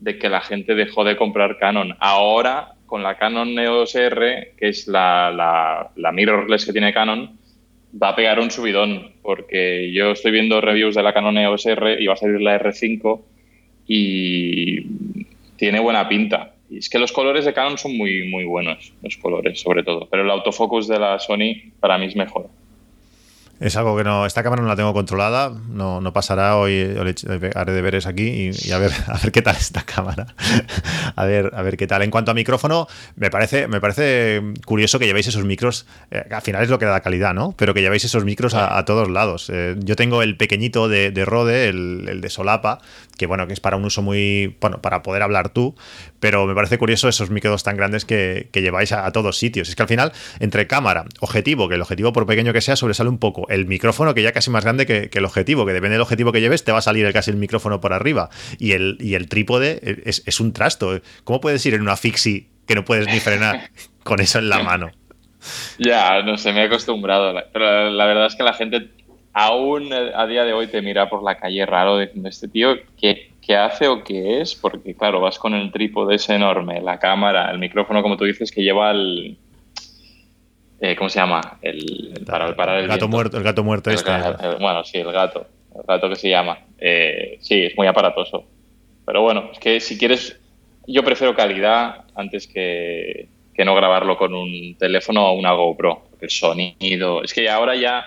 de 0.00 0.18
que 0.18 0.30
la 0.30 0.40
gente 0.40 0.74
dejó 0.74 1.04
de 1.04 1.16
comprar 1.16 1.58
Canon. 1.58 1.94
Ahora, 2.00 2.75
con 2.86 3.02
la 3.02 3.16
Canon 3.16 3.58
EOS 3.58 3.94
R, 3.96 4.54
que 4.56 4.68
es 4.68 4.86
la, 4.86 5.90
la, 5.94 6.12
mirrorless 6.12 6.64
que 6.64 6.72
tiene 6.72 6.92
Canon, 6.92 7.38
va 8.00 8.10
a 8.10 8.16
pegar 8.16 8.40
un 8.40 8.50
subidón, 8.50 9.12
porque 9.22 9.92
yo 9.92 10.12
estoy 10.12 10.32
viendo 10.32 10.60
reviews 10.60 10.94
de 10.94 11.02
la 11.02 11.12
Canon 11.12 11.36
EOS 11.36 11.66
R 11.66 12.02
y 12.02 12.06
va 12.06 12.14
a 12.14 12.16
salir 12.16 12.40
la 12.40 12.58
R5 12.60 13.20
y 13.86 14.82
tiene 15.56 15.80
buena 15.80 16.08
pinta. 16.08 16.54
Y 16.68 16.78
es 16.78 16.88
que 16.88 16.98
los 16.98 17.12
colores 17.12 17.44
de 17.44 17.52
Canon 17.52 17.78
son 17.78 17.96
muy, 17.96 18.28
muy 18.28 18.44
buenos, 18.44 18.92
los 19.02 19.16
colores 19.16 19.60
sobre 19.60 19.82
todo, 19.82 20.08
pero 20.10 20.22
el 20.22 20.30
autofocus 20.30 20.88
de 20.88 20.98
la 20.98 21.18
Sony 21.18 21.72
para 21.80 21.98
mí 21.98 22.06
es 22.06 22.16
mejor. 22.16 22.48
Es 23.58 23.74
algo 23.76 23.96
que 23.96 24.04
no. 24.04 24.26
Esta 24.26 24.42
cámara 24.42 24.60
no 24.62 24.68
la 24.68 24.76
tengo 24.76 24.92
controlada. 24.92 25.50
No, 25.68 26.00
no 26.00 26.12
pasará. 26.12 26.56
Hoy 26.56 26.94
haré 27.54 27.72
deberes 27.72 28.06
aquí 28.06 28.50
y, 28.52 28.70
a 28.72 28.78
ver 28.78 28.92
a 29.06 29.18
ver 29.18 29.32
qué 29.32 29.40
tal 29.42 29.56
esta 29.56 29.82
cámara. 29.82 30.26
a 31.16 31.24
ver, 31.24 31.52
a 31.54 31.62
ver 31.62 31.76
qué 31.76 31.86
tal. 31.86 32.02
En 32.02 32.10
cuanto 32.10 32.30
a 32.30 32.34
micrófono, 32.34 32.86
me 33.16 33.30
parece, 33.30 33.66
me 33.66 33.80
parece 33.80 34.42
curioso 34.66 34.98
que 34.98 35.06
llevéis 35.06 35.28
esos 35.28 35.44
micros. 35.44 35.86
eh, 36.10 36.24
al 36.30 36.42
final 36.42 36.62
es 36.62 36.68
lo 36.68 36.78
que 36.78 36.84
da 36.84 37.00
calidad, 37.00 37.32
¿no? 37.32 37.54
Pero 37.56 37.72
que 37.72 37.80
llevéis 37.80 38.04
esos 38.04 38.24
micros 38.24 38.54
a, 38.54 38.76
a 38.76 38.84
todos 38.84 39.08
lados. 39.08 39.48
Eh, 39.50 39.76
yo 39.78 39.96
tengo 39.96 40.22
el 40.22 40.36
pequeñito 40.36 40.88
de, 40.88 41.10
de 41.10 41.24
Rode, 41.24 41.68
el, 41.68 42.06
el 42.08 42.20
de 42.20 42.28
Solapa, 42.30 42.80
que 43.16 43.26
bueno, 43.26 43.46
que 43.46 43.52
es 43.52 43.60
para 43.60 43.76
un 43.76 43.84
uso 43.84 44.02
muy. 44.02 44.56
Bueno, 44.60 44.80
para 44.82 45.02
poder 45.02 45.22
hablar 45.22 45.50
tú. 45.50 45.74
Pero 46.20 46.46
me 46.46 46.54
parece 46.54 46.78
curioso 46.78 47.08
esos 47.08 47.30
micros 47.30 47.62
tan 47.62 47.76
grandes 47.76 48.04
que, 48.04 48.48
que 48.52 48.62
lleváis 48.62 48.92
a, 48.92 49.06
a 49.06 49.12
todos 49.12 49.38
sitios. 49.38 49.68
Es 49.68 49.76
que 49.76 49.82
al 49.82 49.88
final, 49.88 50.12
entre 50.40 50.66
cámara, 50.66 51.04
objetivo, 51.20 51.68
que 51.68 51.76
el 51.76 51.82
objetivo 51.82 52.12
por 52.12 52.26
pequeño 52.26 52.52
que 52.52 52.60
sea, 52.60 52.76
sobresale 52.76 53.10
un 53.10 53.18
poco. 53.18 53.48
El 53.48 53.66
micrófono, 53.66 54.14
que 54.14 54.22
ya 54.22 54.32
casi 54.32 54.50
más 54.50 54.64
grande 54.64 54.86
que, 54.86 55.08
que 55.08 55.18
el 55.18 55.24
objetivo, 55.24 55.66
que 55.66 55.72
depende 55.72 55.94
del 55.94 56.02
objetivo 56.02 56.32
que 56.32 56.40
lleves, 56.40 56.64
te 56.64 56.72
va 56.72 56.78
a 56.78 56.82
salir 56.82 57.06
el, 57.06 57.12
casi 57.12 57.30
el 57.30 57.36
micrófono 57.36 57.80
por 57.80 57.92
arriba. 57.92 58.30
Y 58.58 58.72
el, 58.72 58.98
y 59.00 59.14
el 59.14 59.28
trípode 59.28 60.02
es, 60.04 60.22
es 60.26 60.40
un 60.40 60.52
trasto. 60.52 61.00
¿Cómo 61.24 61.40
puedes 61.40 61.64
ir 61.66 61.74
en 61.74 61.82
una 61.82 61.96
fixie 61.96 62.48
que 62.66 62.74
no 62.74 62.84
puedes 62.84 63.06
ni 63.06 63.20
frenar 63.20 63.70
con 64.04 64.20
eso 64.20 64.38
en 64.38 64.48
la 64.48 64.62
mano? 64.62 64.90
Ya, 65.78 66.22
no 66.22 66.36
sé, 66.36 66.52
me 66.52 66.62
he 66.62 66.64
acostumbrado. 66.64 67.34
Pero 67.52 67.64
la, 67.64 67.90
la 67.90 68.06
verdad 68.06 68.26
es 68.26 68.34
que 68.34 68.42
la 68.42 68.52
gente 68.52 68.90
aún 69.38 69.92
a 69.92 70.26
día 70.26 70.44
de 70.44 70.54
hoy 70.54 70.66
te 70.66 70.80
mira 70.80 71.10
por 71.10 71.22
la 71.22 71.36
calle 71.36 71.66
raro 71.66 71.98
diciendo, 71.98 72.26
este 72.30 72.48
tío, 72.48 72.74
¿qué, 72.98 73.32
qué 73.42 73.54
hace 73.54 73.86
o 73.86 74.02
qué 74.02 74.40
es? 74.40 74.54
Porque 74.54 74.94
claro, 74.94 75.20
vas 75.20 75.38
con 75.38 75.52
el 75.52 75.70
trípode 75.70 76.14
ese 76.14 76.34
enorme, 76.36 76.80
la 76.80 76.98
cámara, 76.98 77.50
el 77.50 77.58
micrófono, 77.58 78.02
como 78.02 78.16
tú 78.16 78.24
dices, 78.24 78.50
que 78.50 78.62
lleva 78.62 78.90
el... 78.92 79.36
eh, 80.80 80.96
¿Cómo 80.96 81.10
se 81.10 81.18
llama? 81.18 81.58
El, 81.60 82.14
el 82.16 82.24
para 82.24 82.56
parar 82.56 82.76
el 82.78 82.84
El 82.84 82.88
gato 82.88 83.00
viento. 83.00 83.08
muerto, 83.08 83.36
el 83.36 83.42
gato 83.44 83.62
muerto 83.62 83.90
este. 83.90 84.10
el- 84.10 84.56
bueno, 84.58 84.82
sí, 84.84 84.98
el 84.98 85.12
gato. 85.12 85.46
El 85.74 85.82
gato 85.86 86.08
que 86.08 86.16
se 86.16 86.30
llama. 86.30 86.58
Eh, 86.78 87.36
sí, 87.42 87.62
es 87.64 87.76
muy 87.76 87.86
aparatoso. 87.86 88.44
Pero 89.04 89.20
bueno, 89.20 89.50
es 89.52 89.58
que 89.58 89.80
si 89.80 89.98
quieres, 89.98 90.40
yo 90.86 91.04
prefiero 91.04 91.34
calidad 91.34 92.06
antes 92.14 92.46
que, 92.48 93.28
que 93.54 93.64
no 93.66 93.74
grabarlo 93.74 94.16
con 94.16 94.32
un 94.32 94.76
teléfono 94.78 95.26
o 95.28 95.32
una 95.34 95.52
GoPro. 95.52 96.04
El 96.22 96.30
sonido. 96.30 97.22
Es 97.22 97.34
que 97.34 97.50
ahora 97.50 97.76
ya. 97.76 98.02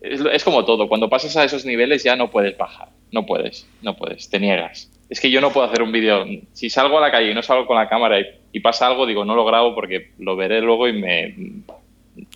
Es, 0.00 0.20
es 0.20 0.44
como 0.44 0.64
todo. 0.64 0.88
Cuando 0.88 1.08
pasas 1.08 1.36
a 1.36 1.44
esos 1.44 1.64
niveles 1.64 2.02
ya 2.04 2.16
no 2.16 2.30
puedes 2.30 2.56
bajar. 2.56 2.88
No 3.12 3.26
puedes, 3.26 3.66
no 3.82 3.96
puedes, 3.96 4.28
te 4.30 4.38
niegas. 4.40 4.90
Es 5.08 5.20
que 5.20 5.30
yo 5.30 5.40
no 5.40 5.50
puedo 5.52 5.66
hacer 5.66 5.82
un 5.82 5.90
vídeo. 5.92 6.24
Si 6.52 6.70
salgo 6.70 6.98
a 6.98 7.00
la 7.00 7.10
calle 7.10 7.30
y 7.32 7.34
no 7.34 7.42
salgo 7.42 7.66
con 7.66 7.76
la 7.76 7.88
cámara 7.88 8.20
y, 8.20 8.24
y 8.52 8.60
pasa 8.60 8.86
algo, 8.86 9.06
digo, 9.06 9.24
no 9.24 9.34
lo 9.34 9.44
grabo 9.44 9.74
porque 9.74 10.12
lo 10.18 10.36
veré 10.36 10.60
luego 10.60 10.86
y 10.88 10.92
me. 10.92 11.34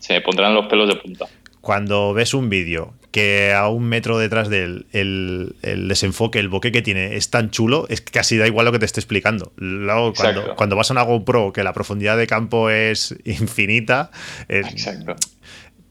Se 0.01 0.15
me 0.15 0.21
pondrán 0.21 0.55
los 0.55 0.67
pelos 0.67 0.89
de 0.89 0.97
punta. 0.97 1.27
cuando 1.61 2.13
ves 2.15 2.35
un 2.35 2.49
vídeo 2.49 2.95
que 3.11 3.53
a 3.53 3.69
un 3.69 3.85
metro 3.85 4.19
detrás 4.19 4.49
del 4.49 4.87
el, 4.93 5.55
el 5.63 5.87
desenfoque, 5.89 6.41
el 6.41 6.49
bokeh 6.49 6.73
que 6.73 6.83
tiene 6.83 7.15
es 7.15 7.31
tan 7.31 7.51
chulo, 7.51 7.87
es 7.89 8.01
que 8.01 8.11
casi 8.13 8.37
da 8.37 8.47
igual 8.49 8.67
lo 8.67 8.73
que 8.73 8.81
te 8.81 8.87
esté 8.87 8.99
explicando. 9.01 9.53
Luego, 9.57 10.13
cuando, 10.15 10.55
cuando 10.57 10.75
vas 10.77 10.91
a 10.91 10.95
una 10.95 11.03
GoPro, 11.03 11.53
que 11.53 11.63
la 11.63 11.73
profundidad 11.73 12.17
de 12.19 12.27
campo 12.27 12.71
es 12.71 13.15
infinita, 13.25 14.11
es- 14.49 14.67
Exacto. 14.67 15.15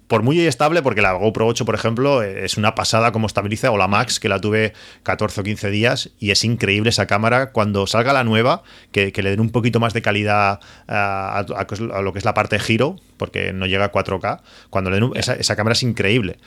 Por 0.08 0.22
muy 0.22 0.40
estable, 0.42 0.82
porque 0.82 1.02
la 1.02 1.14
GoPro 1.14 1.48
8, 1.48 1.66
por 1.66 1.76
ejemplo, 1.76 2.22
es 2.24 2.58
una 2.58 2.76
pasada 2.76 3.12
como 3.12 3.28
estabiliza, 3.28 3.72
o 3.72 3.78
la 3.78 3.88
Max, 3.88 4.20
que 4.20 4.30
la 4.30 4.40
tuve 4.40 4.74
14 5.04 5.42
o 5.42 5.44
15 5.44 5.70
días, 5.72 6.12
y 6.20 6.32
es 6.32 6.44
increíble 6.44 6.90
esa 6.90 7.08
cámara. 7.08 7.52
Cuando 7.52 7.88
salga 7.88 8.14
la 8.14 8.24
nueva, 8.24 8.64
que, 8.92 9.12
que 9.12 9.24
le 9.24 9.30
den 9.32 9.40
un 9.40 9.50
poquito 9.50 9.80
más 9.80 9.94
de 9.94 10.02
calidad 10.02 10.60
a, 10.88 11.40
a- 11.40 11.68
a 11.98 12.02
lo 12.02 12.14
que 12.14 12.20
es 12.20 12.26
la 12.26 12.34
parte 12.34 12.60
giro, 12.60 12.98
porque 13.18 13.54
no 13.54 13.66
llega 13.66 13.86
a 13.86 13.92
4K, 13.92 14.42
cuando 14.70 14.90
le 14.90 14.98
den 14.98 15.04
un- 15.06 15.18
esa, 15.18 15.34
esa 15.36 15.56
cámara 15.56 15.74
es 15.74 15.84
increíble. 15.84 16.38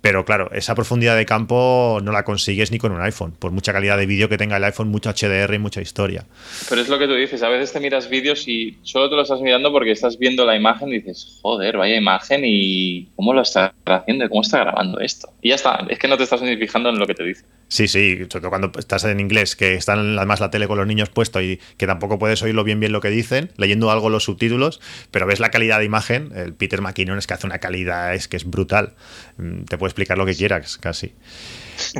Pero 0.00 0.24
claro, 0.24 0.50
esa 0.52 0.74
profundidad 0.74 1.16
de 1.16 1.26
campo 1.26 2.00
no 2.02 2.12
la 2.12 2.24
consigues 2.24 2.70
ni 2.70 2.78
con 2.78 2.92
un 2.92 3.00
iPhone, 3.00 3.32
por 3.32 3.52
mucha 3.52 3.72
calidad 3.72 3.96
de 3.96 4.06
vídeo 4.06 4.28
que 4.28 4.38
tenga 4.38 4.56
el 4.56 4.64
iPhone, 4.64 4.88
mucho 4.88 5.10
HDR 5.10 5.54
y 5.54 5.58
mucha 5.58 5.80
historia. 5.80 6.24
Pero 6.68 6.80
es 6.80 6.88
lo 6.88 6.98
que 6.98 7.06
tú 7.06 7.14
dices, 7.14 7.42
a 7.42 7.48
veces 7.48 7.72
te 7.72 7.80
miras 7.80 8.08
vídeos 8.08 8.46
y 8.48 8.78
solo 8.82 9.08
te 9.08 9.16
lo 9.16 9.22
estás 9.22 9.40
mirando 9.40 9.72
porque 9.72 9.90
estás 9.90 10.18
viendo 10.18 10.44
la 10.44 10.56
imagen 10.56 10.88
y 10.88 11.00
dices, 11.00 11.38
joder, 11.42 11.76
vaya 11.76 11.96
imagen 11.96 12.42
y 12.44 13.08
cómo 13.16 13.32
lo 13.32 13.42
está 13.42 13.74
haciendo, 13.84 14.28
cómo 14.28 14.42
está 14.42 14.58
grabando 14.60 15.00
esto. 15.00 15.28
Y 15.42 15.50
ya 15.50 15.56
está, 15.56 15.86
es 15.88 15.98
que 15.98 16.08
no 16.08 16.16
te 16.16 16.24
estás 16.24 16.42
ni 16.42 16.56
fijando 16.56 16.90
en 16.90 16.98
lo 16.98 17.06
que 17.06 17.14
te 17.14 17.24
dice. 17.24 17.44
Sí, 17.68 17.88
sí, 17.88 18.16
sobre 18.16 18.28
todo 18.28 18.50
cuando 18.50 18.70
estás 18.78 19.04
en 19.04 19.18
inglés, 19.18 19.56
que 19.56 19.74
están 19.74 20.16
además 20.16 20.38
la 20.38 20.50
tele 20.50 20.68
con 20.68 20.78
los 20.78 20.86
niños 20.86 21.10
puesto 21.10 21.42
y 21.42 21.60
que 21.76 21.86
tampoco 21.86 22.16
puedes 22.16 22.40
oírlo 22.42 22.62
bien 22.62 22.78
bien 22.78 22.92
lo 22.92 23.00
que 23.00 23.10
dicen, 23.10 23.50
leyendo 23.56 23.90
algo 23.90 24.08
los 24.08 24.24
subtítulos, 24.24 24.80
pero 25.10 25.26
ves 25.26 25.40
la 25.40 25.50
calidad 25.50 25.80
de 25.80 25.84
imagen, 25.84 26.30
el 26.36 26.54
Peter 26.54 26.80
McKinnon 26.80 27.18
es 27.18 27.26
que 27.26 27.34
hace 27.34 27.46
una 27.46 27.58
calidad, 27.58 28.14
es 28.14 28.28
que 28.28 28.36
es 28.36 28.48
brutal. 28.48 28.94
Mm, 29.38 29.64
te 29.64 29.78
puede 29.78 29.88
explicar 29.88 30.16
lo 30.16 30.24
que 30.26 30.34
quieras, 30.34 30.78
casi. 30.78 31.12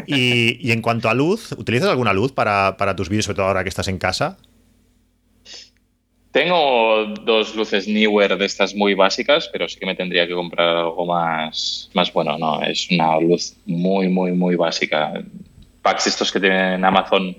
Y, 0.07 0.71
en 0.71 0.83
cuanto 0.83 1.09
a 1.09 1.15
luz, 1.15 1.53
¿utilizas 1.53 1.89
alguna 1.89 2.13
luz 2.13 2.33
para, 2.33 2.77
tus 2.97 3.09
vídeos, 3.09 3.25
sobre 3.25 3.37
todo 3.37 3.47
ahora 3.47 3.65
que 3.65 3.69
estás 3.69 3.89
en 3.89 3.99
casa? 3.99 4.39
Tengo 6.31 7.07
dos 7.25 7.57
luces 7.57 7.89
Newer 7.89 8.39
de 8.39 8.45
estas 8.45 8.75
muy 8.75 8.95
básicas, 8.95 9.49
pero 9.53 9.69
sí 9.69 9.81
que 9.81 9.87
me 9.87 9.95
tendría 9.95 10.29
que 10.29 10.35
comprar 10.35 10.77
algo 10.77 11.07
más, 11.07 11.91
más 11.95 12.13
bueno. 12.13 12.39
No, 12.39 12.63
es 12.63 12.89
una 12.91 13.19
luz 13.19 13.57
muy, 13.65 14.09
muy, 14.09 14.33
muy 14.33 14.55
básica 14.55 15.15
packs 15.87 16.09
estos 16.09 16.33
que 16.33 16.41
tienen 16.41 16.73
en 16.73 16.85
Amazon, 16.85 17.37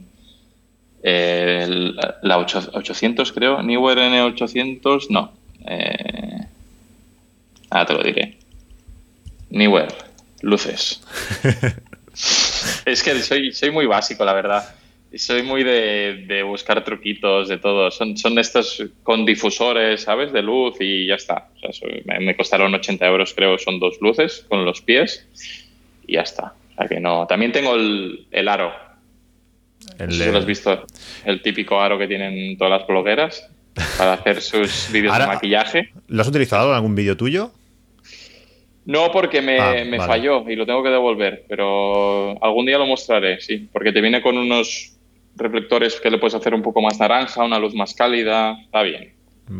eh, 1.03 1.67
la 2.21 2.37
800 2.37 3.33
creo, 3.33 3.61
Newer 3.61 3.97
N800, 3.97 5.09
no. 5.09 5.33
Eh, 5.67 6.45
ahora 7.69 7.85
te 7.85 7.93
lo 7.93 8.03
diré. 8.03 8.37
Newer, 9.49 9.89
luces. 10.43 11.03
es 12.85 13.03
que 13.03 13.21
soy, 13.21 13.51
soy 13.51 13.69
muy 13.69 13.85
básico, 13.85 14.23
la 14.23 14.31
verdad. 14.31 14.63
Soy 15.13 15.43
muy 15.43 15.65
de, 15.65 16.41
buscar 16.47 16.85
truquitos, 16.85 17.49
de 17.49 17.57
todo. 17.57 17.91
Son, 17.91 18.15
son 18.15 18.39
estos 18.39 18.81
con 19.03 19.25
difusores, 19.25 20.03
¿sabes? 20.03 20.31
De 20.31 20.41
luz 20.41 20.77
y 20.79 21.07
ya 21.07 21.15
está. 21.15 21.49
me, 22.05 22.37
costaron 22.37 22.73
80 22.73 23.05
euros, 23.07 23.33
creo, 23.33 23.57
son 23.57 23.77
dos 23.77 23.97
luces 23.99 24.45
con 24.47 24.63
los 24.63 24.81
pies 24.81 25.27
y 26.07 26.13
ya 26.13 26.21
está 26.21 26.53
que 26.86 26.99
no. 26.99 27.25
También 27.25 27.51
tengo 27.51 27.75
el, 27.75 28.47
aro. 28.47 28.71
El, 29.97 30.32
lo 30.32 30.38
has 30.38 30.45
visto, 30.45 30.86
el 31.25 31.41
típico 31.41 31.80
aro 31.80 31.97
que 31.97 32.07
tienen 32.07 32.57
todas 32.57 32.80
las 32.80 32.88
blogueras 32.88 33.49
para 33.97 34.13
hacer 34.13 34.41
sus 34.41 34.89
vídeos 34.91 35.17
de 35.17 35.28
maquillaje. 35.28 35.91
¿Lo 36.07 36.21
has 36.21 36.28
utilizado 36.28 36.69
en 36.69 36.75
algún 36.75 36.95
vídeo 36.95 37.15
tuyo? 37.15 37.51
No, 38.86 39.11
porque 39.11 39.41
me, 39.41 39.59
ah, 39.59 40.07
falló 40.07 40.49
y 40.49 40.55
lo 40.55 40.65
tengo 40.65 40.82
que 40.82 40.89
devolver, 40.89 41.43
pero 41.49 42.41
algún 42.41 42.65
día 42.65 42.78
lo 42.78 42.86
mostraré, 42.86 43.41
sí, 43.41 43.67
porque 43.73 43.91
te 43.91 43.99
viene 43.99 44.21
con 44.21 44.38
unos 44.38 44.97
reflectores 45.36 45.99
que 45.99 46.09
le 46.09 46.17
puedes 46.17 46.36
hacer 46.36 46.53
un 46.53 46.61
poco 46.61 46.82
más 46.82 46.97
naranja, 46.97 47.43
una 47.43 47.59
luz 47.59 47.75
más 47.75 47.93
cálida, 47.93 48.57
está 48.61 48.84
bien. 48.84 49.13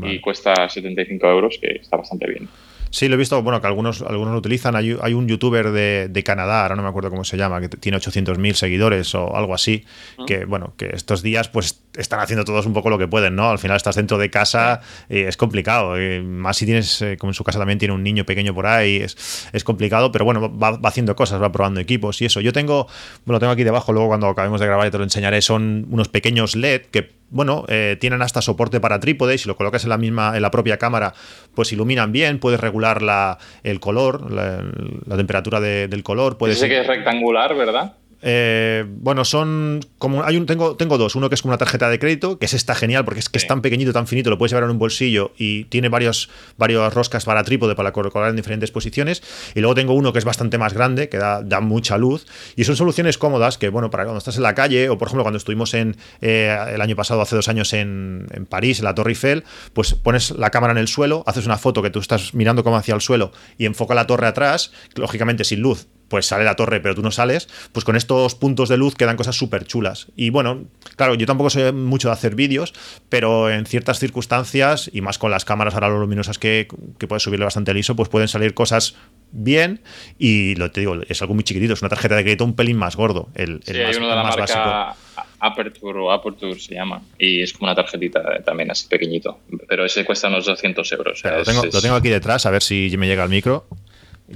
Y 0.04 0.20
cuesta 0.20 0.68
75 0.68 1.28
euros, 1.28 1.58
que 1.62 1.80
está 1.82 1.98
bastante 1.98 2.28
bien. 2.28 2.50
Sí, 2.90 3.08
lo 3.08 3.16
he 3.16 3.18
visto, 3.18 3.42
bueno, 3.42 3.62
que 3.62 3.68
algunos, 3.68 4.02
algunos 4.02 4.34
lo 4.34 4.40
utilizan. 4.40 4.76
Hay, 4.76 5.14
un 5.14 5.28
youtuber 5.28 5.72
de, 5.72 6.24
Canadá, 6.24 6.64
ahora 6.64 6.76
no 6.76 6.84
me 6.84 6.90
acuerdo 6.90 7.10
cómo 7.10 7.24
se 7.24 7.38
llama, 7.38 7.62
que 7.62 7.70
tiene 7.70 7.98
800.000 7.98 8.54
seguidores 8.54 9.14
o 9.16 9.36
algo 9.36 9.54
así, 9.54 9.86
que, 10.26 10.46
bueno, 10.46 10.74
que 10.78 10.90
estos 10.94 11.22
días 11.22 11.48
pues 11.48 11.82
están 11.96 12.20
haciendo 12.20 12.44
todos 12.44 12.66
un 12.66 12.74
poco 12.74 12.90
lo 12.90 12.98
que 12.98 13.08
pueden, 13.08 13.36
¿no? 13.36 13.50
Al 13.50 13.60
final 13.60 13.78
estás 13.78 13.96
dentro 13.96 14.18
de 14.18 14.30
casa, 14.30 14.82
y 15.10 15.20
es 15.20 15.38
complicado. 15.38 15.96
más 16.24 16.58
si 16.58 16.66
tienes, 16.66 17.02
eh, 17.02 17.18
como 17.18 17.32
en 17.32 17.34
su 17.34 17.44
casa 17.44 17.60
también 17.60 17.80
tiene 17.80 17.94
un 17.94 18.04
niño 18.04 18.26
pequeño 18.26 18.54
por 18.54 18.68
ahí, 18.68 18.98
es, 18.98 19.50
es 19.54 19.64
complicado, 19.64 20.12
pero 20.12 20.26
bueno, 20.26 20.58
va, 20.58 20.80
haciendo 20.84 21.16
cosas, 21.16 21.42
va 21.42 21.52
probando 21.52 21.80
equipos 21.80 22.22
y 22.22 22.26
eso. 22.26 22.42
Yo 22.42 22.54
tengo, 22.54 22.88
bueno, 23.26 23.40
tengo 23.40 23.54
aquí 23.54 23.64
debajo, 23.64 23.94
luego 23.94 24.10
cuando 24.10 24.28
acabemos 24.28 24.60
de 24.60 24.68
grabar 24.68 24.90
te 24.92 24.98
lo 24.98 25.04
enseñaré, 25.04 25.42
son 25.42 25.88
unos 25.90 26.08
pequeños 26.08 26.56
LED 26.56 26.82
que 26.92 27.17
bueno, 27.30 27.66
eh, 27.68 27.98
tienen 28.00 28.22
hasta 28.22 28.42
soporte 28.42 28.80
para 28.80 29.00
trípode. 29.00 29.38
Si 29.38 29.48
lo 29.48 29.56
colocas 29.56 29.84
en 29.84 29.90
la 29.90 29.98
misma, 29.98 30.36
en 30.36 30.42
la 30.42 30.52
propia 30.52 30.78
cámara, 30.78 31.14
pues 31.56 31.72
iluminan 31.72 32.12
bien. 32.12 32.40
Puedes 32.40 32.60
regular 32.60 33.02
la, 33.02 33.38
el 33.64 33.80
color, 33.80 34.32
la, 34.32 35.18
temperatura 35.18 35.60
del 35.60 36.04
color. 36.04 36.38
Puedes, 36.38 36.58
Ese 36.58 36.70
que 36.70 36.82
es 36.82 36.88
rectangular, 36.88 37.56
¿verdad? 37.56 37.96
Eh, 38.22 38.84
bueno, 38.88 39.24
son 39.26 39.80
como 40.00 40.24
hay 40.24 40.38
un 40.38 40.46
tengo 40.46 40.76
tengo 40.76 40.98
dos, 40.98 41.16
uno 41.16 41.30
que 41.30 41.36
es 41.36 41.42
como 41.42 41.52
una 41.52 41.58
tarjeta 41.58 41.90
de 41.90 42.00
crédito, 42.00 42.40
que 42.40 42.46
es 42.46 42.54
está 42.54 42.74
genial 42.74 43.06
porque 43.06 43.20
es 43.20 43.30
que 43.30 43.38
es 43.38 43.48
tan 43.48 43.62
pequeñito, 43.62 43.94
tan 43.94 44.08
finito, 44.08 44.30
lo 44.30 44.38
puedes 44.38 44.52
llevar 44.52 44.64
en 44.64 44.72
un 44.72 44.80
bolsillo 44.80 45.34
y 45.38 45.66
tiene 45.66 45.90
varios 45.90 46.30
varios 46.58 46.94
roscas 46.94 47.26
para 47.26 47.44
trípode 47.44 47.76
para 47.76 47.92
colocar 47.92 48.28
en 48.30 48.36
diferentes 48.36 48.72
posiciones, 48.72 49.22
y 49.54 49.60
luego 49.60 49.76
tengo 49.76 49.94
uno 49.94 50.14
que 50.14 50.20
es 50.20 50.26
bastante 50.26 50.58
más 50.58 50.74
grande, 50.74 51.10
que 51.10 51.18
da, 51.18 51.44
mucha 51.62 51.98
luz. 51.98 52.26
Y 52.56 52.64
son 52.64 52.76
soluciones 52.76 53.18
cómodas 53.18 53.58
que 53.58 53.70
bueno, 53.70 53.90
para 53.90 54.04
cuando 54.04 54.20
estás 54.20 54.38
en 54.38 54.44
la 54.44 54.56
calle 54.56 54.90
o 54.90 54.98
por 54.98 55.08
ejemplo 55.08 55.24
cuando 55.24 55.38
estuvimos 55.38 55.74
en 55.74 55.96
eh, 56.22 56.56
el 56.74 56.82
año 56.82 56.96
pasado 56.96 57.22
hace 57.22 57.36
dos 57.36 57.48
años 57.48 57.74
en, 57.74 58.28
en 58.32 58.46
París, 58.46 58.80
en 58.80 58.86
la 58.86 58.96
Torre 58.96 59.12
Eiffel, 59.12 59.44
pues 59.74 59.94
pones 59.94 60.32
la 60.32 60.50
cámara 60.50 60.72
en 60.72 60.80
el 60.80 60.88
suelo, 60.88 61.24
haces 61.26 61.46
una 61.46 61.58
foto 61.58 61.82
que 61.82 61.90
tú 61.90 62.00
estás 62.00 62.34
mirando 62.34 62.64
como 62.64 62.78
hacia 62.78 62.96
el 62.96 63.02
suelo 63.02 63.32
y 63.58 63.66
enfoca 63.66 63.96
la 63.96 64.08
torre 64.08 64.28
atrás, 64.28 64.72
lógicamente 64.96 65.44
sin 65.44 65.62
luz, 65.62 65.88
pues 66.08 66.26
sale 66.26 66.44
la 66.44 66.56
torre, 66.56 66.80
pero 66.80 66.96
tú 66.96 67.02
no 67.02 67.12
sales, 67.12 67.50
pues 67.72 67.86
con 67.86 67.96
estos 67.96 68.36
puntos 68.36 68.70
de 68.70 68.78
luz 68.78 68.96
quedan 68.96 69.18
cosas 69.18 69.36
súper 69.36 69.66
chulas. 69.66 70.08
Y 70.16 70.30
bueno, 70.30 70.66
claro, 70.96 71.16
yo 71.16 71.26
tampoco 71.26 71.50
soy 71.50 71.72
mucho 71.72 72.08
de 72.10 72.14
hacer 72.14 72.36
vídeos, 72.36 72.74
pero 73.10 73.50
en 73.50 73.66
ciertas 73.66 74.00
circunstancias, 74.00 74.90
y 74.94 75.02
más 75.02 75.18
con 75.18 75.32
las 75.32 75.46
cámaras 75.46 75.74
ahora 75.74 75.90
luminosas 75.90 76.40
que, 76.40 76.68
que 76.98 77.08
puedes 77.08 77.24
subirle 77.24 77.46
bastante 77.46 77.74
liso, 77.74 77.96
pues 77.96 78.10
pueden 78.10 78.28
salir 78.28 78.54
cosas 78.54 78.96
bien 79.32 79.82
y 80.18 80.56
lo 80.56 80.72
te 80.72 80.82
digo, 80.82 80.96
es 81.08 81.22
algo 81.22 81.34
muy 81.34 81.44
chiquitito, 81.44 81.74
es 81.74 81.82
una 81.82 81.90
tarjeta 81.90 82.16
de 82.16 82.24
crédito 82.24 82.46
un 82.46 82.56
pelín 82.56 82.78
más 82.78 82.96
gordo, 82.96 83.30
el, 83.36 83.62
sí, 83.64 83.78
hay 83.78 83.96
uno 83.96 84.10
de 84.10 84.16
la 84.16 84.24
marca 84.24 84.96
Aperture 85.40 86.00
o 86.00 86.12
Aperture 86.12 86.60
se 86.60 86.76
llama, 86.76 87.02
y 87.20 87.42
es 87.42 87.54
como 87.54 87.66
una 87.66 87.76
tarjetita 87.76 88.42
también 88.44 88.72
así 88.72 88.88
pequeñito, 88.88 89.40
pero 89.68 89.86
ese 89.86 90.04
cuesta 90.06 90.30
unos 90.30 90.46
200 90.46 90.92
euros. 90.94 91.24
lo, 91.24 91.44
tengo, 91.44 91.66
lo, 91.66 91.82
tengo, 91.82 91.96
aquí 91.96 92.10
detrás, 92.10 92.46
a 92.46 92.52
ver 92.52 92.64
si 92.64 92.96
me 92.98 93.08
llega 93.08 93.24
el 93.24 93.30
micro. 93.30 93.68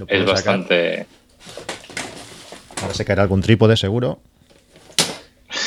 es 0.07 0.26
bastante... 0.26 1.07
Ahora 2.81 2.93
se 2.93 3.05
caerá 3.05 3.23
algún 3.23 3.41
trípode 3.41 3.77
seguro. 3.77 4.19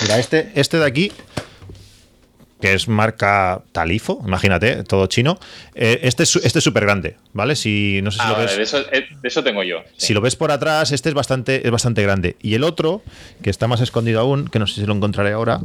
Mira, 0.03 0.19
este, 0.19 0.53
este 0.55 0.79
de 0.79 0.87
aquí, 0.87 1.13
que 2.61 2.75
es 2.75 2.89
marca 2.89 3.63
Talifo, 3.73 4.23
imagínate, 4.27 4.85
todo 4.85 5.07
chino. 5.07 5.39
Eh, 5.75 6.01
este 6.03 6.23
es 6.23 6.37
este 6.37 6.61
súper 6.61 6.85
grande, 6.85 7.17
¿vale? 7.33 7.57
Si 7.57 8.01
no 8.03 8.11
sé 8.11 8.19
si 8.19 8.25
ah, 8.27 8.31
lo 8.31 8.39
ves. 8.39 8.75
Eh, 8.75 9.07
de, 9.21 9.29
eso, 9.29 9.45
tengo 9.45 9.63
yo. 9.63 9.83
Si 9.97 10.15
lo 10.15 10.21
ves 10.21 10.35
por 10.35 10.51
atrás, 10.51 10.91
este 10.91 11.11
es 11.11 11.15
bastante, 11.15 11.65
es 11.65 11.71
bastante 11.71 12.03
grande. 12.03 12.37
Y 12.41 12.55
el 12.55 12.65
otro, 12.65 13.03
que 13.43 13.51
está 13.51 13.69
más 13.69 13.81
escondido 13.81 14.21
aún, 14.21 14.49
que 14.49 14.59
no 14.59 14.67
sé 14.67 14.81
si 14.81 14.87
lo 14.87 14.95
encontraré 14.95 15.33
ahora. 15.33 15.61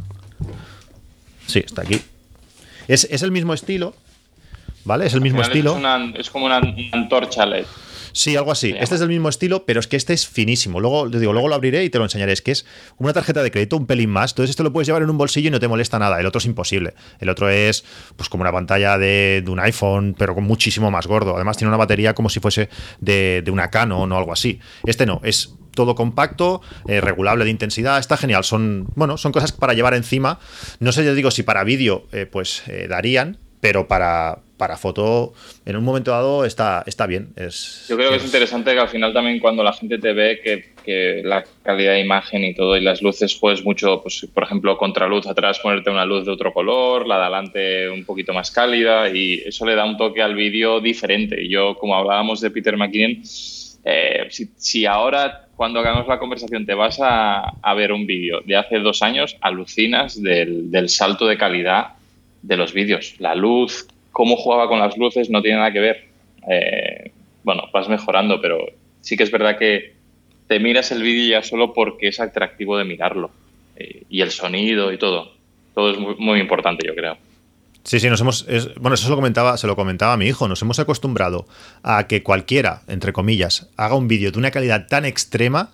Sí, 1.46 1.60
está 1.60 1.82
aquí. 1.82 2.00
Es, 2.86 3.04
el 3.22 3.30
mismo 3.30 3.54
estilo, 3.54 3.94
¿vale? 4.84 5.06
Es 5.06 5.14
el 5.14 5.20
mismo 5.20 5.42
estilo. 5.42 5.78
Es, 5.78 6.20
es 6.20 6.30
como 6.30 6.46
una 6.46 6.60
antorcha 6.92 7.46
LED. 7.46 7.66
Sí, 8.12 8.36
algo 8.36 8.52
así. 8.52 8.74
Este 8.78 8.94
es 8.94 9.00
del 9.00 9.08
mismo 9.08 9.28
estilo, 9.28 9.64
pero 9.64 9.80
es 9.80 9.86
que 9.86 9.96
este 9.96 10.12
es 10.12 10.26
finísimo. 10.26 10.80
Luego, 10.80 11.08
digo, 11.08 11.32
luego 11.32 11.48
lo 11.48 11.54
abriré 11.54 11.84
y 11.84 11.90
te 11.90 11.98
lo 11.98 12.04
enseñaré. 12.04 12.32
Es 12.32 12.42
que 12.42 12.52
es 12.52 12.66
una 12.98 13.12
tarjeta 13.12 13.42
de 13.42 13.50
crédito 13.50 13.76
un 13.76 13.86
pelín 13.86 14.10
más. 14.10 14.32
Entonces, 14.32 14.50
esto 14.50 14.62
lo 14.62 14.72
puedes 14.72 14.86
llevar 14.86 15.02
en 15.02 15.10
un 15.10 15.18
bolsillo 15.18 15.48
y 15.48 15.50
no 15.50 15.60
te 15.60 15.68
molesta 15.68 15.98
nada. 15.98 16.18
El 16.20 16.26
otro 16.26 16.38
es 16.38 16.46
imposible. 16.46 16.94
El 17.18 17.28
otro 17.28 17.48
es 17.48 17.84
pues 18.16 18.28
como 18.28 18.42
una 18.42 18.52
pantalla 18.52 18.98
de, 18.98 19.44
un 19.46 19.60
iPhone, 19.60 20.14
pero 20.18 20.34
con 20.34 20.44
muchísimo 20.44 20.90
más 20.90 21.06
gordo. 21.06 21.34
Además, 21.34 21.56
tiene 21.56 21.68
una 21.68 21.76
batería 21.76 22.14
como 22.14 22.28
si 22.28 22.40
fuese 22.40 22.68
de, 23.00 23.44
una 23.50 23.70
Canon 23.70 24.10
o 24.12 24.16
algo 24.16 24.32
así. 24.32 24.60
Este 24.84 25.06
no, 25.06 25.20
es 25.24 25.54
todo 25.74 25.94
compacto, 25.94 26.60
eh, 26.86 27.00
regulable 27.00 27.44
de 27.44 27.50
intensidad, 27.50 27.98
está 27.98 28.16
genial. 28.16 28.44
Son, 28.44 28.88
bueno, 28.94 29.16
son 29.16 29.32
cosas 29.32 29.52
para 29.52 29.72
llevar 29.72 29.94
encima. 29.94 30.38
No 30.78 30.92
sé, 30.92 31.04
yo 31.04 31.14
digo, 31.14 31.30
si 31.30 31.42
para 31.42 31.64
vídeo, 31.64 32.06
eh, 32.12 32.26
pues 32.26 32.62
eh, 32.66 32.86
darían, 32.88 33.38
pero 33.60 33.88
para, 33.88 34.40
para 34.60 34.76
foto 34.76 35.32
en 35.64 35.74
un 35.74 35.82
momento 35.82 36.10
dado 36.10 36.44
está, 36.44 36.84
está 36.86 37.06
bien. 37.06 37.32
Es, 37.34 37.86
Yo 37.88 37.96
creo 37.96 38.10
que 38.10 38.16
es, 38.16 38.24
interesante 38.26 38.74
que 38.74 38.78
al 38.78 38.90
final 38.90 39.14
también 39.14 39.40
cuando 39.40 39.64
la 39.64 39.72
gente 39.72 39.96
te 39.98 40.12
ve 40.12 40.38
que, 40.44 40.74
que, 40.84 41.22
la 41.24 41.42
calidad 41.62 41.94
de 41.94 42.00
imagen 42.00 42.44
y 42.44 42.54
todo 42.54 42.76
y 42.76 42.82
las 42.82 43.00
luces 43.00 43.34
pues 43.36 43.64
mucho, 43.64 44.02
pues 44.02 44.28
por 44.34 44.42
ejemplo 44.42 44.76
contraluz 44.76 45.26
atrás 45.26 45.58
ponerte 45.60 45.88
una 45.88 46.04
luz 46.04 46.26
de 46.26 46.32
otro 46.32 46.52
color, 46.52 47.06
la 47.06 47.16
de 47.16 47.22
adelante 47.22 47.88
un 47.88 48.04
poquito 48.04 48.34
más 48.34 48.50
cálida 48.50 49.08
y 49.08 49.42
eso 49.46 49.64
le 49.64 49.74
da 49.74 49.86
un 49.86 49.96
toque 49.96 50.20
al 50.20 50.34
vídeo 50.34 50.78
diferente. 50.78 51.48
Yo 51.48 51.78
como 51.78 51.96
hablábamos 51.96 52.42
de 52.42 52.50
Peter 52.50 52.76
McKinnon, 52.76 53.22
eh, 53.82 54.26
si, 54.28 54.50
si, 54.56 54.84
ahora 54.84 55.48
cuando 55.56 55.80
hagamos 55.80 56.06
la 56.06 56.18
conversación 56.18 56.66
te 56.66 56.74
vas 56.74 56.98
a, 57.00 57.48
a 57.62 57.74
ver 57.74 57.92
un 57.92 58.06
vídeo 58.06 58.42
de 58.44 58.56
hace 58.56 58.78
dos 58.78 59.00
años, 59.00 59.38
alucinas 59.40 60.22
del, 60.22 60.70
del 60.70 60.90
salto 60.90 61.26
de 61.26 61.38
calidad 61.38 61.94
de 62.42 62.56
los 62.56 62.72
vídeos. 62.72 63.14
La 63.18 63.34
luz, 63.34 63.86
cómo 64.12 64.36
jugaba 64.36 64.68
con 64.68 64.78
las 64.78 64.96
luces 64.96 65.30
no 65.30 65.42
tiene 65.42 65.58
nada 65.58 65.72
que 65.72 65.80
ver. 65.80 66.08
Eh, 66.48 67.12
bueno, 67.42 67.64
vas 67.72 67.88
mejorando, 67.88 68.40
pero 68.40 68.58
sí 69.00 69.16
que 69.16 69.22
es 69.22 69.30
verdad 69.30 69.58
que 69.58 69.94
te 70.46 70.58
miras 70.60 70.90
el 70.92 71.02
vídeo 71.02 71.38
ya 71.38 71.42
solo 71.42 71.72
porque 71.72 72.08
es 72.08 72.20
atractivo 72.20 72.76
de 72.76 72.84
mirarlo. 72.84 73.30
Eh, 73.76 74.02
y 74.08 74.20
el 74.20 74.30
sonido 74.30 74.92
y 74.92 74.98
todo. 74.98 75.32
Todo 75.74 75.90
es 75.90 75.98
muy, 75.98 76.16
muy 76.16 76.40
importante, 76.40 76.86
yo 76.86 76.94
creo. 76.94 77.16
Sí, 77.84 77.98
sí, 77.98 78.10
nos 78.10 78.20
hemos. 78.20 78.46
bueno, 78.78 78.94
eso 78.94 79.04
se 79.04 79.10
lo, 79.10 79.16
comentaba, 79.16 79.56
se 79.56 79.66
lo 79.66 79.74
comentaba 79.74 80.12
a 80.12 80.16
mi 80.16 80.26
hijo. 80.26 80.48
Nos 80.48 80.60
hemos 80.62 80.78
acostumbrado 80.78 81.46
a 81.82 82.06
que 82.06 82.22
cualquiera, 82.22 82.82
entre 82.88 83.12
comillas, 83.12 83.70
haga 83.76 83.94
un 83.94 84.06
vídeo 84.06 84.30
de 84.30 84.38
una 84.38 84.50
calidad 84.50 84.86
tan 84.86 85.04
extrema. 85.04 85.72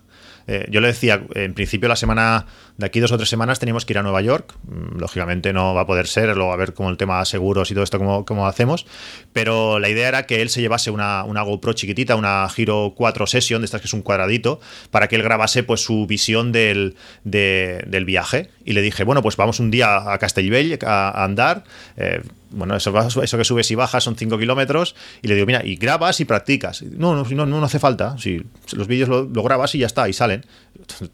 Eh, 0.48 0.66
yo 0.70 0.80
le 0.80 0.88
decía, 0.88 1.22
en 1.34 1.54
principio, 1.54 1.88
la 1.88 1.96
semana 1.96 2.46
de 2.76 2.86
aquí 2.86 3.00
dos 3.00 3.10
o 3.12 3.16
tres 3.16 3.28
semanas 3.28 3.58
teníamos 3.58 3.84
que 3.86 3.92
ir 3.94 3.98
a 3.98 4.02
Nueva 4.02 4.20
York. 4.22 4.54
Mm, 4.64 4.98
Lógicamente 4.98 5.52
no 5.52 5.74
va 5.74 5.82
a 5.82 5.86
poder 5.86 6.06
ser, 6.06 6.36
luego 6.36 6.52
a 6.52 6.56
ver 6.56 6.72
cómo 6.74 6.90
el 6.90 6.96
tema 6.96 7.24
seguros 7.24 7.70
y 7.70 7.74
todo 7.74 7.84
esto, 7.84 7.98
cómo, 7.98 8.24
cómo 8.24 8.46
hacemos. 8.46 8.86
Pero 9.32 9.78
la 9.78 9.88
idea 9.88 10.08
era 10.08 10.26
que 10.26 10.42
él 10.42 10.48
se 10.50 10.60
llevase 10.60 10.90
una, 10.90 11.24
una 11.24 11.42
GoPro 11.42 11.72
chiquitita, 11.72 12.16
una 12.16 12.48
Giro 12.48 12.92
4 12.96 13.26
Session, 13.26 13.60
de 13.60 13.64
estas 13.66 13.80
que 13.80 13.86
es 13.86 13.92
un 13.94 14.02
cuadradito, 14.02 14.60
para 14.90 15.08
que 15.08 15.16
él 15.16 15.22
grabase 15.22 15.62
pues 15.62 15.80
su 15.82 16.06
visión 16.06 16.52
del, 16.52 16.96
de- 17.24 17.84
del 17.86 18.04
viaje. 18.04 18.50
Y 18.64 18.72
le 18.72 18.82
dije, 18.82 19.04
bueno, 19.04 19.22
pues 19.22 19.36
vamos 19.36 19.58
un 19.60 19.70
día 19.70 20.12
a 20.12 20.18
Castellbell 20.18 20.78
a, 20.86 21.08
a 21.10 21.24
andar. 21.24 21.64
eh, 21.96 22.20
bueno, 22.56 22.74
eso, 22.74 23.22
eso 23.22 23.38
que 23.38 23.44
subes 23.44 23.70
y 23.70 23.74
bajas 23.74 24.02
son 24.02 24.16
5 24.16 24.38
kilómetros. 24.38 24.96
Y 25.22 25.28
le 25.28 25.34
digo, 25.34 25.46
mira, 25.46 25.64
y 25.64 25.76
grabas 25.76 26.20
y 26.20 26.24
practicas. 26.24 26.82
No, 26.82 27.14
no, 27.14 27.24
no, 27.24 27.46
no 27.46 27.64
hace 27.64 27.78
falta. 27.78 28.16
Si 28.18 28.42
los 28.72 28.88
vídeos 28.88 29.08
lo, 29.08 29.24
lo 29.24 29.42
grabas 29.42 29.74
y 29.74 29.78
ya 29.78 29.86
está, 29.86 30.08
y 30.08 30.12
salen. 30.12 30.44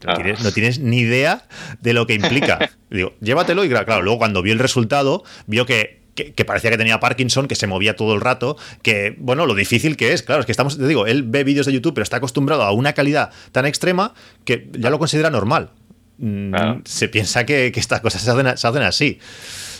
No 0.05 0.15
tienes, 0.15 0.43
no 0.43 0.51
tienes 0.51 0.79
ni 0.79 0.99
idea 0.99 1.45
de 1.81 1.93
lo 1.93 2.07
que 2.07 2.13
implica. 2.13 2.71
Digo, 2.89 3.13
llévatelo 3.21 3.65
y 3.65 3.69
claro, 3.69 4.01
luego 4.01 4.19
cuando 4.19 4.41
vio 4.41 4.53
el 4.53 4.59
resultado, 4.59 5.23
vio 5.47 5.65
que, 5.65 6.01
que, 6.15 6.33
que 6.33 6.45
parecía 6.45 6.69
que 6.71 6.77
tenía 6.77 6.99
Parkinson, 6.99 7.47
que 7.47 7.55
se 7.55 7.67
movía 7.67 7.95
todo 7.95 8.13
el 8.13 8.21
rato, 8.21 8.57
que, 8.81 9.15
bueno, 9.17 9.45
lo 9.45 9.55
difícil 9.55 9.97
que 9.97 10.13
es, 10.13 10.23
claro, 10.23 10.41
es 10.41 10.45
que 10.45 10.51
estamos, 10.51 10.77
te 10.77 10.87
digo, 10.87 11.07
él 11.07 11.23
ve 11.23 11.43
vídeos 11.43 11.65
de 11.65 11.73
YouTube, 11.73 11.93
pero 11.95 12.03
está 12.03 12.17
acostumbrado 12.17 12.63
a 12.63 12.71
una 12.71 12.93
calidad 12.93 13.31
tan 13.51 13.65
extrema 13.65 14.13
que 14.45 14.69
ya 14.73 14.89
lo 14.89 14.99
considera 14.99 15.29
normal. 15.29 15.71
Mm, 16.19 16.51
Claro. 16.51 16.81
Se 16.85 17.09
piensa 17.09 17.45
que, 17.45 17.71
que 17.71 17.79
estas 17.79 17.99
cosas 18.01 18.21
se 18.21 18.29
hacen, 18.31 18.57
se 18.57 18.67
hacen 18.67 18.83
así. 18.83 19.19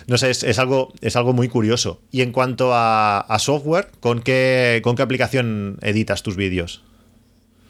No 0.08 0.18
sé, 0.18 0.30
es, 0.30 0.44
es 0.44 0.60
algo, 0.60 0.94
es 1.02 1.16
algo 1.16 1.34
muy 1.34 1.48
curioso. 1.48 2.02
Y 2.12 2.22
en 2.22 2.32
cuanto 2.32 2.74
a, 2.74 3.20
a 3.20 3.40
software, 3.40 3.88
¿con 4.00 4.22
qué, 4.22 4.82
¿con 4.84 4.96
qué 4.96 5.02
aplicación 5.02 5.78
editas 5.82 6.24
tus 6.24 6.36
vídeos? 6.36 6.84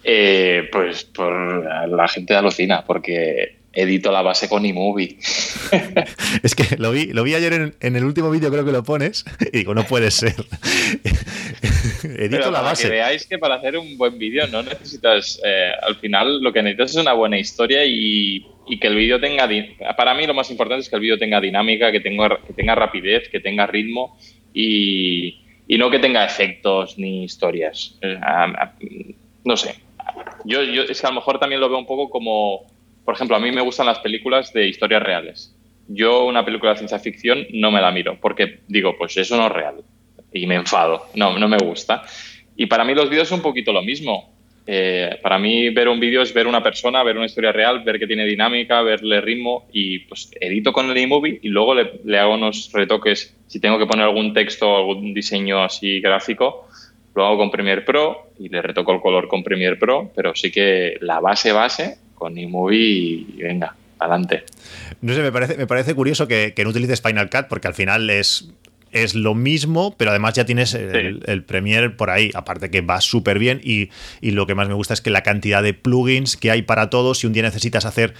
Eh, 0.04 0.68
pues 0.72 1.06
por 1.06 1.66
la 1.90 2.08
gente 2.08 2.36
alucina, 2.36 2.84
porque 2.86 3.58
edito 3.74 4.12
la 4.12 4.22
base 4.22 4.48
con 4.48 4.66
iMovie. 4.66 5.18
Es 6.44 6.56
que 6.56 6.78
lo 6.78 6.92
vi, 6.92 7.08
lo 7.08 7.24
vi 7.24 7.36
ayer 7.36 7.54
en, 7.54 7.76
en 7.80 7.96
el 7.96 8.04
último 8.04 8.30
vídeo, 8.30 8.52
creo 8.52 8.66
que 8.66 8.72
lo 8.72 8.84
pones, 8.84 9.26
y 9.52 9.58
digo, 9.58 9.74
no 9.74 9.86
puede 9.86 10.12
ser. 10.12 10.36
Edito 12.04 12.38
Pero 12.38 12.52
la 12.52 12.60
para 12.60 12.62
base. 12.70 12.84
que 12.84 12.90
veáis 12.90 13.26
que 13.26 13.38
para 13.38 13.56
hacer 13.56 13.78
un 13.78 13.98
buen 13.98 14.18
vídeo 14.18 14.46
no 14.48 14.62
necesitas, 14.62 15.40
eh, 15.44 15.72
al 15.82 15.96
final 15.96 16.42
lo 16.42 16.52
que 16.52 16.62
necesitas 16.62 16.92
es 16.92 16.98
una 16.98 17.14
buena 17.14 17.40
historia 17.40 17.86
y, 17.86 18.46
y 18.68 18.80
que 18.80 18.88
el 18.88 18.96
vídeo 18.96 19.20
tenga, 19.20 19.48
para 19.96 20.14
mí 20.14 20.26
lo 20.26 20.34
más 20.34 20.50
importante 20.50 20.82
es 20.82 20.90
que 20.90 20.96
el 20.96 21.02
vídeo 21.02 21.18
tenga 21.18 21.42
dinámica, 21.42 21.92
que 21.92 22.00
tenga, 22.00 22.40
que 22.46 22.54
tenga 22.54 22.76
rapidez, 22.76 23.30
que 23.30 23.40
tenga 23.40 23.68
ritmo 23.68 24.18
y, 24.54 25.42
y 25.68 25.78
no 25.78 25.90
que 25.90 26.00
tenga 26.00 26.26
efectos 26.26 26.98
ni 26.98 27.24
historias. 27.24 27.98
Eh, 28.02 28.20
no 29.44 29.58
sé. 29.58 29.76
Yo, 30.46 30.64
yo 30.64 30.84
es 30.84 31.00
que 31.00 31.08
a 31.08 31.10
lo 31.10 31.16
mejor 31.16 31.40
también 31.40 31.62
lo 31.62 31.70
veo 31.70 31.78
un 31.78 31.86
poco 31.86 32.10
como, 32.10 32.66
por 33.06 33.16
ejemplo, 33.16 33.36
a 33.36 33.40
mí 33.40 33.52
me 33.52 33.62
gustan 33.62 33.86
las 33.86 34.00
películas 34.00 34.54
de 34.54 34.68
historias 34.68 35.04
reales. 35.04 35.56
Yo 35.88 36.26
una 36.26 36.46
película 36.46 36.72
de 36.72 36.78
ciencia 36.78 37.00
ficción 37.00 37.46
no 37.52 37.72
me 37.72 37.82
la 37.82 37.92
miro 37.92 38.18
porque 38.22 38.60
digo, 38.68 38.96
pues 38.98 39.18
eso 39.18 39.36
no 39.36 39.48
es 39.48 39.52
real 39.52 39.76
y 40.32 40.48
me 40.48 40.56
enfado, 40.56 41.08
no, 41.16 41.38
no 41.38 41.48
me 41.48 41.58
gusta. 41.58 42.04
Y 42.56 42.68
para 42.68 42.84
mí 42.84 42.94
los 42.94 43.10
vídeos 43.10 43.28
son 43.28 43.40
un 43.40 43.44
poquito 43.44 43.74
lo 43.74 43.82
mismo. 43.82 44.33
Eh, 44.66 45.20
para 45.22 45.38
mí 45.40 45.70
ver 45.72 45.90
un 45.90 46.00
vídeo 46.00 46.22
es 46.22 46.34
ver 46.34 46.48
una 46.48 46.64
persona, 46.64 47.04
ver 47.04 47.18
una 47.18 47.26
historia 47.26 47.52
real, 47.52 47.84
ver 47.84 48.00
que 48.00 48.08
tiene 48.08 48.26
dinámica, 48.26 48.82
verle 48.82 49.20
ritmo 49.20 49.68
y 49.74 50.00
pues 50.00 50.32
edito 50.40 50.72
con 50.72 50.90
el 50.90 50.98
iMovie 50.98 51.40
y 51.42 51.50
luego 51.50 51.76
le, 51.76 52.20
hago 52.20 52.36
unos 52.36 52.72
retoques. 52.72 53.36
Si 53.48 53.60
tengo 53.60 53.78
que 53.78 53.86
poner 53.86 54.06
algún 54.06 54.34
texto 54.34 54.70
o 54.70 54.78
algún 54.78 55.14
diseño 55.14 55.62
así 55.64 56.00
gráfico, 56.00 56.68
lo 57.14 57.26
hago 57.26 57.38
con 57.38 57.52
Premiere 57.52 57.82
Pro 57.82 58.32
y 58.40 58.50
le 58.50 58.62
retoco 58.62 58.94
el 58.94 59.02
color 59.02 59.28
con 59.28 59.44
Premiere 59.44 59.76
Pro, 59.76 60.12
pero 60.16 60.34
sí 60.34 60.50
que 60.50 60.98
la 61.02 61.20
base 61.20 61.52
base 61.52 61.98
con 62.16 62.38
iMovie 62.38 63.26
y 63.36 63.44
venga, 63.44 63.76
adelante. 64.00 64.44
No 65.02 65.14
sé, 65.14 65.22
me 65.22 65.32
parece, 65.32 65.58
me 65.58 65.68
parece 65.68 65.94
curioso 65.94 66.28
que, 66.28 66.54
que 66.56 66.64
no 66.64 66.70
utilices 66.70 67.02
Final 67.02 67.30
Cut 67.30 67.48
porque 67.50 67.68
al 67.68 67.74
final 67.74 68.10
es, 68.10 68.50
es 68.94 69.16
lo 69.16 69.36
mismo, 69.36 69.96
pero 69.98 70.12
además 70.12 70.34
ya 70.36 70.46
tienes 70.46 70.74
el, 70.74 71.16
Sí. 71.18 71.20
el 71.26 71.44
Premiere 71.44 71.90
por 71.90 72.10
ahí. 72.10 72.32
Aparte 72.34 72.70
que 72.72 72.82
va 72.82 73.02
súper 73.02 73.40
bien 73.40 73.60
y, 73.64 73.90
y 74.22 74.32
lo 74.32 74.48
que 74.48 74.56
más 74.56 74.68
me 74.68 74.74
gusta 74.74 74.94
es 74.94 75.02
que 75.02 75.10
la 75.10 75.24
cantidad 75.24 75.62
de 75.64 75.74
plugins 75.74 76.38
que 76.38 76.52
hay 76.52 76.62
para 76.62 76.90
todo, 76.90 77.14
si 77.14 77.28
un 77.28 77.34
día 77.34 77.44
necesitas 77.44 77.86
hacer 77.86 78.14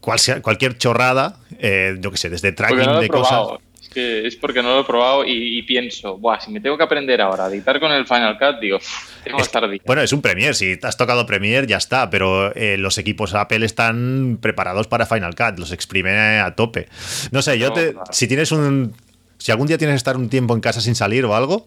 cual 0.00 0.18
sea- 0.18 0.40
cualquier 0.40 0.78
chorrada, 0.78 1.36
eh, 1.58 1.96
yo 2.00 2.10
qué 2.10 2.16
sé, 2.16 2.30
desde 2.30 2.52
tracking 2.52 2.78
no 2.78 3.00
de 3.00 3.08
cosas. 3.08 3.40
Es, 3.82 3.88
que 3.88 4.26
es 4.26 4.36
porque 4.36 4.62
no 4.62 4.68
lo 4.74 4.80
he 4.82 4.84
probado 4.84 5.24
y, 5.26 5.58
y 5.58 5.62
pienso, 5.62 6.16
Buah, 6.16 6.38
si 6.40 6.52
me 6.52 6.60
tengo 6.60 6.78
que 6.78 6.84
aprender 6.84 7.20
ahora 7.20 7.46
a 7.46 7.48
editar 7.48 7.80
con 7.80 7.90
el 7.90 8.06
Final 8.06 8.38
Cut, 8.38 8.60
digo, 8.60 8.76
"Uf, 8.76 9.22
tengo 9.24 9.36
que 9.38 9.42
Es- 9.42 9.48
estar 9.48 9.68
días". 9.68 9.82
Bueno, 9.84 10.00
es 10.02 10.12
un 10.12 10.22
Premiere, 10.22 10.54
si 10.54 10.76
te 10.76 10.86
has 10.86 10.96
tocado 10.96 11.26
Premiere 11.26 11.66
ya 11.66 11.78
está, 11.78 12.08
pero 12.08 12.54
eh, 12.54 12.76
los 12.78 12.98
equipos 12.98 13.34
Apple 13.34 13.66
están 13.66 14.38
preparados 14.40 14.86
para 14.86 15.06
Final 15.06 15.34
Cut, 15.34 15.58
los 15.58 15.72
exprime 15.72 16.38
a 16.38 16.54
tope. 16.54 16.86
No 17.32 17.42
sé, 17.42 17.58
yo 17.58 17.68
No, 17.70 17.74
te, 17.74 17.92
claro. 17.92 18.06
si 18.12 18.28
tienes 18.28 18.52
un 18.52 18.94
si 19.40 19.50
algún 19.50 19.66
día 19.66 19.78
tienes 19.78 19.94
que 19.94 19.98
estar 19.98 20.16
un 20.16 20.28
tiempo 20.28 20.54
en 20.54 20.60
casa 20.60 20.80
sin 20.80 20.94
salir 20.94 21.24
o 21.24 21.34
algo, 21.34 21.66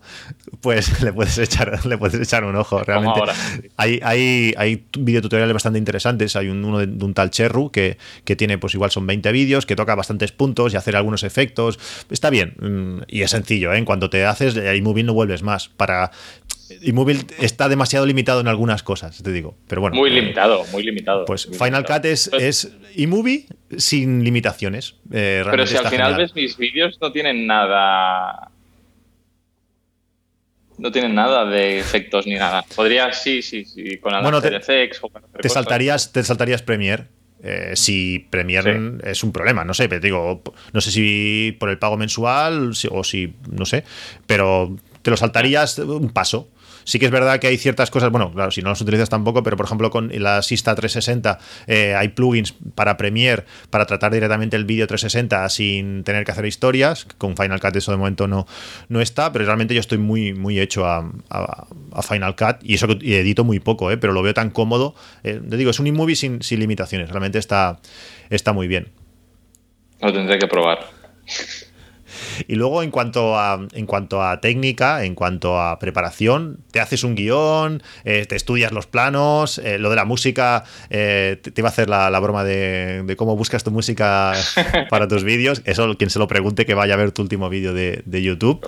pues 0.61 1.01
le 1.03 1.11
puedes 1.11 1.37
echar, 1.39 1.85
le 1.85 1.97
puedes 1.97 2.21
echar 2.21 2.43
un 2.45 2.55
ojo. 2.55 2.81
Realmente 2.83 3.19
hay, 3.77 3.99
hay, 4.03 4.53
hay 4.57 4.85
videotutoriales 4.97 5.53
bastante 5.53 5.79
interesantes. 5.79 6.35
Hay 6.35 6.49
un, 6.49 6.63
uno 6.63 6.77
de, 6.79 6.87
de 6.87 7.03
un 7.03 7.13
tal 7.13 7.31
Cherru 7.31 7.71
que, 7.71 7.97
que 8.23 8.35
tiene, 8.35 8.57
pues 8.59 8.75
igual 8.75 8.91
son 8.91 9.07
20 9.07 9.31
vídeos, 9.31 9.65
que 9.65 9.75
toca 9.75 9.95
bastantes 9.95 10.31
puntos 10.31 10.73
y 10.73 10.77
hacer 10.77 10.95
algunos 10.95 11.23
efectos. 11.23 11.79
Está 12.09 12.29
bien. 12.29 12.53
mm, 12.59 13.03
Y 13.07 13.23
es 13.23 13.31
sencillo, 13.31 13.73
¿eh? 13.73 13.77
En 13.79 13.85
cuanto 13.85 14.09
te 14.09 14.23
haces, 14.25 14.55
iMovie 14.55 15.03
no 15.03 15.13
vuelves 15.13 15.41
más. 15.43 15.67
Para. 15.69 16.11
iMovie 16.81 17.19
está 17.39 17.69
demasiado 17.69 18.05
limitado 18.05 18.41
en 18.41 18.47
algunas 18.47 18.83
cosas, 18.83 19.21
te 19.21 19.31
digo. 19.31 19.55
Pero 19.67 19.81
bueno. 19.81 19.95
Muy 19.95 20.09
eh, 20.09 20.13
limitado, 20.21 20.63
muy 20.71 20.83
limitado. 20.83 21.25
Pues 21.25 21.47
Muy 21.47 21.57
Final 21.57 21.73
limitado. 21.81 21.99
Cut 21.99 22.05
es, 22.05 22.29
Pues- 22.29 22.43
es 22.65 22.71
iMovie 22.95 23.45
sin 23.77 24.23
limitaciones. 24.23 24.95
Eh, 25.11 25.43
Pero 25.49 25.65
si 25.67 25.75
al 25.77 25.87
final 25.87 26.11
genial. 26.13 26.17
ves 26.17 26.35
mis 26.35 26.57
vídeos, 26.57 26.97
no 27.01 27.11
tienen 27.11 27.45
nada. 27.47 28.49
No 30.77 30.91
tienen 30.91 31.13
nada 31.13 31.45
de 31.45 31.79
efectos 31.79 32.25
ni 32.25 32.33
nada. 32.35 32.63
Podría, 32.75 33.13
sí, 33.13 33.41
sí, 33.43 33.63
sí, 33.63 33.97
con 33.99 34.13
Bueno, 34.23 34.41
te- 34.41 34.55
Effects 34.55 34.99
o 35.03 35.09
con 35.09 35.21
te 35.39 35.47
saltarías, 35.49 36.11
te 36.11 36.23
saltarías 36.23 36.61
Premiere. 36.63 37.05
eh, 37.45 37.73
si 37.75 38.19
Premiere 38.29 38.73
Sí. 38.79 38.97
es 39.03 39.23
un 39.23 39.31
problema, 39.33 39.63
no 39.65 39.73
sé, 39.73 39.89
pero 39.89 39.99
te 40.01 40.07
digo, 40.07 40.41
no 40.71 40.79
sé 40.81 40.91
si 40.91 41.55
por 41.59 41.69
el 41.69 41.77
pago 41.77 41.97
mensual 41.97 42.71
o 42.89 43.03
si, 43.03 43.33
no 43.51 43.65
sé, 43.65 43.83
pero 44.25 44.75
te 45.03 45.11
lo 45.11 45.17
saltarías 45.17 45.77
un 45.77 46.09
paso. 46.09 46.49
Sí 46.85 46.99
que 46.99 47.05
es 47.05 47.11
verdad 47.11 47.39
que 47.39 47.47
hay 47.47 47.57
ciertas 47.57 47.89
cosas, 47.89 48.09
bueno, 48.11 48.33
claro, 48.33 48.51
si 48.51 48.61
no 48.61 48.67
las 48.67 48.81
utilizas 48.81 49.07
tampoco, 49.07 49.41
pero 49.41 49.55
por 49.55 49.65
ejemplo 49.67 49.89
con 49.89 50.11
la 50.21 50.41
Sista 50.41 50.75
360 50.75 51.39
eh, 51.67 51.95
hay 51.95 52.09
plugins 52.09 52.55
para 52.75 52.97
Premiere 52.97 53.45
para 53.69 53.85
tratar 53.85 54.11
directamente 54.11 54.57
el 54.57 54.65
vídeo 54.65 54.85
360 54.85 55.47
sin 55.47 56.03
tener 56.03 56.25
que 56.25 56.31
hacer 56.33 56.45
historias. 56.45 57.05
Con 57.17 57.37
Final 57.37 57.61
Cut 57.61 57.73
eso 57.77 57.91
de 57.91 57.97
momento 57.97 58.27
no, 58.27 58.45
no 58.89 58.99
está, 58.99 59.31
pero 59.31 59.45
realmente 59.45 59.73
yo 59.73 59.79
estoy 59.79 59.97
muy, 59.97 60.33
muy 60.33 60.59
hecho 60.59 60.85
a, 60.85 61.09
a- 61.29 61.67
Final 62.01 62.35
Cut 62.35 62.57
y 62.63 62.73
eso 62.73 62.87
que 62.89 63.19
edito 63.21 63.45
muy 63.45 63.61
poco, 63.61 63.89
eh, 63.89 63.95
pero 63.97 64.11
lo 64.11 64.21
veo 64.21 64.33
tan 64.33 64.49
cómodo. 64.49 64.93
Eh, 65.23 65.39
te 65.49 65.55
digo, 65.55 65.71
es 65.71 65.79
un 65.79 65.87
iMovie 65.87 66.17
sin, 66.17 66.41
sin 66.41 66.59
limitaciones, 66.59 67.09
realmente 67.09 67.39
está, 67.39 67.79
está 68.29 68.51
muy 68.51 68.67
bien. 68.67 68.89
Lo 70.01 70.11
tendré 70.11 70.37
que 70.37 70.47
probar. 70.47 70.79
Y 72.47 72.55
luego 72.55 72.83
en 72.83 72.91
cuanto 72.91 73.37
a 73.37 73.59
en 73.73 73.85
cuanto 73.85 74.21
a 74.23 74.39
técnica, 74.41 75.03
en 75.05 75.15
cuanto 75.15 75.59
a 75.59 75.79
preparación, 75.79 76.59
te 76.71 76.79
haces 76.79 77.03
un 77.03 77.15
guion, 77.15 77.81
eh, 78.05 78.25
te 78.27 78.35
estudias 78.35 78.71
los 78.71 78.87
planos, 78.87 79.57
eh, 79.59 79.77
lo 79.79 79.89
de 79.89 79.95
la 79.95 80.05
música, 80.05 80.63
eh, 80.89 81.37
te, 81.41 81.51
te 81.51 81.61
iba 81.61 81.69
a 81.69 81.71
hacer 81.71 81.89
la, 81.89 82.09
la 82.09 82.19
broma 82.19 82.43
de, 82.43 83.03
de 83.03 83.15
cómo 83.15 83.35
buscas 83.35 83.63
tu 83.63 83.71
música 83.71 84.33
para 84.89 85.07
tus 85.07 85.23
vídeos. 85.23 85.61
Eso 85.65 85.95
quien 85.97 86.09
se 86.09 86.19
lo 86.19 86.27
pregunte 86.27 86.65
que 86.65 86.73
vaya 86.73 86.93
a 86.93 86.97
ver 86.97 87.11
tu 87.11 87.21
último 87.21 87.49
vídeo 87.49 87.73
de, 87.73 88.01
de 88.05 88.21
YouTube. 88.21 88.65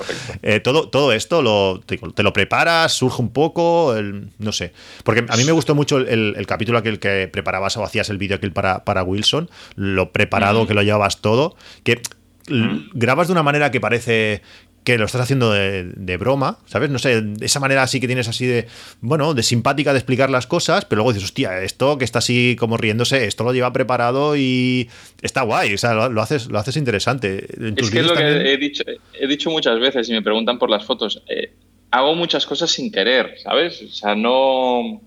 Todo, 0.64 0.90
todo 0.90 1.12
esto 1.14 1.42
lo, 1.42 1.82
te, 1.86 1.98
te 1.98 2.24
lo 2.24 2.34
preparas, 2.34 2.94
surge 2.94 3.22
un 3.22 3.30
poco, 3.30 3.96
el- 3.96 4.30
no 4.40 4.52
sé. 4.52 4.74
Porque 5.04 5.26
a 5.28 5.38
mí 5.38 5.44
me 5.44 5.52
gustó 5.52 5.76
mucho 5.76 5.98
el, 5.98 6.08
el- 6.08 6.34
el 6.38 6.48
capítulo 6.48 6.78
aquel 6.78 7.00
que 7.00 7.28
preparabas 7.32 7.76
o 7.78 7.84
hacías 7.84 8.10
el 8.10 8.18
vídeo 8.18 8.38
aquel 8.38 8.52
para, 8.52 8.84
para 8.84 9.04
Wilson, 9.04 9.50
lo 9.76 10.12
preparado 10.12 10.66
que 10.68 10.74
lo 10.74 10.82
llevabas 10.84 11.22
todo, 11.22 11.56
que 11.84 12.02
grabas 12.48 13.28
de 13.28 13.34
una 13.34 13.44
manera 13.44 13.72
que 13.72 13.80
parece 13.80 14.42
que 14.84 15.00
lo 15.00 15.06
estás 15.06 15.22
haciendo 15.22 15.52
de, 15.52 15.84
de 15.96 16.18
broma, 16.18 16.60
¿sabes? 16.68 16.92
No 16.92 17.00
sé, 17.00 17.24
esa 17.42 17.60
manera 17.60 17.82
así 17.82 18.00
que 18.00 18.06
tienes 18.06 18.28
así 18.28 18.46
de, 18.46 18.68
bueno, 19.02 19.34
de 19.34 19.42
simpática 19.42 19.94
de 19.94 20.00
explicar 20.00 20.30
las 20.30 20.46
cosas, 20.46 20.86
pero 20.86 20.98
luego 20.98 21.12
dices, 21.12 21.30
hostia, 21.30 21.64
esto 21.64 21.98
que 21.98 22.06
está 22.06 22.20
así 22.20 22.56
como 22.60 22.78
riéndose, 22.78 23.26
esto 23.26 23.44
lo 23.44 23.52
lleva 23.52 23.74
preparado 23.74 24.38
y 24.38 24.88
está 25.24 25.42
guay, 25.42 25.74
o 25.74 25.78
sea, 25.80 25.96
lo, 25.96 26.10
lo 26.10 26.22
haces, 26.22 26.48
lo 26.48 26.60
haces 26.60 26.78
interesante. 26.78 27.48
En 27.60 27.74
tus 27.76 27.88
Es 27.88 27.94
que 27.94 28.00
es 28.02 28.06
lo 28.06 28.14
que 28.14 28.54
he 28.54 28.58
dicho, 28.58 28.84
he 29.20 29.26
dicho 29.26 29.50
muchas 29.50 29.80
veces 29.80 30.08
y 30.08 30.14
me 30.14 30.22
preguntan 30.22 30.60
por 30.60 30.70
las 30.70 30.86
fotos. 30.86 31.24
eh, 31.30 31.52
hago 31.96 32.14
muchas 32.14 32.46
cosas 32.46 32.70
sin 32.70 32.92
querer, 32.92 33.38
¿sabes? 33.42 33.82
O 33.82 33.90
sea, 33.90 34.16
no. 34.16 35.02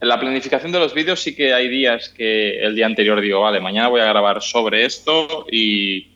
En 0.00 0.08
la 0.08 0.18
planificación 0.18 0.72
de 0.72 0.78
los 0.78 0.94
vídeos 0.94 1.20
sí 1.20 1.34
que 1.34 1.52
hay 1.52 1.68
días 1.68 2.08
que 2.08 2.60
el 2.60 2.74
día 2.74 2.86
anterior 2.86 3.20
digo, 3.20 3.42
vale, 3.42 3.60
mañana 3.60 3.88
voy 3.88 4.00
a 4.00 4.06
grabar 4.06 4.40
sobre 4.40 4.86
esto 4.86 5.46
y, 5.50 6.09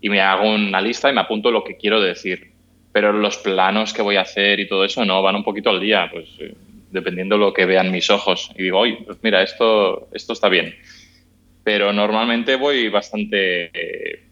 y 0.00 0.08
me 0.08 0.20
hago 0.20 0.50
una 0.50 0.80
lista 0.80 1.10
y 1.10 1.14
me 1.14 1.20
apunto 1.20 1.50
lo 1.50 1.64
que 1.64 1.76
quiero 1.76 2.00
decir. 2.00 2.52
Pero 2.92 3.12
los 3.12 3.38
planos 3.38 3.92
que 3.92 4.02
voy 4.02 4.16
a 4.16 4.22
hacer 4.22 4.58
y 4.60 4.68
todo 4.68 4.84
eso 4.84 5.04
no 5.04 5.22
van 5.22 5.36
un 5.36 5.44
poquito 5.44 5.70
al 5.70 5.80
día, 5.80 6.08
pues 6.12 6.28
eh, 6.40 6.54
dependiendo 6.90 7.36
lo 7.36 7.52
que 7.52 7.66
vean 7.66 7.92
mis 7.92 8.10
ojos. 8.10 8.50
Y 8.56 8.64
digo, 8.64 8.78
oye, 8.80 8.98
pues 9.04 9.18
mira, 9.22 9.42
esto, 9.42 10.08
esto 10.12 10.32
está 10.32 10.48
bien. 10.48 10.74
Pero 11.62 11.92
normalmente 11.92 12.56
voy 12.56 12.88
bastante 12.88 13.70
eh, 13.72 14.24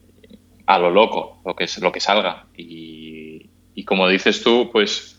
a 0.66 0.78
lo 0.78 0.90
loco, 0.90 1.40
lo 1.44 1.54
que, 1.54 1.64
es, 1.64 1.78
lo 1.78 1.92
que 1.92 2.00
salga. 2.00 2.46
Y, 2.56 3.46
y 3.74 3.84
como 3.84 4.08
dices 4.08 4.42
tú, 4.42 4.70
pues 4.72 5.18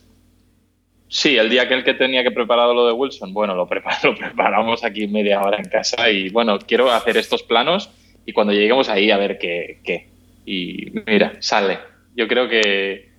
Sí, 1.11 1.37
el 1.37 1.49
día 1.49 1.67
que 1.67 1.73
el 1.73 1.83
que 1.83 1.95
tenía 1.95 2.21
que 2.21 2.29
preparar 2.29 2.67
lo 2.67 2.85
de 2.85 2.93
Wilson, 2.93 3.33
bueno, 3.33 3.55
lo, 3.55 3.67
lo 4.03 4.15
preparamos 4.15 4.83
aquí 4.83 5.07
media 5.07 5.41
hora 5.41 5.57
en 5.57 5.67
casa 5.67 6.09
y 6.11 6.29
bueno, 6.29 6.59
quiero 6.59 6.91
hacer 6.91 7.17
estos 7.17 7.41
planos 7.41 7.89
y 8.27 8.31
cuando 8.31 8.53
lleguemos 8.53 8.89
ahí 8.89 9.09
a 9.09 9.17
ver 9.17 9.39
qué, 9.39 9.79
qué. 9.83 10.07
Y 10.45 10.91
mira, 11.05 11.33
sale. 11.39 11.79
Yo 12.15 12.27
creo 12.27 12.49
que, 12.49 13.09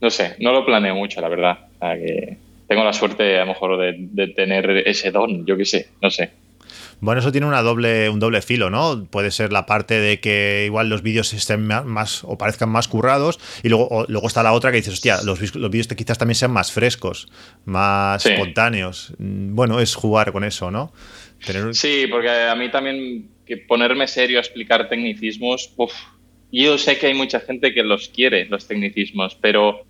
no 0.00 0.10
sé, 0.10 0.36
no 0.40 0.52
lo 0.52 0.64
planeo 0.64 0.94
mucho, 0.94 1.20
la 1.20 1.28
verdad. 1.28 1.58
O 1.76 1.78
sea, 1.78 1.96
que 1.96 2.36
tengo 2.68 2.84
la 2.84 2.92
suerte 2.92 3.36
a 3.36 3.40
lo 3.40 3.46
mejor 3.46 3.78
de, 3.78 3.94
de 3.98 4.28
tener 4.28 4.70
ese 4.86 5.10
don, 5.10 5.44
yo 5.46 5.56
qué 5.56 5.64
sé, 5.64 5.88
no 6.00 6.10
sé. 6.10 6.30
Bueno, 7.02 7.20
eso 7.20 7.32
tiene 7.32 7.48
una 7.48 7.62
doble, 7.62 8.08
un 8.08 8.20
doble 8.20 8.42
filo, 8.42 8.70
¿no? 8.70 9.06
Puede 9.10 9.32
ser 9.32 9.52
la 9.52 9.66
parte 9.66 9.98
de 9.98 10.20
que 10.20 10.62
igual 10.66 10.88
los 10.88 11.02
vídeos 11.02 11.32
estén 11.32 11.66
más 11.66 12.22
o 12.22 12.38
parezcan 12.38 12.68
más 12.68 12.86
currados 12.86 13.40
y 13.64 13.70
luego, 13.70 14.06
luego 14.08 14.28
está 14.28 14.44
la 14.44 14.52
otra 14.52 14.70
que 14.70 14.76
dices, 14.76 14.94
hostia, 14.94 15.18
los, 15.24 15.54
los 15.56 15.70
vídeos 15.70 15.88
quizás 15.88 16.16
también 16.16 16.36
sean 16.36 16.52
más 16.52 16.70
frescos, 16.70 17.26
más 17.64 18.24
espontáneos. 18.24 19.14
Mm, 19.18 19.56
bueno, 19.56 19.80
es 19.80 19.96
jugar 19.96 20.30
con 20.30 20.44
eso, 20.44 20.70
¿no? 20.70 20.92
Sí, 21.72 22.06
porque 22.08 22.30
a 22.30 22.54
mí 22.54 22.70
también 22.70 23.28
que 23.44 23.56
ponerme 23.56 24.06
serio 24.06 24.38
a 24.38 24.40
explicar 24.40 24.88
tecnicismos, 24.88 25.72
uf, 25.76 25.92
yo 26.60 26.76
sé 26.78 26.98
que 26.98 27.06
hay 27.06 27.14
mucha 27.14 27.40
gente 27.40 27.72
que 27.72 27.82
los 27.82 28.08
quiere, 28.08 28.44
los 28.46 28.68
tecnicismos, 28.68 29.34
pero 29.40 29.84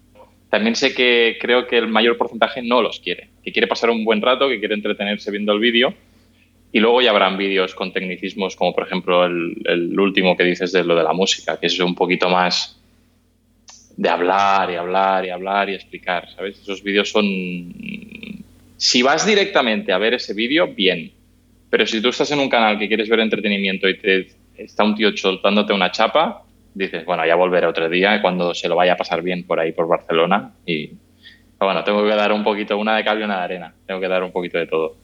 también 0.48 0.76
sé 0.76 0.94
que 0.94 1.39
creo 1.40 1.66
que 1.66 1.78
el 1.78 1.89
mayor 1.89 2.16
porcentaje 2.16 2.62
no 2.62 2.82
los 2.82 3.01
quiere, 3.01 3.30
que 3.43 3.52
quiere 3.52 3.66
pasar 3.66 3.90
un 3.90 4.05
buen 4.05 4.22
rato, 4.22 4.48
que 4.48 4.59
quiere 4.59 4.74
entretenerse 4.74 5.30
viendo 5.30 5.52
el 5.52 5.59
vídeo 5.59 5.94
y 6.72 6.80
luego 6.80 7.02
ya 7.02 7.10
habrán 7.10 7.36
vídeos 7.36 7.74
con 7.74 7.93
tecnicismos, 7.93 8.56
como 8.56 8.74
por 8.74 8.86
ejemplo 8.86 9.26
el, 9.26 9.98
último 9.98 10.36
que 10.36 10.44
dices 10.44 10.72
de 10.72 10.82
lo 10.82 10.97
de 10.97 11.02
la 11.02 11.12
música, 11.12 11.60
que 11.60 11.66
es 11.66 11.78
un 11.80 11.94
poquito 11.94 12.30
más 12.30 12.78
de 13.97 14.09
hablar 14.09 14.70
y 14.70 14.76
hablar 14.76 15.26
y 15.26 15.30
hablar 15.30 15.68
y 15.68 15.74
explicar, 15.74 16.28
¿sabes? 16.34 16.59
Esos 16.60 16.82
vídeos 16.82 17.10
son... 17.10 17.74
Si 18.78 19.02
vas 19.02 19.26
directamente 19.26 19.93
a 19.93 19.98
ver 19.98 20.14
ese 20.14 20.32
vídeo, 20.32 20.66
bien. 20.66 21.12
Pero 21.68 21.86
si 21.86 22.01
tú 22.01 22.09
estás 22.09 22.30
en 22.30 22.40
un 22.40 22.48
canal 22.48 22.78
que 22.78 22.89
quieres 22.89 23.09
ver 23.09 23.20
entretenimiento 23.20 23.89
y 23.89 23.98
te 23.98 24.28
está 24.56 24.82
un 24.84 24.94
tío 24.94 25.14
soltándote 25.14 25.74
una 25.74 25.93
chapa, 25.93 26.43
dices, 26.74 27.05
bueno, 27.05 27.27
ya 27.27 27.35
volveré 27.35 27.66
otro 27.66 27.89
día 27.89 28.20
cuando 28.23 28.55
se 28.55 28.69
lo 28.69 28.77
vaya 28.77 28.94
a 28.94 28.97
pasar 28.97 29.23
bien 29.23 29.44
por 29.44 29.61
ahí, 29.61 29.73
por 29.73 29.86
Barcelona. 29.86 30.53
Y 30.66 30.93
bueno, 31.59 31.85
tengo 31.85 32.03
que 32.05 32.15
dar 32.15 32.32
un 32.32 32.44
poquito, 32.44 32.77
una 32.77 32.97
de 32.97 33.05
cal 33.05 33.20
y 33.20 33.23
una 33.23 33.39
de 33.39 33.44
arena. 33.44 33.74
Tengo 33.86 34.01
que 34.01 34.09
dar 34.09 34.23
un 34.23 34.32
poquito 34.32 34.59
de 34.59 34.66
todo. 34.66 34.97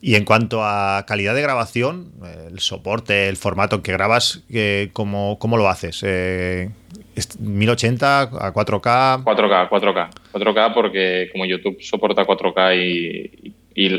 Y 0.00 0.14
en 0.14 0.24
cuanto 0.24 0.62
a 0.62 1.04
calidad 1.06 1.34
de 1.34 1.42
grabación, 1.42 2.12
el 2.50 2.60
soporte, 2.60 3.28
el 3.28 3.36
formato 3.36 3.76
en 3.76 3.82
que 3.82 3.92
grabas, 3.92 4.44
¿cómo, 4.92 5.38
¿cómo, 5.38 5.56
lo 5.56 5.68
haces? 5.68 6.02
Eh, 6.06 6.68
¿1080 7.16 8.02
a 8.38 8.52
4K? 8.52 9.24
4K, 9.24 9.68
4K. 9.68 10.10
4K 10.32 10.74
porque 10.74 11.28
como 11.32 11.46
YouTube 11.46 11.78
soporta 11.80 12.26
4K 12.26 12.76
y, 12.76 13.54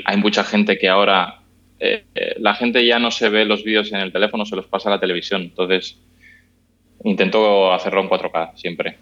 hay 0.06 0.18
mucha 0.18 0.44
gente 0.44 0.78
que 0.78 0.90
ahora... 0.90 1.40
Eh, 1.80 2.04
la 2.38 2.56
gente 2.56 2.84
ya 2.84 2.98
no 2.98 3.12
se 3.12 3.30
ve 3.30 3.46
los 3.46 3.64
vídeos 3.64 3.92
en 3.92 4.00
el 4.00 4.12
teléfono, 4.12 4.46
se 4.46 4.56
los 4.56 4.66
pasa 4.66 4.90
a 4.90 4.94
la 4.94 5.00
televisión. 5.00 5.44
Entonces, 5.44 6.00
intento 7.04 7.74
hacerlo 7.74 8.02
en 8.02 8.10
4K 8.10 8.56
siempre. 8.56 8.98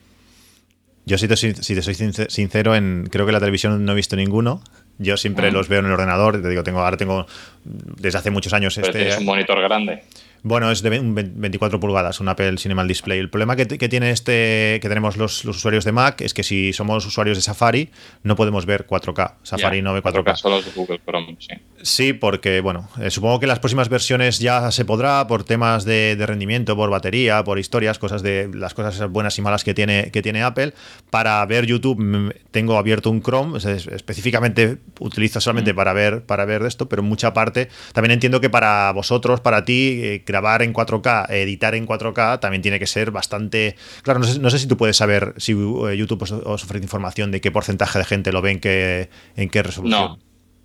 Yo 1.06 1.20
si 1.20 1.28
te, 1.28 1.38
si 1.38 1.54
te 1.54 1.82
soy 1.84 1.94
sincero, 1.94 2.76
en, 2.76 3.08
creo 3.12 3.28
que 3.28 3.32
la 3.32 3.40
televisión 3.40 3.86
no 3.86 3.92
he 3.92 3.96
visto 3.96 4.16
ninguno. 4.16 4.62
Yo 4.98 5.18
siempre 5.18 5.52
los 5.52 5.68
veo 5.68 5.80
en 5.80 5.86
el 5.86 5.92
ordenador. 5.92 6.42
Te 6.42 6.50
digo, 6.50 6.64
tengo, 6.64 6.80
ahora 6.80 6.98
tengo 6.98 7.28
desde 7.64 8.18
hace 8.18 8.32
muchos 8.32 8.54
años 8.54 8.78
este. 8.78 9.10
Es 9.10 9.18
un 9.20 9.26
monitor 9.26 9.62
grande. 9.62 10.04
Bueno, 10.48 10.70
es 10.70 10.84
de 10.84 10.92
24 10.92 11.80
pulgadas, 11.80 12.20
un 12.20 12.30
Apple 12.30 12.60
Cinema 12.60 12.84
Display. 12.84 13.18
El 13.18 13.32
problema 13.32 13.56
que, 13.56 13.66
tiene 13.66 14.12
este, 14.12 14.78
que 14.80 14.88
tenemos 14.88 15.18
los, 15.18 15.44
usuarios 15.44 15.86
de 15.86 15.92
Mac 15.92 16.22
es 16.22 16.36
que 16.36 16.44
si 16.44 16.72
somos 16.72 17.04
usuarios 17.04 17.36
de 17.36 17.42
Safari, 17.42 17.90
no 18.22 18.36
podemos 18.36 18.68
ver 18.68 18.86
4K. 18.86 19.38
Safari 19.42 19.82
no 19.82 19.96
ve 19.96 20.04
4K. 20.04 20.24
4K 20.24 20.36
solo 20.36 20.62
de 20.62 20.70
Google 20.70 21.02
Chrome, 21.04 21.36
sí. 21.40 21.56
Sí, 21.82 22.14
porque, 22.14 22.62
bueno, 22.62 22.90
eh, 23.00 23.12
supongo 23.12 23.40
que 23.40 23.48
las 23.48 23.60
próximas 23.60 23.90
versiones 23.90 24.40
ya 24.40 24.72
se 24.72 24.86
podrá 24.86 25.28
por 25.28 25.44
temas 25.44 25.84
de, 25.84 26.16
rendimiento, 26.20 26.76
por 26.76 26.90
batería, 26.90 27.44
por 27.44 27.58
historias, 27.58 27.98
cosas 27.98 28.22
de 28.22 28.50
las 28.54 28.76
cosas 28.76 29.10
buenas 29.10 29.38
y 29.40 29.42
malas 29.42 29.64
que 29.64 29.74
tiene, 29.74 30.12
que 30.12 30.22
tiene 30.22 30.44
Apple. 30.44 30.74
Para 31.10 31.44
ver 31.46 31.66
YouTube 31.66 32.00
mm, 32.00 32.30
tengo 32.52 32.78
abierto 32.78 33.10
un 33.10 33.22
Chrome, 33.22 33.58
específicamente 33.58 34.78
utilizo 35.00 35.42
solamente 35.42 35.74
mm. 35.74 35.76
para 35.76 35.94
ver 35.94 36.26
para 36.26 36.46
ver 36.46 36.64
esto, 36.64 36.88
pero 36.88 37.02
en 37.02 37.08
mucha 37.08 37.34
parte 37.34 37.70
también 37.94 38.12
entiendo 38.12 38.42
que 38.42 38.50
para 38.50 38.92
vosotros, 38.92 39.42
para 39.42 39.66
ti, 39.66 40.00
eh, 40.04 40.24
grabar 40.36 40.62
en 40.64 40.74
4K, 40.74 41.30
editar 41.30 41.76
en 41.76 41.88
4K, 41.88 42.40
también 42.42 42.62
tiene 42.62 42.78
que 42.78 42.88
ser 42.88 43.12
bastante... 43.12 43.76
Claro, 44.04 44.20
no 44.20 44.50
sé, 44.50 44.60
si 44.60 44.68
tú 44.68 44.76
puedes 44.76 44.98
saber 44.98 45.34
si 45.38 45.54
eh, 45.54 45.96
YouTube 45.96 46.24
os, 46.24 46.64
ofrece 46.64 46.84
información 46.84 47.32
de 47.32 47.40
qué 47.40 47.52
porcentaje 47.52 48.00
de 48.00 48.06
gente 48.06 48.34
lo 48.34 48.42
ve 48.42 48.52
en 48.52 48.60
qué, 48.60 49.10
en 49.38 49.50
qué 49.50 49.64
resolución. 49.64 50.02
No, 50.02 50.20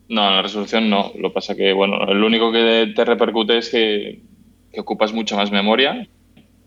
no, 0.08 0.28
en 0.28 0.36
la 0.36 0.42
resolución 0.42 0.90
no. 0.90 1.12
Lo 1.16 1.32
pasa 1.32 1.54
que, 1.54 1.72
bueno, 1.72 2.04
lo 2.04 2.26
único 2.26 2.50
que 2.50 2.92
te 2.96 3.04
repercute 3.04 3.58
es 3.58 3.70
que, 3.70 4.22
ocupas 4.76 5.12
mucha 5.12 5.36
más 5.36 5.52
memoria, 5.52 6.08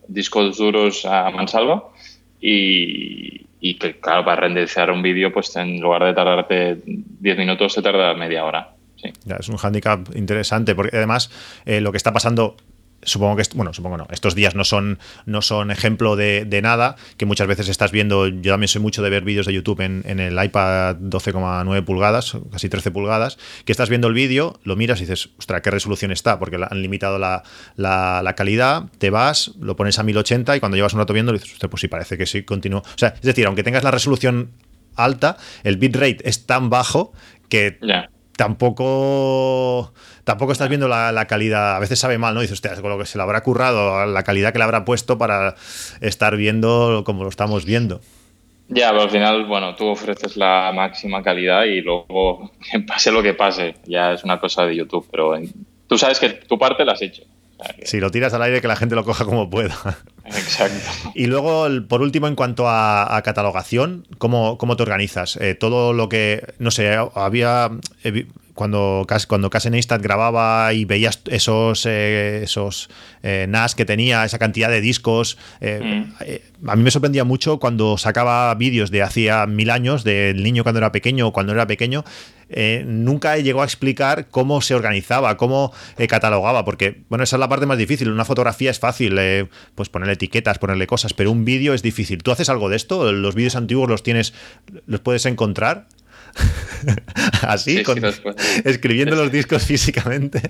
discos 0.08 0.58
duros 0.58 1.06
a 1.06 1.30
mansalva 1.32 1.90
y, 2.40 3.48
y 3.60 3.76
que, 3.76 4.00
claro, 4.00 4.24
para 4.24 4.42
renderizar 4.42 4.92
un 4.92 5.02
vídeo, 5.02 5.34
pues 5.34 5.54
en 5.58 5.82
lugar 5.82 6.06
de 6.06 6.14
tardarte 6.14 6.82
10 6.86 7.38
minutos, 7.38 7.76
te 7.76 7.82
tarda 7.82 8.14
media 8.14 8.46
hora. 8.46 8.76
Sí. 8.96 9.12
es 9.38 9.50
un 9.50 9.58
hándicap 9.58 10.16
interesante, 10.16 10.76
porque 10.76 10.96
además 10.96 11.30
eh, 11.66 11.82
lo 11.82 11.92
que 11.92 11.98
está 11.98 12.14
pasando 12.14 12.56
supongo 13.06 13.36
que, 13.36 13.44
bueno, 13.56 13.74
supongo 13.74 13.98
no, 13.98 14.08
estos 14.12 14.36
días 14.36 14.56
no 14.56 14.64
son, 14.64 15.00
no 15.26 15.42
son 15.42 15.72
ejemplo 15.72 16.16
de, 16.16 16.60
nada, 16.64 16.96
que 17.18 17.26
muchas 17.26 17.48
veces 17.48 17.70
estás 17.70 17.92
viendo, 17.92 18.28
yo 18.28 18.52
también 18.52 18.68
soy 18.68 18.82
mucho 18.82 19.02
de 19.02 19.10
ver 19.10 19.24
vídeos 19.24 19.46
de 19.46 19.54
YouTube 19.54 19.82
en, 19.82 20.20
el 20.20 20.44
iPad 20.44 20.98
12,9 20.98 21.84
pulgadas, 21.84 22.38
casi 22.52 22.70
13 22.70 22.92
pulgadas, 22.92 23.38
que 23.66 23.72
estás 23.72 23.90
viendo 23.90 24.08
el 24.08 24.14
vídeo, 24.14 24.60
lo 24.64 24.76
miras 24.76 25.00
y 25.00 25.02
dices, 25.02 25.30
ostras, 25.38 25.62
¿qué 25.62 25.72
resolución 25.72 26.12
está? 26.12 26.40
Porque 26.40 26.56
han 26.56 26.82
limitado 26.82 27.20
la, 27.20 27.44
la, 27.76 28.34
calidad, 28.36 28.86
te 28.98 29.10
vas, 29.10 29.52
lo 29.60 29.76
pones 29.76 30.00
a 30.00 30.04
1080 30.04 30.58
y 30.58 30.60
cuando 30.60 30.76
llevas 30.76 30.94
un 30.94 31.00
rato 31.00 31.14
viendo, 31.14 31.34
dices, 31.34 31.58
pues 31.70 31.82
sí, 31.82 31.88
parece 31.88 32.18
que 32.18 32.26
sí, 32.26 32.44
continúo. 32.44 32.80
O 32.80 32.98
sea, 32.98 33.10
es 33.16 33.22
decir, 33.22 33.46
aunque 33.46 33.64
tengas 33.64 33.84
la 33.84 33.92
resolución 33.92 34.52
alta, 34.96 35.38
el 35.64 35.78
bitrate 35.78 36.18
es 36.24 36.46
tan 36.46 36.70
bajo 36.70 37.14
que 37.50 37.78
tampoco 38.38 39.94
tampoco 40.24 40.52
estás 40.52 40.70
viendo 40.70 40.88
la, 40.88 41.26
calidad. 41.28 41.76
A 41.76 41.80
veces 41.80 42.00
sabe 42.00 42.18
mal, 42.18 42.34
¿no? 42.34 42.42
Dices, 42.42 42.54
hostia, 42.54 42.80
con 42.82 42.90
lo 42.90 42.98
que 42.98 43.06
se 43.06 43.18
le 43.18 43.24
habrá 43.24 43.42
currado, 43.42 44.06
la 44.06 44.24
calidad 44.24 44.52
que 44.52 44.58
le 44.58 44.64
habrá 44.64 44.86
puesto 44.86 45.18
para 45.18 45.56
estar 46.02 46.36
viendo 46.36 47.04
como 47.06 47.24
lo 47.24 47.30
estamos 47.30 47.66
viendo. 47.66 48.02
Ya, 48.70 48.90
pero 48.90 49.04
al 49.04 49.10
final, 49.10 49.46
bueno, 49.46 49.76
tú 49.76 49.88
ofreces 49.88 50.38
la 50.38 50.72
máxima 50.74 51.22
calidad 51.22 51.66
y 51.66 51.82
luego, 51.82 52.52
pase 52.88 53.12
lo 53.12 53.22
que 53.22 53.34
pase, 53.34 53.76
ya 53.86 54.14
es 54.14 54.24
una 54.24 54.40
cosa 54.40 54.66
de 54.66 54.76
YouTube, 54.76 55.08
pero 55.12 55.34
tú 55.88 55.98
sabes 55.98 56.20
que 56.20 56.30
tu 56.30 56.58
parte 56.58 56.86
la 56.86 56.94
has 56.94 57.02
hecho. 57.02 57.24
Si 57.84 58.00
lo 58.00 58.12
tiras 58.12 58.34
al 58.34 58.42
aire, 58.42 58.62
que 58.62 58.68
la 58.68 58.76
gente 58.76 58.96
lo 58.96 59.06
coja 59.06 59.26
como 59.26 59.50
pueda. 59.50 59.76
Exacto. 60.26 60.90
Y 61.16 61.28
luego, 61.28 61.68
por 61.88 62.02
último, 62.02 62.28
en 62.28 62.36
cuanto 62.36 62.66
a, 62.68 63.22
catalogación, 63.24 64.08
¿cómo, 64.18 64.58
¿cómo, 64.58 64.76
te 64.76 64.84
organizas? 64.84 65.38
Eh, 65.38 65.56
todo 65.56 65.94
lo 65.94 66.10
que, 66.10 66.54
no 66.60 66.72
sé, 66.72 66.98
había, 67.16 67.72
cuando, 68.54 69.08
cuando 69.28 69.50
Neistat 69.72 70.02
grababa 70.02 70.74
y 70.74 70.86
veías 70.86 71.22
esos, 71.30 71.86
eh, 71.86 72.42
esos 72.44 72.90
eh, 73.24 73.48
NAS 73.50 73.76
que 73.76 73.86
tenía, 73.86 74.26
esa 74.26 74.38
cantidad 74.38 74.70
de 74.70 74.82
discos, 74.82 75.38
eh, 75.60 76.06
mm. 76.62 76.70
a 76.70 76.76
mí 76.76 76.84
me 76.84 76.92
sorprendía 76.92 77.24
mucho 77.24 77.60
cuando 77.60 77.98
sacaba 77.98 78.54
vídeos 78.56 78.92
de 78.92 79.02
hacía 79.02 79.48
mil 79.48 79.70
años, 79.70 80.04
del 80.04 80.44
niño 80.44 80.64
cuando 80.64 80.80
era 80.80 80.92
pequeño 80.92 81.28
o 81.28 81.34
cuando 81.34 81.54
era 81.54 81.66
pequeño, 81.66 82.04
nunca 82.86 83.38
llegó 83.38 83.64
a 83.64 83.66
explicar 83.66 84.28
cómo 84.30 84.62
se 84.62 84.76
organizaba, 84.76 85.38
cómo 85.38 85.74
catalogaba, 86.08 86.64
porque, 86.64 87.02
bueno, 87.10 87.24
esa 87.24 87.38
es 87.38 87.40
la 87.40 87.50
parte 87.50 87.66
más 87.66 87.80
difícil. 87.80 88.12
Una 88.12 88.26
fotografía 88.26 88.70
es 88.70 88.78
fácil, 88.78 89.20
pues 89.74 89.90
ponerle 89.90 90.14
etiquetas, 90.14 90.60
ponerle 90.60 90.86
cosas, 90.86 91.14
pero 91.14 91.32
un 91.32 91.46
vídeo 91.46 91.74
es 91.74 91.82
difícil. 91.82 92.22
¿Tú 92.22 92.32
haces 92.32 92.50
algo 92.50 92.70
de 92.70 92.76
esto? 92.76 93.12
¿Los 93.12 93.34
vídeos 93.34 93.56
antiguos 93.56 93.90
los 93.90 94.04
tienes, 94.04 94.36
los 94.86 95.00
puedes 95.00 95.26
encontrar? 95.26 95.88
Así, 97.42 97.84
escribiendo 98.64 99.16
los 99.16 99.32
discos 99.32 99.66
físicamente. 99.66 100.42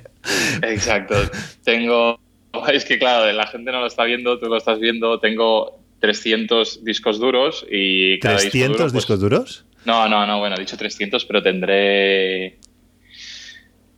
Exacto. 0.62 1.16
Tengo. 1.64 2.20
Es 2.72 2.86
que, 2.86 3.00
claro, 3.00 3.32
la 3.32 3.48
gente 3.48 3.72
no 3.72 3.80
lo 3.80 3.88
está 3.88 4.04
viendo, 4.04 4.38
tú 4.38 4.46
lo 4.46 4.58
estás 4.58 4.80
viendo. 4.80 5.20
Tengo 5.20 5.80
300 6.02 6.84
discos 6.84 7.20
duros 7.20 7.66
y. 7.70 8.20
Cada 8.20 8.38
¿300 8.38 8.78
pues 8.78 8.94
discos 8.94 9.20
duros? 9.20 9.66
No, 9.86 10.08
no, 10.08 10.28
no, 10.28 10.40
bueno, 10.40 10.56
he 10.56 10.60
dicho 10.60 10.78
300, 10.78 11.26
pero 11.26 11.42
tendré 11.42 12.58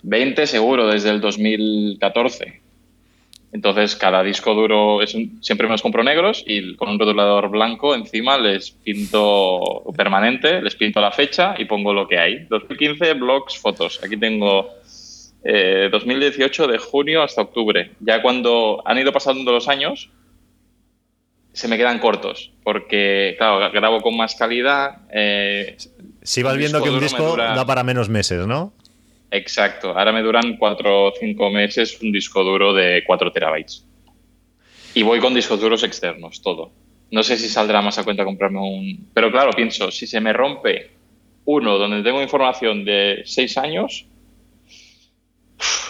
20 0.03 0.47
seguro 0.47 0.87
desde 0.87 1.09
el 1.09 1.19
2014. 1.19 2.61
Entonces, 3.51 3.95
cada 3.95 4.21
disco 4.21 4.53
duro 4.53 5.01
es 5.01 5.15
siempre 5.41 5.67
me 5.67 5.73
los 5.73 5.81
compro 5.81 6.03
negros 6.03 6.43
y 6.45 6.75
con 6.75 6.89
un 6.89 6.99
rotulador 6.99 7.49
blanco 7.49 7.95
encima 7.95 8.37
les 8.37 8.71
pinto 8.71 9.83
permanente, 9.95 10.61
les 10.61 10.75
pinto 10.75 10.99
la 10.99 11.11
fecha 11.11 11.55
y 11.57 11.65
pongo 11.65 11.93
lo 11.93 12.07
que 12.07 12.19
hay. 12.19 12.45
2015, 12.49 13.13
blogs, 13.13 13.57
fotos. 13.57 14.03
Aquí 14.03 14.17
tengo 14.17 14.69
2018 15.45 16.67
de 16.67 16.77
junio 16.79 17.21
hasta 17.21 17.41
octubre. 17.41 17.91
Ya 17.99 18.21
cuando 18.21 18.81
han 18.85 18.97
ido 18.97 19.13
pasando 19.13 19.51
los 19.51 19.67
años, 19.67 20.09
se 21.53 21.67
me 21.67 21.77
quedan 21.77 21.99
cortos, 21.99 22.51
porque, 22.63 23.35
claro, 23.37 23.71
grabo 23.71 24.01
con 24.01 24.17
más 24.17 24.35
calidad. 24.35 25.03
Eh, 25.11 25.77
si 26.21 26.43
vas 26.43 26.57
viendo 26.57 26.83
que 26.83 26.89
un 26.89 26.99
disco 26.99 27.37
da 27.37 27.65
para 27.65 27.83
menos 27.83 28.09
meses, 28.09 28.45
¿no? 28.47 28.73
Exacto. 29.31 29.97
Ahora 29.97 30.11
me 30.11 30.21
duran 30.21 30.57
4 30.57 31.05
o 31.05 31.13
5 31.19 31.49
meses 31.49 31.99
un 32.01 32.11
disco 32.11 32.43
duro 32.43 32.73
de 32.73 33.03
4 33.05 33.31
terabytes. 33.31 33.85
Y 34.93 35.03
voy 35.03 35.19
con 35.19 35.33
discos 35.33 35.59
duros 35.59 35.83
externos, 35.83 36.41
todo. 36.41 36.71
No 37.11 37.23
sé 37.23 37.37
si 37.37 37.49
saldrá 37.49 37.81
más 37.81 37.97
a 37.97 38.03
cuenta 38.03 38.23
comprarme 38.23 38.59
un... 38.59 39.09
Pero 39.13 39.31
claro, 39.31 39.51
pienso, 39.51 39.91
si 39.91 40.07
se 40.07 40.21
me 40.21 40.33
rompe 40.33 40.91
uno 41.45 41.77
donde 41.77 42.01
tengo 42.01 42.21
información 42.21 42.85
de 42.85 43.21
6 43.25 43.57
años, 43.57 44.05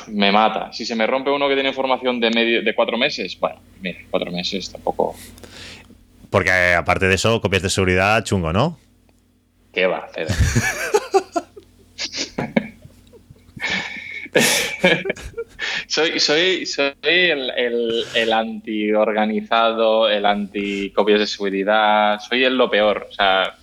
me 0.07 0.32
mata. 0.32 0.72
Si 0.72 0.86
se 0.86 0.95
me 0.95 1.07
rompe 1.07 1.30
uno 1.30 1.48
que 1.48 1.53
tiene 1.56 1.70
información 1.70 2.20
de 2.20 2.30
medio, 2.32 2.64
de 2.64 2.76
cuatro 2.76 2.98
meses, 2.98 3.38
bueno, 3.40 3.60
mira, 3.82 3.99
cuatro 4.10 4.32
meses 4.32 4.72
tampoco. 4.72 5.16
Porque 6.30 6.49
eh, 6.49 6.76
aparte 6.76 7.07
de 7.07 7.16
eso, 7.16 7.40
copias 7.41 7.64
de 7.64 7.70
seguridad 7.70 8.24
chungo, 8.24 8.52
¿no? 8.53 8.78
¿Qué 9.74 9.88
va 9.88 9.98
a 9.98 10.07
soy, 15.88 16.20
soy, 16.20 16.66
soy 16.66 16.94
el, 17.03 17.49
el, 17.52 18.03
el 18.16 18.34
anti-organizado, 18.34 20.10
el 20.10 20.26
anti-copias 20.26 21.20
de 21.20 21.28
seguridad, 21.28 22.20
soy 22.20 22.44
el 22.44 22.57
lo 22.57 22.70
peor. 22.70 23.07
O 23.10 23.14
sea, 23.14 23.56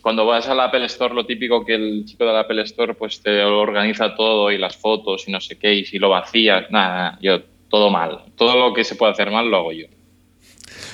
cuando 0.00 0.24
vas 0.26 0.48
al 0.48 0.60
Apple 0.60 0.84
Store, 0.86 1.14
lo 1.14 1.26
típico 1.26 1.64
que 1.64 1.74
el 1.74 2.04
chico 2.06 2.24
del 2.24 2.36
Apple 2.36 2.62
Store 2.62 2.94
pues 2.94 3.20
te 3.22 3.42
organiza 3.44 4.14
todo 4.14 4.50
y 4.50 4.58
las 4.58 4.76
fotos 4.76 5.28
y 5.28 5.32
no 5.32 5.40
sé 5.40 5.58
qué, 5.58 5.74
y 5.74 5.84
si 5.84 5.98
lo 5.98 6.08
vacías, 6.08 6.70
nada, 6.70 7.18
yo 7.20 7.42
todo 7.68 7.90
mal. 7.90 8.24
Todo 8.36 8.56
lo 8.56 8.74
que 8.74 8.84
se 8.84 8.96
puede 8.96 9.12
hacer 9.12 9.30
mal 9.30 9.50
lo 9.50 9.58
hago 9.58 9.72
yo. 9.72 9.86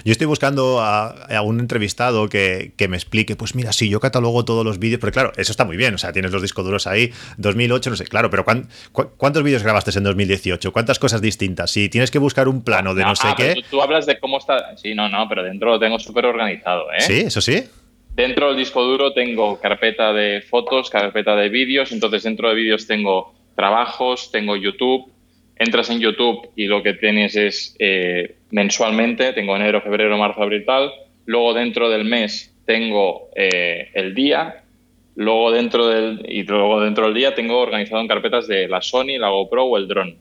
Yo 0.04 0.12
estoy 0.12 0.26
buscando 0.26 0.80
a, 0.80 1.42
un 1.42 1.60
entrevistado 1.60 2.28
que, 2.28 2.72
me 2.88 2.96
explique, 2.96 3.36
pues 3.36 3.54
mira, 3.54 3.72
si 3.72 3.88
yo 3.88 4.00
catalogo 4.00 4.44
todos 4.44 4.64
los 4.64 4.78
vídeos, 4.78 5.00
pero 5.00 5.12
claro, 5.12 5.32
eso 5.36 5.50
está 5.50 5.64
muy 5.64 5.78
bien, 5.78 5.94
o 5.94 5.98
sea, 5.98 6.12
tienes 6.12 6.30
los 6.30 6.42
discos 6.42 6.64
duros 6.64 6.86
ahí, 6.86 7.10
2008, 7.38 7.90
no 7.90 7.96
sé, 7.96 8.04
claro, 8.04 8.28
pero 8.28 8.44
¿cuántos 9.16 9.42
vídeos 9.42 9.62
grabaste 9.62 9.96
en 9.96 10.04
2018? 10.04 10.72
¿Cuántas 10.72 10.98
cosas 10.98 11.22
distintas? 11.22 11.70
Si 11.70 11.88
tienes 11.88 12.10
que 12.10 12.18
buscar 12.18 12.48
un 12.48 12.62
plano 12.62 12.94
de 12.94 13.02
no, 13.02 13.16
sé 13.16 13.28
qué... 13.36 13.54
Tú, 13.54 13.62
tú, 13.70 13.82
hablas 13.82 14.04
de 14.04 14.18
cómo 14.18 14.38
está... 14.38 14.76
Sí, 14.76 14.94
no, 14.94 15.08
no, 15.08 15.26
pero 15.28 15.42
dentro 15.42 15.70
lo 15.70 15.78
tengo 15.78 15.98
súper 15.98 16.26
organizado, 16.26 16.92
¿eh? 16.92 17.00
Sí, 17.00 17.20
eso 17.20 17.40
sí. 17.40 17.64
Dentro 18.14 18.48
del 18.48 18.58
disco 18.58 18.82
duro 18.82 19.12
tengo 19.12 19.58
carpeta 19.58 20.12
de 20.12 20.42
fotos, 20.42 20.90
carpeta 20.90 21.34
de 21.34 21.48
vídeos, 21.48 21.92
entonces 21.92 22.22
dentro 22.22 22.48
de 22.48 22.54
vídeos 22.54 22.86
tengo 22.86 23.34
trabajos, 23.56 24.30
tengo 24.30 24.56
YouTube. 24.56 25.13
Entras 25.56 25.90
en 25.90 26.00
YouTube 26.00 26.50
y 26.56 26.66
lo 26.66 26.82
que 26.82 26.94
tienes 26.94 27.36
es 27.36 27.76
eh, 27.78 28.36
mensualmente, 28.50 29.32
tengo 29.32 29.54
enero, 29.54 29.80
febrero, 29.80 30.18
marzo, 30.18 30.42
abril, 30.42 30.64
tal. 30.64 30.92
Luego 31.26 31.54
dentro 31.54 31.88
del 31.90 32.04
mes 32.04 32.54
tengo 32.66 33.28
eh, 33.36 33.90
el 33.94 34.14
día. 34.14 34.62
Luego 35.16 35.52
dentro 35.52 35.86
del 35.86 36.26
y 36.28 36.42
luego 36.42 36.80
dentro 36.80 37.04
del 37.04 37.14
día 37.14 37.34
tengo 37.34 37.60
organizado 37.60 38.00
en 38.00 38.08
carpetas 38.08 38.48
de 38.48 38.66
la 38.66 38.82
Sony, 38.82 39.16
la 39.18 39.28
GoPro 39.28 39.64
o 39.64 39.76
el 39.76 39.86
drone. 39.86 40.16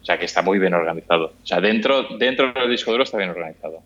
O 0.00 0.04
sea 0.04 0.18
que 0.18 0.24
está 0.24 0.40
muy 0.40 0.58
bien 0.58 0.72
organizado. 0.72 1.34
O 1.42 1.46
sea, 1.46 1.60
dentro, 1.60 2.04
dentro 2.18 2.52
del 2.52 2.70
disco 2.70 2.90
duro 2.92 3.04
está 3.04 3.18
bien 3.18 3.30
organizado. 3.30 3.82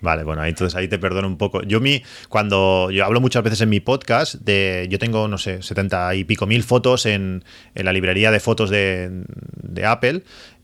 Vale, 0.00 0.22
bueno, 0.22 0.44
entonces 0.44 0.76
ahí 0.76 0.88
te 0.88 0.98
perdono 0.98 1.26
un 1.26 1.38
poco. 1.38 1.62
Yo 1.62 1.80
mi, 1.80 2.02
cuando 2.28 2.90
yo 2.90 3.04
hablo 3.04 3.20
muchas 3.20 3.42
veces 3.42 3.60
en 3.60 3.68
mi 3.68 3.80
podcast 3.80 4.34
de, 4.34 4.86
yo 4.90 4.98
tengo, 4.98 5.28
no 5.28 5.38
sé, 5.38 5.62
setenta 5.62 6.14
y 6.14 6.24
pico 6.24 6.46
mil 6.46 6.62
fotos 6.62 7.06
en, 7.06 7.44
en 7.74 7.84
la 7.84 7.92
librería 7.92 8.30
de 8.30 8.40
fotos 8.40 8.70
de, 8.70 9.24
de 9.62 9.86
Apple 9.86 10.22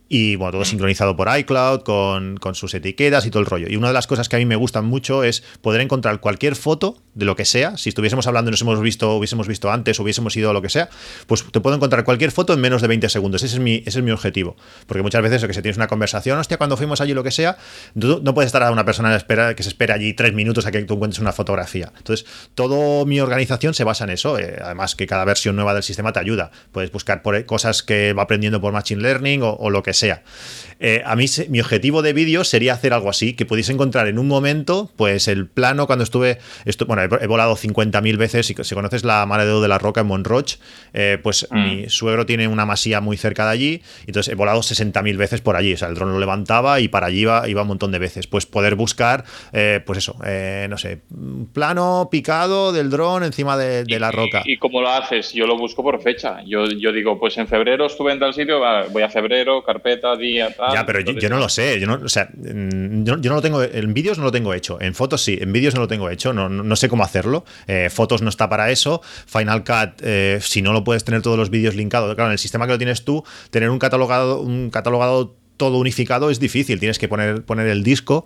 y 0.09 0.36
bueno, 0.36 0.52
todo 0.52 0.65
sincronizado 0.65 1.16
por 1.16 1.28
iCloud, 1.36 1.81
con, 1.81 2.55
sus 2.55 2.74
etiquetas 2.74 3.27
y 3.27 3.31
todo 3.31 3.40
el 3.40 3.47
rollo. 3.47 3.66
Y 3.69 3.77
una 3.77 3.89
de 3.89 3.94
las 3.94 4.06
cosas 4.06 4.28
que 4.28 4.36
a 4.36 4.39
mí 4.39 4.47
me 4.47 4.56
gustan 4.56 4.85
mucho 4.85 5.24
es 5.24 5.43
poder 5.61 5.81
encontrar 5.81 6.20
cualquier 6.20 6.56
foto 6.56 6.98
de 7.14 7.24
lo 7.24 7.36
que 7.36 7.44
sea. 7.44 7.76
Si 7.76 7.88
estuviésemos 7.88 8.26
hablando 8.26 8.50
y 8.50 8.52
nos 8.52 8.60
hemos 8.62 8.80
visto, 8.80 9.14
hubiésemos 9.14 9.48
visto 9.48 9.70
antes, 9.70 9.98
hubiésemos 10.00 10.36
ido 10.36 10.50
a 10.50 10.52
lo 10.52 10.62
que 10.62 10.68
sea, 10.68 10.88
pues 11.26 11.44
te 11.50 11.60
puedo 11.60 11.76
encontrar 11.76 12.04
cualquier 12.04 12.30
foto 12.30 12.52
en 12.52 12.60
menos 12.60 12.82
de 12.82 12.88
20 12.88 13.08
segundos. 13.08 13.42
Ese 13.42 13.56
es 13.56 13.60
mi, 13.60 13.82
ese 13.86 13.98
es 13.98 14.04
mi 14.04 14.10
objetivo. 14.10 14.56
Porque 14.86 15.02
muchas 15.02 15.22
veces 15.22 15.44
que 15.44 15.54
se 15.54 15.62
tienes 15.62 15.76
una 15.76 15.86
conversación, 15.86 16.38
hostia, 16.38 16.56
cuando 16.56 16.76
fuimos 16.76 17.00
allí 17.00 17.14
lo 17.14 17.22
que 17.22 17.30
sea, 17.30 17.56
no 17.94 18.34
puedes 18.34 18.48
estar 18.48 18.62
a 18.62 18.70
una 18.70 18.84
persona 18.84 19.14
espera, 19.14 19.54
que 19.54 19.62
se 19.62 19.68
espera 19.68 19.94
allí 19.94 20.14
tres 20.14 20.32
minutos 20.32 20.66
a 20.66 20.70
que 20.70 20.82
tú 20.82 20.94
encuentres 20.94 21.20
una 21.20 21.32
fotografía. 21.32 21.92
Entonces, 21.96 22.26
toda 22.54 23.04
mi 23.04 23.20
organización 23.20 23.74
se 23.74 23.84
basa 23.84 24.04
en 24.04 24.10
eso. 24.10 24.38
Eh, 24.38 24.58
además 24.62 24.96
que 24.96 25.06
cada 25.06 25.24
versión 25.24 25.56
nueva 25.56 25.74
del 25.74 25.82
sistema 25.82 26.12
te 26.12 26.20
ayuda. 26.20 26.50
Puedes 26.72 26.90
buscar 26.90 27.22
por 27.22 27.44
cosas 27.46 27.82
que 27.82 28.12
va 28.12 28.24
aprendiendo 28.24 28.60
por 28.60 28.72
Machine 28.72 29.02
Learning 29.02 29.40
o 29.42 29.70
lo 29.70 29.82
que 29.82 29.92
sea. 29.92 30.22
Eh, 30.80 31.02
a 31.04 31.16
mí 31.16 31.26
mi 31.48 31.60
objetivo 31.60 32.02
de 32.02 32.12
vídeo 32.12 32.44
sería 32.44 32.74
hacer 32.74 32.92
algo 32.92 33.08
así, 33.08 33.34
que 33.34 33.46
pudiese 33.46 33.72
encontrar 33.72 34.08
en 34.08 34.18
un 34.18 34.28
momento, 34.28 34.90
pues 34.96 35.28
el 35.28 35.46
plano 35.46 35.86
cuando 35.86 36.04
estuve, 36.04 36.38
esto, 36.64 36.86
bueno, 36.86 37.02
he, 37.05 37.26
volado 37.26 37.56
50.000 37.56 38.16
veces, 38.16 38.51
y 38.51 38.55
si 38.55 38.74
conoces 38.74 39.05
la 39.05 39.24
Mare 39.24 39.47
de 39.47 39.68
la 39.68 39.78
Roca 39.78 40.02
en 40.02 40.09
Monroch, 40.09 40.56
eh, 40.93 41.18
pues 41.22 41.48
mm. 41.51 41.56
mi 41.56 41.89
suegro 41.89 42.26
tiene 42.26 42.48
una 42.48 42.66
masía 42.66 43.01
muy 43.01 43.16
cerca 43.16 43.47
de 43.47 43.51
allí, 43.52 43.82
entonces 44.06 44.32
he 44.32 44.36
volado 44.36 44.60
60.000 44.60 45.16
veces 45.16 45.40
por 45.40 45.56
allí, 45.56 45.72
o 45.72 45.76
sea, 45.76 45.89
el 45.89 45.94
dron 45.94 46.12
lo 46.12 46.18
levantaba 46.18 46.81
y 46.81 46.89
para 46.89 47.06
allí 47.06 47.20
iba, 47.20 47.48
iba 47.48 47.62
un 47.62 47.68
montón 47.68 47.93
de 47.93 47.98
veces, 47.98 48.26
pues 48.26 48.47
poder 48.47 48.74
buscar, 48.74 49.24
eh, 49.52 49.81
pues 49.85 49.98
eso, 49.98 50.16
no 50.68 50.78
sé, 50.78 51.01
plano 51.52 52.09
picado 52.10 52.72
del 52.72 52.90
dron 52.90 53.24
encima 53.24 53.56
de, 53.56 53.85
la 53.98 54.10
roca. 54.10 54.43
¿Y, 54.44 54.59
cómo 54.59 54.82
lo 54.82 54.90
haces? 54.90 55.32
Yo 55.32 55.47
lo 55.47 55.56
busco 55.56 55.82
por 55.82 56.02
fecha, 56.02 56.43
yo, 56.44 56.66
yo 56.66 56.93
digo, 56.93 57.18
pues 57.18 57.39
en 57.39 57.47
febrero 57.47 57.86
estuve 57.86 58.12
en 58.12 58.18
tal 58.18 58.35
sitio, 58.35 58.60
voy 58.90 59.02
a 59.02 59.09
febrero, 59.09 59.62
carpeta, 59.62 60.16
día, 60.16 60.52
tal 60.55 60.74
ya, 60.74 60.86
pero 60.86 61.01
yo, 61.01 61.28
no 61.28 61.39
lo 61.39 61.48
sé. 61.48 61.81
Yo 61.81 61.86
no, 61.86 62.01
o 62.05 62.09
sea, 62.09 62.28
mm, 62.32 63.05
yo, 63.05 63.16
no 63.16 63.35
lo 63.35 63.43
tengo. 63.43 63.62
En 63.62 63.94
vídeos 63.94 64.18
no 64.18 64.24
lo 64.24 64.32
tengo 64.32 64.52
hecho. 64.55 64.78
En 64.81 64.94
fotos 64.94 65.22
sí. 65.22 65.39
En 65.40 65.52
vídeos 65.52 65.74
no 65.74 65.81
lo 65.81 65.89
tengo 65.89 66.10
hecho. 66.10 66.32
No, 66.32 66.48
no 66.48 66.76
sé 66.76 66.89
cómo 66.89 66.93
hacerlo. 67.02 67.44
Eh, 67.66 67.90
fotos 67.90 68.22
no 68.22 68.28
está 68.28 68.48
para 68.48 68.70
eso. 68.70 69.02
Final 69.26 69.64
Cut, 69.64 70.00
eh, 70.02 70.38
si 70.40 70.62
no 70.62 70.72
lo 70.72 70.84
puedes 70.84 71.04
tener 71.04 71.22
todos 71.22 71.36
los 71.36 71.50
vídeos 71.50 71.74
linkados. 71.74 72.14
Claro, 72.14 72.28
en 72.28 72.32
el 72.32 72.38
sistema 72.38 72.66
que 72.66 72.72
lo 72.72 72.78
tienes 72.78 73.04
tú, 73.04 73.24
tener 73.50 73.70
un 73.70 73.78
catalogado, 73.78 74.40
un 74.40 74.70
catalogado 74.70 75.34
todo 75.56 75.78
unificado 75.78 76.30
es 76.30 76.40
difícil, 76.40 76.80
tienes 76.80 76.98
que 76.98 77.08
poner, 77.08 77.44
poner 77.44 77.68
el 77.68 77.82
disco. 77.82 78.24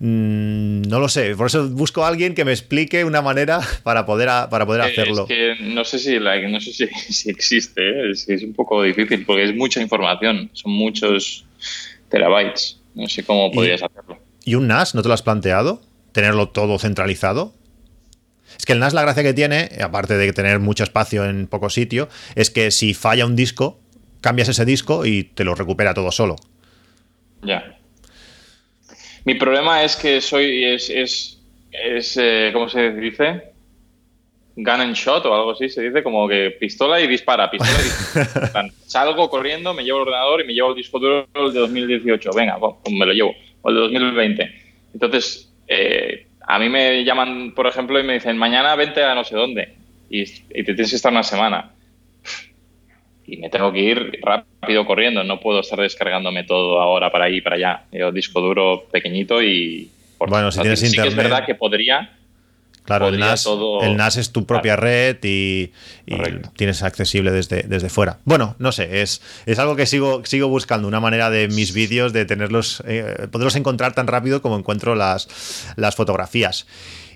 Mm, 0.00 0.82
no 0.82 0.98
lo 0.98 1.08
sé, 1.08 1.34
por 1.36 1.46
eso 1.46 1.68
busco 1.68 2.04
a 2.04 2.08
alguien 2.08 2.34
que 2.34 2.44
me 2.44 2.52
explique 2.52 3.04
una 3.04 3.22
manera 3.22 3.60
para 3.82 4.06
poder, 4.06 4.28
para 4.50 4.66
poder 4.66 4.82
hacerlo. 4.82 5.26
Es 5.28 5.28
que 5.28 5.56
no 5.62 5.84
sé 5.84 5.98
si, 5.98 6.18
no 6.18 6.60
sé 6.60 6.72
si, 6.72 6.86
si 7.12 7.30
existe, 7.30 8.10
es, 8.10 8.28
es, 8.28 8.42
un 8.42 8.54
poco 8.54 8.82
difícil 8.82 9.24
porque 9.24 9.44
es 9.44 9.54
mucha 9.54 9.80
información, 9.80 10.50
son 10.52 10.72
muchos 10.72 11.44
terabytes. 12.08 12.78
No 12.94 13.08
sé 13.08 13.22
cómo 13.22 13.52
podrías 13.52 13.82
hacerlo. 13.82 14.18
¿Y 14.44 14.54
un 14.56 14.66
NAS 14.66 14.94
no 14.94 15.02
te 15.02 15.08
lo 15.08 15.14
has 15.14 15.22
planteado? 15.22 15.82
¿Tenerlo 16.12 16.48
todo 16.48 16.78
centralizado? 16.78 17.54
Es 18.60 18.66
que 18.66 18.74
el 18.74 18.78
NAS 18.78 18.92
la 18.92 19.00
gracia 19.00 19.22
que 19.22 19.32
tiene, 19.32 19.70
aparte 19.82 20.18
de 20.18 20.34
tener 20.34 20.58
mucho 20.58 20.84
espacio 20.84 21.24
en 21.24 21.46
poco 21.46 21.70
sitio, 21.70 22.10
es 22.34 22.50
que 22.50 22.70
si 22.70 22.92
falla 22.92 23.24
un 23.24 23.34
disco, 23.34 23.80
cambias 24.20 24.50
ese 24.50 24.66
disco 24.66 25.06
y 25.06 25.24
te 25.24 25.44
lo 25.44 25.54
recupera 25.54 25.94
todo 25.94 26.12
solo. 26.12 26.36
Ya. 27.42 27.78
Mi 29.24 29.36
problema 29.36 29.82
es 29.82 29.96
que 29.96 30.20
soy, 30.20 30.62
es, 30.62 30.90
es, 30.90 31.40
es 31.72 32.18
eh, 32.20 32.50
¿cómo 32.52 32.68
se 32.68 32.90
dice? 32.90 33.44
gun 34.56 34.68
and 34.68 34.94
shot 34.94 35.24
o 35.24 35.34
algo 35.34 35.52
así, 35.52 35.70
se 35.70 35.80
dice 35.80 36.02
como 36.02 36.28
que 36.28 36.50
pistola 36.60 37.00
y 37.00 37.06
dispara, 37.06 37.50
pistola 37.50 37.80
y 37.80 37.84
dispara. 37.84 38.68
Salgo 38.84 39.30
corriendo, 39.30 39.72
me 39.72 39.84
llevo 39.84 40.02
el 40.02 40.08
ordenador 40.08 40.42
y 40.42 40.46
me 40.46 40.52
llevo 40.52 40.68
el 40.68 40.76
disco 40.76 40.98
duro 40.98 41.26
de 41.50 41.60
2018. 41.60 42.30
Venga, 42.34 42.58
pues 42.58 42.74
me 42.94 43.06
lo 43.06 43.14
llevo. 43.14 43.34
O 43.62 43.70
el 43.70 43.76
de 43.76 43.80
2020. 43.80 44.54
Entonces, 44.92 45.50
eh, 45.66 46.26
a 46.50 46.58
mí 46.58 46.68
me 46.68 47.04
llaman, 47.04 47.52
por 47.54 47.68
ejemplo, 47.68 48.00
y 48.00 48.02
me 48.02 48.14
dicen, 48.14 48.36
mañana 48.36 48.74
vente 48.74 49.04
a 49.04 49.14
no 49.14 49.22
sé 49.22 49.36
dónde. 49.36 49.74
Y, 50.08 50.24
te 50.24 50.64
tienes 50.64 50.90
que 50.90 50.96
estar 50.96 51.12
una 51.12 51.22
semana. 51.22 51.70
Y 53.24 53.36
me 53.36 53.48
tengo 53.48 53.72
que 53.72 53.78
ir 53.78 54.18
rápido 54.20 54.84
corriendo. 54.84 55.22
No 55.22 55.38
puedo 55.38 55.60
estar 55.60 55.78
descargándome 55.78 56.42
todo 56.42 56.80
ahora 56.80 57.12
para 57.12 57.26
ahí 57.26 57.36
y 57.36 57.40
para 57.40 57.54
allá. 57.54 57.84
Yo 57.92 58.10
disco 58.10 58.40
duro 58.40 58.86
pequeñito 58.90 59.40
y... 59.40 59.88
bueno, 60.18 60.50
si 60.50 60.60
tienes 60.60 60.82
internet... 60.82 61.12
es 61.12 61.16
verdad 61.16 61.46
que 61.46 61.54
podría 61.54 62.10
Claro, 62.84 63.08
el 63.08 63.18
NAS, 63.20 64.16
es 64.16 64.32
tu 64.32 64.46
propia 64.46 64.74
red 64.74 65.18
y, 65.22 65.70
tienes 66.56 66.82
accesible 66.82 67.30
desde, 67.30 67.62
desde 67.62 67.88
fuera. 67.88 68.18
Bueno, 68.24 68.56
no 68.58 68.72
sé, 68.72 69.02
es, 69.02 69.22
es 69.46 69.58
algo 69.58 69.76
que 69.76 69.86
sigo, 69.86 70.22
sigo 70.24 70.48
buscando, 70.48 70.88
una 70.88 70.98
manera 70.98 71.30
de 71.30 71.48
mis 71.48 71.72
vídeos 71.72 72.12
de 72.12 72.24
tenerlos, 72.24 72.82
eh, 72.86 73.28
poderlos 73.30 73.54
encontrar 73.56 73.92
tan 73.92 74.06
rápido 74.06 74.42
como 74.42 74.58
encuentro 74.58 74.94
las, 74.94 75.28
las 75.76 75.94
fotografías. 75.94 76.66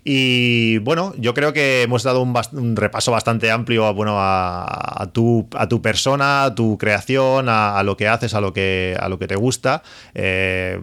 Y 0.05 0.79
bueno, 0.79 1.15
yo 1.17 1.33
creo 1.33 1.55
que 1.55 1.83
hemos 1.83 2.03
dado 2.03 2.21
un, 2.21 2.77
repaso 2.77 3.11
bastante 3.11 3.51
amplio 3.51 3.95
bueno, 3.95 4.17
a, 4.19 5.09
tu, 5.13 5.49
a 5.55 5.67
tu 5.67 5.81
persona, 5.81 6.45
a 6.45 6.55
tu 6.55 6.77
creación, 6.77 7.47
a, 7.49 7.83
lo 7.83 7.97
que 7.97 8.07
haces, 8.07 8.35
a 8.35 8.41
lo 8.43 8.53
que, 8.53 8.97
a 9.01 9.09
lo 9.09 9.19
que 9.19 9.27
te 9.27 9.37
gusta. 9.37 9.83
Eh, 10.15 10.79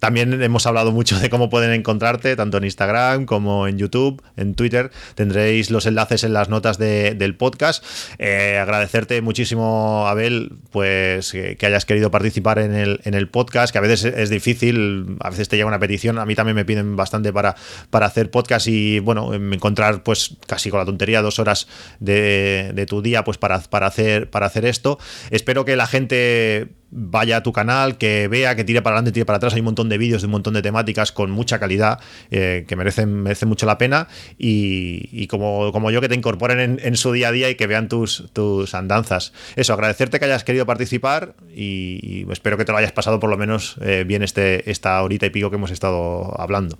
también 0.00 0.42
hemos 0.42 0.66
hablado 0.66 0.92
mucho 0.92 1.20
de 1.20 1.30
cómo 1.30 1.50
pueden 1.50 1.72
encontrarte, 1.72 2.34
tanto 2.34 2.56
en 2.58 2.64
Instagram 2.64 3.26
como 3.26 3.68
en 3.68 3.78
YouTube, 3.78 4.22
en 4.36 4.54
Twitter. 4.54 4.90
Tendréis 5.14 5.70
los 5.70 5.86
enlaces 5.86 6.24
en 6.24 6.32
las 6.32 6.48
notas 6.48 6.78
del 6.78 7.36
podcast. 7.36 7.84
Eh, 8.18 8.58
agradecerte 8.60 9.20
muchísimo, 9.20 10.08
Abel, 10.08 10.52
pues 10.72 11.32
que 11.32 11.66
hayas 11.66 11.84
querido 11.84 12.10
participar 12.10 12.58
en 12.58 12.74
el, 12.74 13.00
en 13.04 13.14
el 13.14 13.28
podcast, 13.28 13.72
que 13.72 13.78
a 13.78 13.82
veces 13.82 14.04
es 14.04 14.30
difícil, 14.30 15.18
a 15.20 15.30
veces 15.30 15.48
te 15.48 15.56
llega 15.56 15.68
una 15.68 15.78
petición. 15.78 16.18
A 16.18 16.26
mí 16.26 16.34
también 16.34 16.56
me 16.56 16.64
piden 16.64 16.96
bastante 16.96 17.32
para, 17.32 17.54
para 17.90 18.06
hacer 18.06 18.30
podcast 18.30 18.66
y, 18.68 18.98
bueno, 19.00 19.34
encontrar, 19.34 20.02
pues 20.02 20.36
casi 20.46 20.70
con 20.70 20.80
la 20.80 20.86
tontería, 20.86 21.20
dos 21.20 21.38
horas 21.38 21.68
de, 21.98 22.72
de 22.74 22.86
tu 22.86 23.02
día, 23.02 23.22
pues 23.22 23.36
para, 23.36 23.60
para, 23.60 23.86
hacer, 23.86 24.30
para 24.30 24.46
hacer 24.46 24.64
esto. 24.64 24.98
Espero 25.30 25.66
que 25.66 25.76
la 25.76 25.86
gente 25.86 26.79
vaya 26.90 27.38
a 27.38 27.42
tu 27.42 27.52
canal, 27.52 27.98
que 27.98 28.28
vea, 28.28 28.56
que 28.56 28.64
tire 28.64 28.82
para 28.82 28.96
adelante, 28.96 29.12
tire 29.12 29.26
para 29.26 29.36
atrás. 29.36 29.54
Hay 29.54 29.60
un 29.60 29.66
montón 29.66 29.88
de 29.88 29.98
vídeos 29.98 30.22
de 30.22 30.26
un 30.26 30.32
montón 30.32 30.54
de 30.54 30.62
temáticas 30.62 31.12
con 31.12 31.30
mucha 31.30 31.58
calidad 31.58 32.00
eh, 32.30 32.64
que 32.66 32.76
merecen, 32.76 33.22
merecen 33.22 33.48
mucho 33.48 33.66
la 33.66 33.78
pena. 33.78 34.08
Y, 34.38 35.26
como, 35.28 35.72
como, 35.72 35.90
yo, 35.90 36.00
que 36.00 36.08
te 36.08 36.14
incorporen 36.14 36.78
en, 36.82 36.96
su 36.96 37.12
día 37.12 37.28
a 37.28 37.32
día 37.32 37.50
y 37.50 37.54
que 37.54 37.66
vean 37.66 37.88
tus, 37.88 38.30
tus 38.32 38.74
andanzas. 38.74 39.32
Eso, 39.56 39.72
agradecerte 39.72 40.18
que 40.18 40.24
hayas 40.24 40.44
querido 40.44 40.66
participar 40.66 41.34
y, 41.54 42.26
espero 42.30 42.56
que 42.56 42.64
te 42.64 42.72
lo 42.72 42.78
hayas 42.78 42.92
pasado 42.92 43.20
por 43.20 43.30
lo 43.30 43.36
menos 43.36 43.76
eh, 43.82 44.04
bien 44.06 44.22
este, 44.22 44.70
esta 44.70 45.02
horita 45.02 45.26
y 45.26 45.30
pico 45.30 45.50
que 45.50 45.56
hemos 45.56 45.70
estado 45.70 46.38
hablando. 46.40 46.78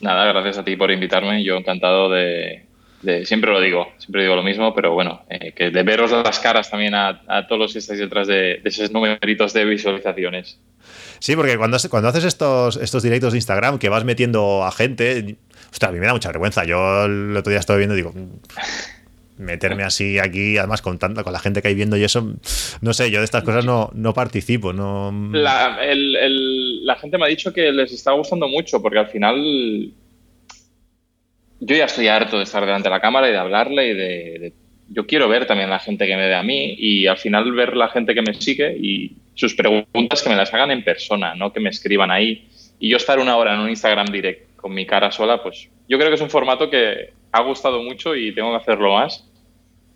Nada, 0.00 0.26
gracias 0.26 0.58
a 0.58 0.64
ti 0.64 0.76
por 0.76 0.90
invitarme. 0.90 1.42
Yo 1.42 1.56
encantado 1.56 2.10
de, 2.10 2.66
siempre 3.24 3.52
lo 3.52 3.60
digo, 3.60 3.88
siempre 3.98 4.22
digo 4.22 4.36
lo 4.36 4.42
mismo, 4.42 4.74
pero 4.74 4.92
bueno, 4.94 5.22
eh, 5.28 5.52
que 5.52 5.70
de 5.70 5.82
veros 5.82 6.10
las 6.10 6.38
caras 6.40 6.70
también 6.70 6.94
a, 6.94 7.46
todos 7.48 7.58
los 7.58 7.72
que 7.72 7.78
estáis 7.78 8.00
detrás 8.00 8.26
de, 8.26 8.60
esos 8.64 8.90
numeritos 8.90 9.52
de 9.52 9.64
visualizaciones. 9.64 10.58
Sí, 11.18 11.34
porque 11.36 11.56
cuando, 11.56 11.78
cuando 11.90 12.08
haces 12.08 12.24
estos, 12.24 12.76
estos 12.76 13.02
directos 13.02 13.32
de 13.32 13.38
Instagram 13.38 13.78
que 13.78 13.88
vas 13.88 14.04
metiendo 14.04 14.64
a 14.64 14.72
gente, 14.72 15.36
ostras, 15.70 15.90
a 15.90 15.92
mí 15.92 16.00
me 16.00 16.06
da 16.06 16.12
mucha 16.12 16.28
vergüenza. 16.28 16.64
Yo 16.64 17.04
el 17.04 17.36
otro 17.36 17.50
día 17.50 17.60
estaba 17.60 17.78
viendo 17.78 17.94
y 17.94 17.98
digo, 17.98 18.12
meterme 19.38 19.82
así 19.82 20.18
aquí, 20.18 20.58
además 20.58 20.82
con 20.82 20.98
tanta, 20.98 21.22
con 21.22 21.32
la 21.32 21.38
gente 21.38 21.62
que 21.62 21.68
hay 21.68 21.74
viendo 21.74 21.96
y 21.96 22.04
eso, 22.04 22.34
no 22.80 22.94
sé, 22.94 23.10
yo 23.10 23.18
de 23.18 23.24
estas 23.24 23.44
cosas 23.44 23.64
no, 23.64 23.90
no 23.94 24.14
participo. 24.14 24.72
No... 24.72 25.12
La, 25.32 25.78
la 25.82 26.96
gente 26.96 27.18
me 27.18 27.24
ha 27.24 27.28
dicho 27.28 27.52
que 27.52 27.72
les 27.72 27.92
está 27.92 28.12
gustando 28.12 28.48
mucho, 28.48 28.80
porque 28.80 28.98
al 28.98 29.08
final 29.08 29.92
yo 31.60 31.76
ya 31.76 31.84
estoy 31.84 32.08
harto 32.08 32.36
de 32.36 32.44
estar 32.44 32.64
delante 32.64 32.88
de 32.88 32.94
la 32.94 33.00
cámara 33.00 33.28
y 33.28 33.32
de 33.32 33.38
hablarle 33.38 33.88
y 33.88 33.94
de, 33.94 34.52
Yo 34.88 35.06
quiero 35.06 35.28
ver 35.28 35.46
también 35.46 35.70
la 35.70 35.78
gente 35.78 36.06
que 36.06 36.16
me 36.16 36.26
ve 36.26 36.34
a 36.34 36.42
mí 36.42 36.74
y 36.78 37.06
al 37.06 37.16
final 37.16 37.50
ver 37.52 37.76
la 37.76 37.88
gente 37.88 38.14
que 38.14 38.22
me 38.22 38.34
sigue 38.34 38.76
y 38.76 39.16
sus 39.34 39.54
preguntas 39.54 40.22
que 40.22 40.30
me 40.30 40.36
las 40.36 40.52
hagan 40.52 40.70
en 40.70 40.84
persona, 40.84 41.34
no 41.34 41.52
que 41.52 41.60
me 41.60 41.70
escriban 41.70 42.10
ahí. 42.10 42.48
Y 42.78 42.90
yo 42.90 42.96
estar 42.96 43.18
una 43.18 43.36
hora 43.36 43.54
en 43.54 43.60
un 43.60 43.70
Instagram 43.70 44.06
direct 44.06 44.56
con 44.56 44.74
mi 44.74 44.86
cara 44.86 45.10
sola, 45.10 45.42
pues 45.42 45.68
yo 45.88 45.98
creo 45.98 46.10
que 46.10 46.16
es 46.16 46.20
un 46.20 46.30
formato 46.30 46.68
que 46.68 47.12
ha 47.32 47.42
gustado 47.42 47.82
mucho 47.82 48.14
y 48.14 48.32
tengo 48.32 48.50
que 48.50 48.56
hacerlo 48.56 48.94
más, 48.94 49.28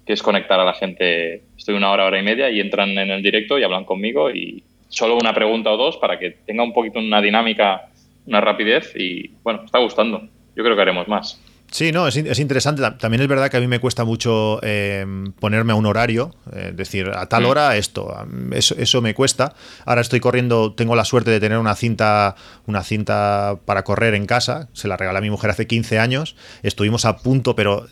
que 0.07 0.13
es 0.15 0.23
conectar 0.23 0.59
a 0.59 0.65
la 0.65 0.75
gente. 0.75 1.43
Estoy 1.57 1.75
una 1.75 1.91
hora, 1.91 2.07
hora 2.07 2.19
y 2.19 2.23
media 2.23 2.51
y 2.51 2.61
entran 2.61 2.91
en 2.91 3.11
el 3.11 3.23
directo 3.23 3.59
y 3.59 3.65
hablan 3.65 3.85
conmigo 3.85 4.31
y 4.31 4.63
solo 4.89 5.17
una 5.17 5.35
pregunta 5.35 5.71
o 5.71 5.77
dos 5.77 5.99
para 5.99 6.19
que 6.19 6.31
tenga 6.47 6.63
un 6.63 6.73
poquito 6.73 6.99
una 6.99 7.21
dinámica, 7.21 7.89
una 8.27 8.41
rapidez 8.41 8.95
y 8.97 9.31
bueno, 9.43 9.63
está 9.65 9.79
gustando. 9.79 10.29
Yo 10.57 10.65
creo 10.65 10.75
que 10.75 10.83
haremos 10.83 11.07
más. 11.09 11.41
Sí, 11.71 11.93
no, 11.93 12.09
es, 12.09 12.17
interesante. 12.17 12.83
También 12.99 13.23
es 13.23 13.29
verdad 13.29 13.49
que 13.49 13.57
a 13.57 13.61
mí 13.61 13.69
me 13.69 13.79
cuesta 13.79 14.05
mucho 14.05 14.59
eh, 14.63 15.07
ponerme 15.39 15.73
a 15.73 15.77
un 15.77 15.87
horario, 15.87 16.35
eh, 16.53 16.73
decir 16.75 17.11
a 17.15 17.27
tal 17.27 17.45
mm. 17.45 17.47
hora 17.47 17.77
esto, 17.77 18.27
eso, 18.53 18.75
eso, 18.77 19.01
me 19.01 19.15
cuesta. 19.15 19.55
Ahora 19.85 20.01
estoy 20.01 20.19
corriendo, 20.19 20.75
tengo 20.75 20.97
la 20.97 21.05
suerte 21.05 21.31
de 21.31 21.39
tener 21.39 21.59
una 21.59 21.77
cinta, 21.77 22.35
una 22.67 22.83
cinta 22.83 23.59
para 23.65 23.85
correr 23.85 24.15
en 24.15 24.27
casa, 24.27 24.69
se 24.73 24.89
la 24.89 24.97
regalé 24.97 25.19
a 25.19 25.23
mi 25.23 25.31
mujer 25.31 25.51
hace 25.51 25.69
15 25.69 25.99
años, 26.01 26.35
estuvimos 26.63 27.05
a 27.05 27.19
punto, 27.19 27.55
pero 27.55 27.87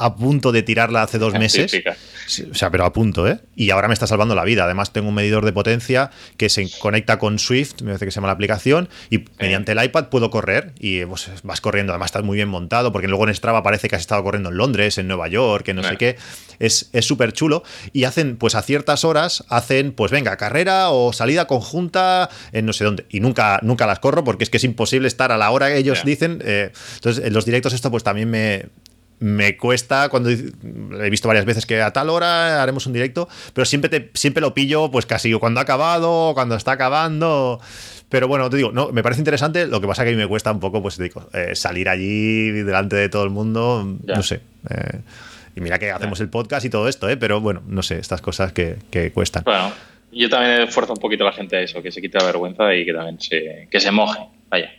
a 0.00 0.16
punto 0.16 0.50
de 0.50 0.62
tirarla 0.62 1.02
hace 1.02 1.18
dos 1.18 1.34
meses. 1.34 1.72
o 2.50 2.54
sea, 2.54 2.70
pero 2.70 2.84
a 2.84 2.92
punto, 2.92 3.28
¿eh? 3.28 3.40
Y 3.54 3.70
ahora 3.70 3.86
me 3.86 3.94
está 3.94 4.06
salvando 4.06 4.34
la 4.34 4.44
vida. 4.44 4.64
Además, 4.64 4.92
tengo 4.92 5.08
un 5.08 5.14
medidor 5.14 5.44
de 5.44 5.52
potencia 5.52 6.10
que 6.36 6.48
se 6.48 6.68
conecta 6.78 7.18
con 7.18 7.38
Swift, 7.38 7.82
me 7.82 7.88
parece 7.88 8.06
que 8.06 8.10
se 8.10 8.16
llama 8.16 8.28
la 8.28 8.32
aplicación, 8.32 8.88
y 9.10 9.24
mediante 9.38 9.72
el 9.72 9.84
iPad 9.84 10.08
puedo 10.08 10.30
correr 10.30 10.72
y 10.78 11.04
pues, 11.04 11.30
vas 11.42 11.60
corriendo. 11.60 11.92
Además, 11.92 12.06
estás 12.06 12.24
muy 12.24 12.36
bien 12.36 12.48
montado, 12.48 12.92
porque 12.92 13.08
luego 13.08 13.28
en 13.28 13.34
Strava 13.34 13.62
parece 13.62 13.88
que 13.88 13.96
has 13.96 14.02
estado 14.02 14.22
corriendo 14.24 14.48
en 14.48 14.56
Londres, 14.56 14.96
en 14.98 15.06
Nueva 15.06 15.28
York, 15.28 15.68
en 15.68 15.76
no 15.76 15.82
sé 15.82 15.96
qué. 15.96 16.16
Es 16.58 16.90
súper 17.00 17.32
chulo. 17.32 17.62
Y 17.92 18.04
hacen, 18.04 18.36
pues 18.36 18.54
a 18.54 18.62
ciertas 18.62 19.04
horas, 19.04 19.44
hacen, 19.48 19.92
pues 19.92 20.10
venga, 20.10 20.36
carrera 20.36 20.90
o 20.90 21.12
salida 21.12 21.46
conjunta 21.46 22.30
en 22.52 22.66
no 22.66 22.72
sé 22.72 22.84
dónde. 22.84 23.06
Y 23.10 23.20
nunca, 23.20 23.60
nunca 23.62 23.86
las 23.86 23.98
corro 23.98 24.24
porque 24.24 24.44
es 24.44 24.50
que 24.50 24.56
es 24.56 24.64
imposible 24.64 25.08
estar 25.08 25.32
a 25.32 25.36
la 25.36 25.50
hora 25.50 25.68
que 25.68 25.78
ellos 25.78 26.04
dicen. 26.04 26.42
Eh, 26.44 26.72
entonces, 26.94 27.24
en 27.24 27.32
los 27.32 27.44
directos 27.44 27.72
esto 27.72 27.90
pues 27.90 28.04
también 28.04 28.30
me, 28.30 28.66
me 29.20 29.56
cuesta 29.56 30.08
cuando 30.08 30.30
he 30.30 31.10
visto 31.10 31.28
varias 31.28 31.44
veces 31.44 31.66
que 31.66 31.80
a 31.80 31.92
tal 31.92 32.08
hora 32.08 32.62
haremos 32.62 32.86
un 32.86 32.94
directo, 32.94 33.28
pero 33.52 33.66
siempre 33.66 33.90
te, 33.90 34.10
siempre 34.14 34.40
lo 34.40 34.54
pillo 34.54 34.90
pues 34.90 35.06
casi 35.06 35.32
cuando 35.34 35.60
ha 35.60 35.62
acabado, 35.62 36.32
cuando 36.34 36.56
está 36.56 36.72
acabando. 36.72 37.60
Pero 38.08 38.26
bueno, 38.26 38.50
te 38.50 38.56
digo, 38.56 38.72
no, 38.72 38.90
me 38.90 39.02
parece 39.02 39.20
interesante, 39.20 39.66
lo 39.66 39.80
que 39.80 39.86
pasa 39.86 40.02
que 40.02 40.10
a 40.10 40.12
mí 40.12 40.18
me 40.18 40.26
cuesta 40.26 40.50
un 40.50 40.58
poco 40.58 40.82
pues 40.82 40.98
digo, 40.98 41.28
eh, 41.32 41.54
salir 41.54 41.88
allí 41.88 42.50
delante 42.50 42.96
de 42.96 43.08
todo 43.08 43.22
el 43.22 43.30
mundo, 43.30 43.98
no 44.02 44.22
sé. 44.22 44.40
Eh, 44.68 45.00
y 45.54 45.60
mira 45.60 45.78
que 45.78 45.90
hacemos 45.90 46.18
el 46.20 46.28
podcast 46.28 46.64
y 46.64 46.70
todo 46.70 46.88
esto, 46.88 47.08
¿eh? 47.08 47.16
pero 47.16 47.40
bueno, 47.40 47.62
no 47.66 47.82
sé, 47.82 47.98
estas 47.98 48.20
cosas 48.22 48.52
que, 48.52 48.76
que 48.90 49.12
cuestan. 49.12 49.44
Bueno, 49.44 49.72
yo 50.12 50.28
también 50.28 50.62
esfuerzo 50.62 50.94
un 50.94 50.98
poquito 50.98 51.24
a 51.24 51.26
la 51.30 51.32
gente 51.32 51.56
a 51.56 51.60
eso, 51.60 51.82
que 51.82 51.92
se 51.92 52.00
quite 52.00 52.18
la 52.18 52.24
vergüenza 52.24 52.74
y 52.74 52.84
que 52.84 52.92
también 52.92 53.20
se, 53.20 53.68
que 53.70 53.80
se 53.80 53.90
moje, 53.90 54.20
vaya. 54.48 54.72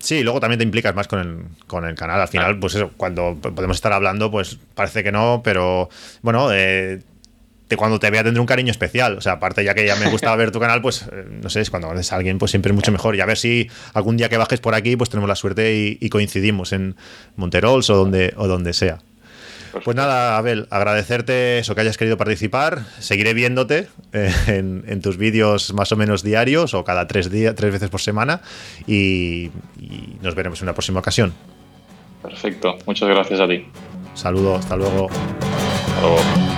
Sí, 0.00 0.22
luego 0.22 0.40
también 0.40 0.58
te 0.58 0.64
implicas 0.64 0.94
más 0.94 1.06
con 1.06 1.20
el, 1.20 1.44
con 1.66 1.84
el 1.84 1.94
canal. 1.94 2.20
Al 2.20 2.28
final, 2.28 2.58
pues 2.58 2.74
eso, 2.74 2.90
cuando 2.96 3.36
podemos 3.36 3.76
estar 3.76 3.92
hablando, 3.92 4.30
pues 4.30 4.58
parece 4.74 5.04
que 5.04 5.12
no, 5.12 5.42
pero 5.44 5.90
bueno, 6.22 6.50
eh, 6.52 7.02
de 7.68 7.76
cuando 7.76 8.00
te 8.00 8.10
vea 8.10 8.24
tendré 8.24 8.40
un 8.40 8.46
cariño 8.46 8.70
especial. 8.70 9.18
O 9.18 9.20
sea, 9.20 9.32
aparte 9.34 9.62
ya 9.62 9.74
que 9.74 9.86
ya 9.86 9.96
me 9.96 10.10
gusta 10.10 10.34
ver 10.36 10.52
tu 10.52 10.58
canal, 10.58 10.80
pues 10.80 11.02
eh, 11.12 11.26
no 11.42 11.50
sé, 11.50 11.62
cuando 11.70 11.88
conoces 11.88 12.12
a 12.12 12.16
alguien, 12.16 12.38
pues 12.38 12.50
siempre 12.50 12.72
es 12.72 12.76
mucho 12.76 12.92
mejor. 12.92 13.14
Y 13.14 13.20
a 13.20 13.26
ver 13.26 13.36
si 13.36 13.68
algún 13.92 14.16
día 14.16 14.30
que 14.30 14.38
bajes 14.38 14.60
por 14.60 14.74
aquí, 14.74 14.96
pues 14.96 15.10
tenemos 15.10 15.28
la 15.28 15.36
suerte 15.36 15.74
y, 15.76 15.98
y 16.00 16.08
coincidimos 16.08 16.72
en 16.72 16.96
Monterols 17.36 17.90
o 17.90 17.96
donde, 17.96 18.32
o 18.36 18.48
donde 18.48 18.72
sea. 18.72 19.00
Pues 19.84 19.96
nada, 19.96 20.36
Abel, 20.36 20.66
agradecerte 20.70 21.58
eso 21.58 21.74
que 21.74 21.82
hayas 21.82 21.96
querido 21.96 22.16
participar. 22.16 22.84
Seguiré 22.98 23.34
viéndote 23.34 23.88
eh, 24.12 24.32
en, 24.46 25.00
tus 25.00 25.16
vídeos 25.16 25.72
más 25.72 25.92
o 25.92 25.96
menos 25.96 26.22
diarios 26.22 26.74
o 26.74 26.84
cada 26.84 27.06
tres, 27.06 27.30
días, 27.30 27.54
tres 27.54 27.72
veces 27.72 27.90
por 27.90 28.00
semana 28.00 28.42
y, 28.86 29.50
y 29.78 30.16
nos 30.22 30.34
veremos 30.34 30.60
en 30.60 30.66
una 30.66 30.74
próxima 30.74 31.00
ocasión. 31.00 31.32
Perfecto, 32.22 32.76
muchas 32.86 33.08
gracias 33.08 33.40
a 33.40 33.48
ti. 33.48 33.66
Saludos, 34.14 34.60
hasta 34.60 34.76
luego. 34.76 35.08
Hasta 35.08 36.00
luego. 36.00 36.49